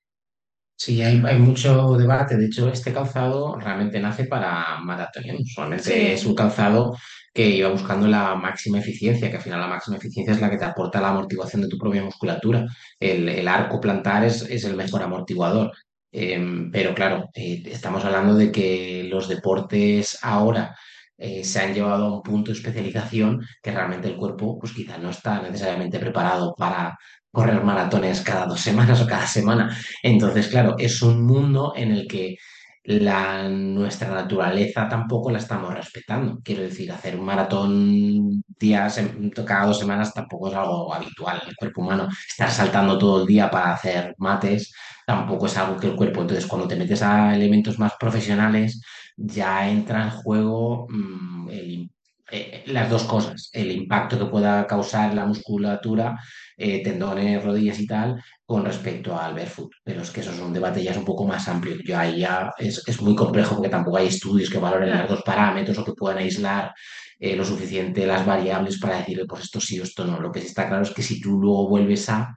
Sí, 0.78 1.02
hay, 1.02 1.22
hay 1.26 1.40
mucho 1.40 1.96
debate. 1.98 2.36
De 2.38 2.46
hecho, 2.48 2.68
este 2.70 2.94
calzado 2.94 3.56
realmente 3.58 4.00
nace 4.00 4.26
para 4.26 4.78
maratonianos. 4.82 5.52
Solamente 5.54 6.14
es 6.14 6.26
un 6.26 6.36
calzado 6.36 6.96
que 7.34 7.48
iba 7.50 7.70
buscando 7.70 8.08
la 8.08 8.36
máxima 8.36 8.80
eficiencia, 8.80 9.30
que 9.30 9.38
al 9.38 9.42
final 9.42 9.60
la 9.62 9.68
máxima 9.68 9.98
eficiencia 9.98 10.34
es 10.34 10.42
la 10.42 10.50
que 10.50 10.58
te 10.58 10.66
aporta 10.66 11.02
la 11.02 11.10
amortiguación 11.10 11.62
de 11.62 11.70
tu 11.70 11.78
propia 11.78 12.04
musculatura. 12.04 12.66
El, 13.00 13.28
el 13.30 13.48
arco 13.48 13.80
plantar 13.80 14.26
es, 14.26 14.42
es 14.44 14.64
el 14.66 14.76
mejor 14.76 15.02
amortiguador. 15.04 15.72
Em, 16.12 16.72
pero 16.72 16.94
claro, 16.94 17.30
eh, 17.34 17.64
estamos 17.66 18.04
hablando 18.06 18.36
de 18.36 18.52
que 18.52 19.04
los 19.10 19.28
deportes 19.28 20.18
ahora 20.22 20.76
eh, 21.18 21.44
se 21.44 21.60
han 21.60 21.74
llevado 21.74 22.06
a 22.06 22.16
un 22.18 22.24
punto 22.24 22.52
de 22.52 22.58
especialización 22.58 23.42
que 23.62 23.72
realmente 23.72 24.08
el 24.08 24.18
cuerpo, 24.18 24.58
pues 24.60 24.74
quizá 24.74 24.98
no 24.98 25.10
está 25.10 25.42
necesariamente 25.42 26.00
preparado 26.00 26.54
para 26.58 26.98
correr 27.36 27.64
maratones 27.64 28.22
cada 28.22 28.48
dos 28.48 28.62
semanas 28.62 29.02
o 29.02 29.08
cada 29.08 29.28
semana. 29.28 29.78
Entonces, 30.02 30.48
claro, 30.48 30.76
es 30.80 31.02
un 31.02 31.24
mundo 31.24 31.74
en 31.76 31.92
el 31.92 32.08
que 32.08 32.38
la, 32.86 33.50
nuestra 33.50 34.10
naturaleza 34.10 34.88
tampoco 34.88 35.32
la 35.32 35.40
estamos 35.40 35.74
respetando. 35.74 36.40
Quiero 36.44 36.64
decir, 36.64 36.92
hacer 36.92 37.18
un 37.20 37.26
maratón 37.26 38.44
días, 38.60 39.00
cada 39.46 39.66
dos 39.68 39.80
semanas 39.80 40.14
tampoco 40.14 40.50
es 40.50 40.56
algo 40.56 40.94
habitual 40.94 41.40
en 41.44 41.50
el 41.50 41.56
cuerpo 41.56 41.82
humano. 41.82 42.08
Estar 42.28 42.52
saltando 42.52 42.98
todo 42.98 43.22
el 43.22 43.28
día 43.28 43.50
para 43.50 43.74
hacer 43.74 44.16
mates 44.18 44.72
tampoco 45.06 45.48
es 45.48 45.58
algo 45.58 45.78
que 45.80 45.88
el 45.88 45.96
cuerpo. 45.96 46.22
Entonces, 46.22 46.46
cuando 46.48 46.68
te 46.68 46.76
metes 46.76 47.02
a 47.02 47.36
elementos 47.36 47.80
más 47.80 47.94
profesionales, 48.00 48.82
ya 49.18 49.70
entra 49.70 50.04
en 50.04 50.10
juego 50.12 50.88
mm, 50.90 51.50
el 51.50 51.90
eh, 52.32 52.64
las 52.68 52.90
dos 52.90 53.04
cosas, 53.04 53.50
el 53.54 53.72
impacto 53.72 54.18
que 54.18 54.26
pueda 54.26 54.66
causar 54.68 55.14
la 55.14 55.26
musculatura, 55.26 56.20
eh, 56.58 56.84
tendones, 56.84 57.44
rodillas 57.44 57.80
y 57.80 57.88
tal, 57.88 58.22
con 58.46 58.66
respecto 58.66 59.18
al 59.18 59.34
barefoot. 59.34 59.72
Pero 59.84 60.02
es 60.02 60.12
que 60.12 60.22
eso 60.22 60.32
es 60.32 60.40
un 60.40 60.54
debate 60.54 60.84
ya 60.84 60.92
es 60.92 60.98
un 60.98 61.06
poco 61.06 61.26
más 61.26 61.48
amplio. 61.48 61.78
Yo 61.84 61.98
ahí 61.98 62.20
ya 62.20 62.52
es, 62.58 62.84
es 62.88 63.02
muy 63.02 63.16
complejo 63.16 63.56
porque 63.56 63.70
tampoco 63.70 63.98
hay 63.98 64.08
estudios 64.08 64.50
que 64.50 64.58
valoren 64.58 64.98
los 64.98 65.10
dos 65.10 65.22
parámetros 65.24 65.78
o 65.78 65.86
que 65.86 65.94
puedan 65.94 66.20
aislar 66.20 66.74
eh, 67.20 67.36
lo 67.36 67.46
suficiente 67.46 68.06
las 68.06 68.26
variables 68.26 68.80
para 68.80 68.98
decirle, 68.98 69.26
pues 69.26 69.44
esto 69.44 69.60
sí 69.62 69.80
o 69.80 69.84
esto 69.84 70.06
no. 70.06 70.20
Lo 70.20 70.32
que 70.32 70.42
sí 70.42 70.48
está 70.48 70.68
claro 70.68 70.84
es 70.84 70.92
que 70.92 71.02
si 71.04 71.20
tú 71.22 71.40
luego 71.40 71.68
vuelves 71.70 72.10
a, 72.10 72.36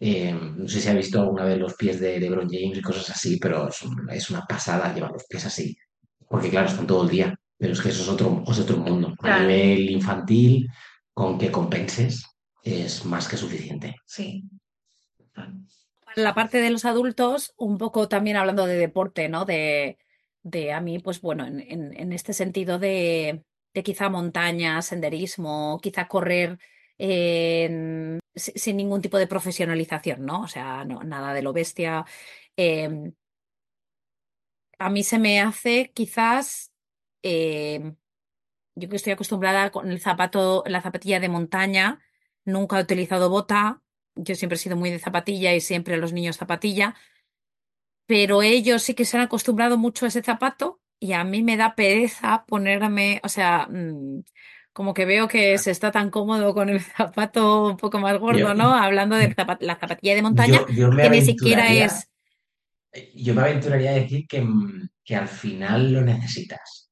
eh, 0.00 0.32
no 0.32 0.68
sé 0.68 0.80
si 0.80 0.88
has 0.88 0.96
visto 0.96 1.20
alguna 1.20 1.44
vez 1.44 1.58
los 1.58 1.74
pies 1.74 2.00
de 2.00 2.18
LeBron 2.20 2.48
James 2.50 2.78
y 2.78 2.82
cosas 2.82 3.10
así, 3.10 3.38
pero 3.38 3.68
es 4.10 4.30
una 4.30 4.42
pasada 4.46 4.94
llevar 4.94 5.12
los 5.12 5.24
pies 5.28 5.46
así, 5.46 5.76
porque 6.28 6.50
claro, 6.50 6.68
están 6.68 6.86
todo 6.86 7.04
el 7.04 7.10
día. 7.10 7.34
Pero 7.58 7.72
es 7.72 7.80
que 7.80 7.88
eso 7.90 8.02
es 8.02 8.08
otro, 8.08 8.44
es 8.48 8.58
otro 8.60 8.76
mundo. 8.78 9.14
A 9.22 9.40
nivel 9.40 9.90
infantil, 9.90 10.68
con 11.12 11.38
que 11.38 11.50
compenses, 11.50 12.24
es 12.62 13.04
más 13.04 13.28
que 13.28 13.36
suficiente. 13.36 13.94
sí. 14.06 14.44
claro. 15.32 15.54
La 16.16 16.34
parte 16.34 16.58
de 16.60 16.70
los 16.70 16.84
adultos, 16.84 17.54
un 17.56 17.76
poco 17.78 18.08
también 18.08 18.36
hablando 18.36 18.66
de 18.66 18.76
deporte, 18.76 19.28
¿no? 19.28 19.44
De, 19.44 19.98
de 20.42 20.72
a 20.72 20.80
mí, 20.80 20.98
pues 21.00 21.20
bueno, 21.20 21.44
en, 21.46 21.60
en- 21.60 21.98
en 22.00 22.12
este 22.12 22.32
sentido 22.32 22.78
de, 22.78 23.44
de 23.74 23.82
quizá 23.82 24.08
montaña, 24.10 24.80
senderismo, 24.82 25.78
quizá 25.82 26.06
correr 26.08 26.58
sin 28.36 28.76
ningún 28.76 29.02
tipo 29.02 29.18
de 29.18 29.26
profesionalización, 29.26 30.24
¿no? 30.26 30.42
O 30.42 30.48
sea, 30.48 30.84
no, 30.84 31.02
nada 31.04 31.32
de 31.34 31.42
lo 31.42 31.52
bestia. 31.52 32.04
Em, 32.56 33.12
a 34.78 34.90
mí 34.90 35.02
se 35.04 35.18
me 35.18 35.40
hace 35.40 35.92
quizás, 35.94 36.72
em, 37.24 37.96
yo 38.76 38.88
que 38.88 38.96
estoy 38.96 39.12
acostumbrada 39.12 39.70
con 39.70 39.90
el 39.90 40.00
zapato, 40.00 40.62
la 40.66 40.82
zapatilla 40.82 41.20
de 41.20 41.28
montaña, 41.28 42.00
nunca 42.44 42.78
he 42.78 42.82
utilizado 42.82 43.30
bota. 43.30 43.82
Yo 44.14 44.34
siempre 44.36 44.56
he 44.56 44.58
sido 44.58 44.76
muy 44.76 44.90
de 44.90 45.00
zapatilla 45.00 45.54
y 45.54 45.60
siempre 45.60 45.96
los 45.96 46.12
niños 46.12 46.36
zapatilla 46.38 46.94
pero 48.06 48.42
ellos 48.42 48.82
sí 48.82 48.94
que 48.94 49.04
se 49.04 49.16
han 49.16 49.22
acostumbrado 49.24 49.78
mucho 49.78 50.04
a 50.04 50.08
ese 50.08 50.22
zapato 50.22 50.80
y 51.00 51.12
a 51.12 51.24
mí 51.24 51.42
me 51.42 51.56
da 51.56 51.74
pereza 51.74 52.44
ponerme, 52.46 53.20
o 53.22 53.28
sea, 53.28 53.66
mm, 53.70 54.22
como 54.72 54.94
que 54.94 55.04
veo 55.04 55.28
que 55.28 55.56
se 55.58 55.70
está 55.70 55.90
tan 55.90 56.10
cómodo 56.10 56.54
con 56.54 56.68
el 56.68 56.80
zapato 56.80 57.66
un 57.68 57.76
poco 57.76 57.98
más 57.98 58.14
Yo, 58.14 58.20
gordo, 58.20 58.54
¿no? 58.54 58.74
Hablando 58.74 59.16
de 59.16 59.34
la 59.60 59.76
zapatilla 59.76 60.14
de 60.14 60.22
montaña, 60.22 60.60
yo, 60.68 60.74
yo 60.74 60.92
me 60.92 61.02
que 61.02 61.10
ni 61.10 61.22
siquiera 61.22 61.72
es... 61.72 62.10
yo 63.14 63.34
me 63.34 63.42
aventuraría 63.42 63.90
a 63.90 63.94
decir 63.94 64.26
que, 64.28 64.42
mm, 64.42 64.88
que 65.04 65.16
al 65.16 65.28
final 65.28 65.92
lo 65.92 66.02
necesitas. 66.02 66.83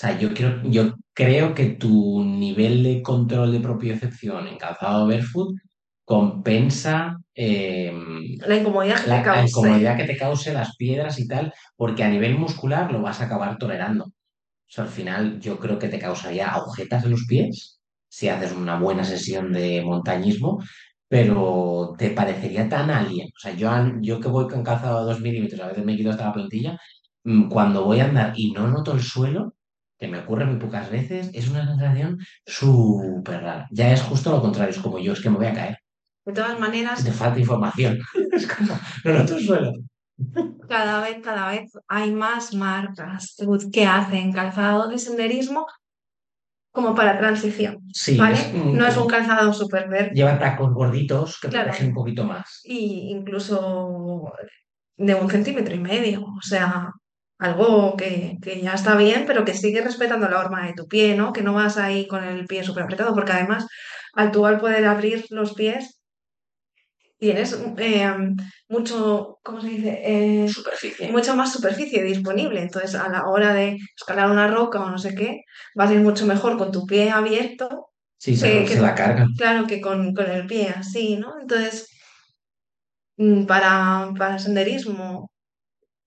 O 0.00 0.02
sea, 0.02 0.18
yo 0.18 0.32
creo, 0.32 0.62
yo 0.64 0.94
creo 1.12 1.54
que 1.54 1.66
tu 1.72 2.24
nivel 2.24 2.82
de 2.82 3.02
control 3.02 3.52
de 3.52 3.60
propiocepción 3.60 4.48
en 4.48 4.56
calzado 4.56 5.06
barefoot 5.06 5.54
compensa 6.04 7.18
eh, 7.34 7.92
La 8.46 8.56
incomodidad 8.56 9.04
que 9.04 9.10
te 9.10 9.10
la, 9.10 9.16
la 9.22 9.22
cause. 9.22 9.48
incomodidad 9.48 9.96
que 9.98 10.04
te 10.04 10.16
cause 10.16 10.52
las 10.54 10.74
piedras 10.76 11.18
y 11.18 11.28
tal, 11.28 11.52
porque 11.76 12.02
a 12.04 12.08
nivel 12.08 12.38
muscular 12.38 12.90
lo 12.90 13.02
vas 13.02 13.20
a 13.20 13.26
acabar 13.26 13.58
tolerando. 13.58 14.04
O 14.06 14.12
sea, 14.72 14.84
al 14.84 14.90
final 14.90 15.40
yo 15.40 15.58
creo 15.58 15.78
que 15.78 15.88
te 15.88 15.98
causaría 15.98 16.48
agujetas 16.50 17.04
en 17.04 17.10
los 17.12 17.26
pies 17.26 17.80
si 18.08 18.28
haces 18.28 18.52
una 18.52 18.78
buena 18.78 19.04
sesión 19.04 19.52
de 19.52 19.82
montañismo, 19.82 20.62
pero 21.08 21.94
te 21.98 22.10
parecería 22.10 22.68
tan 22.68 22.90
alien. 22.90 23.28
O 23.28 23.38
sea, 23.40 23.52
yo, 23.54 23.70
yo 24.00 24.20
que 24.20 24.28
voy 24.28 24.48
con 24.48 24.64
calzado 24.64 24.98
a 24.98 25.02
dos 25.02 25.20
milímetros, 25.20 25.60
a 25.60 25.68
veces 25.68 25.84
me 25.84 25.96
quito 25.96 26.10
hasta 26.10 26.26
la 26.26 26.32
plantilla, 26.32 26.78
mm, 27.24 27.48
cuando 27.50 27.84
voy 27.84 28.00
a 28.00 28.04
andar 28.06 28.32
y 28.36 28.52
no 28.52 28.68
noto 28.68 28.92
el 28.92 29.02
suelo, 29.02 29.54
que 30.00 30.08
me 30.08 30.18
ocurre 30.18 30.46
muy 30.46 30.56
pocas 30.56 30.90
veces, 30.90 31.30
es 31.34 31.48
una 31.48 31.66
sensación 31.66 32.18
súper 32.46 33.42
rara. 33.42 33.68
Ya 33.70 33.92
es 33.92 34.00
justo 34.02 34.30
lo 34.30 34.40
contrario, 34.40 34.70
es 34.74 34.80
como 34.80 34.98
yo, 34.98 35.12
es 35.12 35.20
que 35.20 35.28
me 35.30 35.36
voy 35.36 35.46
a 35.46 35.52
caer. 35.54 35.78
De 36.24 36.32
todas 36.32 36.58
maneras, 36.58 37.04
Te 37.04 37.12
falta 37.12 37.38
información. 37.38 37.98
Es 38.32 38.46
como, 38.46 38.78
no 39.04 39.12
noto 39.18 39.36
el 39.36 39.44
suelo. 39.46 39.72
cada 40.68 41.00
vez, 41.02 41.18
cada 41.22 41.50
vez 41.50 41.70
hay 41.88 42.12
más 42.12 42.54
marcas 42.54 43.36
que 43.72 43.84
hacen 43.86 44.32
calzado 44.32 44.88
de 44.88 44.98
senderismo 44.98 45.66
como 46.72 46.94
para 46.94 47.18
transición, 47.18 47.78
Sí, 47.92 48.16
¿vale? 48.16 48.36
es, 48.36 48.54
No 48.54 48.86
es 48.86 48.96
un 48.96 49.08
calzado 49.08 49.52
súper 49.52 49.88
verde, 49.88 50.12
lleva 50.14 50.38
tacos 50.38 50.72
gorditos 50.72 51.38
que 51.40 51.48
claro, 51.48 51.64
protegen 51.68 51.88
un 51.88 51.94
poquito 51.94 52.24
más. 52.24 52.60
y 52.64 53.10
incluso 53.10 54.32
de 54.96 55.14
un 55.14 55.28
centímetro 55.30 55.74
y 55.74 55.80
medio, 55.80 56.22
o 56.22 56.40
sea, 56.42 56.90
algo 57.40 57.96
que, 57.96 58.36
que 58.42 58.60
ya 58.60 58.74
está 58.74 58.96
bien, 58.96 59.24
pero 59.26 59.44
que 59.44 59.54
sigue 59.54 59.80
respetando 59.82 60.28
la 60.28 60.38
horma 60.40 60.66
de 60.66 60.74
tu 60.74 60.86
pie, 60.88 61.14
¿no? 61.16 61.32
Que 61.32 61.42
no 61.42 61.54
vas 61.54 61.76
ahí 61.78 62.06
con 62.06 62.22
el 62.24 62.46
pie 62.46 62.64
súper 62.64 62.84
apretado, 62.84 63.14
porque 63.14 63.32
además 63.32 63.66
al 64.14 64.30
tú 64.32 64.46
al 64.46 64.58
poder 64.60 64.86
abrir 64.86 65.24
los 65.30 65.54
pies, 65.54 66.00
tienes 67.18 67.52
eh, 67.78 68.08
mucho, 68.68 69.38
¿cómo 69.42 69.60
se 69.60 69.68
dice? 69.68 70.00
Eh, 70.02 70.48
Superficie. 70.48 71.12
mucha 71.12 71.34
más 71.34 71.52
superficie 71.52 72.02
disponible. 72.02 72.62
Entonces, 72.62 72.94
a 72.94 73.08
la 73.08 73.26
hora 73.26 73.52
de 73.54 73.76
escalar 73.96 74.30
una 74.30 74.48
roca 74.48 74.80
o 74.80 74.90
no 74.90 74.98
sé 74.98 75.14
qué, 75.14 75.42
vas 75.74 75.90
a 75.90 75.94
ir 75.94 76.00
mucho 76.00 76.26
mejor 76.26 76.56
con 76.56 76.72
tu 76.72 76.86
pie 76.86 77.10
abierto 77.10 77.88
Sí, 78.18 78.36
se, 78.36 78.50
que, 78.62 78.68
se 78.68 78.74
que- 78.76 78.80
la 78.80 78.94
cargan. 78.94 79.28
claro, 79.36 79.66
que 79.66 79.80
con, 79.80 80.14
con 80.14 80.30
el 80.30 80.46
pie 80.46 80.68
así, 80.76 81.16
¿no? 81.16 81.34
Entonces, 81.40 81.88
mm, 83.16 83.46
para, 83.46 84.12
para 84.18 84.38
senderismo 84.38 85.29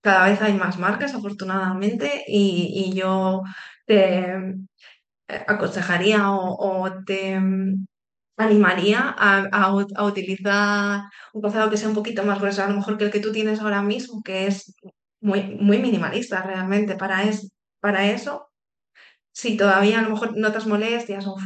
cada 0.04 0.28
vez 0.30 0.42
hay 0.42 0.54
más 0.54 0.78
marcas, 0.78 1.14
afortunadamente, 1.14 2.24
y, 2.28 2.72
y 2.92 2.94
yo 2.96 3.42
te 3.86 4.20
eh, 5.28 5.44
aconsejaría 5.48 6.30
o, 6.30 6.56
o 6.84 7.04
te 7.04 7.38
mm, 7.40 7.86
animaría 8.36 9.14
a, 9.18 9.48
a 9.96 10.04
utilizar 10.06 11.02
un 11.34 11.42
calzado 11.42 11.70
que 11.70 11.76
sea 11.78 11.88
un 11.88 11.94
poquito 11.94 12.24
más 12.24 12.40
grueso, 12.40 12.62
a 12.64 12.68
lo 12.68 12.76
mejor 12.76 12.98
que 12.98 13.04
el 13.06 13.10
que 13.12 13.20
tú 13.20 13.32
tienes 13.32 13.60
ahora 13.60 13.82
mismo, 13.82 14.22
que 14.24 14.46
es 14.48 14.74
muy, 15.20 15.42
muy 15.60 15.78
minimalista 15.78 16.42
realmente 16.42 16.96
para, 16.96 17.24
es, 17.24 17.52
para 17.80 18.06
eso. 18.10 18.48
Si 19.32 19.56
todavía 19.56 20.00
a 20.00 20.02
lo 20.02 20.10
mejor 20.10 20.36
notas 20.36 20.66
molestias, 20.66 21.26
uf, 21.26 21.42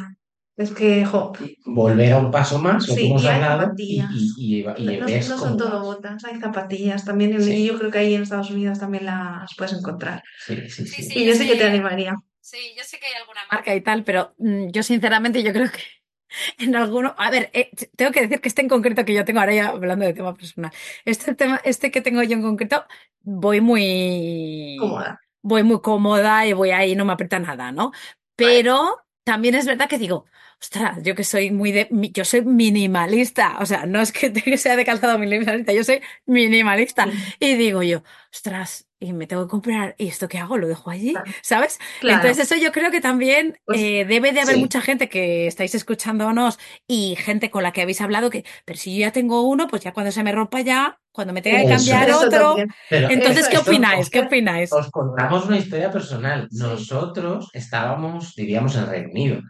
es 0.58 0.72
que, 0.72 1.04
jo, 1.06 1.32
Volver 1.66 2.12
a 2.12 2.18
un 2.18 2.30
paso 2.30 2.58
más, 2.58 2.88
lo 2.88 2.94
que 2.94 3.00
sí, 3.00 3.06
hemos 3.06 3.24
y 3.24 3.26
hablado, 3.26 3.62
y, 3.62 3.62
zapatillas. 3.62 4.10
y, 4.10 4.60
y, 4.60 4.60
y 4.60 4.64
No, 4.86 4.92
no- 4.92 5.06
ves 5.06 5.28
no 5.28 5.38
son 5.38 5.56
todo 5.56 5.84
botas, 5.84 6.24
hay 6.24 6.40
zapatillas 6.40 7.04
también, 7.04 7.32
y 7.32 7.40
Sí, 7.44 7.66
yo 7.66 7.78
creo 7.78 7.90
que 7.90 7.98
ahí 7.98 8.14
en 8.14 8.22
Estados 8.22 8.50
Unidos 8.50 8.78
también 8.78 9.06
las 9.06 9.54
puedes 9.56 9.72
encontrar. 9.74 10.22
sí, 10.38 10.68
sí, 10.70 10.86
Sí, 10.86 11.02
sí. 11.02 11.02
sí, 11.02 11.20
Y 11.20 11.24
yo 11.26 11.30
yo 11.30 11.34
sí 11.34 11.46
que 11.46 11.56
te 11.56 11.64
sé, 11.64 11.68
animaría. 11.70 12.14
sí, 12.40 12.58
yo 12.76 12.84
sé 12.84 12.98
que 12.98 13.06
hay 13.06 13.14
alguna 13.14 13.40
marca 13.50 13.74
y 13.74 13.80
tal, 13.82 14.04
pero 14.04 14.34
mm, 14.38 14.68
yo 14.70 14.82
sinceramente 14.82 15.42
yo 15.42 15.52
creo 15.52 15.70
que 15.70 15.82
en 16.64 16.76
alguno, 16.76 17.14
a 17.18 17.30
ver, 17.30 17.50
eh, 17.54 17.70
tengo 17.96 18.12
que 18.12 18.22
decir 18.22 18.40
que 18.40 18.48
este 18.48 18.62
en 18.62 18.68
concreto 18.68 19.04
que 19.04 19.14
yo 19.14 19.24
tengo 19.24 19.40
ahora 19.40 19.54
ya 19.54 19.68
hablando 19.68 20.04
de 20.06 20.14
tema 20.14 20.34
personal, 20.36 20.72
este 21.04 21.34
tema, 21.34 21.60
este 21.64 21.90
que 21.90 22.00
tengo 22.02 22.22
yo 22.22 22.34
en 22.34 22.42
concreto, 22.42 22.84
voy 23.22 23.60
muy, 23.60 24.76
Cómoda. 24.80 25.20
voy 25.42 25.62
muy 25.62 25.80
cómoda 25.80 26.46
y 26.46 26.52
voy 26.52 26.70
ahí, 26.70 26.96
no 26.96 27.04
me 27.04 27.12
aprieta 27.12 27.38
nada, 27.38 27.72
¿no? 27.72 27.92
Pero 28.36 28.98
también 29.24 29.54
es 29.54 29.66
verdad 29.66 29.88
que 29.88 29.98
digo, 29.98 30.26
ostras, 30.60 30.98
yo 31.02 31.14
que 31.14 31.24
soy 31.24 31.50
muy 31.50 31.72
de, 31.72 31.88
yo 32.12 32.24
soy 32.24 32.42
minimalista, 32.44 33.56
o 33.60 33.66
sea, 33.66 33.86
no 33.86 34.00
es 34.00 34.12
que 34.12 34.58
sea 34.58 34.76
de 34.76 34.84
calzado 34.84 35.18
minimalista, 35.18 35.72
yo 35.72 35.84
soy 35.84 36.00
minimalista. 36.26 37.06
Sí, 37.06 37.12
Y 37.40 37.54
digo 37.54 37.82
yo, 37.82 38.02
ostras, 38.32 38.86
y 39.00 39.12
me 39.12 39.28
tengo 39.28 39.46
que 39.46 39.50
comprar, 39.50 39.94
¿y 39.98 40.08
esto 40.08 40.26
qué 40.28 40.38
hago? 40.38 40.56
¿Lo 40.58 40.66
dejo 40.66 40.90
allí? 40.90 41.12
claro. 41.12 41.30
¿Sabes? 41.42 41.78
Claro, 42.00 42.16
Entonces 42.22 42.50
eso 42.50 42.60
yo 42.60 42.72
creo 42.72 42.90
que 42.90 43.00
también 43.00 43.58
pues 43.64 43.78
eh, 43.80 44.04
debe 44.08 44.32
de 44.32 44.40
haber 44.40 44.56
Sí, 44.56 44.60
mucha 44.60 44.80
gente 44.80 45.08
que 45.08 45.46
estáis 45.46 45.74
escuchándonos 45.76 46.58
y 46.88 47.14
gente 47.16 47.50
con 47.50 47.62
la 47.62 47.72
que 47.72 47.82
habéis 47.82 48.00
hablado 48.00 48.28
que, 48.28 48.44
pero 48.64 48.78
si 48.78 48.94
yo 48.96 49.02
ya 49.02 49.12
tengo 49.12 49.42
uno, 49.42 49.68
pues 49.68 49.82
ya 49.82 49.92
cuando 49.92 50.10
se 50.10 50.24
me 50.24 50.32
rompa 50.32 50.60
ya, 50.62 50.98
cuando 51.12 51.32
me 51.32 51.42
tenga 51.42 51.60
que 51.60 51.68
cambiar 51.68 52.08
eso 52.08 52.20
otro. 52.26 52.56
Entonces, 52.90 53.46
Eso 53.46 53.50
¿qué 53.50 53.58
opináis? 53.58 54.10
¿Qué 54.10 54.20
os, 54.20 54.26
opináis? 54.26 54.72
os 54.72 54.90
contamos 54.90 55.46
una 55.46 55.58
historia 55.58 55.90
personal. 55.92 56.48
Nosotros 56.50 57.50
estábamos, 57.52 58.34
vivíamos 58.34 58.74
en 58.76 58.86
Reino 58.88 59.10
Unido 59.10 59.40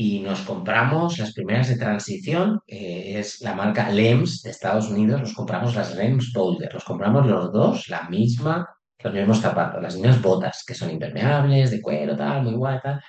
y 0.00 0.20
nos 0.20 0.42
compramos 0.42 1.18
las 1.18 1.32
primeras 1.32 1.66
de 1.68 1.76
transición, 1.76 2.60
eh, 2.68 3.14
es 3.18 3.40
la 3.40 3.52
marca 3.52 3.90
Lems 3.90 4.42
de 4.42 4.50
Estados 4.50 4.88
Unidos, 4.90 5.20
nos 5.20 5.34
compramos 5.34 5.74
las 5.74 5.96
Lems 5.96 6.32
Boulder, 6.32 6.72
los 6.72 6.84
compramos 6.84 7.26
los 7.26 7.52
dos, 7.52 7.88
la 7.88 8.08
misma, 8.08 8.64
los 9.02 9.12
mismos 9.12 9.40
zapatos, 9.40 9.82
las 9.82 9.96
mismas 9.96 10.22
botas, 10.22 10.62
que 10.64 10.74
son 10.74 10.90
impermeables, 10.92 11.72
de 11.72 11.82
cuero, 11.82 12.16
tal, 12.16 12.44
muy 12.44 12.54
guay, 12.54 12.78
tal. 12.80 13.02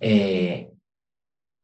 Eh, 0.00 0.68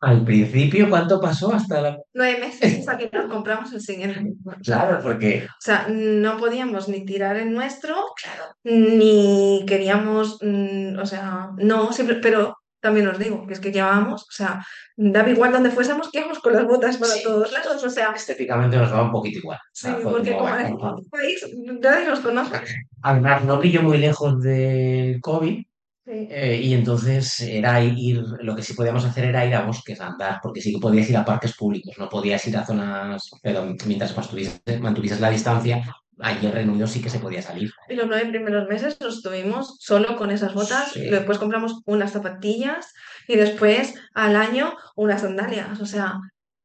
al 0.01 0.25
principio, 0.25 0.89
¿cuánto 0.89 1.21
pasó 1.21 1.53
hasta 1.53 1.81
la... 1.81 1.99
Nueve 2.15 2.39
meses 2.39 2.79
hasta 2.79 2.97
que 2.97 3.11
nos 3.13 3.27
compramos 3.29 3.73
el 3.73 3.81
siguiente. 3.81 4.33
Claro, 4.63 5.01
porque... 5.03 5.45
O 5.45 5.61
sea, 5.61 5.89
no 5.91 6.37
podíamos 6.37 6.89
ni 6.89 7.05
tirar 7.05 7.37
el 7.37 7.53
nuestro, 7.53 7.97
Claro. 8.23 8.53
ni 8.63 9.65
queríamos, 9.67 10.39
mm, 10.41 11.01
o 11.01 11.05
sea, 11.05 11.51
no, 11.57 11.93
siempre, 11.93 12.21
pero 12.23 12.58
también 12.81 13.09
os 13.09 13.19
digo 13.19 13.47
que 13.47 13.55
es 13.55 13.61
que 13.61 13.73
llevábamos, 13.73 14.23
o 14.23 14.31
sea, 14.33 14.65
daba 14.97 15.31
igual 15.31 15.53
donde 15.53 15.71
fuésemos, 15.71 16.11
que 16.11 16.19
íbamos 16.21 16.39
con 16.41 16.53
las 16.53 16.65
botas 16.65 16.97
para 16.97 17.13
Sí, 17.13 17.23
todos 17.25 17.51
lados, 17.53 17.83
o 17.85 17.91
sea, 17.91 18.13
estéticamente 18.15 18.77
nos 18.77 18.91
daba 18.91 19.05
un 19.05 19.13
poquito 19.13 19.39
igual. 19.39 19.59
O 19.59 19.71
sí, 19.73 19.89
porque 20.03 20.33
como, 20.33 20.39
como 20.45 20.51
"Bueno, 20.51 20.69
en 20.69 20.77
vamos". 20.79 21.01
un 21.05 21.11
país 21.11 21.47
nadie 21.83 22.07
nos 22.07 22.21
conoce. 22.21 22.57
Además, 23.03 23.45
no 23.45 23.61
pillo 23.61 23.83
muy 23.83 23.99
lejos 23.99 24.41
del 24.43 25.21
COVID 25.21 25.63
Sí. 26.07 26.27
eh, 26.31 26.59
y 26.65 26.73
entonces 26.73 27.39
era 27.41 27.83
ir, 27.85 28.23
lo 28.41 28.57
que 28.57 28.63
sí 28.63 28.73
podíamos 28.73 29.05
hacer 29.05 29.27
era 29.27 29.45
ir 29.45 29.55
a 29.55 29.67
bosques 29.67 30.01
a 30.01 30.07
andar, 30.07 30.41
porque 30.43 30.63
sí 30.63 30.73
que 30.73 30.79
podías 30.81 31.11
ir 31.11 31.17
a 31.19 31.25
parques 31.25 31.55
públicos, 31.55 31.97
no 31.99 32.09
podías 32.09 32.47
ir 32.47 32.57
a 32.57 32.65
zonas, 32.65 33.29
pero 33.43 33.67
mientras 33.85 34.17
mantuvieses, 34.17 34.81
mantuvieses 34.81 35.21
la 35.21 35.29
distancia, 35.29 35.83
allí 36.21 36.47
en 36.47 36.53
Reino 36.53 36.73
Unido 36.73 36.87
sí 36.87 37.01
que 37.03 37.11
se 37.11 37.19
podía 37.21 37.43
salir. 37.43 37.71
Y 37.89 37.95
los 37.95 38.07
nueve 38.07 38.29
primeros 38.29 38.69
meses 38.69 38.97
los 39.01 39.23
tuvimos 39.23 39.77
solo 39.81 40.17
con 40.17 40.31
esas 40.31 40.55
botas, 40.55 40.93
Sí. 40.93 41.09
después 41.09 41.39
compramos 41.39 41.81
unas 41.87 42.13
zapatillas 42.13 42.93
y 43.27 43.37
después 43.37 43.95
al 44.15 44.37
año 44.37 44.77
unas 44.97 45.21
sandalias, 45.23 45.81
o 45.81 45.87
sea, 45.87 46.19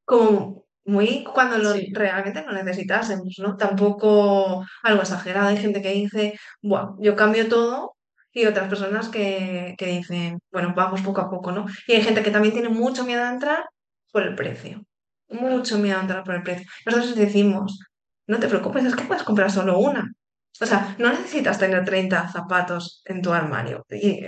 como 0.05 0.63
muy 0.85 1.23
cuando 1.23 1.57
lo 1.57 1.73
Sí. 1.73 1.91
realmente 1.93 2.43
lo 2.45 2.51
necesitásemos, 2.51 3.35
¿no? 3.39 3.55
Tampoco 3.55 4.65
algo 4.83 5.01
exagerado. 5.01 5.47
Hay 5.47 5.57
gente 5.57 5.81
que 5.81 5.91
dice, 5.93 6.37
bueno, 6.61 6.97
yo 6.99 7.15
cambio 7.15 7.47
todo 7.47 7.95
y 8.33 8.45
otras 8.45 8.67
personas 8.67 9.09
que, 9.09 9.75
que 9.77 9.85
dicen, 9.85 10.39
bueno, 10.51 10.73
vamos 10.75 11.01
poco 11.01 11.21
a 11.21 11.29
poco, 11.29 11.51
¿no? 11.51 11.65
Y 11.87 11.93
hay 11.93 12.01
gente 12.01 12.21
que 12.23 12.31
también 12.31 12.53
tiene 12.53 12.69
mucho 12.69 13.05
miedo 13.05 13.23
a 13.23 13.29
entrar 13.29 13.63
por 14.11 14.23
el 14.23 14.35
precio, 14.35 14.83
mucho 15.29 15.77
miedo 15.79 15.97
a 15.97 16.01
entrar 16.01 16.23
por 16.23 16.35
el 16.35 16.43
precio. 16.43 16.65
Nosotros 16.85 17.15
decimos, 17.15 17.79
no 18.27 18.39
te 18.39 18.47
preocupes, 18.47 18.85
es 18.85 18.95
que 18.95 19.03
puedes 19.03 19.23
comprar 19.23 19.51
solo 19.51 19.79
una. 19.79 20.11
O 20.59 20.65
sea, 20.65 20.95
no 20.99 21.09
necesitas 21.09 21.59
tener 21.59 21.83
30 21.83 22.29
zapatos 22.29 23.01
en 23.05 23.21
tu 23.21 23.33
armario. 23.33 23.85
Y, 23.89 24.25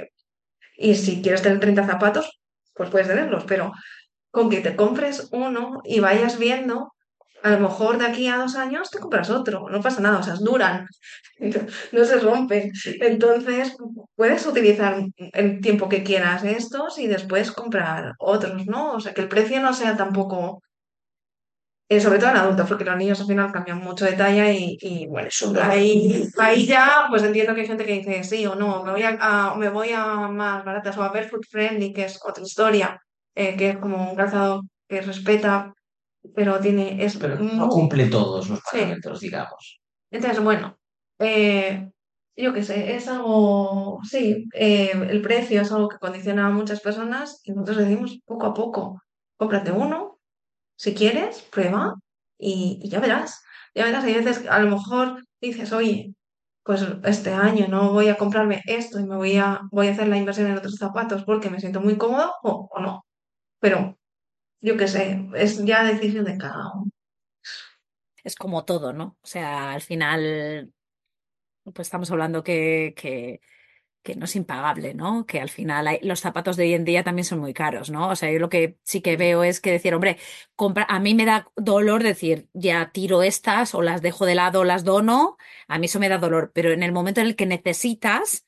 y 0.77 0.95
si 0.95 1.21
quieres 1.21 1.41
tener 1.41 1.59
30 1.59 1.85
zapatos, 1.85 2.39
pues 2.73 2.89
puedes 2.89 3.07
tenerlos, 3.07 3.45
pero 3.45 3.71
con 4.31 4.49
que 4.49 4.59
te 4.59 4.75
compres 4.75 5.29
uno 5.31 5.81
y 5.85 5.99
vayas 6.01 6.37
viendo, 6.37 6.93
a 7.41 7.51
lo 7.51 7.59
mejor 7.59 7.97
de 7.97 8.05
aquí 8.05 8.27
a 8.27 8.37
dos 8.37 8.55
años 8.55 8.89
te 8.89 8.99
compras 8.99 9.29
otro, 9.29 9.69
no 9.69 9.81
pasa 9.81 10.01
nada, 10.01 10.17
o 10.17 10.23
sea, 10.23 10.35
duran, 10.35 10.87
no 11.91 12.05
se 12.05 12.19
rompen. 12.19 12.71
Entonces, 12.99 13.75
puedes 14.15 14.45
utilizar 14.45 15.05
el 15.15 15.61
tiempo 15.61 15.87
que 15.87 16.03
quieras 16.03 16.43
estos 16.43 16.97
y 16.97 17.07
después 17.07 17.51
comprar 17.51 18.13
otros, 18.19 18.65
¿no? 18.65 18.93
O 18.93 18.99
sea, 18.99 19.13
que 19.13 19.21
el 19.21 19.29
precio 19.29 19.61
no 19.61 19.73
sea 19.73 19.95
tampoco, 19.95 20.61
eh, 21.89 21.99
sobre 22.01 22.17
todo 22.19 22.31
en 22.31 22.37
adultos, 22.37 22.67
porque 22.67 22.83
los 22.85 22.97
niños 22.97 23.19
al 23.21 23.27
final 23.27 23.51
cambian 23.51 23.77
mucho 23.79 24.05
de 24.05 24.13
talla 24.13 24.51
y, 24.51 24.77
y, 24.81 25.07
bueno, 25.07 25.27
es 25.27 25.43
ahí, 25.61 26.23
ahí 26.39 26.65
ya, 26.65 27.05
pues 27.09 27.23
entiendo 27.23 27.53
que 27.53 27.61
hay 27.61 27.67
gente 27.67 27.85
que 27.85 27.93
dice 27.99 28.23
sí 28.23 28.45
o 28.45 28.55
no, 28.55 28.83
me 28.83 28.91
voy 28.91 29.03
a, 29.03 29.17
a- 29.19 29.55
me 29.55 29.69
voy 29.69 29.89
a 29.91 30.05
más 30.29 30.65
baratas 30.65 30.97
o 30.97 31.03
a 31.03 31.09
Barefoot 31.09 31.45
Friendly, 31.49 31.93
que 31.93 32.05
es 32.05 32.19
otra 32.25 32.43
historia, 32.43 32.99
eh, 33.35 33.55
que 33.55 33.69
es 33.71 33.77
como 33.77 34.09
un 34.09 34.15
calzado 34.15 34.61
que 34.87 35.01
respeta, 35.01 35.73
pero 36.35 36.59
tiene, 36.59 37.03
es 37.03 37.17
Pero 37.17 37.37
no 37.39 37.69
cumple 37.69 38.07
todos 38.07 38.49
los 38.49 38.59
sí. 38.59 38.77
parámetros, 38.77 39.19
digamos. 39.19 39.79
Entonces, 40.11 40.43
bueno, 40.43 40.77
eh, 41.19 41.89
yo 42.35 42.53
qué 42.53 42.63
sé, 42.63 42.95
es 42.95 43.07
algo, 43.07 43.99
sí, 44.03 44.45
eh, 44.53 44.91
el 45.09 45.21
precio 45.21 45.61
es 45.61 45.71
algo 45.71 45.87
que 45.89 45.97
condiciona 45.99 46.47
a 46.47 46.51
muchas 46.51 46.81
personas 46.81 47.41
y 47.43 47.51
nosotros 47.51 47.77
decimos 47.77 48.19
poco 48.25 48.45
a 48.47 48.53
poco, 48.53 49.01
cómprate 49.37 49.71
uno, 49.71 50.14
si 50.75 50.93
quieres, 50.93 51.41
prueba 51.43 51.95
y, 52.37 52.87
ya 52.89 52.99
verás, 52.99 53.43
ya 53.73 53.85
verás, 53.85 54.03
hay 54.03 54.15
veces, 54.15 54.47
a 54.47 54.59
lo 54.59 54.75
mejor 54.75 55.25
dices, 55.41 55.71
oye, 55.71 56.13
pues 56.63 56.83
este 57.03 57.31
año 57.31 57.67
no 57.67 57.93
voy 57.93 58.07
a 58.09 58.17
comprarme 58.17 58.61
esto 58.65 58.99
y 58.99 59.05
me 59.05 59.15
voy 59.15 59.37
a, 59.37 59.61
voy 59.71 59.87
a 59.87 59.91
hacer 59.91 60.07
la 60.07 60.17
inversión 60.17 60.47
en 60.47 60.57
otros 60.57 60.75
zapatos 60.75 61.23
porque 61.23 61.49
me 61.49 61.59
siento 61.59 61.81
muy 61.81 61.97
cómodo 61.97 62.33
o, 62.43 62.69
o 62.71 62.79
no, 62.81 63.05
pero 63.59 63.97
yo 64.61 64.77
qué 64.77 64.87
sé, 64.87 65.27
es 65.35 65.63
ya 65.63 65.83
decisión 65.83 66.25
de 66.25 66.37
cada 66.37 66.71
uno. 66.73 66.91
Es 68.23 68.35
como 68.35 68.65
todo, 68.65 68.93
¿no? 68.93 69.17
O 69.21 69.27
sea, 69.27 69.73
al 69.73 69.81
final, 69.81 70.73
pues 71.63 71.87
estamos 71.87 72.09
hablando 72.09 72.43
que, 72.43 72.95
que, 72.97 73.41
que 74.05 74.15
no 74.15 74.25
es 74.25 74.35
impagable, 74.37 74.93
¿no? 74.93 75.25
Que 75.25 75.41
al 75.41 75.49
final 75.49 75.87
hay- 75.87 75.99
los 76.03 76.21
zapatos 76.21 76.57
de 76.57 76.63
hoy 76.65 76.73
en 76.75 76.85
día 76.85 77.03
también 77.03 77.25
son 77.25 77.39
muy 77.39 77.53
caros, 77.53 77.89
¿no? 77.89 78.09
O 78.09 78.15
sea, 78.15 78.31
yo 78.31 78.39
lo 78.39 78.49
que 78.49 78.77
sí 78.83 79.01
que 79.01 79.17
veo 79.17 79.43
es 79.43 79.59
que 79.61 79.71
decir, 79.71 79.95
hombre, 79.95 80.17
compra, 80.55 80.85
a 80.89 80.99
mí 80.99 81.15
me 81.15 81.25
da 81.25 81.47
dolor 81.57 82.03
decir, 82.03 82.49
ya 82.53 82.91
tiro 82.93 83.23
estas 83.23 83.75
o 83.75 83.81
las 83.81 84.01
dejo 84.03 84.25
de 84.27 84.35
lado 84.35 84.61
o 84.61 84.65
las 84.65 84.85
dono, 84.85 85.37
a 85.67 85.79
mí 85.79 85.87
eso 85.87 85.99
me 85.99 86.09
da 86.09 86.19
dolor, 86.19 86.51
pero 86.53 86.71
en 86.71 86.83
el 86.83 86.93
momento 86.93 87.21
en 87.21 87.27
el 87.27 87.35
que 87.35 87.47
necesitas, 87.47 88.45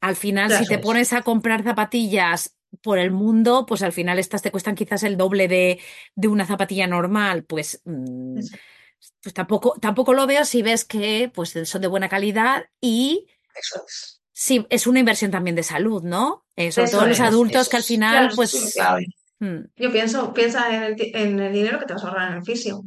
al 0.00 0.16
final, 0.16 0.50
si 0.52 0.66
te 0.66 0.78
pones 0.78 1.12
a 1.12 1.22
comprar 1.22 1.62
zapatillas 1.62 2.56
por 2.82 2.98
el 2.98 3.10
mundo, 3.10 3.66
pues 3.66 3.82
al 3.82 3.92
final 3.92 4.18
estas 4.18 4.42
te 4.42 4.50
cuestan 4.50 4.74
quizás 4.76 5.02
el 5.02 5.16
doble 5.16 5.48
de, 5.48 5.80
de 6.14 6.28
una 6.28 6.46
zapatilla 6.46 6.86
normal, 6.86 7.44
pues, 7.44 7.82
mm, 7.84 8.38
pues 9.22 9.34
tampoco, 9.34 9.74
tampoco 9.80 10.14
lo 10.14 10.26
veo 10.26 10.44
si 10.44 10.62
ves 10.62 10.84
que 10.84 11.30
pues 11.34 11.54
son 11.64 11.82
de 11.82 11.88
buena 11.88 12.08
calidad 12.08 12.66
y 12.80 13.26
Eso 13.54 13.84
es. 13.86 14.19
Sí, 14.40 14.66
es 14.70 14.86
una 14.86 15.00
inversión 15.00 15.30
también 15.30 15.54
de 15.54 15.62
salud, 15.62 16.02
¿no? 16.02 16.44
Eh, 16.56 16.72
sobre 16.72 16.90
todo 16.90 17.06
los 17.06 17.18
es, 17.18 17.20
adultos 17.20 17.62
Eso 17.62 17.70
que 17.70 17.76
al 17.76 17.82
final, 17.82 18.10
Claro, 18.18 18.36
pues. 18.36 18.76
Mm, 19.42 19.60
Yo 19.76 19.90
pienso, 19.90 20.34
piensa 20.34 20.74
en 20.74 20.82
el, 20.82 20.96
ti- 20.96 21.12
en 21.14 21.38
el 21.40 21.52
dinero 21.52 21.78
que 21.78 21.86
te 21.86 21.94
vas 21.94 22.04
a 22.04 22.08
ahorrar 22.08 22.32
en 22.32 22.38
el 22.38 22.44
fisio. 22.44 22.82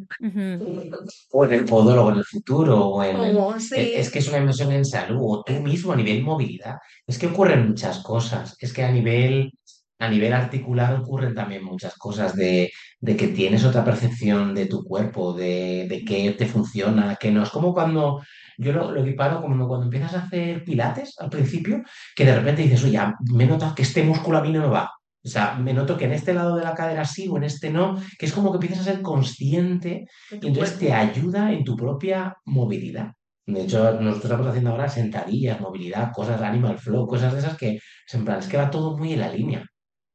O 1.32 1.46
en 1.46 1.54
el 1.54 1.66
podólogo 1.66 2.12
en 2.12 2.18
el 2.18 2.26
futuro, 2.26 2.80
o 2.90 3.04
en... 3.04 3.16
Es 3.56 3.64
sí, 3.70 3.76
es 3.96 4.10
que 4.12 4.20
es 4.20 4.28
una 4.28 4.38
inversión 4.38 4.72
en 4.72 4.86
salud, 4.86 5.20
o 5.22 5.44
tú 5.44 5.54
mismo 5.54 5.94
a 5.94 5.96
nivel 5.96 6.22
movilidad. 6.24 6.76
Es 7.08 7.18
que 7.18 7.28
ocurren 7.28 7.70
muchas 7.70 8.00
cosas. 8.04 8.56
Es 8.60 8.72
que 8.74 8.84
a 8.84 8.92
nivel, 8.92 9.52
a 10.00 10.10
nivel 10.10 10.34
articular 10.34 10.94
ocurren 10.96 11.34
también 11.34 11.64
muchas 11.64 11.96
cosas 11.96 12.36
de, 12.36 12.72
de 13.00 13.18
que 13.18 13.30
tienes 13.30 13.64
otra 13.66 13.84
percepción 13.84 14.54
de 14.54 14.68
tu 14.68 14.84
cuerpo, 14.84 15.34
de, 15.34 15.88
de 15.90 16.06
qué 16.06 16.36
te 16.38 16.46
funciona, 16.46 17.16
qué 17.20 17.32
no. 17.32 17.42
Es 17.44 17.50
como 17.50 17.74
cuando, 17.74 18.22
yo 18.58 18.72
lo, 18.72 18.92
lo 18.92 19.02
equiparo 19.02 19.42
como 19.42 19.68
cuando 19.68 19.86
empiezas 19.86 20.14
a 20.16 20.24
hacer 20.26 20.64
pilates 20.64 21.16
al 21.20 21.30
principio, 21.30 21.84
que 22.16 22.26
de 22.26 22.36
repente 22.36 22.64
dices, 22.64 22.84
oye, 22.84 23.00
me 23.34 23.44
he 23.44 23.48
notado 23.48 23.76
que 23.76 23.84
este 23.84 24.04
músculo 24.04 24.38
a 24.38 24.42
mí 24.42 24.52
no 24.52 24.62
me 24.62 24.68
va. 24.68 24.92
O 25.26 25.30
sea, 25.30 25.56
me 25.56 25.74
noto 25.74 25.98
que 25.98 26.06
en 26.06 26.12
este 26.12 26.34
lado 26.34 26.58
de 26.58 26.64
la 26.64 26.76
cadera 26.76 27.06
sí 27.06 27.30
o 27.30 27.38
en 27.38 27.46
este 27.46 27.70
no, 27.70 27.96
que 28.20 28.26
es 28.26 28.34
como 28.34 28.52
que 28.52 28.58
empiezas 28.58 28.82
a 28.82 28.92
ser 28.92 29.02
consciente 29.02 30.06
y 30.30 30.48
entonces 30.48 30.78
te 30.78 30.92
ayuda 30.92 31.54
en 31.54 31.64
tu 31.64 31.78
propia 31.78 32.36
movilidad. 32.46 33.14
De 33.46 33.64
hecho, 33.64 34.00
nosotros 34.02 34.26
estamos 34.26 34.48
haciendo 34.48 34.72
ahora 34.72 34.90
sentadillas, 34.90 35.62
movilidad, 35.62 36.12
cosas 36.14 36.42
Animal 36.42 36.78
Flow, 36.78 37.08
cosas 37.08 37.34
de 37.34 37.40
esas 37.40 37.58
que, 37.58 37.76
es 37.76 38.14
en 38.14 38.26
plan, 38.26 38.40
es 38.40 38.48
que 38.48 38.58
va 38.58 38.70
todo 38.70 38.98
muy 38.98 39.14
en 39.14 39.20
la 39.20 39.30
línea, 39.30 39.66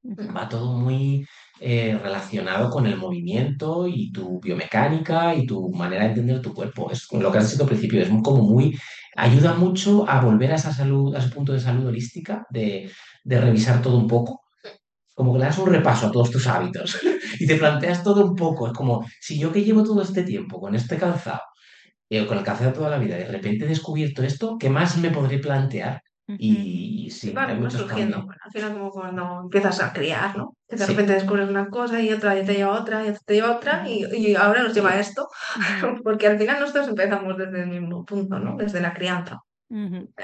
va 0.05 0.49
todo 0.49 0.79
muy 0.79 1.27
eh, 1.61 1.99
relacionado 2.03 2.71
con 2.71 2.87
el 2.87 2.97
movimiento 2.97 3.87
y 3.89 4.13
tu 4.13 4.41
biomecánica 4.41 5.35
y 5.35 5.47
tu 5.47 5.71
manera 5.71 6.05
de 6.05 6.11
entender 6.11 6.41
tu 6.43 6.55
cuerpo. 6.55 6.91
Es 6.91 7.07
lo 7.13 7.33
que 7.33 7.39
has 7.39 7.51
dicho 7.51 7.63
al 7.65 7.69
principio, 7.69 8.01
es 8.03 8.09
como 8.23 8.43
muy, 8.43 8.77
ayuda 9.17 9.55
mucho 9.55 10.09
a 10.09 10.21
volver 10.21 10.53
a 10.53 10.57
esa 10.57 10.73
salud, 10.73 11.15
a 11.15 11.19
ese 11.19 11.31
punto 11.31 11.53
de 11.53 11.61
salud 11.61 11.87
holística, 11.87 12.47
de, 12.51 12.91
de 13.25 13.41
revisar 13.41 13.83
todo 13.83 13.97
un 13.99 14.07
poco 14.07 14.43
como 15.19 15.33
que 15.33 15.41
le 15.41 15.47
das 15.47 15.59
un 15.59 15.67
repaso 15.67 16.07
a 16.07 16.13
todos 16.13 16.31
tus 16.31 16.47
hábitos 16.47 16.97
y 17.41 17.47
te 17.47 17.57
planteas 17.57 18.05
todo 18.05 18.25
un 18.25 18.37
poco. 18.37 18.69
Es 18.69 18.73
como, 18.73 19.05
si 19.21 19.37
yo 19.37 19.51
que 19.51 19.65
llevo 19.65 19.83
todo 19.83 20.01
este 20.01 20.23
tiempo 20.23 20.61
con 20.61 20.77
este 20.77 20.97
calzado, 20.97 21.41
eh, 22.09 22.25
con 22.25 22.39
el 22.39 22.45
calzado 22.45 22.73
toda 22.73 22.91
la 22.91 22.99
vida, 22.99 23.17
de 23.17 23.27
repente 23.27 23.65
he 23.65 23.69
descubierto 23.69 24.23
esto, 24.23 24.57
¿qué 24.61 24.71
más 24.71 24.97
me 24.99 25.11
podré 25.11 25.39
plantear? 25.41 26.03
Y, 26.37 27.11
sí, 27.11 27.31
hay 27.31 27.35
van, 27.35 27.61
muchos 27.61 27.81
surgiendo. 27.81 28.17
Bueno, 28.25 28.41
al 28.45 28.51
final 28.53 28.73
como 28.73 28.91
cuando 28.91 29.41
empiezas 29.43 29.81
a 29.81 29.93
criar, 29.93 30.37
¿no? 30.37 30.55
Que 30.69 30.77
de 30.77 30.87
Sí, 30.87 30.93
repente 30.93 31.13
descubres 31.15 31.49
una 31.49 31.69
cosa 31.69 32.01
y 32.01 32.13
otra 32.13 32.39
y 32.39 32.45
te 32.45 32.55
lleva 32.55 32.79
otra 32.81 33.05
y 33.05 33.09
otra 33.09 33.21
te 33.25 33.35
lleva 33.35 33.57
otra 33.57 33.89
y, 33.89 34.05
y 34.15 34.35
ahora 34.37 34.63
nos 34.63 34.75
lleva 34.75 34.99
esto. 34.99 35.29
Porque 36.05 36.27
al 36.27 36.39
final 36.39 36.61
nosotros 36.61 36.89
empezamos 36.89 37.37
desde 37.39 37.63
el 37.63 37.69
mismo 37.69 38.05
punto, 38.05 38.39
¿no? 38.39 38.57
Desde 38.57 38.81
la 38.81 38.93
crianza 38.95 39.41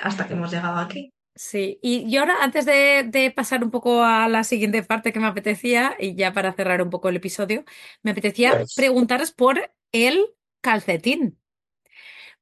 hasta 0.02 0.26
que 0.26 0.34
hemos 0.34 0.50
llegado 0.52 0.78
aquí. 0.78 1.12
Sí, 1.36 1.80
y 1.82 2.09
yo 2.11 2.20
ahora, 2.20 2.36
antes 2.42 2.64
de, 2.64 3.05
de 3.09 3.32
pasar 3.32 3.64
un 3.64 3.70
poco 3.72 4.05
a 4.05 4.28
la 4.28 4.44
siguiente 4.44 4.84
parte 4.84 5.12
que 5.12 5.18
me 5.18 5.26
apetecía, 5.26 5.96
y 5.98 6.14
ya 6.14 6.32
para 6.32 6.52
cerrar 6.52 6.80
un 6.80 6.90
poco 6.90 7.09
el 7.09 7.16
episodio, 7.16 7.64
me 8.02 8.12
apetecía 8.12 8.57
pues, 8.57 8.74
preguntaros 8.74 9.32
por 9.32 9.72
el 9.90 10.26
calcetín. 10.61 11.40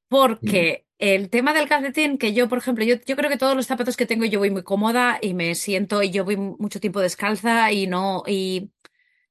Porque 0.08 0.86
el 1.02 1.30
tema 1.30 1.52
del 1.52 1.68
calcetín, 1.68 2.16
que 2.16 2.32
yo, 2.32 2.48
por 2.48 2.58
ejemplo, 2.58 2.84
yo, 2.84 2.94
yo 3.04 3.16
creo 3.16 3.28
que 3.28 3.36
todos 3.36 3.56
los 3.56 3.66
zapatos 3.66 3.96
que 3.96 4.06
tengo 4.06 4.24
yo 4.24 4.38
voy 4.38 4.52
muy 4.52 4.62
cómoda 4.62 5.18
y 5.20 5.34
me 5.34 5.56
siento 5.56 6.00
y 6.02 6.10
yo 6.12 6.24
voy 6.24 6.36
mucho 6.36 6.78
tiempo 6.78 7.00
descalza 7.00 7.72
y 7.72 7.88
no, 7.88 8.22
y 8.24 8.70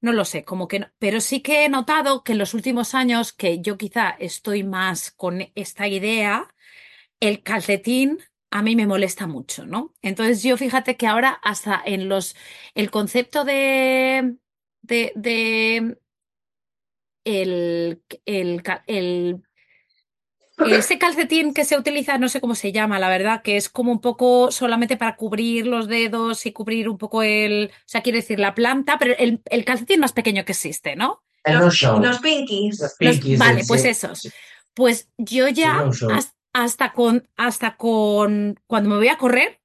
no 0.02 0.12
lo 0.14 0.26
sé, 0.26 0.44
como 0.46 0.68
que 0.68 0.80
no. 0.80 0.92
Pero 1.00 1.22
sí 1.22 1.42
que 1.42 1.66
he 1.66 1.70
notado 1.70 2.24
que 2.26 2.34
en 2.34 2.40
los 2.40 2.54
últimos 2.54 2.94
años 2.94 3.32
que 3.34 3.62
yo 3.62 3.78
quizá 3.78 4.10
estoy 4.20 4.64
más 4.66 5.12
con 5.12 5.50
esta 5.56 5.88
idea, 5.88 6.54
el 7.22 7.44
calcetín 7.44 8.20
a 8.52 8.64
mí 8.64 8.76
me 8.76 8.88
molesta 8.88 9.28
mucho, 9.28 9.66
¿no? 9.66 9.94
Entonces 10.02 10.44
yo 10.44 10.58
fíjate 10.58 10.98
que 10.98 11.08
ahora 11.08 11.32
hasta 11.44 11.82
en 11.86 12.10
los, 12.10 12.36
el 12.76 12.92
concepto 12.92 13.46
de, 13.46 14.36
de, 14.82 15.98
el, 17.24 18.04
el 18.26 19.44
ese 20.66 20.98
calcetín 20.98 21.54
que 21.54 21.66
se 21.66 21.78
utiliza, 21.78 22.18
no 22.18 22.30
sé 22.30 22.42
cómo 22.42 22.56
se 22.56 22.72
llama, 22.72 23.00
la 23.00 23.10
verdad, 23.10 23.42
que 23.42 23.58
es 23.58 23.70
como 23.70 23.92
un 23.92 24.02
poco 24.02 24.52
solamente 24.52 24.98
para 24.98 25.16
cubrir 25.16 25.68
los 25.68 25.88
dedos 25.88 26.46
y 26.46 26.52
cubrir 26.52 26.90
un 26.90 26.98
poco 26.98 27.24
el, 27.24 27.72
o 27.74 27.82
sea, 27.86 28.02
quiere 28.02 28.20
decir 28.20 28.40
la 28.40 28.54
planta, 28.56 28.98
pero 29.00 29.16
el, 29.18 29.42
el 29.50 29.66
calcetín 29.66 30.00
más 30.00 30.14
pequeño 30.14 30.46
que 30.46 30.52
existe, 30.54 30.96
¿no? 30.96 31.24
el 31.44 31.58
Los, 31.60 31.82
los 31.82 32.20
pinkies. 32.20 32.80
Los, 32.80 32.94
pinkies, 32.96 33.40
vale, 33.40 33.64
pues 33.68 33.82
sí, 33.82 33.90
esos. 33.90 34.32
Pues 34.74 35.10
yo 35.18 35.48
ya 35.50 35.74
no-show. 35.74 36.12
has- 36.12 36.36
hasta 36.54 36.94
con, 36.94 37.28
hasta 37.38 37.78
con, 37.78 38.60
cuando 38.68 38.90
me 38.90 38.98
voy 38.98 39.08
a 39.08 39.18
correr, 39.18 39.62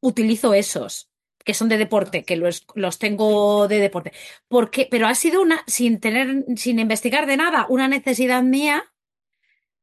utilizo 0.00 0.54
esos, 0.54 1.10
que 1.44 1.54
son 1.54 1.68
de 1.68 1.78
deporte, 1.78 2.24
que 2.24 2.36
los, 2.36 2.64
los 2.74 2.98
tengo 2.98 3.68
de 3.68 3.78
deporte. 3.80 4.12
Porque, 4.48 4.86
pero 4.90 5.06
ha 5.06 5.14
sido 5.14 5.42
una, 5.42 5.62
sin 5.66 5.98
tener, 6.00 6.44
sin 6.56 6.78
investigar 6.78 7.26
de 7.26 7.36
nada, 7.36 7.66
una 7.68 7.88
necesidad 7.88 8.42
mía 8.42 8.84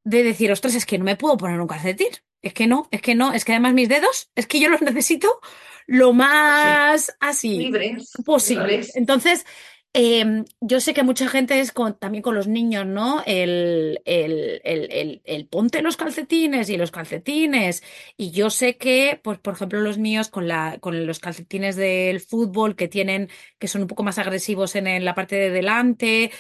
de 0.06 0.24
decir, 0.24 0.52
ostras, 0.54 0.76
es 0.76 0.88
que 0.88 1.00
no 1.00 1.06
me 1.06 1.18
puedo 1.18 1.38
poner 1.38 1.62
un 1.62 1.68
calcetín. 1.68 2.10
Es 2.44 2.54
que 2.54 2.68
no, 2.68 2.90
es 2.92 3.02
que 3.04 3.16
no, 3.16 3.34
es 3.34 3.46
que 3.46 3.54
además 3.54 3.76
mis 3.76 3.90
dedos, 3.90 4.32
es 4.36 4.48
que 4.48 4.62
yo 4.62 4.70
los 4.70 4.82
necesito 4.84 5.42
lo 5.88 6.14
Sí, 6.52 6.82
más 6.84 7.16
así 7.22 7.60
Libres, 7.64 8.22
posible. 8.26 8.68
libres. 8.68 8.92
Entonces, 8.96 9.46
eh, 9.94 10.44
yo 10.62 10.80
sé 10.82 10.94
que 10.94 11.04
mucha 11.04 11.28
gente 11.30 11.60
es 11.62 11.72
con, 11.72 11.98
también 11.98 12.22
con 12.22 12.36
los 12.36 12.48
niños, 12.48 12.86
¿no? 12.86 13.24
El, 13.26 14.02
el, 14.06 14.62
el, 14.66 14.92
el, 14.92 15.22
el 15.26 15.48
ponte 15.48 15.82
los 15.82 15.98
calcetines 15.98 16.70
y 16.70 16.78
los 16.78 16.92
calcetines. 16.92 17.82
Y 18.18 18.32
yo 18.32 18.50
sé 18.50 18.78
que, 18.78 19.20
pues, 19.24 19.40
por 19.40 19.54
ejemplo, 19.56 19.80
los 19.82 19.98
míos 19.98 20.30
con 20.30 20.48
la, 20.50 20.80
con 20.82 21.06
los 21.08 21.20
calcetines 21.20 21.78
del 21.78 22.20
fútbol 22.22 22.76
que 22.76 22.88
tienen, 22.90 23.30
que 23.60 23.68
son 23.70 23.82
un 23.84 23.88
poco 23.88 24.04
más 24.04 24.20
agresivos 24.20 24.76
en, 24.76 24.88
en 24.88 25.06
la 25.06 25.16
parte 25.16 25.36
de 25.38 25.50
delante, 25.52 26.32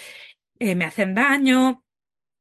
eh, 0.59 0.75
me 0.75 0.85
hacen 0.85 1.15
daño. 1.15 1.84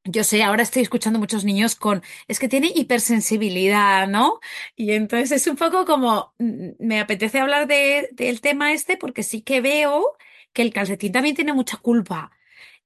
Yo 0.07 0.23
sé, 0.23 0.43
ahora 0.43 0.63
estoy 0.63 0.83
escuchando 0.83 1.19
muchos 1.19 1.45
niños 1.45 1.77
con, 1.77 2.03
es 2.29 2.39
que 2.39 2.49
tiene 2.49 2.71
hipersensibilidad, 2.75 4.07
¿no? 4.07 4.39
Y 4.77 4.93
entonces 4.93 5.33
es 5.33 5.47
un 5.47 5.57
poco 5.57 5.87
como, 5.87 6.35
mm, 6.39 6.71
me 6.79 7.01
apetece 7.01 7.41
hablar 7.41 7.67
de, 7.67 8.11
del 8.13 8.43
tema 8.43 8.75
este 8.75 8.99
porque 8.99 9.23
sí 9.23 9.41
que 9.41 9.63
veo 9.63 10.05
que 10.53 10.61
el 10.63 10.73
calcetín 10.75 11.13
también 11.13 11.35
tiene 11.35 11.55
mucha 11.55 11.79
culpa 11.79 12.31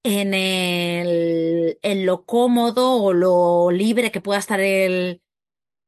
en 0.05 0.35
el, 0.35 1.79
lo 2.07 2.25
cómodo 2.27 3.03
o 3.03 3.13
lo 3.15 3.71
libre 3.73 4.13
que 4.13 4.21
pueda 4.21 4.41
estar 4.41 4.61
el, 4.61 5.23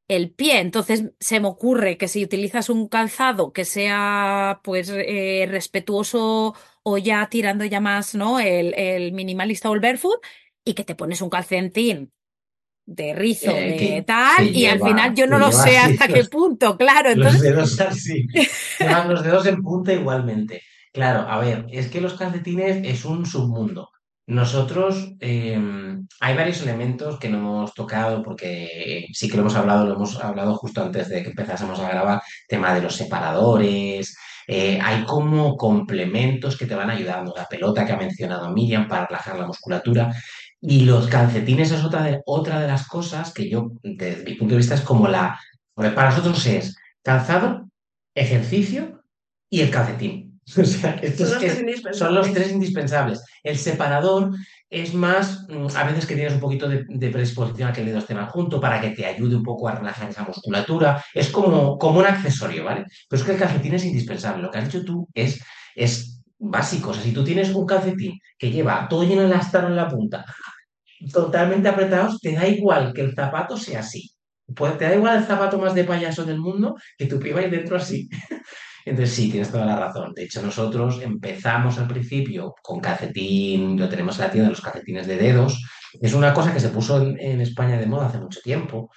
el 0.08 0.30
pie. 0.32 0.58
Entonces 0.60 1.04
se 1.20 1.40
me 1.40 1.48
ocurre 1.48 1.96
que 1.96 2.08
si 2.08 2.24
utilizas 2.24 2.68
un 2.70 2.88
calzado 2.88 3.52
que 3.52 3.64
sea 3.64 4.60
pues 4.64 4.88
eh, 4.90 5.46
respetuoso 5.48 6.54
o 6.82 6.98
ya 6.98 7.28
tirando 7.28 7.64
ya 7.64 7.80
más, 7.80 8.14
¿no? 8.14 8.40
El, 8.40 8.74
el 8.74 9.12
minimalista 9.12 9.70
o 9.70 9.74
el 9.74 9.80
barefoot 9.80 10.20
y 10.64 10.74
que 10.74 10.84
te 10.84 10.94
pones 10.94 11.20
un 11.20 11.30
calcetín 11.30 12.12
de 12.86 13.14
rizo, 13.14 13.52
eh, 13.52 13.76
de 13.78 14.02
tal, 14.02 14.48
y 14.48 14.66
al 14.66 14.80
final 14.80 15.14
yo 15.14 15.26
no 15.26 15.38
lo 15.38 15.52
sé 15.52 15.78
hasta 15.78 16.08
qué 16.08 16.24
punto, 16.24 16.76
claro. 16.76 17.14
los 17.14 17.40
dedos 17.40 17.80
así. 17.80 18.26
Llevan 18.80 19.08
los 19.08 19.22
dedos 19.22 19.46
en 19.46 19.62
punta 19.62 19.92
igualmente. 19.92 20.62
Claro, 20.92 21.20
a 21.20 21.38
ver, 21.38 21.66
es 21.70 21.88
que 21.88 22.00
los 22.00 22.14
calcetines 22.14 22.84
es 22.84 23.04
un 23.04 23.24
submundo. 23.24 23.90
Nosotros, 24.26 25.12
eh, 25.20 25.58
hay 26.20 26.36
varios 26.36 26.62
elementos 26.62 27.18
que 27.18 27.28
no 27.28 27.38
hemos 27.38 27.74
tocado 27.74 28.22
porque 28.22 29.06
sí 29.12 29.28
que 29.28 29.36
lo 29.36 29.42
hemos 29.42 29.56
hablado, 29.56 29.86
lo 29.86 29.94
hemos 29.94 30.16
hablado 30.22 30.56
justo 30.56 30.82
antes 30.82 31.08
de 31.08 31.22
que 31.22 31.30
empezásemos 31.30 31.78
a 31.80 31.88
grabar, 31.88 32.22
tema 32.48 32.74
de 32.74 32.82
los 32.82 32.94
separadores, 32.96 34.16
eh, 34.52 34.80
hay 34.82 35.04
como 35.04 35.56
complementos 35.56 36.56
que 36.56 36.66
te 36.66 36.74
van 36.74 36.90
ayudando, 36.90 37.32
la 37.36 37.46
pelota 37.46 37.86
que 37.86 37.92
ha 37.92 37.96
mencionado 37.96 38.50
Miriam 38.50 38.88
para 38.88 39.06
relajar 39.06 39.38
la 39.38 39.46
musculatura 39.46 40.12
y 40.60 40.84
los 40.84 41.06
calcetines 41.08 41.70
es 41.72 41.84
otra 41.84 42.02
de, 42.02 42.20
otra 42.26 42.60
de 42.60 42.66
las 42.68 42.86
cosas 42.86 43.32
que 43.32 43.48
yo, 43.48 43.72
desde 43.82 44.24
mi 44.24 44.34
punto 44.34 44.54
de 44.54 44.58
vista, 44.58 44.74
es 44.74 44.82
como 44.82 45.08
la, 45.08 45.38
para 45.74 46.10
nosotros 46.10 46.44
es 46.46 46.76
calzado, 47.02 47.68
ejercicio 48.14 49.02
y 49.48 49.60
el 49.62 49.70
calcetín. 49.70 50.28
O 50.58 50.64
sea, 50.64 50.94
esto 51.00 51.26
Son 51.26 51.44
es, 51.44 51.58
los 51.62 51.62
tres 51.62 51.76
es- 51.92 51.98
son 51.98 52.14
los 52.14 52.26
indispensables. 52.26 52.34
tres 52.34 52.52
indispensables. 52.52 53.24
El 53.44 53.56
separador 53.56 54.30
es 54.68 54.94
más, 54.94 55.46
mm, 55.48 55.66
a 55.76 55.84
veces 55.84 56.06
que 56.06 56.14
tienes 56.16 56.32
un 56.34 56.40
poquito 56.40 56.68
de, 56.68 56.84
de 56.88 57.10
predisposición 57.10 57.68
a 57.68 57.72
que 57.72 57.82
el 57.82 57.86
dedo 57.86 57.98
esté 57.98 58.14
más 58.14 58.30
junto 58.32 58.60
para 58.60 58.80
que 58.80 58.90
te 58.90 59.06
ayude 59.06 59.36
un 59.36 59.44
poco 59.44 59.68
a 59.68 59.76
relajar 59.76 60.10
esa 60.10 60.24
musculatura. 60.24 61.04
Es 61.14 61.28
como, 61.30 61.78
como 61.78 62.00
un 62.00 62.06
accesorio, 62.06 62.64
¿vale? 62.64 62.84
Pero 63.08 63.20
es 63.20 63.26
que 63.26 63.32
el 63.34 63.38
calcetín 63.38 63.74
es 63.74 63.84
indispensable. 63.84 64.42
Lo 64.42 64.50
que 64.50 64.58
has 64.58 64.64
dicho 64.64 64.84
tú 64.84 65.08
es, 65.14 65.40
es 65.76 66.20
básico. 66.38 66.90
O 66.90 66.94
sea, 66.94 67.02
si 67.04 67.12
tú 67.12 67.22
tienes 67.22 67.50
un 67.54 67.64
calcetín 67.66 68.18
que 68.36 68.50
lleva 68.50 68.88
todo 68.88 69.04
lleno 69.04 69.20
de 69.22 69.28
elastano 69.28 69.68
en 69.68 69.76
la 69.76 69.88
punta, 69.88 70.24
totalmente 71.12 71.68
apretados, 71.68 72.20
te 72.20 72.32
da 72.32 72.46
igual 72.46 72.92
que 72.92 73.02
el 73.02 73.14
zapato 73.14 73.56
sea 73.56 73.80
así. 73.80 74.10
Pues 74.54 74.76
te 74.78 74.84
da 74.84 74.94
igual 74.94 75.18
el 75.18 75.24
zapato 75.24 75.58
más 75.58 75.74
de 75.74 75.84
payaso 75.84 76.24
del 76.24 76.38
mundo 76.38 76.74
que 76.98 77.06
tu 77.06 77.18
pie 77.18 77.32
vaya 77.32 77.48
dentro 77.48 77.76
así. 77.76 78.08
Entonces 78.84 79.14
sí, 79.14 79.30
tienes 79.30 79.50
toda 79.50 79.66
la 79.66 79.76
razón. 79.76 80.12
De 80.14 80.24
hecho, 80.24 80.42
nosotros 80.42 81.00
empezamos 81.02 81.78
al 81.78 81.86
principio 81.86 82.54
con 82.62 82.80
calcetín, 82.80 83.78
lo 83.78 83.88
tenemos 83.88 84.18
en 84.18 84.24
la 84.24 84.30
tienda, 84.30 84.50
los 84.50 84.60
calcetines 84.60 85.06
de 85.06 85.16
dedos. 85.16 85.62
Es 86.00 86.14
una 86.14 86.32
cosa 86.32 86.52
que 86.52 86.60
se 86.60 86.70
puso 86.70 87.00
en, 87.02 87.40
España 87.40 87.78
de 87.78 87.86
moda 87.86 88.06
hace 88.06 88.18
mucho 88.18 88.40
tiempo. 88.40 88.90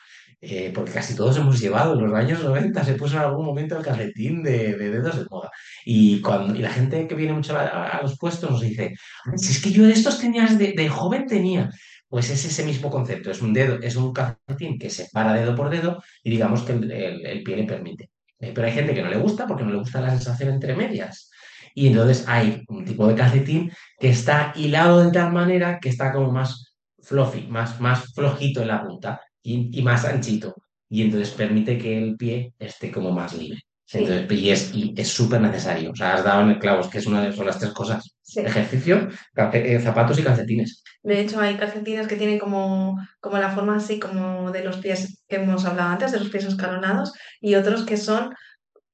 eh, 0.45 0.71
porque 0.75 0.91
casi 0.91 1.15
todos 1.15 1.37
hemos 1.37 1.59
llevado, 1.59 1.93
en 1.93 2.01
los 2.05 2.13
años 2.13 2.43
90 2.43 2.83
se 2.83 2.95
puso 2.95 3.15
en 3.15 3.23
algún 3.23 3.45
momento 3.45 3.77
el 3.77 3.83
calcetín 3.83 4.43
de, 4.43 4.75
de 4.75 4.89
dedos 4.91 5.17
de 5.17 5.25
moda. 5.29 5.49
Y, 5.85 6.19
cuando, 6.21 6.53
y 6.55 6.59
la 6.61 6.69
gente 6.69 7.07
que 7.07 7.15
viene 7.15 7.33
mucho 7.33 7.57
a, 7.57 7.99
los 8.01 8.17
puestos 8.17 8.51
nos 8.51 8.61
dice, 8.61 8.93
si 9.37 9.51
es 9.51 9.61
que 9.61 9.71
yo 9.71 9.85
de 9.85 9.93
estos 9.93 10.19
tenías, 10.19 10.57
de, 10.57 10.73
de 10.75 10.89
joven 10.89 11.27
tenía. 11.27 11.69
Pues 12.13 12.29
es 12.29 12.45
ese 12.45 12.63
mismo 12.63 12.91
concepto, 12.91 13.31
es 13.31 13.41
un 13.41 13.53
dedo, 13.53 13.79
es 13.81 13.95
un 13.95 14.13
calcetín 14.13 14.77
que 14.77 14.91
se 14.91 15.09
para 15.11 15.33
dedo 15.33 15.55
por 15.55 15.71
dedo 15.71 16.03
y 16.23 16.29
digamos 16.29 16.61
que 16.61 16.73
el, 16.73 17.41
pie 17.43 17.57
le 17.57 17.63
permite. 17.63 18.11
Eh, 18.39 18.51
pero 18.53 18.67
hay 18.67 18.73
gente 18.73 18.93
que 18.93 19.01
no 19.01 19.09
le 19.09 19.17
gusta 19.17 19.47
porque 19.47 19.63
no 19.63 19.71
le 19.71 19.79
gusta 19.79 19.99
la 19.99 20.11
sensación 20.11 20.53
entre 20.53 20.75
medias. 20.75 21.31
Y 21.73 21.87
entonces 21.87 22.23
hay 22.27 22.63
un 22.67 22.85
tipo 22.85 23.07
de 23.07 23.15
calcetín 23.15 23.71
que 23.99 24.09
está 24.09 24.53
hilado 24.55 25.03
de 25.03 25.11
tal 25.11 25.33
manera 25.33 25.79
que 25.79 25.89
está 25.89 26.13
como 26.13 26.31
más 26.31 26.75
fluffy, 27.01 27.47
más, 27.47 27.81
más 27.81 28.13
flojito 28.13 28.61
en 28.61 28.67
la 28.67 28.83
punta 28.83 29.19
y, 29.41 29.75
y 29.75 29.81
más 29.81 30.05
anchito. 30.05 30.53
Y 30.89 31.01
entonces 31.01 31.31
permite 31.31 31.79
que 31.79 31.97
el 31.97 32.15
pie 32.15 32.53
esté 32.59 32.91
como 32.91 33.09
más 33.09 33.33
libre. 33.35 33.63
Sí, 33.93 33.99
Entonces, 33.99 34.39
y 34.39 34.49
es, 34.49 34.71
y 34.73 34.93
es 34.97 35.07
súper 35.07 35.41
necesario. 35.41 35.91
O 35.91 35.95
sea, 35.95 36.15
has 36.15 36.23
dado 36.23 36.41
en 36.41 36.49
el 36.51 36.59
clavo, 36.59 36.81
es 36.81 36.87
que 36.87 36.97
es 36.99 37.05
una 37.07 37.21
de, 37.23 37.31
son 37.33 37.45
las 37.45 37.59
tres 37.59 37.71
cosas. 37.73 38.15
sí. 38.21 38.39
Ejercicio, 38.41 39.09
calce- 39.33 39.63
eh, 39.75 39.79
zapatos 39.79 40.19
y 40.19 40.23
calcetines. 40.23 40.83
De 41.03 41.19
hecho, 41.19 41.39
hay 41.39 41.57
calcetines 41.57 42.07
que 42.07 42.15
tienen 42.15 42.39
como, 42.39 42.97
como 43.19 43.37
la 43.37 43.51
forma 43.51 43.75
así 43.77 43.99
como 43.99 44.51
de 44.51 44.63
los 44.63 44.77
pies 44.77 45.23
que 45.27 45.35
hemos 45.37 45.65
hablado 45.65 45.89
antes, 45.91 46.11
de 46.11 46.19
los 46.19 46.29
pies 46.29 46.45
escalonados, 46.45 47.13
y 47.41 47.55
otros 47.55 47.85
que 47.85 47.97
son 47.97 48.33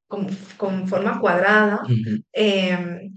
con, 0.08 0.28
con 0.58 0.88
forma 0.88 1.20
cuadrada 1.20 1.82
eh, 2.34 3.12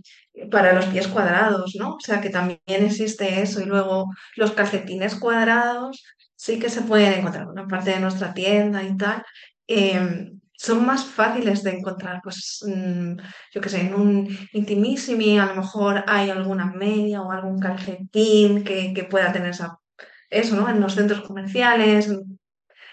para 0.51 0.72
los 0.72 0.87
pies 0.87 1.09
cuadrados, 1.09 1.74
¿no? 1.78 1.95
O 1.97 2.01
sea 2.01 2.20
que 2.20 2.30
también 2.30 2.61
existe 2.66 3.41
eso. 3.43 3.61
Y 3.61 3.64
luego 3.66 4.09
los 4.37 4.53
calcetines 4.53 5.14
cuadrados 5.16 6.03
sí 6.37 6.59
que 6.59 6.70
se 6.70 6.83
pueden 6.83 7.14
encontrar 7.20 7.45
en 7.45 7.51
una 7.51 7.66
parte 7.68 7.91
de 7.91 8.01
nuestra 8.01 8.35
tienda 8.35 8.83
y 8.83 8.97
tal. 8.97 9.24
Eh, 9.68 10.30
son 10.62 10.86
más 10.86 11.04
fáciles 11.04 11.64
de 11.64 11.72
encontrar, 11.72 12.20
pues 12.22 12.64
mm, 12.64 13.16
yo 13.52 13.60
qué 13.60 13.68
sé, 13.68 13.80
en 13.80 13.94
un 13.94 14.38
Intimissimi 14.52 15.36
a 15.36 15.46
lo 15.46 15.56
mejor 15.56 16.04
hay 16.06 16.30
alguna 16.30 16.66
media 16.66 17.20
o 17.20 17.32
algún 17.32 17.58
calcetín 17.58 18.62
que, 18.62 18.92
que 18.94 19.02
pueda 19.02 19.32
tener 19.32 19.50
esa, 19.50 19.76
eso, 20.30 20.54
¿no? 20.54 20.68
En 20.68 20.80
los 20.80 20.94
centros 20.94 21.22
comerciales. 21.22 22.08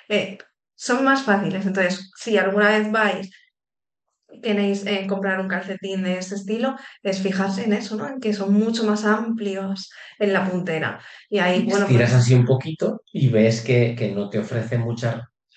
eh, 0.09 0.39
son 0.76 1.03
más 1.03 1.22
fáciles. 1.24 1.65
Entonces, 1.65 2.11
si 2.15 2.38
alguna 2.38 2.70
vez 2.70 2.91
vais 2.91 3.30
queréis 4.41 4.86
eh, 4.86 5.05
comprar 5.07 5.39
un 5.39 5.47
calcetín 5.47 6.01
de 6.01 6.17
ese 6.17 6.36
estilo, 6.36 6.76
es 7.03 7.22
fijarse 7.22 7.65
en 7.65 7.74
eso, 7.74 7.95
¿no? 7.95 8.07
En 8.07 8.20
que 8.20 8.34
son 8.34 8.53
mucho 8.53 8.84
más 8.84 9.05
amplios 9.05 9.91
en 10.17 10.34
la 10.34 10.49
puntera. 10.49 10.99
Y 11.30 11.38
ahí, 11.38 11.65
bueno, 11.65 11.86
estiras 11.86 12.11
pues, 12.11 12.22
así 12.22 12.34
un 12.34 12.45
poquito 12.45 13.03
y 13.11 13.30
ves 13.30 13.61
que, 13.61 13.95
que 13.95 14.11
no 14.11 14.30
te 14.30 14.39
ofrece 14.39 14.78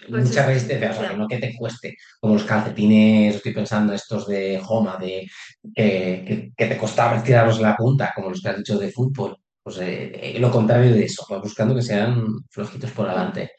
mucha, 0.09 0.25
mucha 0.25 0.47
resistencia, 0.47 0.91
o 0.91 0.95
sea, 0.95 1.11
que 1.11 1.17
no 1.17 1.29
que 1.29 1.39
te 1.39 1.55
cueste, 1.57 1.97
como 2.21 2.35
los 2.35 2.45
calcetines, 2.45 3.37
estoy 3.37 3.53
pensando 3.55 3.93
estos 3.93 4.27
de 4.29 4.61
Homa, 4.67 4.97
de, 4.99 5.27
que, 5.75 6.25
que- 6.27 6.53
que 6.57 6.67
te 6.67 6.77
costaba 6.79 7.17
estirarlos 7.17 7.57
en 7.59 7.63
la 7.65 7.77
punta, 7.77 8.13
como 8.15 8.31
los 8.31 8.41
que 8.43 8.49
has 8.49 8.57
dicho 8.59 8.79
de 8.79 8.91
fútbol. 8.93 9.37
Pues 9.63 9.79
eh, 9.79 10.37
eh, 10.37 10.39
lo 10.41 10.51
contrario 10.51 10.93
de 10.93 11.05
eso, 11.05 11.25
vas 11.31 11.41
buscando 11.41 11.75
que 11.75 11.83
sean 11.83 12.27
flojitos 12.51 12.91
por 12.91 13.09
adelante. 13.09 13.53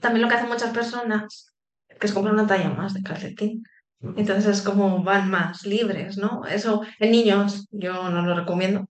También 0.00 0.22
lo 0.22 0.28
que 0.28 0.34
hacen 0.36 0.48
muchas 0.48 0.72
personas 0.74 1.54
que 1.98 2.06
es 2.06 2.12
comprar 2.12 2.34
una 2.34 2.46
talla 2.46 2.70
más 2.70 2.94
de 2.94 3.02
calcetín. 3.02 3.62
Mm. 4.00 4.18
Entonces 4.18 4.46
es 4.58 4.62
como 4.62 5.02
van 5.02 5.30
más 5.30 5.64
libres, 5.64 6.18
¿no? 6.18 6.44
Eso 6.46 6.82
en 7.00 7.10
niños 7.10 7.66
yo 7.70 8.10
no 8.10 8.22
lo 8.22 8.34
recomiendo, 8.38 8.86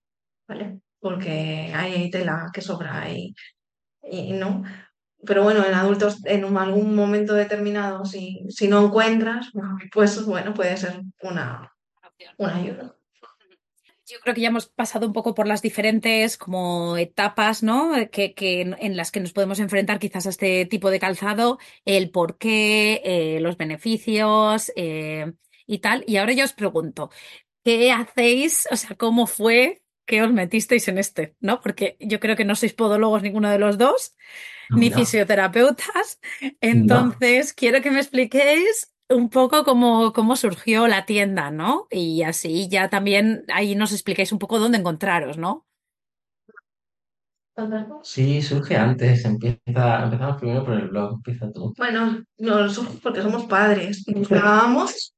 ¿vale? 0.49 0.81
Porque 1.01 1.73
hay 1.75 2.11
tela 2.11 2.51
que 2.53 2.61
sobra 2.61 3.09
y, 3.11 3.35
y 4.03 4.33
no. 4.33 4.65
Pero 5.27 5.43
bueno, 5.43 5.65
en 5.65 5.75
adultos 5.75 6.25
en 6.25 6.45
un- 6.45 6.59
algún 6.59 6.95
momento 6.95 7.35
determinado, 7.35 8.05
si, 8.05 8.45
si 8.51 8.69
no 8.69 8.85
encuentras, 8.87 9.51
pues 9.93 10.25
bueno, 10.25 10.55
puede 10.55 10.77
ser 10.77 11.01
una, 11.23 11.73
una 12.37 12.57
ayuda. 12.57 12.95
Yo 14.11 14.19
creo 14.23 14.35
que 14.35 14.41
ya 14.41 14.49
hemos 14.49 14.67
pasado 14.69 15.07
un 15.07 15.13
poco 15.13 15.35
por 15.35 15.47
las 15.47 15.61
diferentes 15.61 16.39
como 16.39 16.97
etapas, 16.97 17.63
¿no? 17.63 17.93
Que, 18.11 18.33
que 18.33 18.63
en 18.63 18.97
las 18.97 19.11
que 19.11 19.21
nos 19.21 19.35
podemos 19.35 19.59
enfrentar 19.59 19.99
quizás 19.99 20.27
a 20.27 20.31
este 20.31 20.65
tipo 20.65 20.91
de 20.91 20.99
calzado, 20.99 21.59
el 21.85 22.11
por 22.11 22.39
qué, 22.39 23.03
eh, 23.05 23.41
los 23.41 23.59
beneficios 23.59 24.73
eh, 24.77 25.33
y 25.67 25.79
tal. 25.81 26.05
Y 26.07 26.17
ahora 26.17 26.33
yo 26.33 26.45
os 26.47 26.55
pregunto, 26.55 27.11
¿qué 27.65 27.93
hacéis? 27.93 28.67
O 28.71 28.77
sea, 28.77 28.97
¿cómo 28.97 29.27
fue 29.27 29.83
que 30.09 30.23
os 30.25 30.33
metisteis 30.33 30.89
en 30.89 30.99
este? 30.99 31.37
¿No? 31.39 31.61
Porque 31.61 31.97
yo 32.01 32.19
creo 32.19 32.35
que 32.35 32.45
no 32.49 32.57
sois 32.57 32.73
podólogos 32.73 33.23
ninguno 33.23 33.51
de 33.51 33.59
los 33.61 33.79
dos, 33.79 34.17
ni 34.71 34.91
No, 34.91 34.97
fisioterapeutas. 34.97 36.19
no. 36.41 36.51
Entonces, 36.61 37.53
quiero 37.53 37.81
que 37.83 37.91
me 37.93 38.01
expliquéis 38.01 38.93
un 39.11 39.31
poco 39.31 39.65
cómo, 39.65 40.13
cómo 40.13 40.37
surgió 40.37 40.89
la 40.89 41.05
tienda, 41.07 41.51
¿no? 41.51 41.87
Y 41.91 42.23
así 42.23 42.69
ya 42.69 42.89
también 42.91 43.45
ahí 43.53 43.75
nos 43.75 43.93
explicáis 43.93 44.33
un 44.33 44.39
poco 44.39 44.59
dónde 44.59 44.79
encontraros, 44.79 45.39
¿no? 45.39 45.67
Sí, 48.03 48.41
surge 48.41 48.77
antes, 48.77 49.25
empieza, 49.25 50.05
empezamos 50.05 50.37
primero 50.37 50.65
por 50.65 50.75
el 50.75 50.89
blog, 50.89 51.15
empieza 51.15 51.51
tú. 51.51 51.75
Bueno, 51.77 52.23
no 52.39 52.69
somos 52.69 52.97
porque 53.03 53.21
somos 53.21 53.47
padres 53.47 54.05
buscábamos 54.07 55.13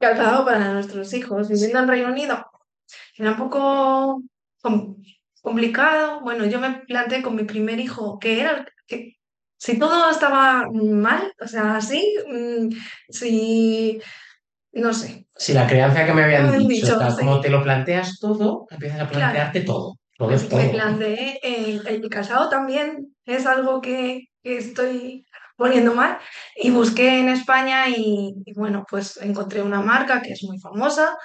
calzado 0.00 0.44
para 0.44 0.72
nuestros 0.72 1.12
hijos. 1.14 1.48
Viviendo 1.48 1.78
en 1.78 1.88
Reino 1.88 2.08
Unido 2.10 2.44
era 3.18 3.32
un 3.32 3.36
poco 3.36 4.22
com- 4.62 4.96
complicado. 5.42 6.20
Bueno, 6.20 6.44
yo 6.46 6.60
me 6.60 6.80
planteé 6.86 7.22
con 7.22 7.34
mi 7.36 7.44
primer 7.44 7.78
hijo 7.80 8.18
que 8.18 8.40
era 8.40 8.66
que 8.86 9.16
si 9.58 9.78
todo 9.78 10.10
estaba 10.10 10.64
mal, 10.72 11.32
o 11.40 11.46
sea, 11.46 11.76
así, 11.76 12.14
mm, 12.28 12.68
si 13.08 14.00
no 14.72 14.92
sé, 14.92 15.26
Si 15.34 15.54
la 15.54 15.66
crianza 15.66 16.04
que 16.04 16.12
me 16.12 16.24
habían 16.24 16.52
dicho, 16.52 16.68
dicho, 16.68 16.98
tal 16.98 17.16
como 17.16 17.40
te 17.40 17.48
lo 17.48 17.62
planteas 17.62 18.18
todo, 18.20 18.66
empiezas 18.70 19.00
a 19.00 19.08
claro. 19.08 19.18
plantearte 19.18 19.60
todo. 19.62 19.94
Todo 20.18 20.30
Me, 20.30 20.68
planteé, 20.70 21.40
eh, 21.42 21.80
el 21.86 22.08
casado 22.08 22.48
también 22.48 23.14
es 23.26 23.44
algo 23.46 23.80
que, 23.82 24.28
que 24.42 24.56
estoy 24.58 25.26
poniendo 25.56 25.94
mal 25.94 26.18
y 26.56 26.70
busqué 26.70 27.20
en 27.20 27.28
España 27.28 27.88
y, 27.88 28.34
y 28.44 28.52
bueno, 28.54 28.84
pues 28.88 29.18
encontré 29.18 29.62
una 29.62 29.80
marca 29.82 30.22
que 30.22 30.32
es 30.32 30.42
muy 30.42 30.58
famosa, 30.58 31.16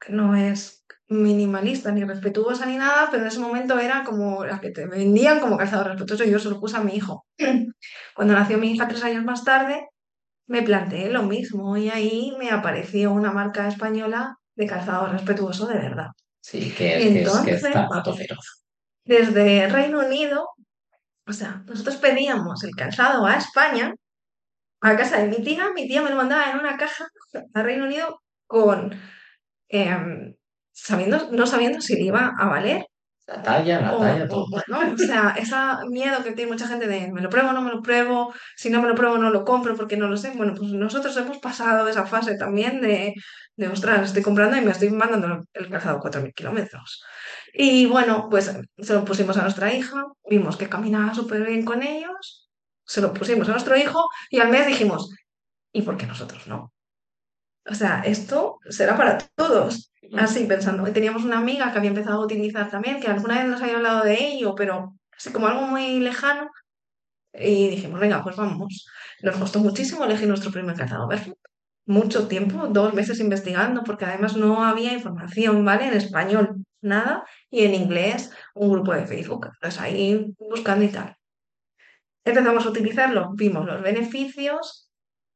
que 0.00 0.12
no 0.12 0.34
es 0.36 0.81
minimalista 1.12 1.92
ni 1.92 2.04
respetuosa 2.04 2.66
ni 2.66 2.76
nada, 2.76 3.08
pero 3.10 3.22
en 3.22 3.28
ese 3.28 3.38
momento 3.38 3.78
era 3.78 4.04
como 4.04 4.44
la 4.44 4.60
que 4.60 4.70
te 4.70 4.86
vendían 4.86 5.40
como 5.40 5.56
calzado 5.56 5.84
respetuoso 5.84 6.24
y 6.24 6.30
yo 6.30 6.38
se 6.38 6.50
lo 6.50 6.60
puse 6.60 6.76
a 6.76 6.80
mi 6.80 6.94
hijo. 6.94 7.26
Cuando 8.14 8.34
nació 8.34 8.58
mi 8.58 8.72
hija 8.72 8.88
tres 8.88 9.04
años 9.04 9.24
más 9.24 9.44
tarde, 9.44 9.88
me 10.46 10.62
planteé 10.62 11.10
lo 11.10 11.22
mismo 11.22 11.76
y 11.76 11.90
ahí 11.90 12.34
me 12.38 12.50
apareció 12.50 13.12
una 13.12 13.32
marca 13.32 13.68
española 13.68 14.36
de 14.54 14.66
calzado 14.66 15.06
respetuoso 15.06 15.66
de 15.66 15.78
verdad. 15.78 16.08
Sí, 16.40 16.74
que 16.76 16.96
es 16.96 17.02
que 17.02 17.22
es, 17.22 17.38
que 17.40 17.50
es 17.52 17.64
entonces 17.64 17.72
zapato 17.72 18.14
feroz. 18.14 18.64
desde 19.04 19.68
Reino 19.68 20.00
Unido, 20.00 20.48
o 21.26 21.32
sea, 21.32 21.62
nosotros 21.66 21.96
pedíamos 21.96 22.64
el 22.64 22.72
calzado 22.74 23.24
a 23.26 23.36
España, 23.36 23.94
a 24.80 24.96
casa 24.96 25.18
de 25.18 25.28
mi 25.28 25.42
tía, 25.44 25.70
mi 25.74 25.86
tía 25.86 26.02
me 26.02 26.10
lo 26.10 26.16
mandaba 26.16 26.50
en 26.50 26.58
una 26.58 26.76
caja 26.76 27.06
a 27.54 27.62
Reino 27.62 27.84
Unido 27.84 28.20
con, 28.46 28.92
em, 29.68 30.34
sabiendo, 30.72 31.28
no 31.32 31.46
sabiendo 31.46 31.80
si 31.80 31.94
le 31.96 32.02
iba 32.02 32.32
a 32.38 32.46
valer 32.48 32.86
La 33.26 33.42
talla, 33.42 33.80
la 33.80 33.94
o, 33.94 34.00
talla, 34.00 34.28
todo. 34.28 34.44
o 34.44 34.60
no. 34.68 34.94
O 34.94 34.98
sea, 34.98 35.34
ese 35.38 35.54
miedo 35.88 36.22
que 36.24 36.32
tiene 36.32 36.50
mucha 36.52 36.66
gente 36.68 36.86
de 36.88 37.10
me 37.12 37.20
lo 37.22 37.28
pruebo, 37.30 37.52
no 37.52 37.62
me 37.62 37.70
lo 37.70 37.82
pruebo, 37.82 38.34
si 38.56 38.70
no 38.70 38.82
me 38.82 38.88
lo 38.88 38.94
pruebo 38.94 39.18
no 39.18 39.30
lo 39.30 39.44
compro 39.44 39.76
porque 39.76 39.96
no 39.96 40.08
lo 40.08 40.16
sé. 40.16 40.32
Bueno, 40.36 40.54
pues 40.56 40.70
nosotros 40.72 41.16
hemos 41.16 41.38
pasado 41.38 41.88
esa 41.88 42.06
fase 42.06 42.36
también 42.36 42.80
de, 42.80 43.14
de 43.56 43.68
ostras, 43.68 44.02
estoy 44.08 44.22
comprando 44.22 44.56
y 44.56 44.60
me 44.62 44.72
estoy 44.72 44.90
mandando 44.90 45.44
el 45.52 45.70
calzado 45.70 46.00
4.000 46.00 46.32
kilómetros. 46.34 47.02
Y 47.54 47.86
bueno, 47.86 48.28
pues 48.30 48.54
se 48.78 48.94
lo 48.94 49.04
pusimos 49.04 49.36
a 49.36 49.42
nuestra 49.42 49.72
hija, 49.74 50.04
vimos 50.28 50.56
que 50.56 50.68
caminaba 50.68 51.14
súper 51.14 51.44
bien 51.46 51.64
con 51.64 51.82
ellos, 51.82 52.50
se 52.84 53.00
lo 53.00 53.12
pusimos 53.12 53.48
a 53.48 53.52
nuestro 53.52 53.76
hijo 53.76 54.08
y 54.30 54.40
al 54.40 54.48
mes 54.50 54.66
dijimos, 54.66 55.10
¿y 55.72 55.82
por 55.82 55.96
qué 55.96 56.06
nosotros 56.06 56.46
no? 56.48 56.72
O 57.70 57.74
sea, 57.74 58.02
esto 58.04 58.58
será 58.68 58.96
para 58.96 59.18
todos. 59.36 59.91
Así 60.16 60.44
pensando. 60.44 60.84
Teníamos 60.92 61.24
una 61.24 61.38
amiga 61.38 61.72
que 61.72 61.78
había 61.78 61.90
empezado 61.90 62.20
a 62.22 62.24
utilizar 62.24 62.70
también, 62.70 63.00
que 63.00 63.08
alguna 63.08 63.38
vez 63.38 63.46
nos 63.50 63.62
había 63.62 63.76
hablado 63.76 64.04
de 64.04 64.14
ello, 64.28 64.54
pero 64.54 64.94
así 65.16 65.32
como 65.32 65.46
algo 65.46 65.62
muy 65.66 66.00
lejano. 66.00 66.50
Y 67.34 67.68
dijimos, 67.70 68.00
venga, 68.00 68.22
pues 68.22 68.36
vamos. 68.36 68.86
Nos 69.22 69.36
costó 69.36 69.60
muchísimo 69.60 70.04
elegir 70.04 70.28
nuestro 70.28 70.50
primer 70.52 70.76
calzado 70.76 71.08
barefoot. 71.08 71.38
Mucho 71.86 72.28
tiempo, 72.28 72.68
dos 72.68 72.94
meses 72.94 73.20
investigando, 73.20 73.82
porque 73.84 74.04
además 74.04 74.36
no 74.36 74.64
había 74.64 74.92
información, 74.92 75.64
¿vale? 75.64 75.88
En 75.88 75.94
español, 75.94 76.64
nada. 76.82 77.24
Y 77.50 77.64
en 77.64 77.74
inglés, 77.74 78.30
un 78.54 78.70
grupo 78.72 78.92
de 78.94 79.06
Facebook. 79.06 79.46
Entonces 79.54 79.80
ahí 79.80 80.34
buscando 80.38 80.84
y 80.84 80.88
tal. 80.88 81.16
Empezamos 82.24 82.64
a 82.66 82.70
utilizarlo, 82.70 83.32
vimos 83.34 83.66
los 83.66 83.82
beneficios 83.82 84.90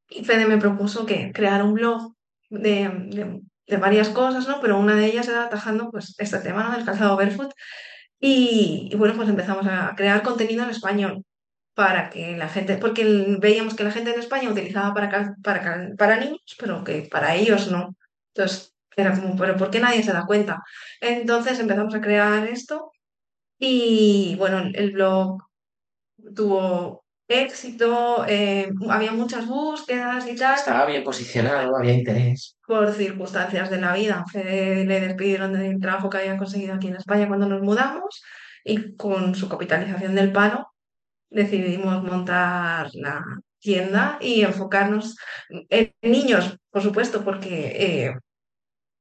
y 0.08 0.24
Fede 0.24 0.46
me 0.46 0.58
propuso 0.58 1.04
que 1.04 1.32
creara 1.32 1.64
un 1.64 1.74
blog 1.74 2.14
de- 2.50 3.42
de 3.66 3.76
varias 3.78 4.08
cosas, 4.10 4.46
¿no? 4.48 4.60
Pero 4.60 4.78
una 4.78 4.94
de 4.96 5.06
ellas 5.06 5.28
era 5.28 5.44
atajando 5.44 5.90
pues 5.90 6.14
este 6.18 6.38
tema, 6.40 6.64
¿no? 6.64 6.72
Del 6.76 6.84
calzado 6.84 7.16
barefoot. 7.16 7.52
Y, 8.20 8.92
bueno, 8.96 9.14
pues 9.16 9.28
empezamos 9.28 9.66
a 9.66 9.94
crear 9.96 10.22
contenido 10.22 10.64
en 10.64 10.70
español. 10.70 11.24
para 11.74 12.10
que 12.10 12.36
la 12.38 12.48
gente, 12.48 12.78
porque 12.78 13.04
veíamos 13.40 13.74
que 13.74 13.84
la 13.84 13.92
gente 13.92 14.12
en 14.12 14.20
España 14.20 14.50
utilizaba 14.50 14.94
para, 14.94 15.34
para, 15.42 15.90
para 15.98 16.16
niños, 16.18 16.56
pero 16.58 16.82
que 16.84 17.02
para 17.10 17.34
ellos 17.36 17.70
no. 17.70 17.96
Entonces, 18.34 18.74
era 18.96 19.14
como, 19.14 19.36
pero 19.36 19.56
¿por 19.56 19.70
qué 19.70 19.80
nadie 19.80 20.02
se 20.02 20.12
da 20.12 20.26
cuenta? 20.26 20.62
Entonces 21.00 21.58
empezamos 21.60 21.94
a 21.94 22.00
crear 22.00 22.46
esto 22.48 22.92
y 23.58 24.36
bueno, 24.38 24.70
el 24.74 24.92
blog 24.92 25.42
tuvo 26.34 27.05
éxito, 27.28 28.24
eh, 28.28 28.70
había 28.88 29.12
muchas 29.12 29.46
búsquedas 29.46 30.26
y 30.28 30.36
tal. 30.36 30.54
Estaba 30.54 30.86
bien 30.86 31.04
posicionado, 31.04 31.76
había 31.76 31.94
interés. 31.94 32.56
Por 32.66 32.92
circunstancias 32.92 33.70
de 33.70 33.80
la 33.80 33.94
vida, 33.94 34.24
Fede 34.30 34.84
le 34.84 35.00
despidieron 35.00 35.52
del 35.52 35.80
trabajo 35.80 36.08
que 36.08 36.18
había 36.18 36.36
conseguido 36.36 36.74
aquí 36.74 36.88
en 36.88 36.96
España 36.96 37.28
cuando 37.28 37.48
nos 37.48 37.62
mudamos 37.62 38.22
y 38.64 38.96
con 38.96 39.34
su 39.34 39.48
capitalización 39.48 40.14
del 40.14 40.32
paro 40.32 40.72
decidimos 41.30 42.02
montar 42.02 42.88
la 42.94 43.22
tienda 43.58 44.18
y 44.20 44.42
enfocarnos 44.42 45.16
en 45.48 45.92
niños, 46.02 46.56
por 46.70 46.82
supuesto, 46.82 47.24
porque 47.24 47.72
eh, 47.76 48.14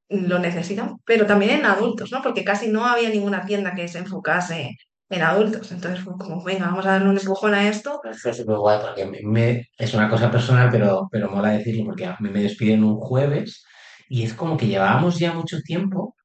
lo 0.10 0.40
necesitan, 0.40 0.98
pero 1.06 1.26
también 1.26 1.60
en 1.60 1.66
adultos, 1.66 2.12
¿no? 2.12 2.22
Porque 2.22 2.44
casi 2.44 2.68
no 2.70 2.86
había 2.86 3.10
ninguna 3.10 3.46
tienda 3.46 3.76
que 3.76 3.88
se 3.88 4.00
enfocase 4.00 4.76
en 5.10 5.22
adultos. 5.22 5.72
Entonces 5.72 6.04
fue 6.04 6.18
como, 6.18 6.44
venga, 6.44 6.68
vamos 6.68 6.86
a 6.86 6.92
darle 6.92 7.10
un 7.10 7.18
empujón 7.18 7.54
a 7.54 7.68
esto. 7.68 8.02
Fue 8.22 8.34
súper 8.34 8.58
guay 8.58 8.80
porque 8.82 9.68
es 9.78 9.94
una 9.94 10.10
cosa 10.10 10.32
personal, 10.32 10.70
pero, 10.72 11.08
pero 11.12 11.30
mola 11.30 11.50
decirlo 11.52 11.86
porque 11.86 12.06
a 12.06 12.18
mí 12.20 12.30
me 12.30 12.42
despiden 12.42 12.84
un 12.84 12.98
jueves 12.98 13.64
y 14.10 14.24
es 14.24 14.34
como 14.34 14.58
que 14.58 14.68
llevábamos 14.68 15.20
ya 15.20 15.34
mucho 15.34 15.62
tiempo 15.62 16.16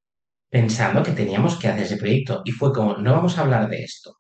pensando 0.50 1.02
que 1.02 1.12
teníamos 1.12 1.56
que 1.58 1.68
hacer 1.68 1.84
ese 1.84 1.96
proyecto 1.96 2.42
y 2.44 2.52
fue 2.52 2.72
como, 2.72 2.96
no 2.96 3.12
vamos 3.12 3.38
a 3.38 3.42
hablar 3.42 3.68
de 3.68 3.84
esto. 3.84 4.16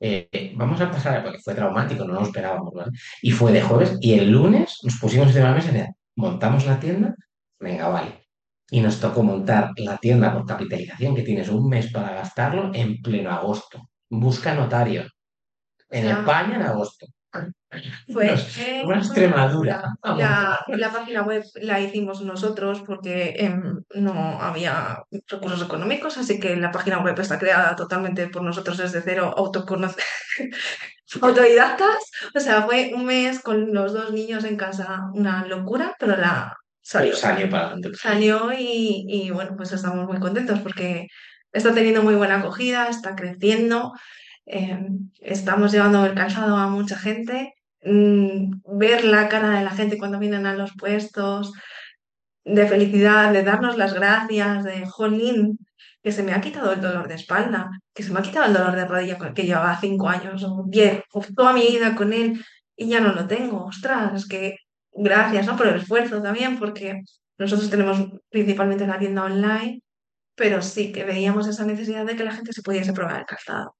Eh, 0.00 0.54
vamos 0.56 0.80
a 0.80 0.90
pasar, 0.90 1.22
porque 1.22 1.38
fue 1.40 1.54
traumático, 1.54 2.04
no 2.04 2.14
lo 2.14 2.22
esperábamos. 2.22 2.72
Y 3.22 3.32
fue 3.32 3.52
de 3.52 3.62
jueves 3.62 3.98
y 4.00 4.14
el 4.14 4.30
lunes 4.30 4.78
nos 4.82 4.98
pusimos 4.98 5.34
de 5.34 5.42
la 5.42 5.52
mesa 5.52 5.70
y 5.76 6.20
montamos 6.20 6.66
la 6.66 6.80
tienda, 6.80 7.14
venga, 7.58 7.88
vale. 7.88 8.26
Y 8.70 8.80
nos 8.80 9.00
tocó 9.00 9.22
montar 9.22 9.72
la 9.76 9.98
tienda 9.98 10.32
por 10.32 10.46
capitalización, 10.46 11.14
que 11.14 11.22
tienes 11.22 11.48
un 11.48 11.68
mes 11.68 11.92
para 11.92 12.12
gastarlo 12.14 12.72
en 12.74 13.02
pleno 13.02 13.30
agosto. 13.30 13.89
Busca 14.10 14.54
notario. 14.54 15.06
En. 15.88 16.06
España 16.08 16.56
en 16.56 16.62
agosto. 16.62 17.06
Fue 18.12 18.26
Nos- 18.26 18.58
eh, 18.58 18.82
una 18.84 18.98
Extremadura. 18.98 19.94
La, 20.02 20.64
la 20.66 20.90
página 20.92 21.22
web 21.22 21.44
la 21.62 21.80
hicimos 21.80 22.20
nosotros 22.22 22.82
porque 22.84 23.36
em, 23.38 23.80
no 23.94 24.12
había 24.42 25.00
recursos 25.28 25.62
económicos, 25.62 26.18
así 26.18 26.40
que 26.40 26.56
la 26.56 26.72
página 26.72 26.98
web 26.98 27.18
está 27.20 27.38
creada 27.38 27.76
totalmente 27.76 28.26
por 28.26 28.42
nosotros 28.42 28.76
desde 28.78 29.00
cero, 29.02 29.32
autodidactas. 31.22 32.10
O 32.34 32.40
sea, 32.40 32.62
fue 32.62 32.92
un 32.94 33.04
mes 33.04 33.40
con 33.40 33.72
los 33.72 33.92
dos 33.92 34.12
niños 34.12 34.44
en 34.44 34.56
casa, 34.56 35.02
una 35.14 35.46
locura, 35.46 35.94
pero 35.98 36.16
la 36.16 36.56
salió. 36.82 37.14
Salió 37.14 37.48
para 37.48 37.66
adelante. 37.66 37.90
Salió 37.94 38.52
y, 38.52 39.04
y, 39.08 39.30
bueno, 39.30 39.54
pues 39.56 39.72
estamos 39.72 40.06
muy 40.08 40.18
contentos 40.18 40.58
porque 40.60 41.06
está 41.52 41.74
teniendo 41.74 42.02
muy 42.02 42.14
buena 42.14 42.38
acogida, 42.38 42.88
está 42.88 43.14
creciendo, 43.16 43.92
eh, 44.46 44.78
estamos 45.20 45.72
llevando 45.72 46.04
el 46.06 46.14
calzado 46.14 46.56
a 46.56 46.68
mucha 46.68 46.96
gente. 46.96 47.54
Mm, 47.82 48.60
ver 48.78 49.04
la 49.04 49.28
cara 49.28 49.50
de 49.58 49.64
la 49.64 49.70
gente 49.70 49.98
cuando 49.98 50.18
vienen 50.18 50.46
a 50.46 50.54
los 50.54 50.72
puestos, 50.76 51.52
de 52.44 52.66
felicidad, 52.66 53.32
de 53.32 53.42
darnos 53.42 53.76
las 53.76 53.94
gracias, 53.94 54.64
de 54.64 54.86
jolín, 54.86 55.58
que 56.02 56.12
se 56.12 56.22
me 56.22 56.32
ha 56.32 56.40
quitado 56.40 56.72
el 56.72 56.80
dolor 56.80 57.08
de 57.08 57.14
espalda, 57.14 57.70
que 57.94 58.02
se 58.02 58.12
me 58.12 58.20
ha 58.20 58.22
quitado 58.22 58.46
el 58.46 58.54
dolor 58.54 58.76
de 58.76 58.86
rodilla 58.86 59.18
que 59.34 59.44
llevaba 59.44 59.78
cinco 59.80 60.08
años 60.08 60.42
o 60.44 60.64
diez, 60.66 61.02
o 61.12 61.20
toda 61.34 61.52
mi 61.52 61.62
vida 61.62 61.94
con 61.94 62.12
él 62.12 62.42
y 62.76 62.88
ya 62.88 63.00
no 63.00 63.12
lo 63.12 63.26
tengo. 63.26 63.64
Ostras, 63.66 64.14
es 64.14 64.26
que 64.26 64.56
gracias, 64.92 65.46
¿no? 65.46 65.56
Por 65.56 65.68
el 65.68 65.76
esfuerzo 65.76 66.22
también, 66.22 66.58
porque 66.58 67.02
nosotros 67.38 67.70
tenemos 67.70 67.98
principalmente 68.30 68.86
la 68.86 68.98
tienda 68.98 69.24
online, 69.24 69.82
pero 70.40 70.62
sí 70.62 70.92
que 70.92 71.04
veíamos 71.04 71.46
esa 71.46 71.64
necesidad 71.66 72.06
de 72.06 72.16
que 72.16 72.24
la 72.24 72.32
gente 72.36 72.52
se 72.54 72.62
pudiese 72.62 72.92
probar 72.94 73.20
el 73.20 73.26
calzado. 73.26 73.76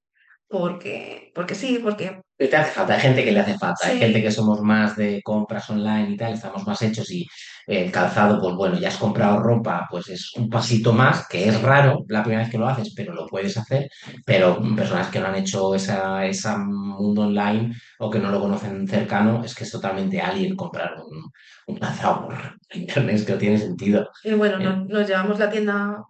Porque, 0.49 1.31
porque 1.35 1.55
sí, 1.55 1.79
porque 1.83 2.21
Y 2.39 2.49
te 2.49 2.57
hace 2.57 2.73
falta, 2.73 2.95
hay 2.95 3.01
gente 3.01 3.25
que 3.25 3.33
le 3.33 3.41
hace 3.41 3.57
falta, 3.59 3.87
hay 3.89 3.99
gente 3.99 4.21
que 4.21 4.33
somos 4.33 4.61
más 4.63 4.97
de 4.97 5.23
compras 5.23 5.71
online 5.71 6.11
y 6.11 6.17
tal, 6.17 6.33
estamos 6.35 6.67
más 6.67 6.83
hechos 6.83 7.09
y 7.13 7.25
el 7.69 7.93
calzado, 7.93 8.41
pues 8.41 8.57
bueno, 8.57 8.77
ya 8.79 8.89
has 8.89 8.97
comprado 8.97 9.39
ropa, 9.41 9.87
pues 9.91 10.09
es 10.09 10.33
un 10.37 10.49
pasito 10.51 10.93
más, 10.93 11.29
que 11.29 11.49
es 11.49 11.63
raro 11.63 12.05
la 12.09 12.23
primera 12.25 12.43
vez 12.43 12.51
que 12.51 12.59
lo 12.59 12.69
haces, 12.69 12.93
pero 12.97 13.15
lo 13.15 13.27
puedes 13.29 13.57
hacer, 13.57 13.89
pero 14.27 14.61
personas 14.75 15.09
que 15.09 15.21
no 15.21 15.27
han 15.29 15.37
hecho 15.37 15.75
esa, 15.75 16.27
ese 16.27 16.49
mundo 16.59 17.23
online 17.23 17.73
o 18.01 18.11
que 18.11 18.19
no 18.19 18.31
lo 18.33 18.41
conocen 18.41 18.89
cercano, 18.89 19.45
es 19.45 19.55
que 19.55 19.65
es 19.65 19.71
totalmente 19.71 20.21
alien 20.21 20.57
comprar 20.57 20.95
un, 20.97 21.31
un 21.69 21.77
calzado 21.79 22.27
por 22.27 22.35
internet, 22.75 23.17
es 23.17 23.25
que 23.25 23.33
no 23.33 23.39
tiene 23.39 23.59
sentido. 23.59 24.09
Y 24.25 24.33
bueno, 24.35 24.59
Eh. 24.59 24.65
nos, 24.65 24.89
nos 24.89 25.07
llevamos 25.09 25.39
la 25.39 25.51
tienda, 25.51 26.03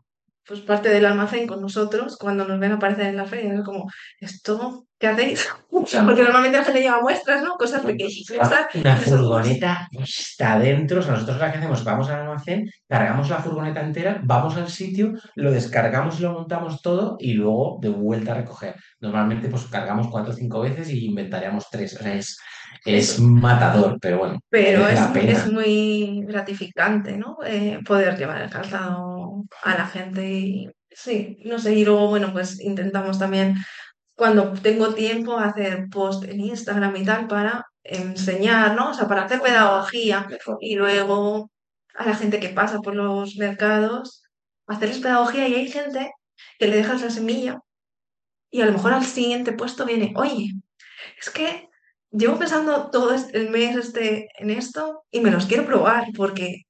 pues 0.46 0.60
parte 0.60 0.88
del 0.88 1.04
almacén 1.04 1.46
con 1.46 1.60
nosotros 1.60 2.16
cuando 2.16 2.44
nos 2.44 2.58
ven 2.58 2.72
aparecer 2.72 3.06
en 3.06 3.16
la 3.16 3.24
feria. 3.24 3.54
Es 3.54 3.62
como, 3.62 3.88
¿esto 4.18 4.86
qué 4.98 5.06
hacéis? 5.06 5.48
Porque 5.70 6.22
normalmente 6.22 6.58
la 6.58 6.64
gente 6.64 6.80
lleva 6.80 7.00
muestras, 7.00 7.42
¿no? 7.42 7.56
Cosas 7.56 7.82
pequeñitas. 7.82 8.50
Una 8.74 8.96
furgoneta 8.96 9.88
está 9.92 10.58
dentro, 10.58 11.00
o 11.00 11.02
sea, 11.02 11.12
nosotros 11.12 11.38
lo 11.38 11.44
que 11.44 11.58
hacemos, 11.58 11.84
vamos 11.84 12.08
al 12.10 12.20
almacén, 12.20 12.70
cargamos 12.88 13.30
la 13.30 13.38
furgoneta 13.38 13.80
entera, 13.80 14.20
vamos 14.22 14.56
al 14.56 14.68
sitio, 14.68 15.12
lo 15.36 15.50
descargamos 15.50 16.18
y 16.18 16.22
lo 16.22 16.32
montamos 16.32 16.82
todo 16.82 17.16
y 17.18 17.34
luego 17.34 17.78
de 17.80 17.88
vuelta 17.88 18.32
a 18.32 18.36
recoger. 18.36 18.74
Normalmente 19.00 19.48
pues 19.48 19.64
cargamos 19.66 20.08
cuatro 20.08 20.32
o 20.32 20.36
cinco 20.36 20.60
veces 20.60 20.90
y 20.90 21.06
inventariamos 21.06 21.68
tres, 21.70 21.96
o 21.98 22.02
sea, 22.02 22.14
es, 22.14 22.38
es 22.84 23.20
matador, 23.20 23.98
pero 24.00 24.18
bueno, 24.18 24.40
Pero 24.48 24.86
es, 24.88 25.00
la 25.00 25.20
es 25.20 25.50
muy 25.50 26.22
gratificante, 26.26 27.16
¿no? 27.16 27.38
Eh, 27.46 27.78
poder 27.86 28.16
llevar 28.16 28.42
el 28.42 28.50
calzado 28.50 29.19
a 29.62 29.74
la 29.74 29.86
gente 29.86 30.28
y 30.30 30.70
sí, 30.90 31.38
no 31.44 31.58
sé. 31.58 31.74
Y 31.74 31.84
luego, 31.84 32.08
bueno, 32.08 32.32
pues 32.32 32.60
intentamos 32.60 33.18
también, 33.18 33.56
cuando 34.14 34.52
tengo 34.52 34.94
tiempo, 34.94 35.38
hacer 35.38 35.88
post 35.90 36.24
en 36.24 36.40
Instagram 36.40 36.96
y 36.96 37.04
tal 37.04 37.26
para 37.26 37.66
enseñar, 37.82 38.74
¿no? 38.76 38.90
O 38.90 38.94
sea, 38.94 39.08
para 39.08 39.24
hacer 39.24 39.40
pedagogía. 39.40 40.26
y 40.60 40.76
luego 40.76 41.50
a 41.94 42.06
la 42.06 42.14
gente 42.14 42.40
que 42.40 42.50
pasa 42.50 42.80
por 42.80 42.94
los 42.94 43.36
mercados, 43.36 44.22
hacerles 44.66 44.98
pedagogía 45.00 45.48
y 45.48 45.54
hay 45.54 45.68
gente 45.70 46.12
que 46.58 46.68
le 46.68 46.76
dejas 46.76 47.02
la 47.02 47.10
semilla 47.10 47.60
y 48.50 48.60
a 48.62 48.66
lo 48.66 48.72
mejor 48.72 48.92
al 48.92 49.04
siguiente 49.04 49.52
puesto 49.52 49.86
viene, 49.86 50.12
oye, 50.16 50.52
es 51.18 51.30
que 51.30 51.68
llevo 52.10 52.38
pensando 52.38 52.90
todo 52.90 53.14
el 53.14 53.50
mes 53.50 53.76
este 53.76 54.28
en 54.38 54.50
esto 54.50 55.04
y 55.10 55.20
me 55.20 55.30
los 55.30 55.46
quiero 55.46 55.66
probar 55.66 56.06
porque, 56.16 56.62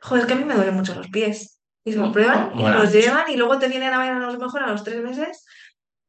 joder, 0.00 0.22
es 0.22 0.26
que 0.26 0.34
a 0.34 0.36
mí 0.36 0.44
me 0.44 0.54
duelen 0.54 0.74
mucho 0.74 0.94
los 0.94 1.08
pies. 1.08 1.57
Y 1.84 1.92
se 1.92 1.98
los 1.98 2.12
prueban 2.12 2.52
y 2.58 2.62
los 2.62 2.92
llevan 2.92 3.30
y 3.30 3.36
luego 3.36 3.58
te 3.58 3.68
vienen 3.68 3.92
a 3.94 3.98
ver 3.98 4.12
a 4.12 4.18
lo 4.30 4.38
mejor 4.38 4.62
a 4.62 4.70
los 4.72 4.84
tres 4.84 5.02
meses 5.02 5.44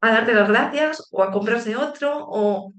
a 0.02 0.12
darte 0.12 0.34
las 0.34 0.48
gracias 0.48 1.08
o 1.10 1.22
a 1.22 1.30
comprarse 1.32 1.76
otro 1.76 2.26
o... 2.28 2.72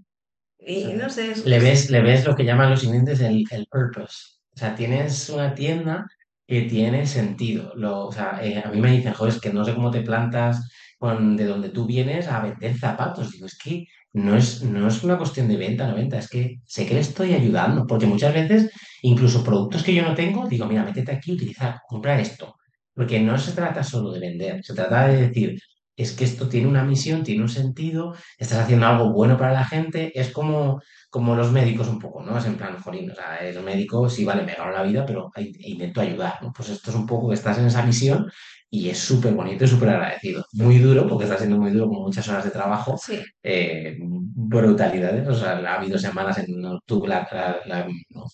Y 0.59 0.85
no 0.93 1.09
sé, 1.09 1.31
es- 1.31 1.45
Le 1.45 1.59
ves, 1.59 1.89
le 1.89 2.01
ves 2.01 2.25
lo 2.25 2.35
que 2.35 2.45
llaman 2.45 2.69
los 2.69 2.81
clientes 2.81 3.19
el, 3.21 3.43
el 3.51 3.67
purpose. 3.67 4.15
O 4.55 4.57
sea, 4.59 4.75
tienes 4.75 5.29
una 5.29 5.55
tienda 5.55 6.05
que 6.47 6.63
tiene 6.63 7.05
sentido. 7.07 7.73
Lo, 7.75 8.07
o 8.07 8.11
sea, 8.11 8.39
eh, 8.43 8.61
a 8.63 8.69
mí 8.69 8.79
me 8.79 8.91
dicen, 8.91 9.13
joder, 9.13 9.33
es 9.33 9.41
que 9.41 9.51
no 9.53 9.65
sé 9.65 9.73
cómo 9.73 9.89
te 9.91 10.01
plantas 10.01 10.69
con, 10.99 11.35
de 11.37 11.45
donde 11.45 11.69
tú 11.69 11.85
vienes 11.87 12.27
a 12.27 12.41
vender 12.41 12.77
zapatos. 12.77 13.31
Digo, 13.31 13.47
es 13.47 13.57
que 13.57 13.85
no 14.13 14.35
es, 14.35 14.61
no 14.63 14.87
es 14.87 15.03
una 15.03 15.17
cuestión 15.17 15.47
de 15.47 15.57
venta, 15.57 15.87
no 15.87 15.95
venta, 15.95 16.19
es 16.19 16.29
que 16.29 16.59
sé 16.65 16.85
que 16.85 16.93
le 16.93 16.99
estoy 16.99 17.33
ayudando. 17.33 17.87
Porque 17.87 18.05
muchas 18.05 18.33
veces, 18.33 18.71
incluso 19.01 19.43
productos 19.43 19.83
que 19.83 19.95
yo 19.95 20.03
no 20.03 20.13
tengo, 20.13 20.47
digo, 20.47 20.65
mira, 20.67 20.83
métete 20.83 21.11
aquí, 21.11 21.31
utiliza, 21.33 21.81
compra 21.87 22.19
esto. 22.19 22.55
Porque 23.01 23.19
no 23.19 23.37
se 23.37 23.53
trata 23.53 23.83
solo 23.83 24.11
de 24.11 24.19
vender, 24.19 24.63
se 24.63 24.73
trata 24.75 25.07
de 25.07 25.27
decir, 25.27 25.59
es 25.95 26.11
que 26.13 26.23
esto 26.23 26.47
tiene 26.49 26.67
una 26.67 26.83
misión, 26.83 27.23
tiene 27.23 27.41
un 27.43 27.49
sentido, 27.49 28.15
estás 28.37 28.59
haciendo 28.59 28.85
algo 28.87 29.11
bueno 29.11 29.37
para 29.37 29.53
la 29.53 29.65
gente, 29.65 30.11
es 30.19 30.29
como, 30.31 30.81
como 31.09 31.35
los 31.35 31.51
médicos 31.51 31.87
un 31.87 31.99
poco, 31.99 32.23
¿no? 32.23 32.37
Es 32.37 32.45
en 32.45 32.57
plan, 32.57 32.77
jolín, 32.79 33.11
o 33.11 33.15
sea, 33.15 33.37
el 33.37 33.61
médico 33.63 34.09
sí, 34.09 34.23
vale, 34.25 34.43
me 34.43 34.53
gano 34.53 34.71
la 34.71 34.83
vida, 34.83 35.05
pero 35.05 35.31
intento 35.59 36.01
ayudar, 36.01 36.35
¿no? 36.41 36.51
Pues 36.55 36.69
esto 36.69 36.89
es 36.91 36.95
un 36.95 37.05
poco 37.07 37.29
que 37.29 37.35
estás 37.35 37.57
en 37.59 37.65
esa 37.67 37.83
misión 37.85 38.25
y 38.69 38.89
es 38.89 38.99
súper 38.99 39.33
bonito 39.33 39.65
y 39.65 39.67
súper 39.67 39.89
agradecido. 39.89 40.45
Muy 40.53 40.77
duro, 40.79 41.07
porque 41.07 41.25
está 41.25 41.37
siendo 41.37 41.57
muy 41.57 41.71
duro, 41.71 41.89
con 41.89 42.03
muchas 42.03 42.27
horas 42.29 42.45
de 42.45 42.51
trabajo, 42.51 42.97
sí, 42.97 43.19
eh, 43.43 43.97
brutalidades, 43.99 45.27
o 45.27 45.33
sea, 45.33 45.57
ha 45.57 45.75
habido 45.75 45.97
semanas 45.99 46.37
en 46.39 46.65
octubre, 46.65 47.09
la, 47.09 47.27
la- 47.31 47.59
la 47.65 47.87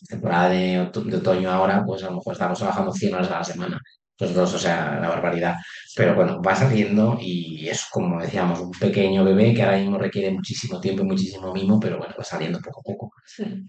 temporada 0.07 0.49
de, 0.49 0.89
de 1.05 1.17
otoño 1.17 1.49
ahora, 1.51 1.83
pues 1.85 2.03
a 2.03 2.09
lo 2.09 2.17
mejor 2.17 2.33
estamos 2.33 2.59
trabajando 2.59 2.91
100 2.93 3.13
horas 3.15 3.31
a 3.31 3.37
la 3.39 3.43
semana, 3.43 3.79
los 4.19 4.33
dos, 4.33 4.53
o 4.53 4.59
sea, 4.59 4.99
la 4.99 5.09
barbaridad. 5.09 5.55
Pero 5.95 6.15
bueno, 6.15 6.41
va 6.41 6.55
saliendo 6.55 7.17
y 7.21 7.67
es 7.67 7.85
como 7.91 8.21
decíamos, 8.21 8.59
un 8.59 8.71
pequeño 8.71 9.23
bebé 9.23 9.53
que 9.53 9.63
ahora 9.63 9.77
mismo 9.77 9.97
requiere 9.97 10.31
muchísimo 10.31 10.79
tiempo 10.79 11.03
y 11.03 11.07
muchísimo 11.07 11.53
mimo, 11.53 11.79
pero 11.79 11.97
bueno, 11.97 12.15
va 12.17 12.23
saliendo 12.23 12.59
poco 12.59 12.79
a 12.79 12.83
poco. 12.83 13.11
sí. 13.25 13.65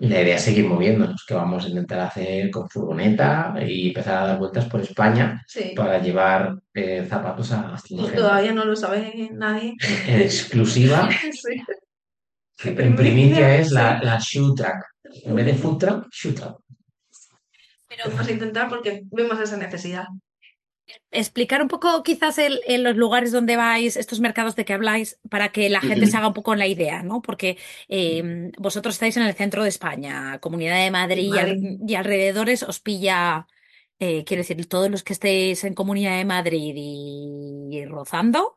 La 0.00 0.22
idea 0.22 0.36
es 0.36 0.42
seguir 0.42 0.64
moviéndonos, 0.66 1.26
que 1.26 1.34
vamos 1.34 1.62
a 1.62 1.68
intentar 1.68 2.00
hacer 2.00 2.50
con 2.50 2.70
furgoneta 2.70 3.54
y 3.60 3.88
empezar 3.88 4.22
a 4.22 4.26
dar 4.28 4.38
vueltas 4.38 4.64
por 4.64 4.80
España 4.80 5.44
sí. 5.46 5.74
para 5.76 6.00
llevar 6.00 6.56
eh, 6.72 7.04
zapatos 7.06 7.52
a 7.52 7.76
Pues 7.86 8.14
todavía 8.14 8.52
no 8.52 8.64
lo 8.64 8.74
sabe 8.74 9.28
nadie. 9.32 9.74
En 10.06 10.20
exclusiva, 10.22 11.08
Sí. 11.22 11.62
En 12.64 12.96
primicia 12.96 13.56
es 13.56 13.72
la, 13.72 14.02
la 14.02 14.18
shoe 14.18 14.54
track. 14.54 14.84
En 15.24 15.34
vez 15.34 15.46
de 15.46 15.54
food 15.54 15.78
truck, 15.78 16.08
shoe 16.10 16.32
truck. 16.32 16.60
Pero 17.90 18.04
vamos 18.08 18.28
a 18.28 18.30
intentar 18.30 18.68
porque 18.68 19.02
vemos 19.10 19.38
esa 19.40 19.56
necesidad. 19.56 20.04
explicar 21.12 21.62
un 21.62 21.68
poco 21.68 22.02
quizás 22.02 22.36
el- 22.38 22.60
en 22.66 22.82
los 22.82 22.96
lugares 22.96 23.30
donde 23.30 23.56
vais, 23.56 23.96
estos 23.96 24.18
mercados 24.18 24.56
de 24.56 24.64
que 24.64 24.72
habláis, 24.72 25.20
para 25.28 25.50
que 25.52 25.68
la 25.70 25.80
gente 25.80 26.06
se 26.06 26.16
haga 26.16 26.26
un 26.28 26.34
poco 26.34 26.54
la 26.56 26.66
idea, 26.66 27.02
¿no? 27.04 27.22
Porque 27.22 27.58
eh, 27.88 28.50
vosotros 28.58 28.94
estáis 28.96 29.16
en 29.16 29.22
el 29.24 29.34
centro 29.34 29.62
de 29.62 29.68
España, 29.68 30.38
Comunidad 30.40 30.82
de 30.82 30.90
Madrid 30.90 31.32
y, 31.32 31.38
al- 31.38 31.56
Madrid. 31.60 31.78
y 31.86 31.94
alrededores 31.94 32.64
os 32.64 32.80
pilla, 32.80 33.46
eh, 34.00 34.24
quiero 34.24 34.40
decir, 34.42 34.68
todos 34.68 34.90
los 34.90 35.04
que 35.04 35.12
estéis 35.12 35.62
en 35.62 35.74
Comunidad 35.74 36.16
de 36.16 36.24
Madrid 36.24 36.74
y, 36.76 37.84
rozando, 37.86 38.56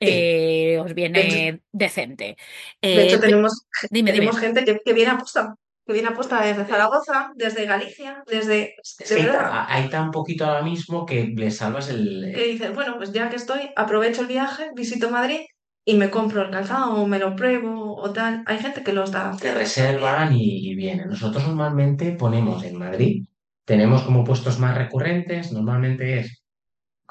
eh, 0.00 0.78
os 0.82 0.94
viene 0.94 1.60
decente. 1.72 2.36
De 2.80 3.04
hecho, 3.04 3.16
Eh, 3.16 3.20
tenemos, 3.20 3.66
dime, 3.90 4.12
dime. 4.12 4.24
tenemos 4.24 4.38
gente 4.40 4.64
que, 4.64 4.80
que 4.82 4.92
viene 4.94 5.10
aposta, 5.10 5.56
que 5.86 5.92
viene 5.92 6.08
aposta 6.08 6.42
desde 6.42 6.64
Zaragoza, 6.64 7.32
desde 7.34 7.66
Galicia, 7.66 8.22
desde... 8.26 8.74
Es 8.98 9.08
De 9.08 9.30
hay, 9.68 9.88
tan 9.88 10.10
poquito 10.10 10.44
ahora 10.44 10.62
mismo 10.62 11.06
que 11.06 11.32
le 11.34 11.50
salvas 11.50 11.88
el... 11.88 12.32
que 12.34 12.44
dicen, 12.44 12.74
bueno, 12.74 12.96
pues 12.96 13.12
ya 13.12 13.28
que 13.28 13.36
estoy, 13.36 13.70
aprovecho 13.76 14.22
el 14.22 14.28
viaje, 14.28 14.70
visito 14.74 15.10
Madrid 15.10 15.40
y 15.84 15.94
me 15.94 16.10
compro 16.10 16.42
el 16.42 16.50
calzado 16.50 16.94
o 16.94 17.06
me 17.06 17.18
lo 17.18 17.34
pruebo 17.34 17.96
o 17.96 18.12
tal. 18.12 18.44
Hay 18.46 18.58
gente 18.58 18.82
que 18.82 18.92
lo 18.92 19.04
está 19.04 19.36
Te 19.40 19.54
reservan 19.54 20.32
y, 20.32 20.70
y 20.70 20.74
vienen. 20.74 21.08
Nosotros 21.08 21.46
normalmente 21.46 22.12
ponemos 22.12 22.62
en 22.64 22.78
Madrid, 22.78 23.24
tenemos 23.64 24.02
como 24.02 24.24
puestos 24.24 24.58
más 24.58 24.76
recurrentes, 24.76 25.52
normalmente 25.52 26.20
es 26.20 26.42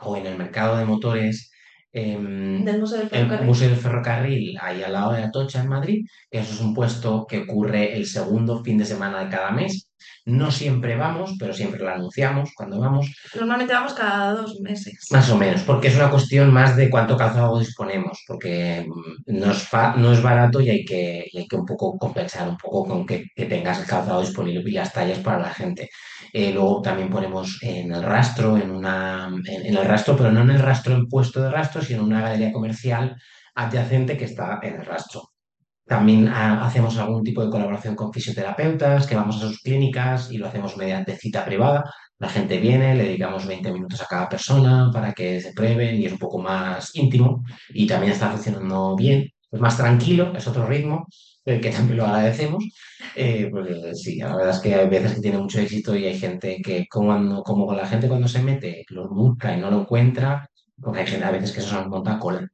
o 0.01 0.15
en 0.15 0.25
el 0.27 0.37
mercado 0.37 0.77
de 0.77 0.85
motores, 0.85 1.51
em, 1.91 2.63
del 2.65 2.79
Museo 2.79 2.99
del 2.99 3.09
el. 3.09 3.45
Museo 3.45 3.69
del 3.69 3.77
Ferrocarril, 3.77 4.57
ahí 4.61 4.83
al 4.83 4.93
lado 4.93 5.13
de 5.13 5.23
Atocha 5.23 5.61
en 5.61 5.69
Madrid, 5.69 6.05
que 6.29 6.39
eso 6.39 6.53
es 6.53 6.61
un 6.61 6.73
puesto 6.73 7.25
que 7.27 7.39
ocurre 7.39 7.95
el 7.95 8.05
segundo 8.05 8.63
fin 8.63 8.77
de 8.77 8.85
semana 8.85 9.23
de 9.23 9.29
cada 9.29 9.51
mes. 9.51 9.88
No 10.25 10.51
siempre 10.51 10.95
vamos, 10.95 11.35
pero 11.39 11.53
siempre 11.53 11.79
lo 11.79 11.89
anunciamos 11.89 12.51
cuando 12.55 12.79
vamos. 12.79 13.07
Normalmente 13.35 13.73
vamos 13.73 13.93
cada 13.93 14.33
dos 14.33 14.59
meses. 14.61 15.07
Más 15.11 15.29
o 15.29 15.37
menos, 15.37 15.61
porque 15.63 15.87
es 15.87 15.95
una 15.95 16.09
cuestión 16.09 16.51
más 16.53 16.75
de 16.75 16.89
cuánto 16.89 17.17
calzado 17.17 17.59
disponemos, 17.59 18.23
porque 18.27 18.85
mm, 18.87 19.39
no 19.39 19.51
es, 19.51 19.67
no 19.97 20.11
es 20.11 20.21
barato 20.21 20.61
y 20.61 20.69
hay 20.69 20.85
que, 20.85 21.25
y 21.31 21.37
hay 21.39 21.47
que 21.47 21.55
un 21.55 21.65
poco 21.65 21.97
compensar 21.97 22.47
un 22.47 22.57
poco 22.57 22.85
con 22.85 23.05
que, 23.05 23.25
que 23.35 23.45
tengas 23.45 23.79
el 23.79 23.85
calzado 23.85 24.21
disponible 24.21 24.69
y 24.69 24.73
las 24.73 24.93
tallas 24.93 25.19
para 25.19 25.39
la 25.39 25.53
gente. 25.53 25.89
Eh, 26.33 26.51
luego 26.53 26.81
también 26.81 27.09
ponemos 27.09 27.57
en 27.61 27.91
el 27.91 28.03
rastro, 28.03 28.57
en, 28.57 28.71
una, 28.71 29.29
en, 29.45 29.65
en 29.65 29.77
el 29.77 29.85
rastro, 29.85 30.15
pero 30.15 30.31
no 30.31 30.41
en 30.41 30.51
el 30.51 30.59
rastro 30.59 30.95
en 30.95 31.07
puesto 31.07 31.41
de 31.41 31.49
rastro, 31.49 31.81
sino 31.81 32.01
en 32.01 32.07
una 32.07 32.21
galería 32.21 32.51
comercial 32.51 33.15
adyacente 33.55 34.17
que 34.17 34.25
está 34.25 34.59
en 34.61 34.75
el 34.75 34.85
rastro. 34.85 35.31
También 35.89 36.27
ah, 36.27 36.63
hacemos 36.65 36.97
algún 36.99 37.23
tipo 37.23 37.43
de 37.43 37.49
colaboración 37.49 37.95
con 37.95 38.13
fisioterapeutas, 38.13 39.07
que 39.07 39.15
vamos 39.15 39.37
a 39.37 39.47
sus 39.47 39.59
clínicas 39.59 40.31
y 40.31 40.37
lo 40.37 40.47
hacemos 40.47 40.77
mediante 40.77 41.17
cita 41.17 41.43
privada. 41.43 41.83
La 42.19 42.29
gente 42.29 42.59
viene, 42.59 42.93
le 42.95 43.05
dedicamos 43.05 43.47
20 43.47 43.71
minutos 43.73 43.99
a 44.01 44.05
cada 44.05 44.29
persona 44.29 44.91
para 44.93 45.13
que 45.13 45.41
se 45.41 45.51
prueben 45.51 45.95
y 45.95 46.05
es 46.05 46.11
un 46.11 46.19
poco 46.19 46.37
más 46.37 46.95
íntimo 46.95 47.43
y 47.69 47.87
también 47.87 48.13
está 48.13 48.29
funcionando 48.29 48.95
bien. 48.95 49.29
Es 49.51 49.59
más 49.59 49.77
tranquilo, 49.77 50.31
es 50.37 50.47
otro 50.47 50.67
ritmo, 50.67 51.07
el 51.43 51.59
que 51.59 51.71
también 51.71 51.97
lo 51.97 52.05
agradecemos, 52.05 52.63
eh, 53.15 53.49
porque 53.51 53.95
sí, 53.95 54.17
la 54.17 54.35
verdad 54.35 54.55
es 54.55 54.59
que 54.59 54.75
hay 54.75 54.87
veces 54.87 55.15
que 55.15 55.21
tiene 55.21 55.39
mucho 55.39 55.59
éxito 55.59 55.95
y 55.95 56.05
hay 56.05 56.19
gente 56.19 56.61
que, 56.63 56.85
como, 56.87 57.41
como 57.43 57.73
la 57.73 57.87
gente 57.87 58.07
cuando 58.07 58.27
se 58.27 58.43
mete, 58.43 58.85
lo 58.89 59.09
busca 59.09 59.57
y 59.57 59.59
no 59.59 59.71
lo 59.71 59.81
encuentra, 59.81 60.47
porque 60.79 60.99
hay 60.99 61.07
gente 61.07 61.25
a 61.25 61.31
veces 61.31 61.51
que 61.51 61.61
se 61.61 61.73
nos 61.73 61.87
monta 61.87 62.19
cola 62.19 62.47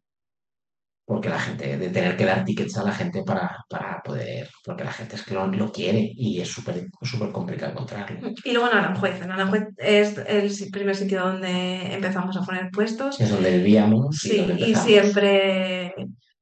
porque 1.06 1.30
la 1.30 1.40
gente, 1.40 1.78
de 1.78 1.90
tener 1.90 2.18
que 2.18 2.26
dar 2.26 2.44
tickets 2.44 2.78
a 2.78 2.84
la 2.84 2.92
gente 2.92 3.24
para, 3.24 3.64
para 3.70 4.02
poder, 4.02 4.50
porque 4.64 4.84
la 4.84 4.92
gente 4.92 5.16
es 5.16 5.24
que 5.24 5.36
lo, 5.36 5.46
lo 5.48 5.72
quiere 5.72 6.12
y 6.16 6.42
es 6.42 6.50
súper 6.50 6.88
súper 7.04 7.32
complicado 7.32 7.74
encontrarlo. 7.74 8.32
Y 8.44 8.52
luego 8.52 8.72
en 8.72 8.78
Aranjuez. 8.78 9.22
En 9.22 9.32
Aranjuez 9.32 9.68
es 9.78 10.18
el 10.18 10.72
primer 10.72 10.96
sitio 10.96 11.22
donde 11.22 11.94
empezamos 11.94 12.36
a 12.36 12.42
poner 12.42 12.72
puestos. 12.72 13.22
Es 13.22 13.30
donde 13.30 13.56
vivíamos 13.58 14.26
y 14.26 14.30
Sí, 14.30 14.38
donde 14.38 14.70
y 14.70 14.74
siempre 14.74 15.94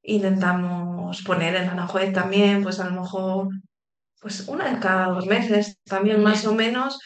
intentamos 0.02 1.22
poner 1.24 1.56
en 1.56 1.68
Aranjuez 1.68 2.14
también, 2.14 2.64
pues 2.64 2.80
a 2.80 2.90
lo 2.90 3.02
mejor, 3.02 3.50
pues 4.22 4.48
una 4.48 4.64
vez 4.64 4.80
cada 4.80 5.08
dos 5.08 5.26
meses, 5.26 5.78
también 5.84 6.24
más 6.24 6.46
o 6.48 6.54
menos. 6.56 7.00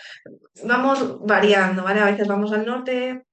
Vamos 0.64 1.18
variando, 1.26 1.84
¿vale? 1.84 2.02
A 2.02 2.06
veces 2.06 2.28
vamos 2.28 2.54
al 2.54 2.68
norte, 2.68 3.24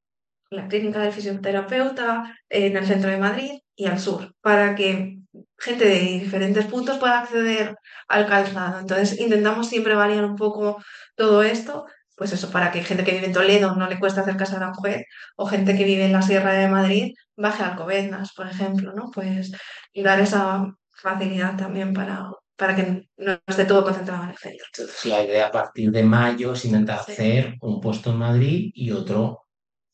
la 0.49 0.67
clínica 0.67 1.01
del 1.01 1.13
fisioterapeuta, 1.13 2.35
en 2.49 2.75
el 2.75 2.87
centro 2.87 3.11
de 3.11 3.19
Madrid 3.19 3.59
y 3.77 3.87
al 3.87 3.99
sur, 4.01 4.35
para 4.41 4.75
que 4.75 5.19
gente 5.59 5.85
de 5.87 5.99
diferentes 6.01 6.67
puntos 6.67 6.99
pueda 6.99 7.21
acceder 7.21 7.77
al 8.09 8.27
calzado. 8.27 8.81
Entonces 8.81 9.19
intentamos 9.21 9.69
siempre 9.69 9.95
variar 9.95 10.25
un 10.25 10.37
poco 10.37 10.83
todo 11.17 11.43
esto, 11.43 11.87
pues 12.17 12.33
eso, 12.33 12.51
para 12.51 12.71
que 12.71 12.83
gente 12.85 13.03
que 13.05 13.13
vive 13.13 13.27
en 13.27 13.33
Toledo 13.33 13.75
no 13.75 13.89
le 13.89 13.99
cueste 13.99 14.21
acercarse 14.21 14.55
a 14.55 14.59
Aranjuez, 14.59 15.03
o 15.37 15.47
gente 15.47 15.77
que 15.77 15.85
vive 15.85 16.05
en 16.07 16.13
la 16.13 16.23
Sierra 16.23 16.53
de 16.55 16.69
Madrid 16.69 17.15
baje 17.37 17.63
a 17.65 17.71
Alcobendas, 17.73 18.33
por 18.35 18.47
ejemplo, 18.49 18.93
¿no? 18.95 19.11
Pues 19.13 19.51
y 19.93 20.03
dar 20.03 20.21
esa 20.21 20.65
facilidad 20.93 21.57
también 21.57 21.93
para, 21.93 22.31
para 22.57 22.77
que 22.77 23.09
no 23.17 23.39
esté 23.49 23.65
todo 23.65 23.83
concentrado 23.83 24.23
en 24.25 24.31
el 24.31 24.37
centro. 24.37 24.67
Entonces, 24.73 25.05
la 25.07 25.25
idea 25.25 25.47
a 25.49 25.51
partir 25.53 25.91
de 25.91 26.03
mayo 26.05 26.53
es 26.53 26.65
intentar 26.65 27.05
Sí. 27.05 27.13
hacer 27.13 27.55
un 27.61 27.81
puesto 27.81 28.11
en 28.11 28.19
Madrid 28.19 28.71
y 28.75 28.93
otro 28.93 29.41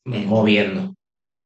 moviendo. 0.05 0.93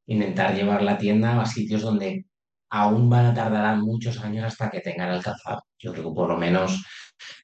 Intentar 0.08 0.56
llevar 0.56 0.82
la 0.84 0.98
tienda 0.98 1.42
a 1.42 1.46
sitios 1.46 1.82
donde 1.82 2.26
aún 2.70 3.10
van 3.10 3.26
a 3.28 3.34
tardar 3.34 3.78
muchos 3.78 4.20
años 4.24 4.46
hasta 4.46 4.70
que 4.70 4.82
tengan 4.82 5.12
el 5.14 5.24
calzado. 5.24 5.64
Yo 5.80 5.92
creo 5.94 6.06
que 6.10 6.16
por 6.16 6.30
lo 6.30 6.38
menos 6.38 6.84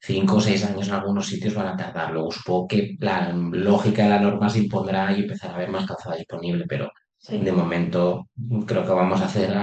cinco 0.02 0.36
o 0.38 0.42
seis 0.42 0.64
años 0.66 0.88
en 0.88 0.94
algunos 0.96 1.28
sitios 1.28 1.54
van 1.56 1.68
a 1.68 1.78
tardar. 1.78 2.12
Luego 2.12 2.32
supongo 2.32 2.68
que 2.68 2.96
la 3.00 3.32
lógica 3.34 4.04
de 4.04 4.10
la 4.10 4.20
norma 4.20 4.50
se 4.50 4.60
impondrá 4.60 5.12
y 5.14 5.22
empezará 5.22 5.54
a 5.54 5.56
haber 5.58 5.70
más 5.70 5.86
calzado 5.86 6.16
disponible, 6.18 6.66
pero 6.68 6.90
Sí. 7.18 7.38
de 7.38 7.52
momento 7.52 8.28
creo 8.66 8.84
que 8.84 8.92
vamos 8.94 9.22
a 9.22 9.26
hacer 9.26 9.54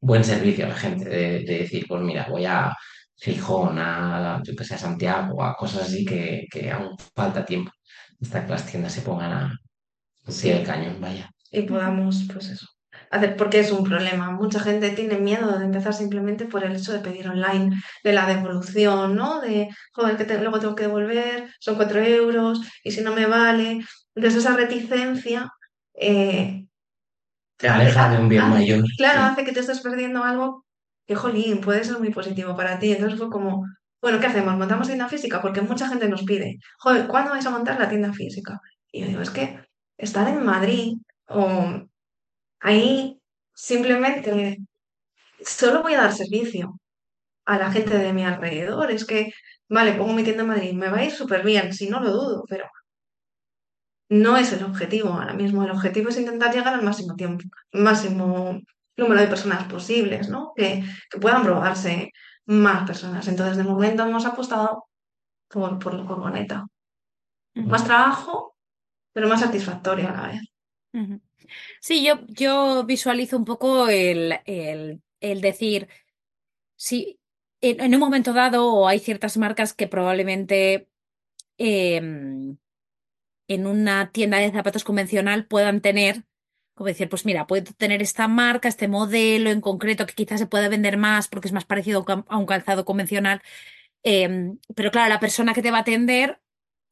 buen 0.00 0.24
servicio 0.24 0.64
a 0.64 0.68
la 0.70 0.74
gente 0.74 1.04
de, 1.08 1.40
de 1.44 1.58
decir, 1.58 1.84
pues 1.86 2.02
mira, 2.02 2.26
voy 2.30 2.46
a 2.46 2.74
Gijón, 3.16 3.78
a, 3.78 4.40
yo 4.42 4.54
que 4.56 4.64
sé, 4.64 4.74
a 4.74 4.78
Santiago, 4.78 5.42
a 5.44 5.54
cosas 5.54 5.82
así 5.82 6.04
que, 6.04 6.46
que 6.50 6.70
aún 6.70 6.96
falta 7.14 7.44
tiempo 7.44 7.70
hasta 8.22 8.44
que 8.44 8.50
las 8.52 8.66
tiendas 8.66 8.92
se 8.92 9.02
pongan 9.02 9.32
a 9.32 9.58
pie 10.40 10.54
del 10.54 10.66
cañón, 10.66 11.00
vaya. 11.00 11.30
Y 11.54 11.62
podamos, 11.62 12.24
pues 12.32 12.48
eso, 12.50 12.66
hacer, 13.10 13.36
porque 13.36 13.60
es 13.60 13.72
un 13.72 13.84
problema. 13.84 14.30
Mucha 14.32 14.60
gente 14.60 14.90
tiene 14.90 15.18
miedo 15.18 15.58
de 15.58 15.64
empezar 15.66 15.94
simplemente 15.94 16.46
por 16.46 16.64
el 16.64 16.76
hecho 16.76 16.92
de 16.92 17.00
pedir 17.00 17.28
online, 17.28 17.76
de 18.04 18.12
la 18.12 18.26
devolución, 18.26 19.14
¿no? 19.16 19.40
De, 19.40 19.68
joder, 19.92 20.16
que 20.16 20.24
te- 20.24 20.40
luego 20.40 20.58
tengo 20.60 20.74
que 20.74 20.84
devolver, 20.84 21.50
son 21.60 21.76
cuatro 21.76 22.00
euros, 22.00 22.60
y 22.82 22.90
si 22.92 23.02
no 23.02 23.14
me 23.14 23.26
vale. 23.26 23.84
Entonces 24.14 24.40
esa 24.44 24.56
reticencia, 24.56 25.50
eh, 25.94 26.66
Te 27.56 27.68
aleja 27.68 28.08
de 28.10 28.18
un 28.18 28.28
bien 28.28 28.42
hace- 28.42 28.50
mayor. 28.54 28.84
claro, 28.96 29.22
hace 29.22 29.44
que 29.44 29.52
te 29.52 29.60
estés 29.60 29.80
perdiendo 29.80 30.22
algo 30.24 30.64
que, 31.06 31.14
jolín, 31.14 31.60
puede 31.60 31.84
ser 31.84 31.98
muy 31.98 32.10
positivo 32.10 32.56
para 32.56 32.78
ti. 32.78 32.92
Entonces 32.92 33.18
fue 33.18 33.30
como, 33.30 33.64
bueno, 34.02 34.20
¿qué 34.20 34.26
hacemos? 34.26 34.56
¿Montamos 34.56 34.86
tienda 34.88 35.08
física? 35.08 35.40
Porque 35.40 35.60
mucha 35.62 35.88
gente 35.88 36.08
nos 36.08 36.24
pide, 36.24 36.58
joder, 36.78 37.06
¿cuándo 37.06 37.30
vais 37.30 37.46
a 37.46 37.50
montar 37.50 37.78
la 37.78 37.88
tienda 37.88 38.12
física? 38.12 38.60
Y 38.92 39.00
yo 39.02 39.06
digo, 39.08 39.20
es 39.22 39.30
que 39.30 39.60
estar 39.96 40.28
en 40.28 40.44
Madrid 40.44 40.94
o 41.28 41.86
ahí 42.60 43.20
simplemente 43.54 44.58
solo 45.44 45.82
voy 45.82 45.94
a 45.94 46.02
dar 46.02 46.12
servicio 46.12 46.78
a 47.46 47.58
la 47.58 47.70
gente 47.72 47.98
de 47.98 48.12
mi 48.12 48.24
alrededor. 48.24 48.90
Es 48.90 49.04
que, 49.06 49.32
vale, 49.68 49.94
pongo 49.94 50.12
mi 50.14 50.24
tienda 50.24 50.42
en 50.42 50.48
Madrid, 50.48 50.72
me 50.74 50.88
va 50.90 50.98
a 50.98 51.04
ir 51.04 51.12
súper 51.12 51.44
bien, 51.44 51.72
si 51.72 51.88
no 51.88 52.00
lo 52.00 52.10
dudo, 52.12 52.44
pero 52.48 52.66
no 54.08 54.36
es 54.36 54.52
el 54.52 54.64
objetivo 54.64 55.10
ahora 55.10 55.34
mismo. 55.34 55.64
El 55.64 55.70
objetivo 55.70 56.08
es 56.08 56.18
intentar 56.18 56.54
llegar 56.54 56.74
al 56.74 56.82
máximo 56.82 57.14
tiempo, 57.16 57.44
máximo 57.72 58.60
número 58.96 59.20
de 59.20 59.26
personas 59.28 59.64
posibles, 59.64 60.28
¿no? 60.28 60.52
Que, 60.56 60.84
que 61.10 61.18
puedan 61.18 61.42
probarse 61.42 62.10
más 62.46 62.86
personas. 62.86 63.26
Entonces, 63.28 63.56
de 63.56 63.64
momento 63.64 64.04
hemos 64.04 64.26
apostado 64.26 64.86
por, 65.48 65.78
por 65.78 65.94
la 65.94 66.04
furgoneta. 66.04 66.66
Más 67.54 67.84
trabajo, 67.84 68.56
pero 69.12 69.28
más 69.28 69.40
satisfactorio 69.40 70.08
a 70.08 70.12
la 70.12 70.28
vez. 70.28 70.53
Sí, 71.80 72.04
yo, 72.04 72.20
yo 72.28 72.84
visualizo 72.84 73.36
un 73.36 73.44
poco 73.44 73.88
el, 73.88 74.34
el, 74.46 75.02
el 75.20 75.40
decir, 75.40 75.88
si 76.76 77.20
en, 77.62 77.94
un 77.94 78.00
momento 78.00 78.32
dado 78.34 78.88
hay 78.88 79.00
ciertas 79.00 79.36
marcas 79.38 79.74
que 79.74 79.88
probablemente 79.88 80.88
em, 81.58 82.58
en 83.48 83.66
una 83.66 84.12
tienda 84.12 84.38
de 84.38 84.52
zapatos 84.52 84.84
convencional 84.84 85.46
puedan 85.46 85.80
tener, 85.80 86.24
como 86.74 86.88
decir, 86.88 87.08
pues 87.08 87.26
mira, 87.26 87.46
puedo 87.46 87.64
tener 87.76 88.02
esta 88.02 88.28
marca, 88.28 88.68
este 88.68 88.88
modelo 88.88 89.50
en 89.50 89.60
concreto 89.60 90.06
que 90.06 90.14
quizás 90.14 90.40
se 90.40 90.46
pueda 90.46 90.68
vender 90.68 90.96
más 90.98 91.28
porque 91.28 91.48
es 91.48 91.54
más 91.54 91.64
parecido 91.66 91.98
a 91.98 92.00
un 92.02 92.06
cam- 92.06 92.26
a 92.28 92.38
un 92.38 92.46
calzado 92.46 92.84
convencional. 92.84 93.42
Em, 94.04 94.58
pero 94.76 94.90
claro, 94.90 95.08
la 95.10 95.20
persona 95.20 95.54
que 95.54 95.62
te 95.62 95.70
va 95.72 95.78
a 95.78 95.80
atender, 95.82 96.40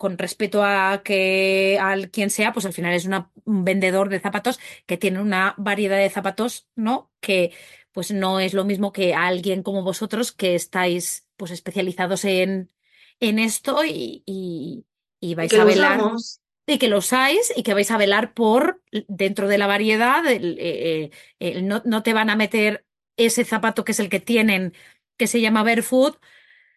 con 0.02 0.18
respeto 0.18 0.64
a 0.64 1.02
que 1.04 1.78
al 1.80 2.10
quien 2.10 2.28
sea, 2.28 2.52
pues 2.52 2.66
al 2.66 2.72
final 2.72 2.92
es 2.92 3.04
una- 3.06 3.30
un 3.44 3.64
vendedor 3.64 4.08
de 4.08 4.18
zapatos 4.18 4.58
que 4.84 4.96
tiene 4.96 5.20
una 5.20 5.54
variedad 5.58 5.96
de 5.96 6.10
zapatos, 6.10 6.66
¿no? 6.74 7.12
Que 7.20 7.52
pues 7.92 8.10
no 8.10 8.40
es 8.40 8.52
lo 8.52 8.64
mismo 8.64 8.90
que 8.92 9.14
alguien 9.14 9.62
como 9.62 9.84
vosotros 9.84 10.32
que 10.32 10.56
estáis 10.56 11.28
pues 11.36 11.52
especializados 11.52 12.24
en, 12.24 12.72
en 13.20 13.38
esto 13.38 13.84
y, 13.84 14.24
y, 14.26 15.34
vais 15.36 15.52
a 15.54 15.64
velar 15.64 15.98
usamos. 15.98 16.40
y 16.66 16.78
que 16.78 16.88
lo 16.88 16.98
usáis 16.98 17.52
y 17.54 17.62
que 17.62 17.74
vais 17.74 17.90
a 17.92 17.96
velar 17.98 18.34
por 18.34 18.82
dentro 19.06 19.46
de 19.46 19.58
la 19.58 19.68
variedad, 19.68 20.26
el- 20.26 20.58
eh, 20.58 21.04
eh, 21.04 21.10
el 21.38 21.68
no, 21.68 21.80
no 21.84 22.02
te 22.02 22.12
van 22.12 22.28
a 22.28 22.34
meter 22.34 22.84
ese 23.16 23.44
zapato 23.44 23.84
que 23.84 23.92
es 23.92 24.00
el 24.00 24.08
que 24.08 24.18
tienen, 24.20 24.72
que 25.16 25.28
se 25.28 25.40
llama 25.40 25.62
Barefoot, 25.62 26.18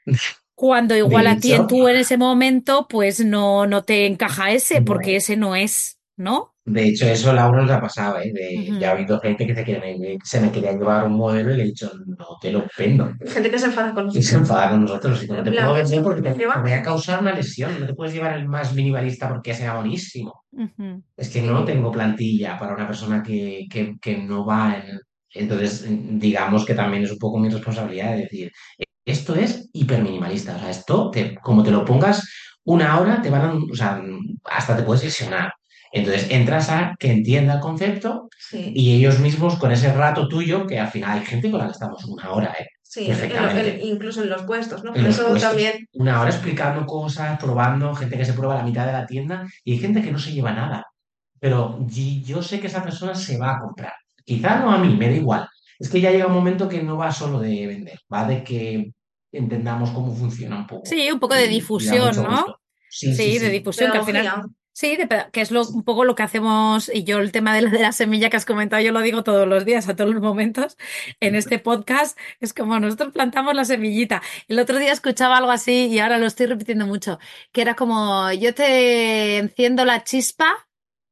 cuando 0.55 0.95
igual 0.95 1.27
De 1.27 1.27
a 1.27 1.39
ti 1.39 1.53
en 1.53 1.67
hecho, 1.67 1.67
tú 1.67 1.87
en 1.87 1.97
ese 1.97 2.17
momento, 2.17 2.87
pues 2.89 3.23
no, 3.25 3.67
no 3.67 3.83
te 3.83 4.05
encaja 4.05 4.51
ese, 4.51 4.81
porque 4.81 5.15
es. 5.15 5.17
ese 5.17 5.37
no 5.37 5.55
es, 5.55 5.99
¿no? 6.17 6.55
De 6.67 6.83
hecho, 6.87 7.05
eso 7.05 7.29
a 7.29 7.33
Laura 7.33 7.61
nos 7.61 7.69
ha 7.71 7.79
pasado, 7.81 8.19
¿eh? 8.19 8.31
De, 8.33 8.75
ya 8.79 8.89
ha 8.89 8.91
habido 8.93 9.19
gente 9.19 9.45
que 9.45 9.53
se, 9.53 9.63
quiere- 9.63 10.17
se 10.23 10.41
me 10.41 10.51
quería 10.51 10.71
llevar 10.71 11.05
un 11.05 11.13
modelo 11.13 11.53
y 11.53 11.57
le 11.57 11.63
he 11.63 11.65
dicho, 11.67 11.91
no 12.07 12.25
te 12.41 12.51
lo 12.51 12.65
vendo. 12.77 13.11
Gente 13.27 13.51
que 13.51 13.59
se 13.59 13.67
enfada 13.67 13.93
con 13.93 14.07
Y 14.11 14.23
se 14.23 14.35
nosotros. 14.35 14.41
enfada 14.41 14.71
con 14.71 14.81
nosotros. 14.81 15.23
Y 15.23 15.27
no 15.27 15.43
En 15.43 15.43
te 15.43 15.51
puedo 15.51 15.73
plan, 15.73 15.75
vender 15.75 16.01
porque 16.03 16.21
te, 16.23 16.31
te 16.31 16.37
lleva. 16.39 16.61
voy 16.61 16.71
a 16.71 16.81
causar 16.81 17.21
una 17.21 17.33
lesión. 17.33 17.79
No 17.79 17.85
te 17.85 17.93
puedes 17.93 18.13
llevar 18.15 18.37
el 18.37 18.47
más 18.47 18.73
minimalista 18.73 19.29
porque 19.29 19.53
sea 19.53 19.75
buenísimo. 19.75 20.43
ujú. 20.51 21.03
Es 21.17 21.29
que 21.29 21.41
no 21.41 21.65
tengo 21.65 21.91
plantilla 21.91 22.57
para 22.59 22.75
una 22.75 22.87
persona 22.87 23.23
que, 23.23 23.65
que, 23.71 23.95
que 24.01 24.17
no 24.17 24.45
va 24.45 24.77
en... 24.77 24.99
Entonces, 25.33 25.85
digamos 25.89 26.65
que 26.65 26.75
también 26.75 27.03
es 27.03 27.11
un 27.11 27.19
poco 27.19 27.39
mi 27.39 27.49
responsabilidad 27.49 28.11
de 28.13 28.17
decir, 28.23 28.51
esto 29.05 29.35
es 29.35 29.69
hiper 29.73 30.01
minimalista. 30.01 30.55
O 30.55 30.59
sea, 30.59 30.69
esto, 30.69 31.11
te- 31.11 31.35
como 31.35 31.63
te 31.63 31.71
lo 31.71 31.85
pongas 31.85 32.27
una 32.63 32.99
hora, 32.99 33.21
te 33.21 33.29
van 33.29 33.41
a... 33.41 33.53
O 33.53 33.75
sea, 33.75 34.01
hasta 34.45 34.75
te 34.75 34.83
puedes 34.83 35.03
lesionar. 35.03 35.53
Entonces, 35.91 36.27
entras 36.29 36.69
a 36.69 36.95
que 36.99 37.11
entienda 37.11 37.53
el 37.55 37.59
concepto 37.61 38.27
sí, 38.37 38.71
y 38.75 38.95
ellos 38.97 39.19
mismos 39.19 39.55
con 39.57 39.71
ese 39.71 39.93
rato 39.93 40.27
tuyo, 40.27 40.67
que 40.67 40.77
al 40.79 40.89
final 40.89 41.19
hay 41.19 41.25
gente 41.25 41.49
con 41.49 41.59
la 41.59 41.67
que 41.67 41.71
estamos 41.71 42.03
una 42.05 42.31
hora, 42.31 42.53
¿eh? 42.59 42.65
sí, 42.81 43.05
en 43.05 43.11
en- 43.13 43.17
Perfectamente. 43.19 43.79
incluso 43.83 44.21
en 44.23 44.29
los 44.29 44.41
puestos, 44.43 44.83
¿no? 44.83 44.93
En 44.93 45.01
Por 45.03 45.09
eso 45.09 45.27
puestos. 45.27 45.49
también, 45.49 45.87
Una 45.93 46.19
hora 46.19 46.29
explicando 46.31 46.85
cosas, 46.85 47.39
probando, 47.39 47.95
gente 47.95 48.17
que 48.17 48.25
se 48.25 48.33
prueba 48.33 48.55
la 48.55 48.63
mitad 48.63 48.85
de 48.85 48.91
la 48.93 49.05
tienda 49.05 49.47
y 49.63 49.73
hay 49.73 49.79
gente 49.79 50.01
que 50.01 50.11
no 50.11 50.19
se 50.19 50.33
lleva 50.33 50.51
nada. 50.51 50.83
Pero 51.39 51.77
yo 51.87 52.41
sé 52.41 52.59
que 52.59 52.67
esa 52.67 52.83
persona 52.83 53.15
se 53.15 53.37
va 53.37 53.51
a 53.55 53.59
comprar. 53.59 53.93
Quizá 54.25 54.59
no 54.59 54.71
a 54.71 54.77
mí, 54.79 54.95
me 54.97 55.07
da 55.09 55.15
igual. 55.15 55.47
Es 55.79 55.89
que 55.89 56.01
ya 56.01 56.11
llega 56.11 56.27
un 56.27 56.33
momento 56.33 56.67
que 56.69 56.81
no 56.83 56.97
va 56.97 57.11
solo 57.11 57.39
de 57.39 57.67
vender, 57.67 57.99
va 58.13 58.25
de 58.27 58.43
que 58.43 58.93
entendamos 59.31 59.91
cómo 59.91 60.13
funciona 60.15 60.57
un 60.57 60.67
poco. 60.67 60.85
Sí, 60.85 61.11
un 61.11 61.19
poco 61.19 61.35
de 61.35 61.47
difusión, 61.47 62.15
¿no? 62.23 62.45
Sí, 62.89 63.13
sí, 63.15 63.15
Sí, 63.15 63.39
de 63.39 63.47
sí. 63.47 63.51
difusión, 63.51 63.91
que 63.91 63.97
al 63.97 64.05
final, 64.05 64.23
pedagogía. 64.23 64.53
sí, 64.71 64.95
de 64.95 65.07
que 65.33 65.41
es 65.41 65.51
lo, 65.51 65.67
un 65.67 65.83
poco 65.83 66.05
lo 66.05 66.15
que 66.15 66.23
hacemos, 66.23 66.89
y 66.93 67.03
yo 67.03 67.19
el 67.19 67.31
tema 67.33 67.53
de 67.53 67.63
la, 67.63 67.69
de 67.71 67.79
la 67.79 67.91
semilla 67.91 68.29
que 68.29 68.37
has 68.37 68.45
comentado, 68.45 68.81
yo 68.81 68.93
lo 68.93 69.01
digo 69.01 69.23
todos 69.23 69.45
los 69.47 69.65
días, 69.65 69.89
a 69.89 69.95
todos 69.97 70.13
los 70.13 70.21
momentos, 70.23 70.77
en 71.19 71.35
este 71.35 71.59
podcast, 71.59 72.17
es 72.39 72.53
como 72.53 72.79
nosotros 72.79 73.11
plantamos 73.13 73.53
la 73.55 73.65
semillita. 73.65 74.21
El 74.47 74.59
otro 74.59 74.79
día 74.79 74.93
escuchaba 74.93 75.37
algo 75.37 75.51
así 75.51 75.87
y 75.87 75.99
ahora 75.99 76.17
lo 76.19 76.25
estoy 76.27 76.45
repitiendo 76.45 76.87
mucho, 76.87 77.19
que 77.51 77.61
era 77.61 77.75
como, 77.75 78.31
yo 78.31 78.53
te 78.53 79.37
enciendo 79.39 79.83
la 79.83 80.03
chispa, 80.05 80.64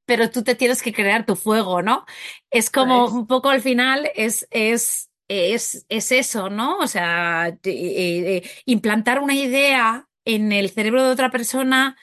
pero 0.06 0.30
tú 0.32 0.44
te 0.44 0.56
tienes 0.56 0.82
que 0.82 0.94
crear 0.94 1.26
tu 1.26 1.36
fuego, 1.36 1.82
¿no? 1.82 2.06
Es 2.52 2.70
como 2.70 3.06
Pues, 3.06 3.12
un 3.12 3.28
poco 3.28 3.50
al 3.50 3.62
final, 3.62 4.10
es, 4.16 4.48
es, 4.52 5.10
es, 5.28 5.86
es 5.90 6.12
eso, 6.12 6.50
¿no? 6.50 6.78
O 6.80 6.88
sea, 6.88 7.48
eh, 7.50 7.58
eh, 7.64 8.52
implantar 8.66 9.20
una 9.20 9.36
idea 9.36 10.08
en 10.26 10.52
el 10.52 10.70
cerebro 10.70 11.04
de 11.04 11.12
otra 11.12 11.30
persona 11.32 11.98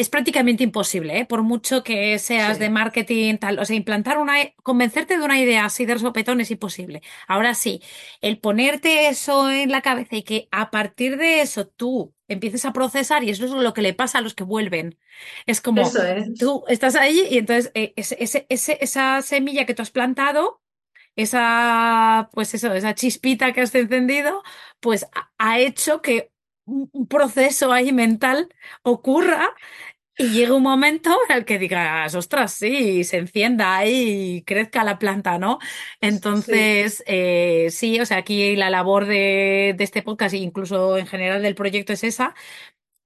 es 0.00 0.08
prácticamente 0.08 0.64
imposible, 0.64 1.20
¿eh? 1.20 1.26
Por 1.26 1.42
mucho 1.42 1.82
que 1.84 2.18
seas 2.18 2.58
de 2.58 2.70
marketing, 2.70 3.36
tal. 3.36 3.58
O 3.58 3.64
sea, 3.64 3.76
implantar 3.76 4.18
una, 4.18 4.34
convencerte 4.62 5.18
de 5.18 5.24
una 5.24 5.38
idea 5.38 5.64
así 5.64 5.86
de 5.86 5.98
sopetón 5.98 6.40
es 6.40 6.50
imposible. 6.50 7.02
Ahora 7.28 7.54
sí, 7.54 7.82
el 8.20 8.38
ponerte 8.38 9.08
eso 9.08 9.50
en 9.50 9.70
la 9.70 9.82
cabeza 9.82 10.16
y 10.16 10.22
que 10.22 10.48
a 10.50 10.70
partir 10.70 11.16
de 11.16 11.40
eso 11.42 11.66
tú 11.66 12.14
empieces 12.28 12.64
a 12.64 12.72
procesar, 12.72 13.24
y 13.24 13.30
eso 13.30 13.44
es 13.44 13.50
lo 13.50 13.74
que 13.74 13.82
le 13.82 13.92
pasa 13.92 14.18
a 14.18 14.20
los 14.22 14.34
que 14.34 14.44
vuelven. 14.44 14.96
Es 15.46 15.60
como 15.60 15.82
eso 15.82 16.02
es. 16.02 16.38
tú 16.38 16.64
estás 16.68 16.94
ahí 16.94 17.26
y 17.30 17.38
entonces 17.38 17.72
eh, 17.74 17.92
ese, 17.96 18.46
esa 18.48 19.20
semilla 19.22 19.66
que 19.66 19.74
tú 19.74 19.82
has 19.82 19.90
plantado 19.90 20.60
esa, 21.16 22.30
pues 22.32 22.54
eso, 22.54 22.72
esa 22.72 22.94
chispita 22.94 23.52
que 23.52 23.62
has 23.62 23.74
encendido, 23.74 24.42
pues 24.80 25.06
ha, 25.38 25.58
hecho 25.58 26.02
que 26.02 26.30
un 26.64 27.06
proceso 27.08 27.72
ahí 27.72 27.92
mental 27.92 28.48
ocurra 28.82 29.50
y 30.20 30.30
llegue 30.32 30.52
un 30.52 30.62
momento 30.62 31.10
en 31.28 31.36
el 31.38 31.44
que 31.44 31.58
digas, 31.58 32.14
ostras, 32.14 32.52
sí, 32.54 33.04
se 33.04 33.18
encienda 33.18 33.76
ahí 33.78 34.36
y 34.38 34.42
crezca 34.42 34.84
la 34.84 34.98
planta, 34.98 35.38
¿no? 35.38 35.58
Sí, 36.34 36.52
Entonces, 36.54 37.02
eh, 37.06 37.68
sí, 37.70 38.00
o 38.00 38.06
sea, 38.06 38.18
aquí 38.18 38.56
la 38.56 38.70
labor 38.70 39.06
de, 39.06 39.74
de 39.76 39.84
este 39.84 40.02
podcast 40.02 40.34
e 40.34 40.38
incluso 40.38 40.98
en 40.98 41.06
general 41.06 41.42
del 41.42 41.54
proyecto 41.54 41.92
es 41.94 42.04
esa, 42.04 42.34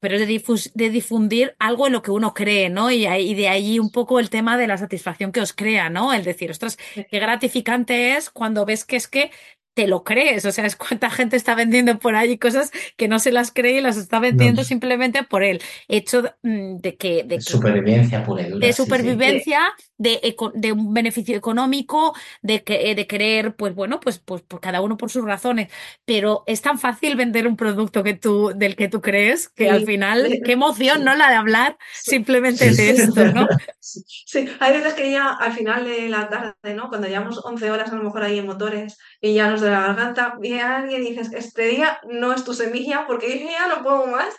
pero 0.01 0.17
es 0.17 0.21
de, 0.21 0.29
difus- 0.29 0.71
de 0.75 0.91
difundir 0.91 1.57
algo 1.59 1.87
en 1.87 1.95
lo 1.95 2.03
que 2.03 2.11
uno 2.11 2.35
cree, 2.35 2.69
¿no? 2.71 2.91
Y, 2.91 3.07
y 3.07 3.35
de 3.35 3.49
ahí 3.49 3.79
un 3.79 3.91
poco 3.91 4.21
el 4.21 4.31
tema 4.31 4.59
de 4.59 4.67
la 4.67 4.77
satisfacción 4.79 5.33
que 5.33 5.41
os 5.41 5.55
crea, 5.55 5.89
¿no? 5.91 6.13
El 6.13 6.25
decir, 6.25 6.51
ostras, 6.51 6.77
qué 7.11 7.19
gratificante 7.21 8.17
es 8.17 8.31
cuando 8.31 8.67
ves 8.67 8.85
que 8.85 8.97
es 8.97 9.09
que 9.09 9.31
te 9.75 9.87
lo 9.89 10.05
crees, 10.05 10.45
o 10.45 10.53
sea, 10.53 10.67
es 10.67 10.77
cuánta 10.77 11.11
gente 11.11 11.37
está 11.37 11.55
vendiendo 11.55 11.99
por 11.99 12.17
ahí 12.17 12.39
cosas 12.39 12.71
que 12.97 13.09
no 13.09 13.19
se 13.19 13.33
las 13.33 13.53
cree 13.53 13.79
y 13.79 13.81
las 13.81 13.97
está 13.97 14.19
No, 14.31 14.49
vendiendo 14.49 14.65
simplemente 14.65 15.23
por 15.25 15.43
el 15.43 15.61
hecho 15.89 16.23
de, 16.23 16.33
mm, 16.43 16.77
de 16.79 16.97
que, 16.97 17.25
de 17.25 17.43
que 17.45 17.61
supervivencia 17.61 18.25
pura 18.25 18.43
y 18.43 18.51
dura, 18.51 18.71
de 18.71 18.73
sí, 18.73 18.93
sí. 18.95 19.17
sí, 19.23 19.33
supervivencia, 19.33 19.61
de, 19.99 20.21
eco- 20.23 20.53
de 20.55 20.73
un 20.73 20.95
beneficio 20.95 21.37
económico, 21.37 22.15
de, 22.43 22.63
que, 22.63 22.91
eh, 22.91 22.95
de 22.95 23.07
querer, 23.07 23.57
pues 23.57 23.75
bueno, 23.75 23.99
pues, 24.01 24.19
pues 24.21 24.43
por 24.43 24.61
cada 24.61 24.81
uno 24.81 24.97
por 24.97 25.11
sus 25.11 25.25
razones. 25.25 25.73
Pero 26.05 26.45
es 26.47 26.63
tan 26.63 26.79
fácil 26.79 27.17
vender 27.17 27.47
un 27.49 27.57
producto 27.57 28.03
que 28.05 28.15
tú, 28.15 28.53
del 28.55 28.77
que 28.77 28.89
tú 28.89 29.01
crees 29.01 29.49
que 29.49 29.71
al 29.71 29.83
final, 29.83 30.39
qué 30.45 30.53
emoción, 30.53 31.03
sí, 31.03 31.05
¿no? 31.05 31.15
La 31.17 31.31
de 31.31 31.37
hablar 31.37 31.77
sí, 31.91 32.13
simplemente 32.13 32.73
Sí, 32.73 32.75
de 32.75 32.91
esto, 32.91 33.29
¿no? 33.29 33.49
sí, 33.81 34.05
sí. 34.27 34.49
Hay 34.61 34.73
veces 34.75 34.95
que 34.95 35.11
ya 35.11 35.31
al 35.35 35.53
final 35.53 35.85
de 35.85 36.09
la 36.09 36.29
tarde, 36.29 36.75
¿no? 36.75 36.89
Cuando 36.89 37.09
llevamos 37.09 37.41
11 37.45 37.71
horas 37.71 37.91
a 37.93 37.97
lo 37.97 38.05
mejor 38.05 38.23
ahí 38.23 38.39
en 38.39 38.47
motores 38.47 38.97
y 39.21 39.35
ya 39.35 39.49
nos 39.51 39.63
de 39.65 39.71
la 39.71 39.81
garganta, 39.81 40.35
viene 40.39 40.63
alguien 40.63 41.03
y 41.03 41.11
dices, 41.11 41.33
este 41.33 41.67
día 41.67 42.01
no 42.09 42.33
es 42.33 42.45
tu 42.45 42.55
semilla 42.55 43.07
porque 43.07 43.39
yo 43.39 43.51
ya 43.51 43.69
no 43.69 43.83
puedo 43.83 44.07
más. 44.07 44.35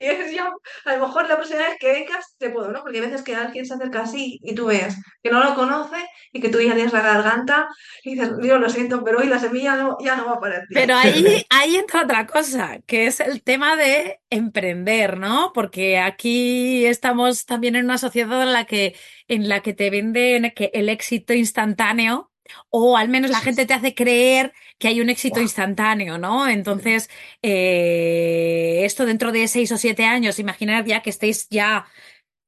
Y 0.00 0.06
es 0.06 0.32
ya, 0.32 0.50
a 0.84 0.96
lo 0.96 1.06
mejor 1.06 1.28
la 1.28 1.36
próxima 1.36 1.60
vez 1.60 1.76
que 1.78 1.92
vengas 1.92 2.36
te 2.38 2.50
puedo, 2.50 2.70
¿no? 2.70 2.82
Porque 2.82 2.98
hay 2.98 3.06
veces 3.06 3.22
que 3.22 3.34
alguien 3.34 3.66
se 3.66 3.74
acerca 3.74 4.02
así 4.02 4.40
y 4.42 4.54
tú 4.54 4.66
ves 4.66 4.96
que 5.22 5.30
no 5.30 5.42
lo 5.42 5.54
conoce 5.54 5.96
y 6.32 6.40
que 6.40 6.48
tú 6.48 6.60
ya 6.60 6.74
tienes 6.74 6.92
la 6.92 7.02
garganta 7.02 7.68
y 8.02 8.14
dices, 8.14 8.36
Dios, 8.38 8.60
lo 8.60 8.68
siento, 8.68 9.04
pero 9.04 9.18
hoy 9.18 9.28
la 9.28 9.38
semilla 9.38 9.76
no, 9.76 9.96
ya 10.00 10.16
no 10.16 10.26
va 10.26 10.40
para 10.40 10.60
ti. 10.60 10.74
Pero 10.74 10.96
ahí, 10.96 11.46
ahí 11.50 11.76
entra 11.76 12.02
otra 12.02 12.26
cosa, 12.26 12.80
que 12.86 13.06
es 13.06 13.20
el 13.20 13.42
tema 13.42 13.76
de 13.76 14.20
emprender, 14.30 15.18
¿no? 15.18 15.52
Porque 15.54 15.98
aquí 15.98 16.86
estamos 16.86 17.46
también 17.46 17.76
en 17.76 17.84
una 17.84 17.98
sociedad 17.98 18.42
en 18.42 18.52
la 18.52 18.64
que, 18.64 18.96
en 19.28 19.48
la 19.48 19.60
que 19.60 19.74
te 19.74 19.90
venden 19.90 20.52
que 20.56 20.70
el 20.74 20.88
éxito 20.88 21.34
instantáneo, 21.34 22.31
o 22.70 22.96
al 22.96 23.08
menos 23.08 23.30
la 23.30 23.40
gente 23.40 23.66
te 23.66 23.74
hace 23.74 23.94
creer 23.94 24.52
que 24.78 24.88
hay 24.88 25.00
un 25.00 25.10
éxito 25.10 25.40
instantáneo, 25.40 26.18
¿no? 26.18 26.48
Entonces, 26.48 27.08
eh, 27.42 28.80
esto 28.84 29.06
dentro 29.06 29.32
de 29.32 29.48
seis 29.48 29.72
o 29.72 29.76
siete 29.78 30.04
años, 30.04 30.38
imaginad 30.38 30.84
ya 30.84 31.02
que 31.02 31.10
estéis 31.10 31.48
ya 31.50 31.86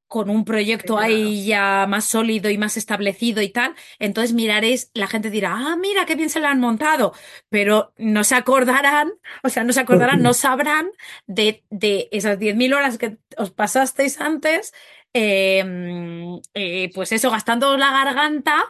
con 0.06 0.30
un 0.30 0.44
proyecto 0.44 0.96
Claro. 0.96 1.06
ahí 1.06 1.46
ya 1.46 1.86
más 1.88 2.04
sólido 2.04 2.48
y 2.50 2.58
más 2.58 2.76
establecido 2.76 3.42
y 3.42 3.48
tal, 3.48 3.74
entonces 3.98 4.32
miraréis, 4.34 4.90
la 4.94 5.08
gente 5.08 5.30
dirá, 5.30 5.54
ah, 5.56 5.76
mira, 5.76 6.04
qué 6.06 6.14
bien 6.14 6.30
se 6.30 6.38
lo 6.40 6.46
han 6.46 6.60
montado, 6.60 7.14
pero 7.48 7.92
no 7.96 8.22
se 8.22 8.36
acordarán, 8.36 9.12
o 9.42 9.48
sea, 9.48 9.64
no 9.64 9.72
se 9.72 9.80
acordarán, 9.80 10.22
no 10.22 10.32
sabrán 10.34 10.90
de, 11.26 11.64
de 11.70 12.08
esas 12.12 12.38
10.000 12.38 12.74
horas 12.74 12.98
que 12.98 13.18
os 13.36 13.50
pasasteis 13.50 14.20
antes, 14.20 14.72
eh, 15.14 15.64
eh, 16.54 16.90
pues 16.94 17.12
eso, 17.12 17.30
gastando 17.30 17.76
la 17.76 17.90
garganta 17.90 18.64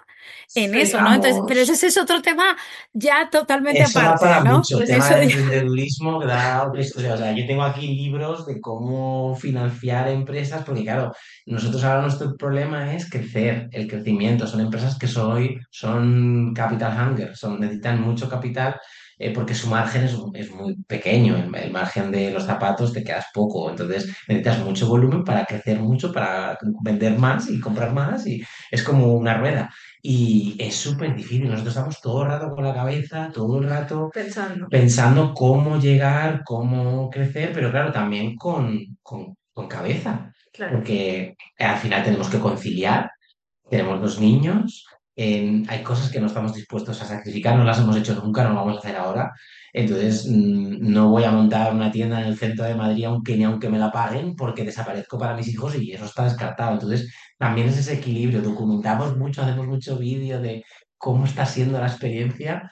en 0.55 0.73
Sí, 0.73 0.81
eso, 0.83 1.01
¿no? 1.01 1.13
Entonces, 1.13 1.43
pero 1.49 1.61
ese 1.61 1.87
es 1.87 1.97
otro 1.99 2.23
tema 2.23 2.57
ya 2.93 3.29
totalmente 3.31 3.83
Eso 3.83 3.99
da 3.99 4.13
aparte, 4.13 4.27
para 4.27 4.45
¿no? 4.45 4.59
mucho, 4.59 4.79
el 4.79 4.85
Eso 4.85 4.93
tema 4.93 5.09
del 5.11 5.29
ya- 5.29 5.37
emprendedurismo 5.37 6.21
que 6.21 6.27
da 6.27 6.69
otra 6.69 6.81
historia. 6.81 7.15
O 7.15 7.17
sea, 7.17 7.33
yo 7.33 7.47
tengo 7.47 7.63
aquí 7.63 7.89
libros 7.89 8.47
de 8.47 8.61
cómo 8.61 9.35
financiar 9.37 10.09
empresas, 10.09 10.63
porque 10.65 10.83
claro, 10.83 11.13
nosotros 11.47 11.83
ahora 11.83 12.03
nuestro 12.03 12.37
problema 12.37 12.95
es 12.95 13.11
crecer, 13.11 13.69
el 13.73 13.89
crecimiento. 13.89 14.47
Son 14.47 14.61
empresas 14.61 14.97
que 14.99 15.09
soy, 15.09 15.59
son 15.71 16.53
capital 16.55 16.97
hunger, 17.11 17.37
son, 17.37 17.59
necesitan 17.61 18.01
mucho 18.01 18.29
capital 18.29 18.77
eh, 19.19 19.33
porque 19.33 19.55
su 19.55 19.69
margen 19.69 20.05
es, 20.05 20.17
es 20.35 20.51
muy 20.51 20.75
pequeño. 20.85 21.37
El, 21.37 21.55
el 21.55 21.71
margen 21.73 22.11
de 22.13 22.31
los 22.33 22.45
zapatos 22.45 22.93
te 22.93 23.05
quedas 23.05 23.27
poco, 23.35 23.71
entonces 23.71 24.07
necesitas 24.29 24.59
mucho 24.65 24.89
volumen 24.89 25.25
para 25.25 25.45
crecer 25.47 25.79
mucho, 25.81 26.13
para 26.13 26.59
vender 26.83 27.19
más 27.19 27.49
y 27.51 27.61
comprar 27.61 27.93
más, 27.93 28.27
y 28.27 28.43
es 28.71 28.83
como 28.83 29.15
una 29.15 29.37
rueda. 29.39 29.71
Y 30.03 30.57
es 30.59 30.75
súper 30.77 31.15
difícil. 31.15 31.49
Nosotros 31.49 31.75
estamos 31.75 32.01
todo 32.01 32.23
el 32.23 32.29
rato 32.29 32.51
con 32.55 32.65
la 32.65 32.75
cabeza, 32.75 33.31
todo 33.33 33.59
el 33.61 33.69
rato 33.69 34.11
pensando. 34.13 34.69
pensando 34.69 35.33
cómo 35.35 35.79
llegar, 35.79 36.43
cómo 36.45 37.09
crecer, 37.11 37.53
pero 37.55 37.71
claro, 37.71 37.93
también 37.93 38.37
con, 38.37 38.79
con, 39.03 39.37
con 39.53 39.69
cabeza, 39.69 40.33
Claro. 40.53 40.79
porque 40.79 41.37
al 41.59 41.77
final 41.79 42.05
tenemos 42.05 42.29
que 42.29 42.39
conciliar, 42.39 43.11
tenemos 43.71 44.01
dos 44.01 44.21
niños, 44.21 44.87
en- 45.17 45.65
hay 45.69 45.83
cosas 45.83 46.11
que 46.11 46.21
no 46.21 46.27
estamos 46.27 46.55
dispuestos 46.55 47.01
a 47.03 47.07
sacrificar, 47.07 47.57
no 47.57 47.65
las 47.65 47.79
hemos 47.81 47.97
hecho 47.97 48.15
nunca, 48.15 48.43
no 48.45 48.51
lo 48.51 48.57
vamos 48.57 48.77
a 48.77 48.79
hacer 48.81 48.97
ahora. 48.97 49.33
Entonces, 49.73 50.27
mm, 50.29 50.79
no 50.93 51.11
voy 51.11 51.25
a 51.25 51.31
montar 51.31 51.73
una 51.75 51.91
tienda 51.91 52.21
en 52.21 52.29
el 52.29 52.37
centro 52.39 52.65
de 52.65 52.75
Madrid 52.75 53.05
aunque 53.07 53.37
ni 53.37 53.45
aunque 53.45 53.69
me 53.69 53.79
la 53.79 53.91
paguen 53.93 54.35
porque 54.37 54.65
desaparezco 54.65 55.19
para 55.19 55.35
mis 55.37 55.49
hijos 55.49 55.75
y 55.77 55.93
eso 55.93 56.05
está 56.07 56.25
descartado. 56.25 56.73
Entonces, 56.75 57.13
también 57.39 57.69
es 57.69 57.79
ese 57.79 57.95
equilibrio. 57.95 58.43
Documentamos 58.43 59.17
mucho, 59.17 59.43
hacemos 59.43 59.67
mucho 59.67 59.99
vídeo 59.99 60.41
de 60.41 60.65
cómo 60.99 61.27
está 61.27 61.45
siendo 61.47 61.79
la 61.81 61.87
experiencia 61.89 62.71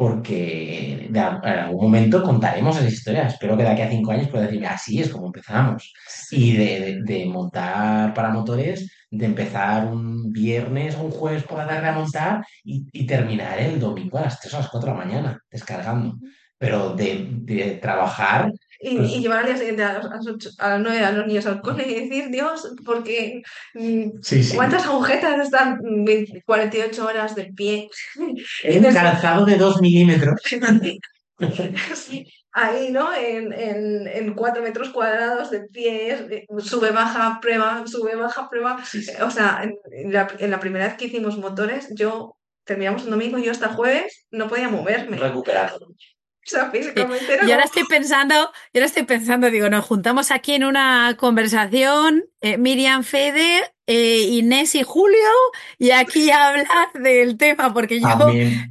porque 0.00 1.08
de 1.10 1.20
en 1.20 1.58
algún 1.58 1.82
momento 1.84 2.22
contaremos 2.22 2.74
esa 2.78 2.88
historia. 2.88 3.26
Espero 3.26 3.54
que 3.54 3.64
de 3.64 3.68
aquí 3.68 3.82
a 3.82 3.90
cinco 3.90 4.12
años 4.12 4.28
pueda 4.28 4.44
decirme, 4.46 4.66
así 4.66 4.98
es 4.98 5.10
como 5.10 5.26
empezamos. 5.26 5.92
Y 6.30 6.56
de, 6.56 6.80
de- 6.80 7.02
de 7.02 7.26
montar 7.26 8.14
para 8.14 8.30
motores, 8.30 8.90
de 9.10 9.26
empezar 9.26 9.86
un 9.88 10.32
viernes 10.32 10.94
o 10.96 11.02
un 11.02 11.10
jueves 11.10 11.42
por 11.44 11.58
la 11.58 11.66
tarde 11.68 11.88
a 11.88 11.92
montar 11.92 12.42
y, 12.64 12.86
y 12.92 13.06
terminar 13.06 13.58
el 13.60 13.78
domingo 13.78 14.16
a 14.16 14.22
las 14.22 14.40
3 14.40 14.54
o 14.54 14.58
las 14.58 14.70
4 14.70 14.90
de 14.92 14.98
la 14.98 15.04
mañana 15.04 15.38
descargando. 15.50 16.16
Pero 16.56 16.94
de, 16.94 17.28
de 17.42 17.72
trabajar, 17.82 18.50
Y, 18.82 18.96
pues 18.96 19.10
y 19.12 19.20
llevar 19.20 19.40
al 19.40 19.46
día 19.46 19.56
siguiente 19.58 19.82
a, 19.84 19.98
los- 19.98 20.06
a 20.06 20.14
las 20.16 20.26
ocho- 20.26 20.50
a 20.58 20.70
las 20.70 20.80
9 20.80 21.04
a 21.04 21.12
los 21.12 21.26
niños 21.26 21.46
al 21.46 21.60
cole 21.60 21.86
y 21.86 21.94
decir, 22.08 22.30
Dios, 22.30 22.72
porque 22.84 23.42
mm, 23.74 24.04
sí, 24.22 24.42
sí. 24.42 24.56
¿cuántas 24.56 24.86
agujetas 24.86 25.38
están 25.40 25.78
mm, 25.82 26.04
20 26.04 26.42
48 26.46 27.04
horas 27.06 27.34
de 27.34 27.52
pie? 27.54 27.88
Un 28.18 28.82
des- 28.82 28.94
calzado 28.94 29.44
de 29.44 29.56
2 29.56 29.80
milímetros. 29.80 30.40
Sí, 31.94 32.26
ahí, 32.52 32.90
¿no? 32.92 33.14
En, 33.14 33.52
en, 33.52 34.06
en 34.06 34.34
cuatro 34.34 34.62
metros 34.62 34.90
cuadrados 34.90 35.50
de 35.50 35.60
pies, 35.68 36.22
sube, 36.58 36.90
baja, 36.90 37.38
prueba, 37.40 37.84
sube, 37.86 38.14
baja, 38.14 38.48
prueba. 38.50 38.84
Sí, 38.84 39.02
sí. 39.02 39.12
O 39.22 39.30
sea, 39.30 39.60
en, 39.62 39.74
en 39.92 40.12
la, 40.12 40.28
en 40.38 40.50
la 40.50 40.60
primera 40.60 40.86
vez 40.86 40.94
que 40.98 41.06
hicimos 41.06 41.38
motores, 41.38 41.88
yo 41.94 42.36
terminamos 42.64 43.04
un 43.04 43.10
domingo 43.10 43.38
y 43.38 43.44
yo 43.44 43.52
hasta 43.52 43.68
jueves 43.72 44.26
no 44.30 44.48
podía 44.48 44.68
moverme. 44.68 45.16
Recuperado. 45.16 45.78
sea, 46.50 46.70
físicamente 46.70 47.32
era 47.34 47.46
Y 47.46 47.52
ahora 47.52 47.64
estoy 47.64 47.84
pensando, 47.84 48.34
y 48.72 48.78
ahora 48.78 48.86
estoy 48.86 49.04
pensando, 49.04 49.50
digo, 49.50 49.68
nos 49.70 49.84
juntamos 49.84 50.30
aquí 50.30 50.54
en 50.54 50.64
una 50.64 51.16
conversación, 51.18 52.24
eh, 52.40 52.56
Miriam 52.58 53.04
Fede, 53.04 53.62
eh, 53.86 54.22
Inés 54.30 54.74
y 54.74 54.82
Julio, 54.82 55.16
y 55.78 55.90
aquí 55.90 56.30
hablar 56.30 56.66
del 56.94 57.36
tema, 57.36 57.72
porque 57.72 58.00
yo, 58.00 58.08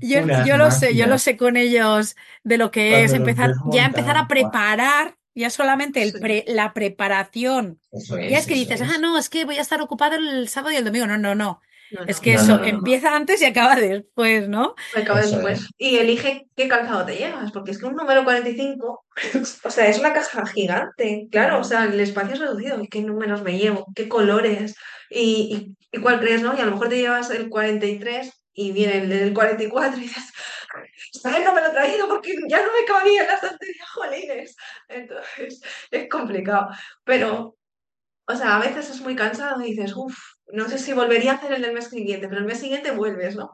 yo, 0.02 0.20
yo 0.46 0.58
lo 0.58 0.72
sé, 0.72 0.96
yo 0.96 1.08
lo 1.08 1.18
sé 1.18 1.38
con 1.38 1.58
ellos 1.58 2.16
de 2.44 2.58
lo 2.58 2.72
que 2.72 3.04
es 3.04 3.12
cuando 3.12 3.30
empezar, 3.30 3.54
ya 3.72 3.86
empezar 3.86 4.18
a 4.18 4.28
preparar, 4.28 5.18
ya 5.36 5.50
solamente 5.50 6.02
el 6.02 6.12
Sí. 6.14 6.20
pre- 6.20 6.46
la 6.48 6.74
preparación. 6.74 7.80
Eso 7.92 8.18
Ya 8.18 8.24
es, 8.26 8.40
es 8.42 8.48
que 8.48 8.56
dices, 8.56 8.82
ah, 8.82 8.98
no, 9.00 9.18
es 9.18 9.30
que 9.30 9.46
voy 9.46 9.58
a 9.58 9.62
estar 9.62 9.82
ocupado 9.82 10.16
el 10.16 10.48
sábado 10.50 10.74
y 10.74 10.78
el 10.78 10.86
domingo. 10.86 11.08
No, 11.08 11.18
no, 11.18 11.36
no. 11.36 11.62
No, 11.90 12.04
Es 12.06 12.20
que 12.20 12.34
No, 12.34 12.40
eso 12.40 12.46
no, 12.46 12.58
no, 12.58 12.66
no, 12.66 12.72
no. 12.72 12.78
empieza 12.78 13.16
antes 13.16 13.42
y 13.42 13.46
acaba 13.46 13.76
después, 13.76 14.48
¿no? 14.50 14.76
acaba 14.94 15.22
después. 15.22 15.62
es. 15.62 15.70
Y 15.78 15.98
elige 15.98 16.48
qué 16.56 16.68
calzado 16.68 17.06
te 17.06 17.16
llevas, 17.18 17.52
porque 17.52 17.72
es 17.72 17.80
que 17.80 17.86
un 17.86 17.96
número 17.96 18.24
45, 18.24 19.06
o 19.64 19.70
sea, 19.72 19.88
es 19.88 20.00
una 20.00 20.14
caja 20.14 20.46
gigante, 20.46 21.28
claro, 21.32 21.60
o 21.60 21.64
sea, 21.64 21.86
el 21.86 22.00
espacio 22.00 22.34
es 22.34 22.40
reducido, 22.40 22.82
¿y 22.82 22.88
qué 22.88 23.02
números 23.02 23.42
me 23.44 23.58
llevo? 23.58 23.86
¿Qué 23.96 24.08
colores? 24.10 24.76
¿Y, 25.10 25.76
y, 25.92 25.98
y 25.98 26.02
cuál 26.02 26.20
crees, 26.20 26.42
no? 26.44 26.56
Y 26.58 26.62
a 26.62 26.66
lo 26.66 26.72
mejor 26.72 26.90
te 26.90 26.98
llevas 26.98 27.30
el 27.32 27.50
43 27.50 28.32
y 28.54 28.72
viene 28.72 28.98
el 29.00 29.10
del 29.10 29.34
44 29.34 29.98
y 30.00 30.02
dices, 30.04 30.32
¿sabes? 31.22 31.44
No 31.46 31.54
me 31.54 31.62
lo 31.62 31.68
he 31.68 31.72
traído 31.72 32.08
porque 32.08 32.36
ya 32.48 32.58
no 32.58 32.72
me 32.74 32.86
cabía 32.86 33.22
en 33.22 33.28
la 33.28 33.34
estantería, 33.36 33.86
jolines. 33.94 34.56
Entonces, 34.88 35.62
es 35.92 36.10
complicado. 36.10 36.70
Pero, 37.04 37.58
o 38.28 38.36
sea, 38.36 38.58
a 38.58 38.60
veces 38.60 38.90
es 38.90 39.02
muy 39.02 39.16
cansado 39.16 39.62
y 39.62 39.72
dices, 39.74 39.94
uff, 39.96 40.18
no 40.54 40.68
sé 40.70 40.78
si 40.78 40.94
volvería 40.94 41.34
a 41.34 41.36
hacer 41.36 41.54
el 41.54 41.62
del 41.62 41.74
mes 41.74 41.90
siguiente, 41.90 42.28
pero 42.28 42.42
el 42.42 42.48
mes 42.48 42.60
siguiente 42.60 42.92
vuelves, 42.92 43.36
¿no? 43.36 43.52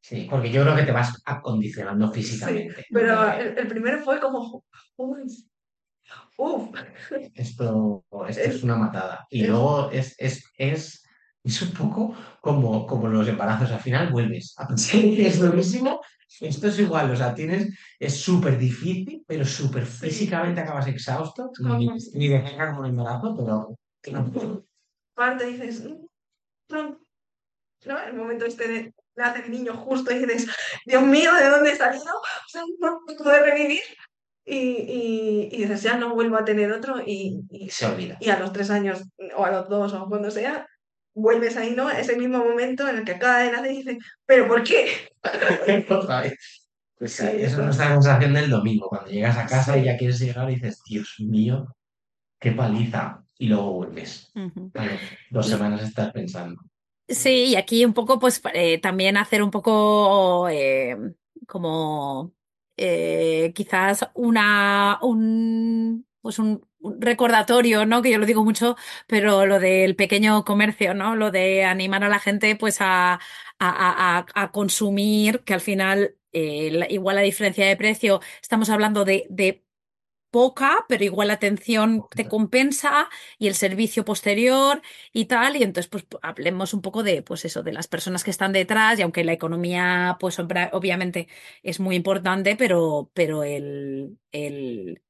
Sí, 0.00 0.26
porque 0.30 0.50
yo 0.50 0.62
creo 0.62 0.76
que 0.76 0.84
te 0.84 0.92
vas 0.92 1.20
acondicionando 1.24 2.10
Sí, 2.12 2.22
físicamente. 2.22 2.86
pero 2.92 3.14
Porque 3.20 3.40
el, 3.42 3.58
el 3.58 3.68
primero 3.68 3.98
fue 4.00 4.20
como, 4.20 4.64
uy, 4.96 5.22
uff, 6.38 6.68
esto, 7.34 8.04
esto 8.26 8.26
es 8.28 8.38
es, 8.38 8.62
una 8.62 8.76
matada. 8.76 9.26
Y 9.30 9.42
es- 9.42 9.48
luego 9.48 9.90
es, 9.90 10.14
es, 10.18 10.44
es, 10.56 11.02
es 11.44 11.62
un 11.62 11.72
poco 11.72 12.14
como, 12.40 12.86
como 12.86 13.08
los 13.08 13.28
embarazos. 13.28 13.70
Al 13.70 13.80
final 13.80 14.12
vuelves 14.12 14.54
a 14.56 14.66
pensar 14.66 15.00
que 15.00 15.26
es 15.26 15.38
durísimo. 15.40 16.00
Esto 16.40 16.68
es 16.68 16.78
igual, 16.78 17.10
o 17.10 17.16
sea, 17.16 17.34
tienes, 17.34 17.74
es 17.98 18.20
súper 18.20 18.58
difícil, 18.58 19.24
pero 19.26 19.44
súper 19.44 19.86
sí, 19.86 20.08
físicamente 20.10 20.60
acabas 20.60 20.86
exhausto. 20.86 21.50
Ni, 21.60 21.88
ni 22.14 22.28
de 22.28 22.42
como 22.68 22.80
un 22.80 22.86
embarazo, 22.86 23.34
pero 23.36 23.76
parte 25.14 25.46
dices, 25.46 25.82
"Mm, 26.68 26.74
no, 26.74 26.98
¿no? 27.86 27.98
El 28.02 28.14
momento 28.14 28.44
este 28.46 28.68
de 28.68 28.94
nace 29.16 29.40
el 29.44 29.50
niño 29.50 29.74
justo 29.76 30.12
y 30.12 30.18
dices, 30.20 30.46
Dios 30.86 31.02
mío, 31.02 31.34
¿de 31.34 31.48
dónde 31.48 31.72
he 31.72 31.76
salido? 31.76 32.04
O 32.46 32.48
sea, 32.48 32.62
no 32.80 33.00
puedo 33.06 33.44
revivir. 33.44 33.80
Y, 34.44 34.56
y, 34.56 35.48
y 35.52 35.58
dices, 35.62 35.82
ya 35.82 35.96
no 35.98 36.14
vuelvo 36.14 36.36
a 36.38 36.44
tener 36.44 36.72
otro 36.72 37.02
y, 37.04 37.40
y, 37.50 37.68
se 37.68 37.84
olvida. 37.84 38.16
y 38.18 38.30
a 38.30 38.38
los 38.38 38.50
tres 38.52 38.70
años 38.70 39.02
o 39.36 39.44
a 39.44 39.50
los 39.50 39.68
dos 39.68 39.92
o 39.92 40.08
cuando 40.08 40.30
sea, 40.30 40.66
vuelves 41.14 41.56
ahí, 41.58 41.72
¿no? 41.76 41.90
Ese 41.90 42.16
mismo 42.16 42.38
momento 42.38 42.88
en 42.88 42.96
el 42.98 43.04
que 43.04 43.12
acaba 43.12 43.40
de 43.40 43.52
nacer 43.52 43.72
y 43.72 43.76
dices, 43.82 43.98
¿pero 44.24 44.48
por 44.48 44.62
qué? 44.62 45.10
Pues 46.98 47.12
Sí, 47.12 47.22
esa 47.24 47.32
es 47.32 47.42
esto- 47.52 47.62
nuestra 47.62 47.88
sensación 47.92 48.34
del 48.34 48.50
domingo, 48.50 48.88
cuando 48.88 49.10
llegas 49.10 49.36
a 49.36 49.46
casa 49.46 49.74
Sí. 49.74 49.80
y 49.80 49.84
ya 49.84 49.96
quieres 49.96 50.18
llegar 50.18 50.50
y 50.50 50.54
dices, 50.54 50.80
Dios 50.88 51.14
mío, 51.20 51.76
qué 52.40 52.52
paliza. 52.52 53.22
Y 53.38 53.46
luego 53.48 53.72
vuelves. 53.72 54.30
Ujú. 54.34 54.70
Vale, 54.74 54.98
dos 55.30 55.46
semanas 55.46 55.82
estás 55.82 56.12
pensando. 56.12 56.60
Sí, 57.08 57.46
y 57.46 57.56
aquí 57.56 57.84
un 57.84 57.94
poco, 57.94 58.18
pues 58.18 58.42
eh, 58.52 58.78
también 58.80 59.16
hacer 59.16 59.42
un 59.42 59.50
poco 59.50 60.48
eh, 60.50 60.96
como 61.46 62.34
eh, 62.76 63.52
quizás 63.54 64.06
una 64.14 64.98
un 65.02 66.06
pues 66.20 66.38
un, 66.38 66.66
un 66.80 67.00
recordatorio, 67.00 67.86
¿no? 67.86 68.02
Que 68.02 68.10
yo 68.10 68.18
lo 68.18 68.26
digo 68.26 68.44
mucho, 68.44 68.76
pero 69.06 69.46
lo 69.46 69.58
del 69.58 69.96
pequeño 69.96 70.44
comercio, 70.44 70.92
¿no? 70.92 71.16
Lo 71.16 71.30
de 71.30 71.64
animar 71.64 72.04
a 72.04 72.08
la 72.10 72.18
gente 72.18 72.56
pues 72.56 72.80
a, 72.80 73.14
a, 73.14 73.18
a, 73.58 74.18
a- 74.18 74.26
a 74.34 74.52
consumir, 74.52 75.40
que 75.44 75.54
al 75.54 75.60
final 75.62 76.16
eh, 76.32 76.70
la- 76.72 76.90
igual 76.90 77.16
la 77.16 77.22
diferencia 77.22 77.66
de 77.66 77.76
precio, 77.76 78.20
estamos 78.42 78.68
hablando 78.70 79.04
de, 79.06 79.26
de 79.30 79.64
poca, 80.30 80.84
pero 80.88 81.04
igual 81.04 81.28
la 81.28 81.34
atención 81.34 82.04
te 82.14 82.28
compensa 82.28 83.08
y 83.38 83.48
el 83.48 83.54
servicio 83.54 84.04
posterior 84.04 84.82
y 85.12 85.26
tal, 85.26 85.56
y 85.56 85.62
entonces 85.62 85.88
pues 85.88 86.06
hablemos 86.22 86.74
un 86.74 86.82
poco 86.82 87.02
de 87.02 87.22
pues 87.22 87.44
eso, 87.44 87.62
de 87.62 87.72
las 87.72 87.88
personas 87.88 88.24
que 88.24 88.30
están 88.30 88.52
detrás, 88.52 88.98
y 88.98 89.02
aunque 89.02 89.24
la 89.24 89.32
economía 89.32 90.16
pues 90.20 90.38
obviamente 90.38 91.28
es 91.62 91.80
muy 91.80 91.96
importante, 91.96 92.56
pero, 92.56 93.10
pero 93.14 93.44
el, 93.44 94.18
el 94.32 95.02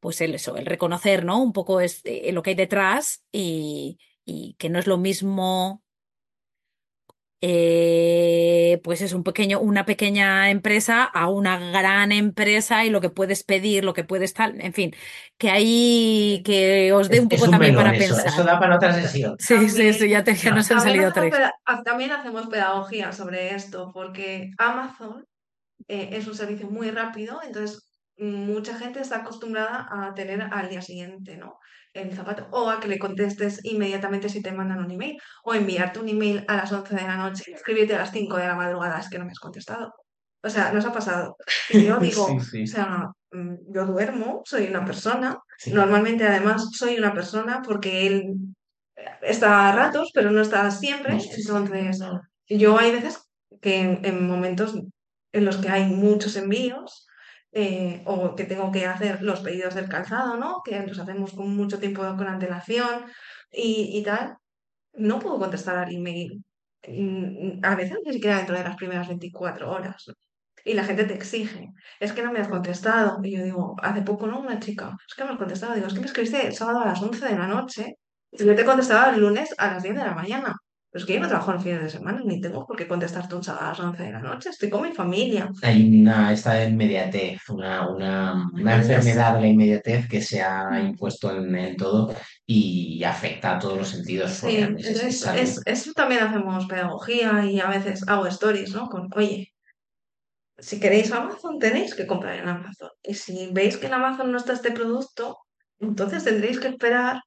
pues 0.00 0.20
el 0.20 0.34
eso, 0.34 0.56
el 0.56 0.66
reconocer, 0.66 1.24
¿no? 1.24 1.42
Un 1.42 1.52
poco 1.52 1.80
es 1.80 2.00
eh, 2.04 2.32
lo 2.32 2.42
que 2.42 2.50
hay 2.50 2.56
detrás 2.56 3.24
y, 3.32 3.98
y 4.24 4.54
que 4.58 4.70
no 4.70 4.78
es 4.78 4.86
lo 4.86 4.98
mismo 4.98 5.82
eh, 7.40 8.80
pues 8.84 9.00
es 9.02 9.12
un 9.14 9.24
pequeño, 9.24 9.60
una 9.60 9.84
pequeña 9.86 10.50
empresa 10.50 11.04
a 11.04 11.28
una 11.28 11.58
gran 11.58 12.12
empresa 12.12 12.84
y 12.84 12.90
lo 12.90 13.00
que 13.00 13.10
puedes 13.10 13.44
pedir, 13.44 13.84
lo 13.84 13.94
que 13.94 14.04
puedes 14.04 14.34
tal, 14.34 14.60
en 14.60 14.72
fin, 14.74 14.94
que 15.38 15.50
ahí 15.50 16.42
que 16.44 16.92
os 16.92 17.10
dé 17.10 17.20
un 17.20 17.28
poco 17.28 17.46
un 17.46 17.50
también 17.50 17.74
para 17.74 17.92
eso, 17.92 18.20
eso 18.24 18.44
pensar. 18.44 18.44
da 18.44 18.58
para 18.58 18.76
otra 18.76 18.92
sesión. 18.94 19.36
Sí, 19.38 19.68
sí, 19.70 19.92
sí, 19.94 20.08
También, 20.08 20.10
ya, 20.10 20.24
te, 20.24 20.34
ya 20.34 20.52
nos 20.52 20.70
han 20.70 20.80
también 20.80 20.80
salido 20.80 21.12
hacemos, 21.12 21.12
tres. 21.12 21.34
también 21.84 22.12
hacemos 22.12 22.48
pedagogía 22.48 23.12
sobre 23.12 23.54
esto, 23.54 23.90
porque 23.94 24.50
Amazon 24.58 25.26
eh, 25.88 26.10
es 26.14 26.28
un 26.28 26.34
servicio 26.36 26.70
muy 26.70 26.90
rápido, 26.90 27.40
entonces 27.44 27.86
mucha 28.18 28.78
gente 28.78 29.00
está 29.00 29.18
acostumbrada 29.18 29.88
a 29.90 30.14
tener 30.14 30.42
al 30.42 30.70
día 30.70 30.82
siguiente, 30.82 31.38
¿no? 31.38 31.59
El 31.92 32.14
zapato, 32.14 32.46
o 32.52 32.70
a 32.70 32.78
que 32.80 32.88
le 32.88 32.98
contestes 32.98 33.64
inmediatamente 33.64 34.28
si 34.28 34.42
te 34.42 34.52
mandan 34.52 34.84
un 34.84 34.90
email, 34.90 35.18
o 35.44 35.54
enviarte 35.54 35.98
un 35.98 36.08
email 36.08 36.44
a 36.48 36.56
las 36.56 36.72
11 36.72 36.94
de 36.94 37.02
la 37.02 37.16
noche 37.16 37.52
escribirte 37.52 37.94
a 37.94 37.98
las 37.98 38.12
5 38.12 38.36
de 38.36 38.46
la 38.46 38.54
madrugada, 38.54 39.00
es 39.00 39.08
que 39.10 39.18
no 39.18 39.24
me 39.24 39.32
has 39.32 39.40
contestado. 39.40 39.92
O 40.42 40.48
sea, 40.48 40.72
nos 40.72 40.84
ha 40.86 40.92
pasado. 40.92 41.36
Y 41.68 41.84
yo 41.84 41.96
digo, 42.00 42.26
Sí, 42.28 42.36
o 42.36 42.40
sí, 42.40 42.66
sea, 42.66 43.08
mm, 43.32 43.54
yo 43.74 43.86
duermo, 43.86 44.42
soy 44.44 44.68
una 44.68 44.84
persona, 44.84 45.38
sí. 45.58 45.72
normalmente 45.72 46.26
además 46.26 46.68
soy 46.72 46.96
una 46.98 47.12
persona 47.12 47.60
porque 47.64 48.06
él 48.06 48.34
está 49.22 49.68
a 49.68 49.72
ratos, 49.76 50.10
pero 50.14 50.30
no 50.30 50.40
está 50.42 50.70
siempre, 50.70 51.12
entonces 51.14 51.90
yo 52.48 52.78
hay 52.78 52.92
veces 52.92 53.18
que 53.60 53.80
en, 53.80 54.04
en 54.04 54.26
momentos 54.26 54.74
en 55.32 55.44
los 55.44 55.56
que 55.56 55.68
hay 55.68 55.86
muchos 55.86 56.36
envíos 56.36 57.06
eh, 57.52 58.02
o 58.06 58.34
que 58.36 58.44
tengo 58.44 58.70
que 58.70 58.86
hacer 58.86 59.22
los 59.22 59.40
pedidos 59.40 59.74
del 59.74 59.88
calzado, 59.88 60.36
¿no? 60.36 60.62
Que 60.64 60.86
los 60.86 60.98
hacemos 60.98 61.32
con 61.32 61.54
mucho 61.56 61.78
tiempo 61.78 62.02
con 62.16 62.28
antelación 62.28 63.04
y, 63.50 64.02
tal, 64.04 64.36
no 64.94 65.18
puedo 65.18 65.38
contestar 65.38 65.76
al 65.78 65.94
email. 65.94 66.44
Mm, 66.88 67.60
A 67.64 67.74
veces 67.76 67.98
ni 68.04 68.12
siquiera 68.12 68.38
dentro 68.38 68.56
de 68.56 68.64
las 68.64 68.76
primeras 68.76 69.08
24 69.08 69.70
horas. 69.70 70.04
Y 70.64 70.74
la 70.74 70.84
gente 70.84 71.04
te 71.04 71.14
exige, 71.14 71.72
es 72.00 72.12
que 72.12 72.22
no 72.22 72.32
me 72.32 72.40
has 72.40 72.48
contestado. 72.48 73.18
Y 73.22 73.36
yo 73.36 73.42
digo, 73.44 73.76
hace 73.82 74.02
poco, 74.02 74.26
¿no? 74.26 74.40
Una 74.40 74.60
chica, 74.60 74.96
es 75.08 75.14
que 75.14 75.24
me 75.24 75.30
has 75.30 75.38
contestado. 75.38 75.74
Digo, 75.74 75.86
es 75.86 75.94
que 75.94 76.00
me 76.00 76.06
escribiste 76.06 76.46
el 76.46 76.54
sábado 76.54 76.80
a 76.80 76.86
las 76.86 77.02
11 77.02 77.26
de 77.26 77.36
la 77.38 77.46
noche 77.46 77.96
y 78.30 78.44
yo 78.44 78.54
te 78.54 78.64
contestaba 78.64 79.10
el 79.14 79.20
lunes 79.20 79.54
a 79.58 79.72
las 79.74 79.82
10 79.82 79.94
de 79.96 80.04
la 80.04 80.14
mañana. 80.14 80.54
Pero 80.92 81.02
es 81.02 81.06
que 81.06 81.14
yo 81.14 81.20
no 81.20 81.28
trabajo 81.28 81.52
los 81.52 81.62
fines 81.62 81.82
de 81.82 81.90
semana, 81.90 82.20
ni 82.24 82.40
tengo 82.40 82.66
por 82.66 82.76
qué 82.76 82.88
contestarte 82.88 83.36
un 83.36 83.44
sábado 83.44 83.66
a 83.66 83.68
las 83.70 83.80
11 83.80 84.02
de 84.02 84.10
la 84.12 84.18
noche, 84.18 84.48
estoy 84.50 84.68
con 84.70 84.82
mi 84.82 84.92
familia. 84.92 85.48
Hay 85.62 86.00
una, 86.00 86.32
esta 86.32 86.64
inmediatez, 86.64 87.48
una, 87.48 87.88
una, 87.88 88.50
una 88.52 88.76
enfermedad 88.76 89.34
de 89.34 89.40
la 89.40 89.46
inmediatez 89.46 90.08
que 90.08 90.20
se 90.20 90.42
ha 90.42 90.68
Mm. 90.70 90.86
impuesto 90.88 91.30
en, 91.36 91.54
en 91.54 91.76
todo 91.76 92.12
y 92.44 93.02
afecta 93.04 93.56
a 93.56 93.58
todos 93.60 93.78
los 93.78 93.88
sentidos. 93.88 94.32
sí, 94.32 94.56
es 94.56 94.62
entonces 94.68 95.26
es, 95.36 95.60
eso 95.64 95.92
también 95.92 96.22
hacemos 96.24 96.66
pedagogía 96.66 97.44
y 97.44 97.60
a 97.60 97.68
veces 97.68 98.06
hago 98.08 98.26
stories, 98.26 98.74
¿no? 98.74 98.88
Con, 98.88 99.08
oye, 99.14 99.52
si 100.58 100.80
queréis 100.80 101.12
Amazon, 101.12 101.58
tenéis 101.58 101.94
que 101.94 102.06
comprar 102.06 102.34
en 102.34 102.48
Amazon. 102.48 102.90
Y 103.02 103.14
si 103.14 103.48
veis 103.52 103.76
que 103.76 103.86
en 103.86 103.94
Amazon 103.94 104.30
no 104.30 104.38
está 104.38 104.52
este 104.52 104.72
producto, 104.72 105.38
entonces 105.78 106.24
tendréis 106.24 106.58
que 106.60 106.68
esperar 106.68 107.22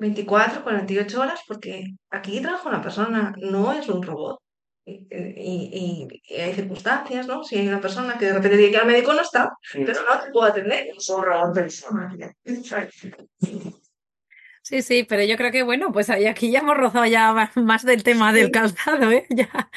24, 0.00 0.62
48 0.64 1.20
horas 1.20 1.40
porque 1.46 1.84
aquí 2.10 2.40
trabaja 2.40 2.68
una 2.68 2.82
persona, 2.82 3.32
no 3.38 3.72
es 3.72 3.88
un 3.88 4.02
robot. 4.02 4.38
Y, 4.86 5.06
y- 5.10 6.08
y- 6.08 6.22
y 6.24 6.40
hay 6.40 6.54
circunstancias, 6.54 7.26
¿no? 7.26 7.44
Si 7.44 7.56
hay 7.58 7.68
una 7.68 7.80
persona 7.80 8.16
que 8.18 8.24
de 8.26 8.32
repente 8.32 8.56
dice 8.56 8.70
que 8.72 8.76
el 8.78 8.86
médico 8.86 9.12
no 9.12 9.20
está, 9.20 9.52
pero 9.72 10.00
no 10.02 10.20
te 10.20 10.30
puedo 10.32 10.46
atender. 10.46 10.88
Es 10.96 11.08
un 11.10 11.22
robot 11.22 11.54
persona. 11.54 12.16
Sí, 14.62 14.82
sí, 14.82 15.04
pero 15.04 15.22
yo 15.24 15.36
creo 15.36 15.50
que 15.50 15.62
bueno, 15.62 15.90
pues 15.92 16.10
ahí 16.10 16.26
aquí 16.26 16.50
ya 16.50 16.60
hemos 16.60 16.76
rozado 16.76 17.06
ya 17.06 17.50
más 17.56 17.84
del 17.84 18.02
tema 18.02 18.32
del 18.32 18.50
calzado, 18.50 19.10
¿eh? 19.10 19.26
Ya, 19.30 19.70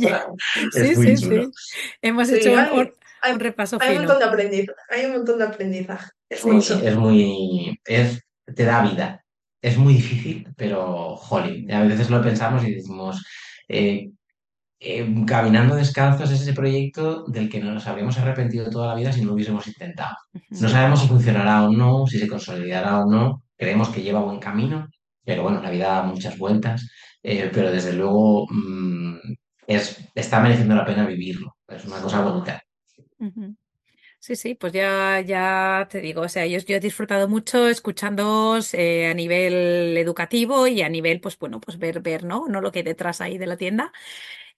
ya. 0.00 0.26
Sí, 0.72 0.94
muy 0.96 1.06
sí, 1.06 1.16
sí. 1.16 1.50
Hemos 2.02 2.28
Sí, 2.28 2.36
hecho 2.36 2.52
un, 2.52 2.58
hay, 2.58 2.78
un- 2.78 2.92
hay- 3.20 3.32
un 3.32 3.40
repaso 3.40 3.78
hay 3.80 3.96
un 3.96 3.98
montón 4.04 4.18
de 4.20 4.24
aprendizaje. 4.24 4.78
Hay 4.90 5.06
un 5.06 5.12
montón 5.12 5.38
de 5.38 5.44
aprendizaje. 5.44 6.10
Es 6.28 6.40
Sí, 6.40 6.50
mucho. 6.50 6.80
es 6.82 6.96
muy, 6.96 7.80
es, 7.84 8.20
te 8.54 8.64
da 8.64 8.82
vida. 8.82 9.24
Es 9.60 9.76
muy 9.76 9.94
difícil, 9.94 10.48
pero 10.56 11.16
jolín, 11.16 11.70
a 11.72 11.82
veces 11.82 12.10
lo 12.10 12.22
pensamos 12.22 12.64
y 12.64 12.74
decimos, 12.74 13.24
eh, 13.68 14.10
eh, 14.80 15.24
Caminando 15.26 15.74
Descalzos 15.74 16.30
es 16.30 16.42
ese 16.42 16.52
proyecto 16.52 17.24
del 17.26 17.48
que 17.48 17.60
no 17.60 17.72
nos 17.72 17.86
habríamos 17.88 18.16
arrepentido 18.18 18.70
toda 18.70 18.88
la 18.88 18.94
vida 18.94 19.12
si 19.12 19.20
no 19.20 19.28
lo 19.28 19.32
hubiésemos 19.34 19.66
intentado. 19.66 20.16
No 20.50 20.68
sabemos 20.68 21.00
si 21.00 21.08
funcionará 21.08 21.64
o 21.64 21.72
no, 21.72 22.06
si 22.06 22.18
se 22.18 22.28
consolidará 22.28 23.00
o 23.00 23.10
no, 23.10 23.42
creemos 23.56 23.88
que 23.88 24.02
lleva 24.02 24.20
buen 24.20 24.38
camino, 24.38 24.86
pero 25.24 25.42
bueno, 25.42 25.60
la 25.60 25.70
vida 25.70 25.88
da 25.88 26.02
muchas 26.04 26.38
vueltas, 26.38 26.88
eh, 27.22 27.50
pero 27.52 27.72
desde 27.72 27.92
luego 27.94 28.46
mm, 28.48 29.16
es, 29.66 30.08
está 30.14 30.40
mereciendo 30.40 30.76
la 30.76 30.86
pena 30.86 31.06
vivirlo, 31.06 31.56
es 31.66 31.84
una 31.84 32.00
cosa 32.00 32.22
bonita. 32.22 32.62
Sí, 34.20 34.34
sí, 34.36 34.54
pues 34.56 34.72
ya, 34.72 35.20
ya 35.20 35.86
te 35.90 36.00
digo, 36.00 36.22
o 36.22 36.28
sea, 36.28 36.44
yo, 36.46 36.58
yo 36.58 36.76
he 36.76 36.80
disfrutado 36.80 37.28
mucho 37.28 37.68
escuchándoos 37.68 38.74
eh, 38.74 39.06
a 39.06 39.14
nivel 39.14 39.96
educativo 39.96 40.66
y 40.66 40.82
a 40.82 40.88
nivel, 40.88 41.20
pues 41.20 41.38
bueno, 41.38 41.60
pues 41.60 41.78
ver, 41.78 42.00
ver, 42.00 42.24
¿no? 42.24 42.46
No 42.48 42.60
lo 42.60 42.72
que 42.72 42.80
hay 42.80 42.82
detrás 42.84 43.20
ahí 43.20 43.38
de 43.38 43.46
la 43.46 43.56
tienda. 43.56 43.92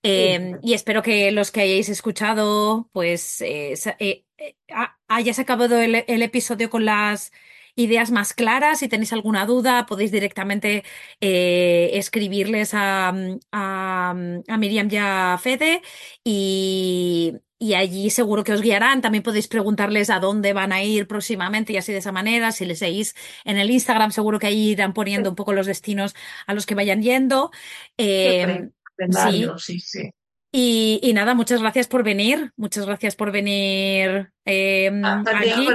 Eh, 0.03 0.59
y 0.63 0.75
espero 0.75 1.03
que 1.03 1.33
los 1.33 1.51
que 1.53 1.63
hayáis 1.63 1.89
escuchado, 1.91 2.89
pues 2.93 3.41
eh, 3.43 3.75
eh, 4.01 4.25
ha- 4.73 4.99
hayas 5.09 5.39
acabado 5.41 5.79
el, 5.81 6.05
el 6.09 6.23
episodio 6.23 6.71
con 6.71 6.85
las 6.87 7.33
ideas 7.81 8.11
más 8.11 8.35
claras. 8.35 8.79
Si 8.81 8.89
tenéis 8.89 9.13
alguna 9.13 9.47
duda, 9.47 9.87
podéis 9.87 10.11
directamente 10.13 10.85
eh, 11.21 11.91
escribirles 11.95 12.75
a, 12.75 13.15
a, 13.53 14.11
a 14.11 14.57
Miriam 14.59 14.89
y 14.91 14.97
a 14.97 15.39
Fede 15.43 15.83
y, 16.25 17.35
y 17.59 17.75
allí 17.75 18.11
seguro 18.11 18.45
que 18.45 18.53
os 18.53 18.63
guiarán. 18.63 19.01
También 19.01 19.23
podéis 19.23 19.49
preguntarles 19.49 20.11
a 20.11 20.21
dónde 20.21 20.53
van 20.53 20.73
a 20.73 20.83
ir 20.83 21.07
próximamente 21.07 21.73
y 21.73 21.77
así 21.77 21.93
de 21.93 21.99
esa 21.99 22.13
manera. 22.13 22.53
Si 22.53 22.65
les 22.65 22.79
seguís 22.79 23.15
en 23.45 23.59
el 23.59 23.71
Instagram, 23.71 24.13
seguro 24.13 24.39
que 24.39 24.47
ahí 24.47 24.71
irán 24.71 24.93
poniendo 24.95 25.31
un 25.31 25.37
poco 25.37 25.53
los 25.53 25.67
destinos 25.67 26.15
a 26.47 26.55
los 26.55 26.67
que 26.67 26.75
vayan 26.75 27.03
yendo. 27.03 27.51
Eh, 27.99 28.69
sí. 29.11 29.47
Sí, 29.57 29.81
sí. 29.81 30.11
Y, 30.53 30.99
y 31.03 31.13
nada, 31.13 31.35
muchas 31.35 31.61
gracias 31.61 31.87
por 31.87 32.03
venir. 32.03 32.53
Muchas 32.57 32.85
gracias 32.85 33.15
por 33.15 33.31
venir 33.31 34.33
eh, 34.45 34.91
aquí. 35.27 35.67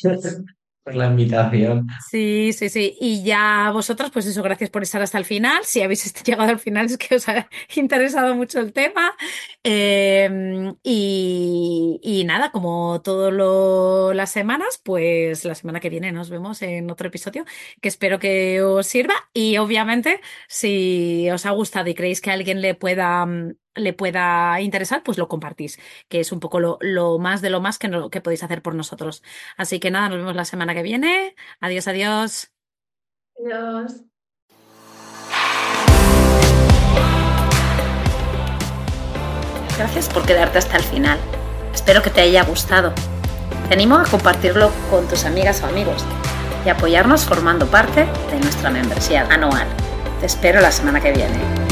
por. 0.00 0.55
Por 0.86 0.94
la 0.94 1.06
invitación. 1.08 1.88
Sí, 1.98 2.52
sí, 2.52 2.68
sí. 2.68 2.96
Y 3.00 3.24
ya 3.24 3.72
vosotras, 3.72 4.12
pues 4.12 4.24
eso, 4.26 4.40
gracias 4.40 4.70
por 4.70 4.84
estar 4.84 5.02
hasta 5.02 5.18
el 5.18 5.24
final. 5.24 5.64
Si 5.64 5.82
habéis 5.82 6.14
llegado 6.22 6.48
al 6.48 6.60
final 6.60 6.86
es 6.86 6.96
que 6.96 7.16
os 7.16 7.28
ha 7.28 7.48
interesado 7.74 8.36
mucho 8.36 8.60
el 8.60 8.72
tema. 8.72 9.16
Eh, 9.64 10.72
y, 10.84 11.98
y 12.04 12.22
nada, 12.22 12.52
como 12.52 13.02
todas 13.02 14.14
las 14.14 14.30
semanas, 14.30 14.80
pues 14.84 15.44
la 15.44 15.56
semana 15.56 15.80
que 15.80 15.90
viene 15.90 16.12
nos 16.12 16.30
vemos 16.30 16.62
en 16.62 16.88
otro 16.88 17.08
episodio 17.08 17.44
que 17.80 17.88
espero 17.88 18.20
que 18.20 18.62
os 18.62 18.86
sirva. 18.86 19.14
Y 19.34 19.56
obviamente, 19.56 20.20
si 20.46 21.28
os 21.32 21.46
ha 21.46 21.50
gustado 21.50 21.90
y 21.90 21.94
creéis 21.96 22.20
que 22.20 22.30
alguien 22.30 22.60
le 22.60 22.76
pueda, 22.76 23.26
le 23.76 23.92
pueda 23.92 24.60
interesar, 24.60 25.02
pues 25.02 25.18
lo 25.18 25.28
compartís, 25.28 25.78
que 26.08 26.20
es 26.20 26.32
un 26.32 26.40
poco 26.40 26.60
lo, 26.60 26.78
lo 26.80 27.18
más 27.18 27.40
de 27.42 27.50
lo 27.50 27.60
más 27.60 27.78
que, 27.78 27.88
no- 27.88 28.10
que 28.10 28.20
podéis 28.20 28.42
hacer 28.42 28.62
por 28.62 28.74
nosotros. 28.74 29.22
Así 29.56 29.78
que 29.80 29.90
nada, 29.90 30.08
nos 30.08 30.18
vemos 30.18 30.34
la 30.36 30.44
semana 30.44 30.74
que 30.74 30.82
viene. 30.82 31.34
Adiós, 31.60 31.86
adiós. 31.88 32.50
Adiós. 33.38 34.02
Gracias 39.78 40.08
por 40.08 40.24
quedarte 40.24 40.58
hasta 40.58 40.76
el 40.78 40.82
final. 40.82 41.18
Espero 41.74 42.02
que 42.02 42.10
te 42.10 42.22
haya 42.22 42.42
gustado. 42.44 42.92
Te 43.68 43.74
animo 43.74 43.96
a 43.96 44.04
compartirlo 44.04 44.70
con 44.90 45.06
tus 45.08 45.24
amigas 45.24 45.62
o 45.62 45.66
amigos 45.66 46.04
y 46.64 46.68
apoyarnos 46.68 47.24
formando 47.24 47.66
parte 47.66 48.06
de 48.30 48.40
nuestra 48.40 48.70
membresía 48.70 49.26
anual. 49.30 49.66
Te 50.20 50.26
espero 50.26 50.60
la 50.60 50.72
semana 50.72 51.00
que 51.00 51.12
viene. 51.12 51.65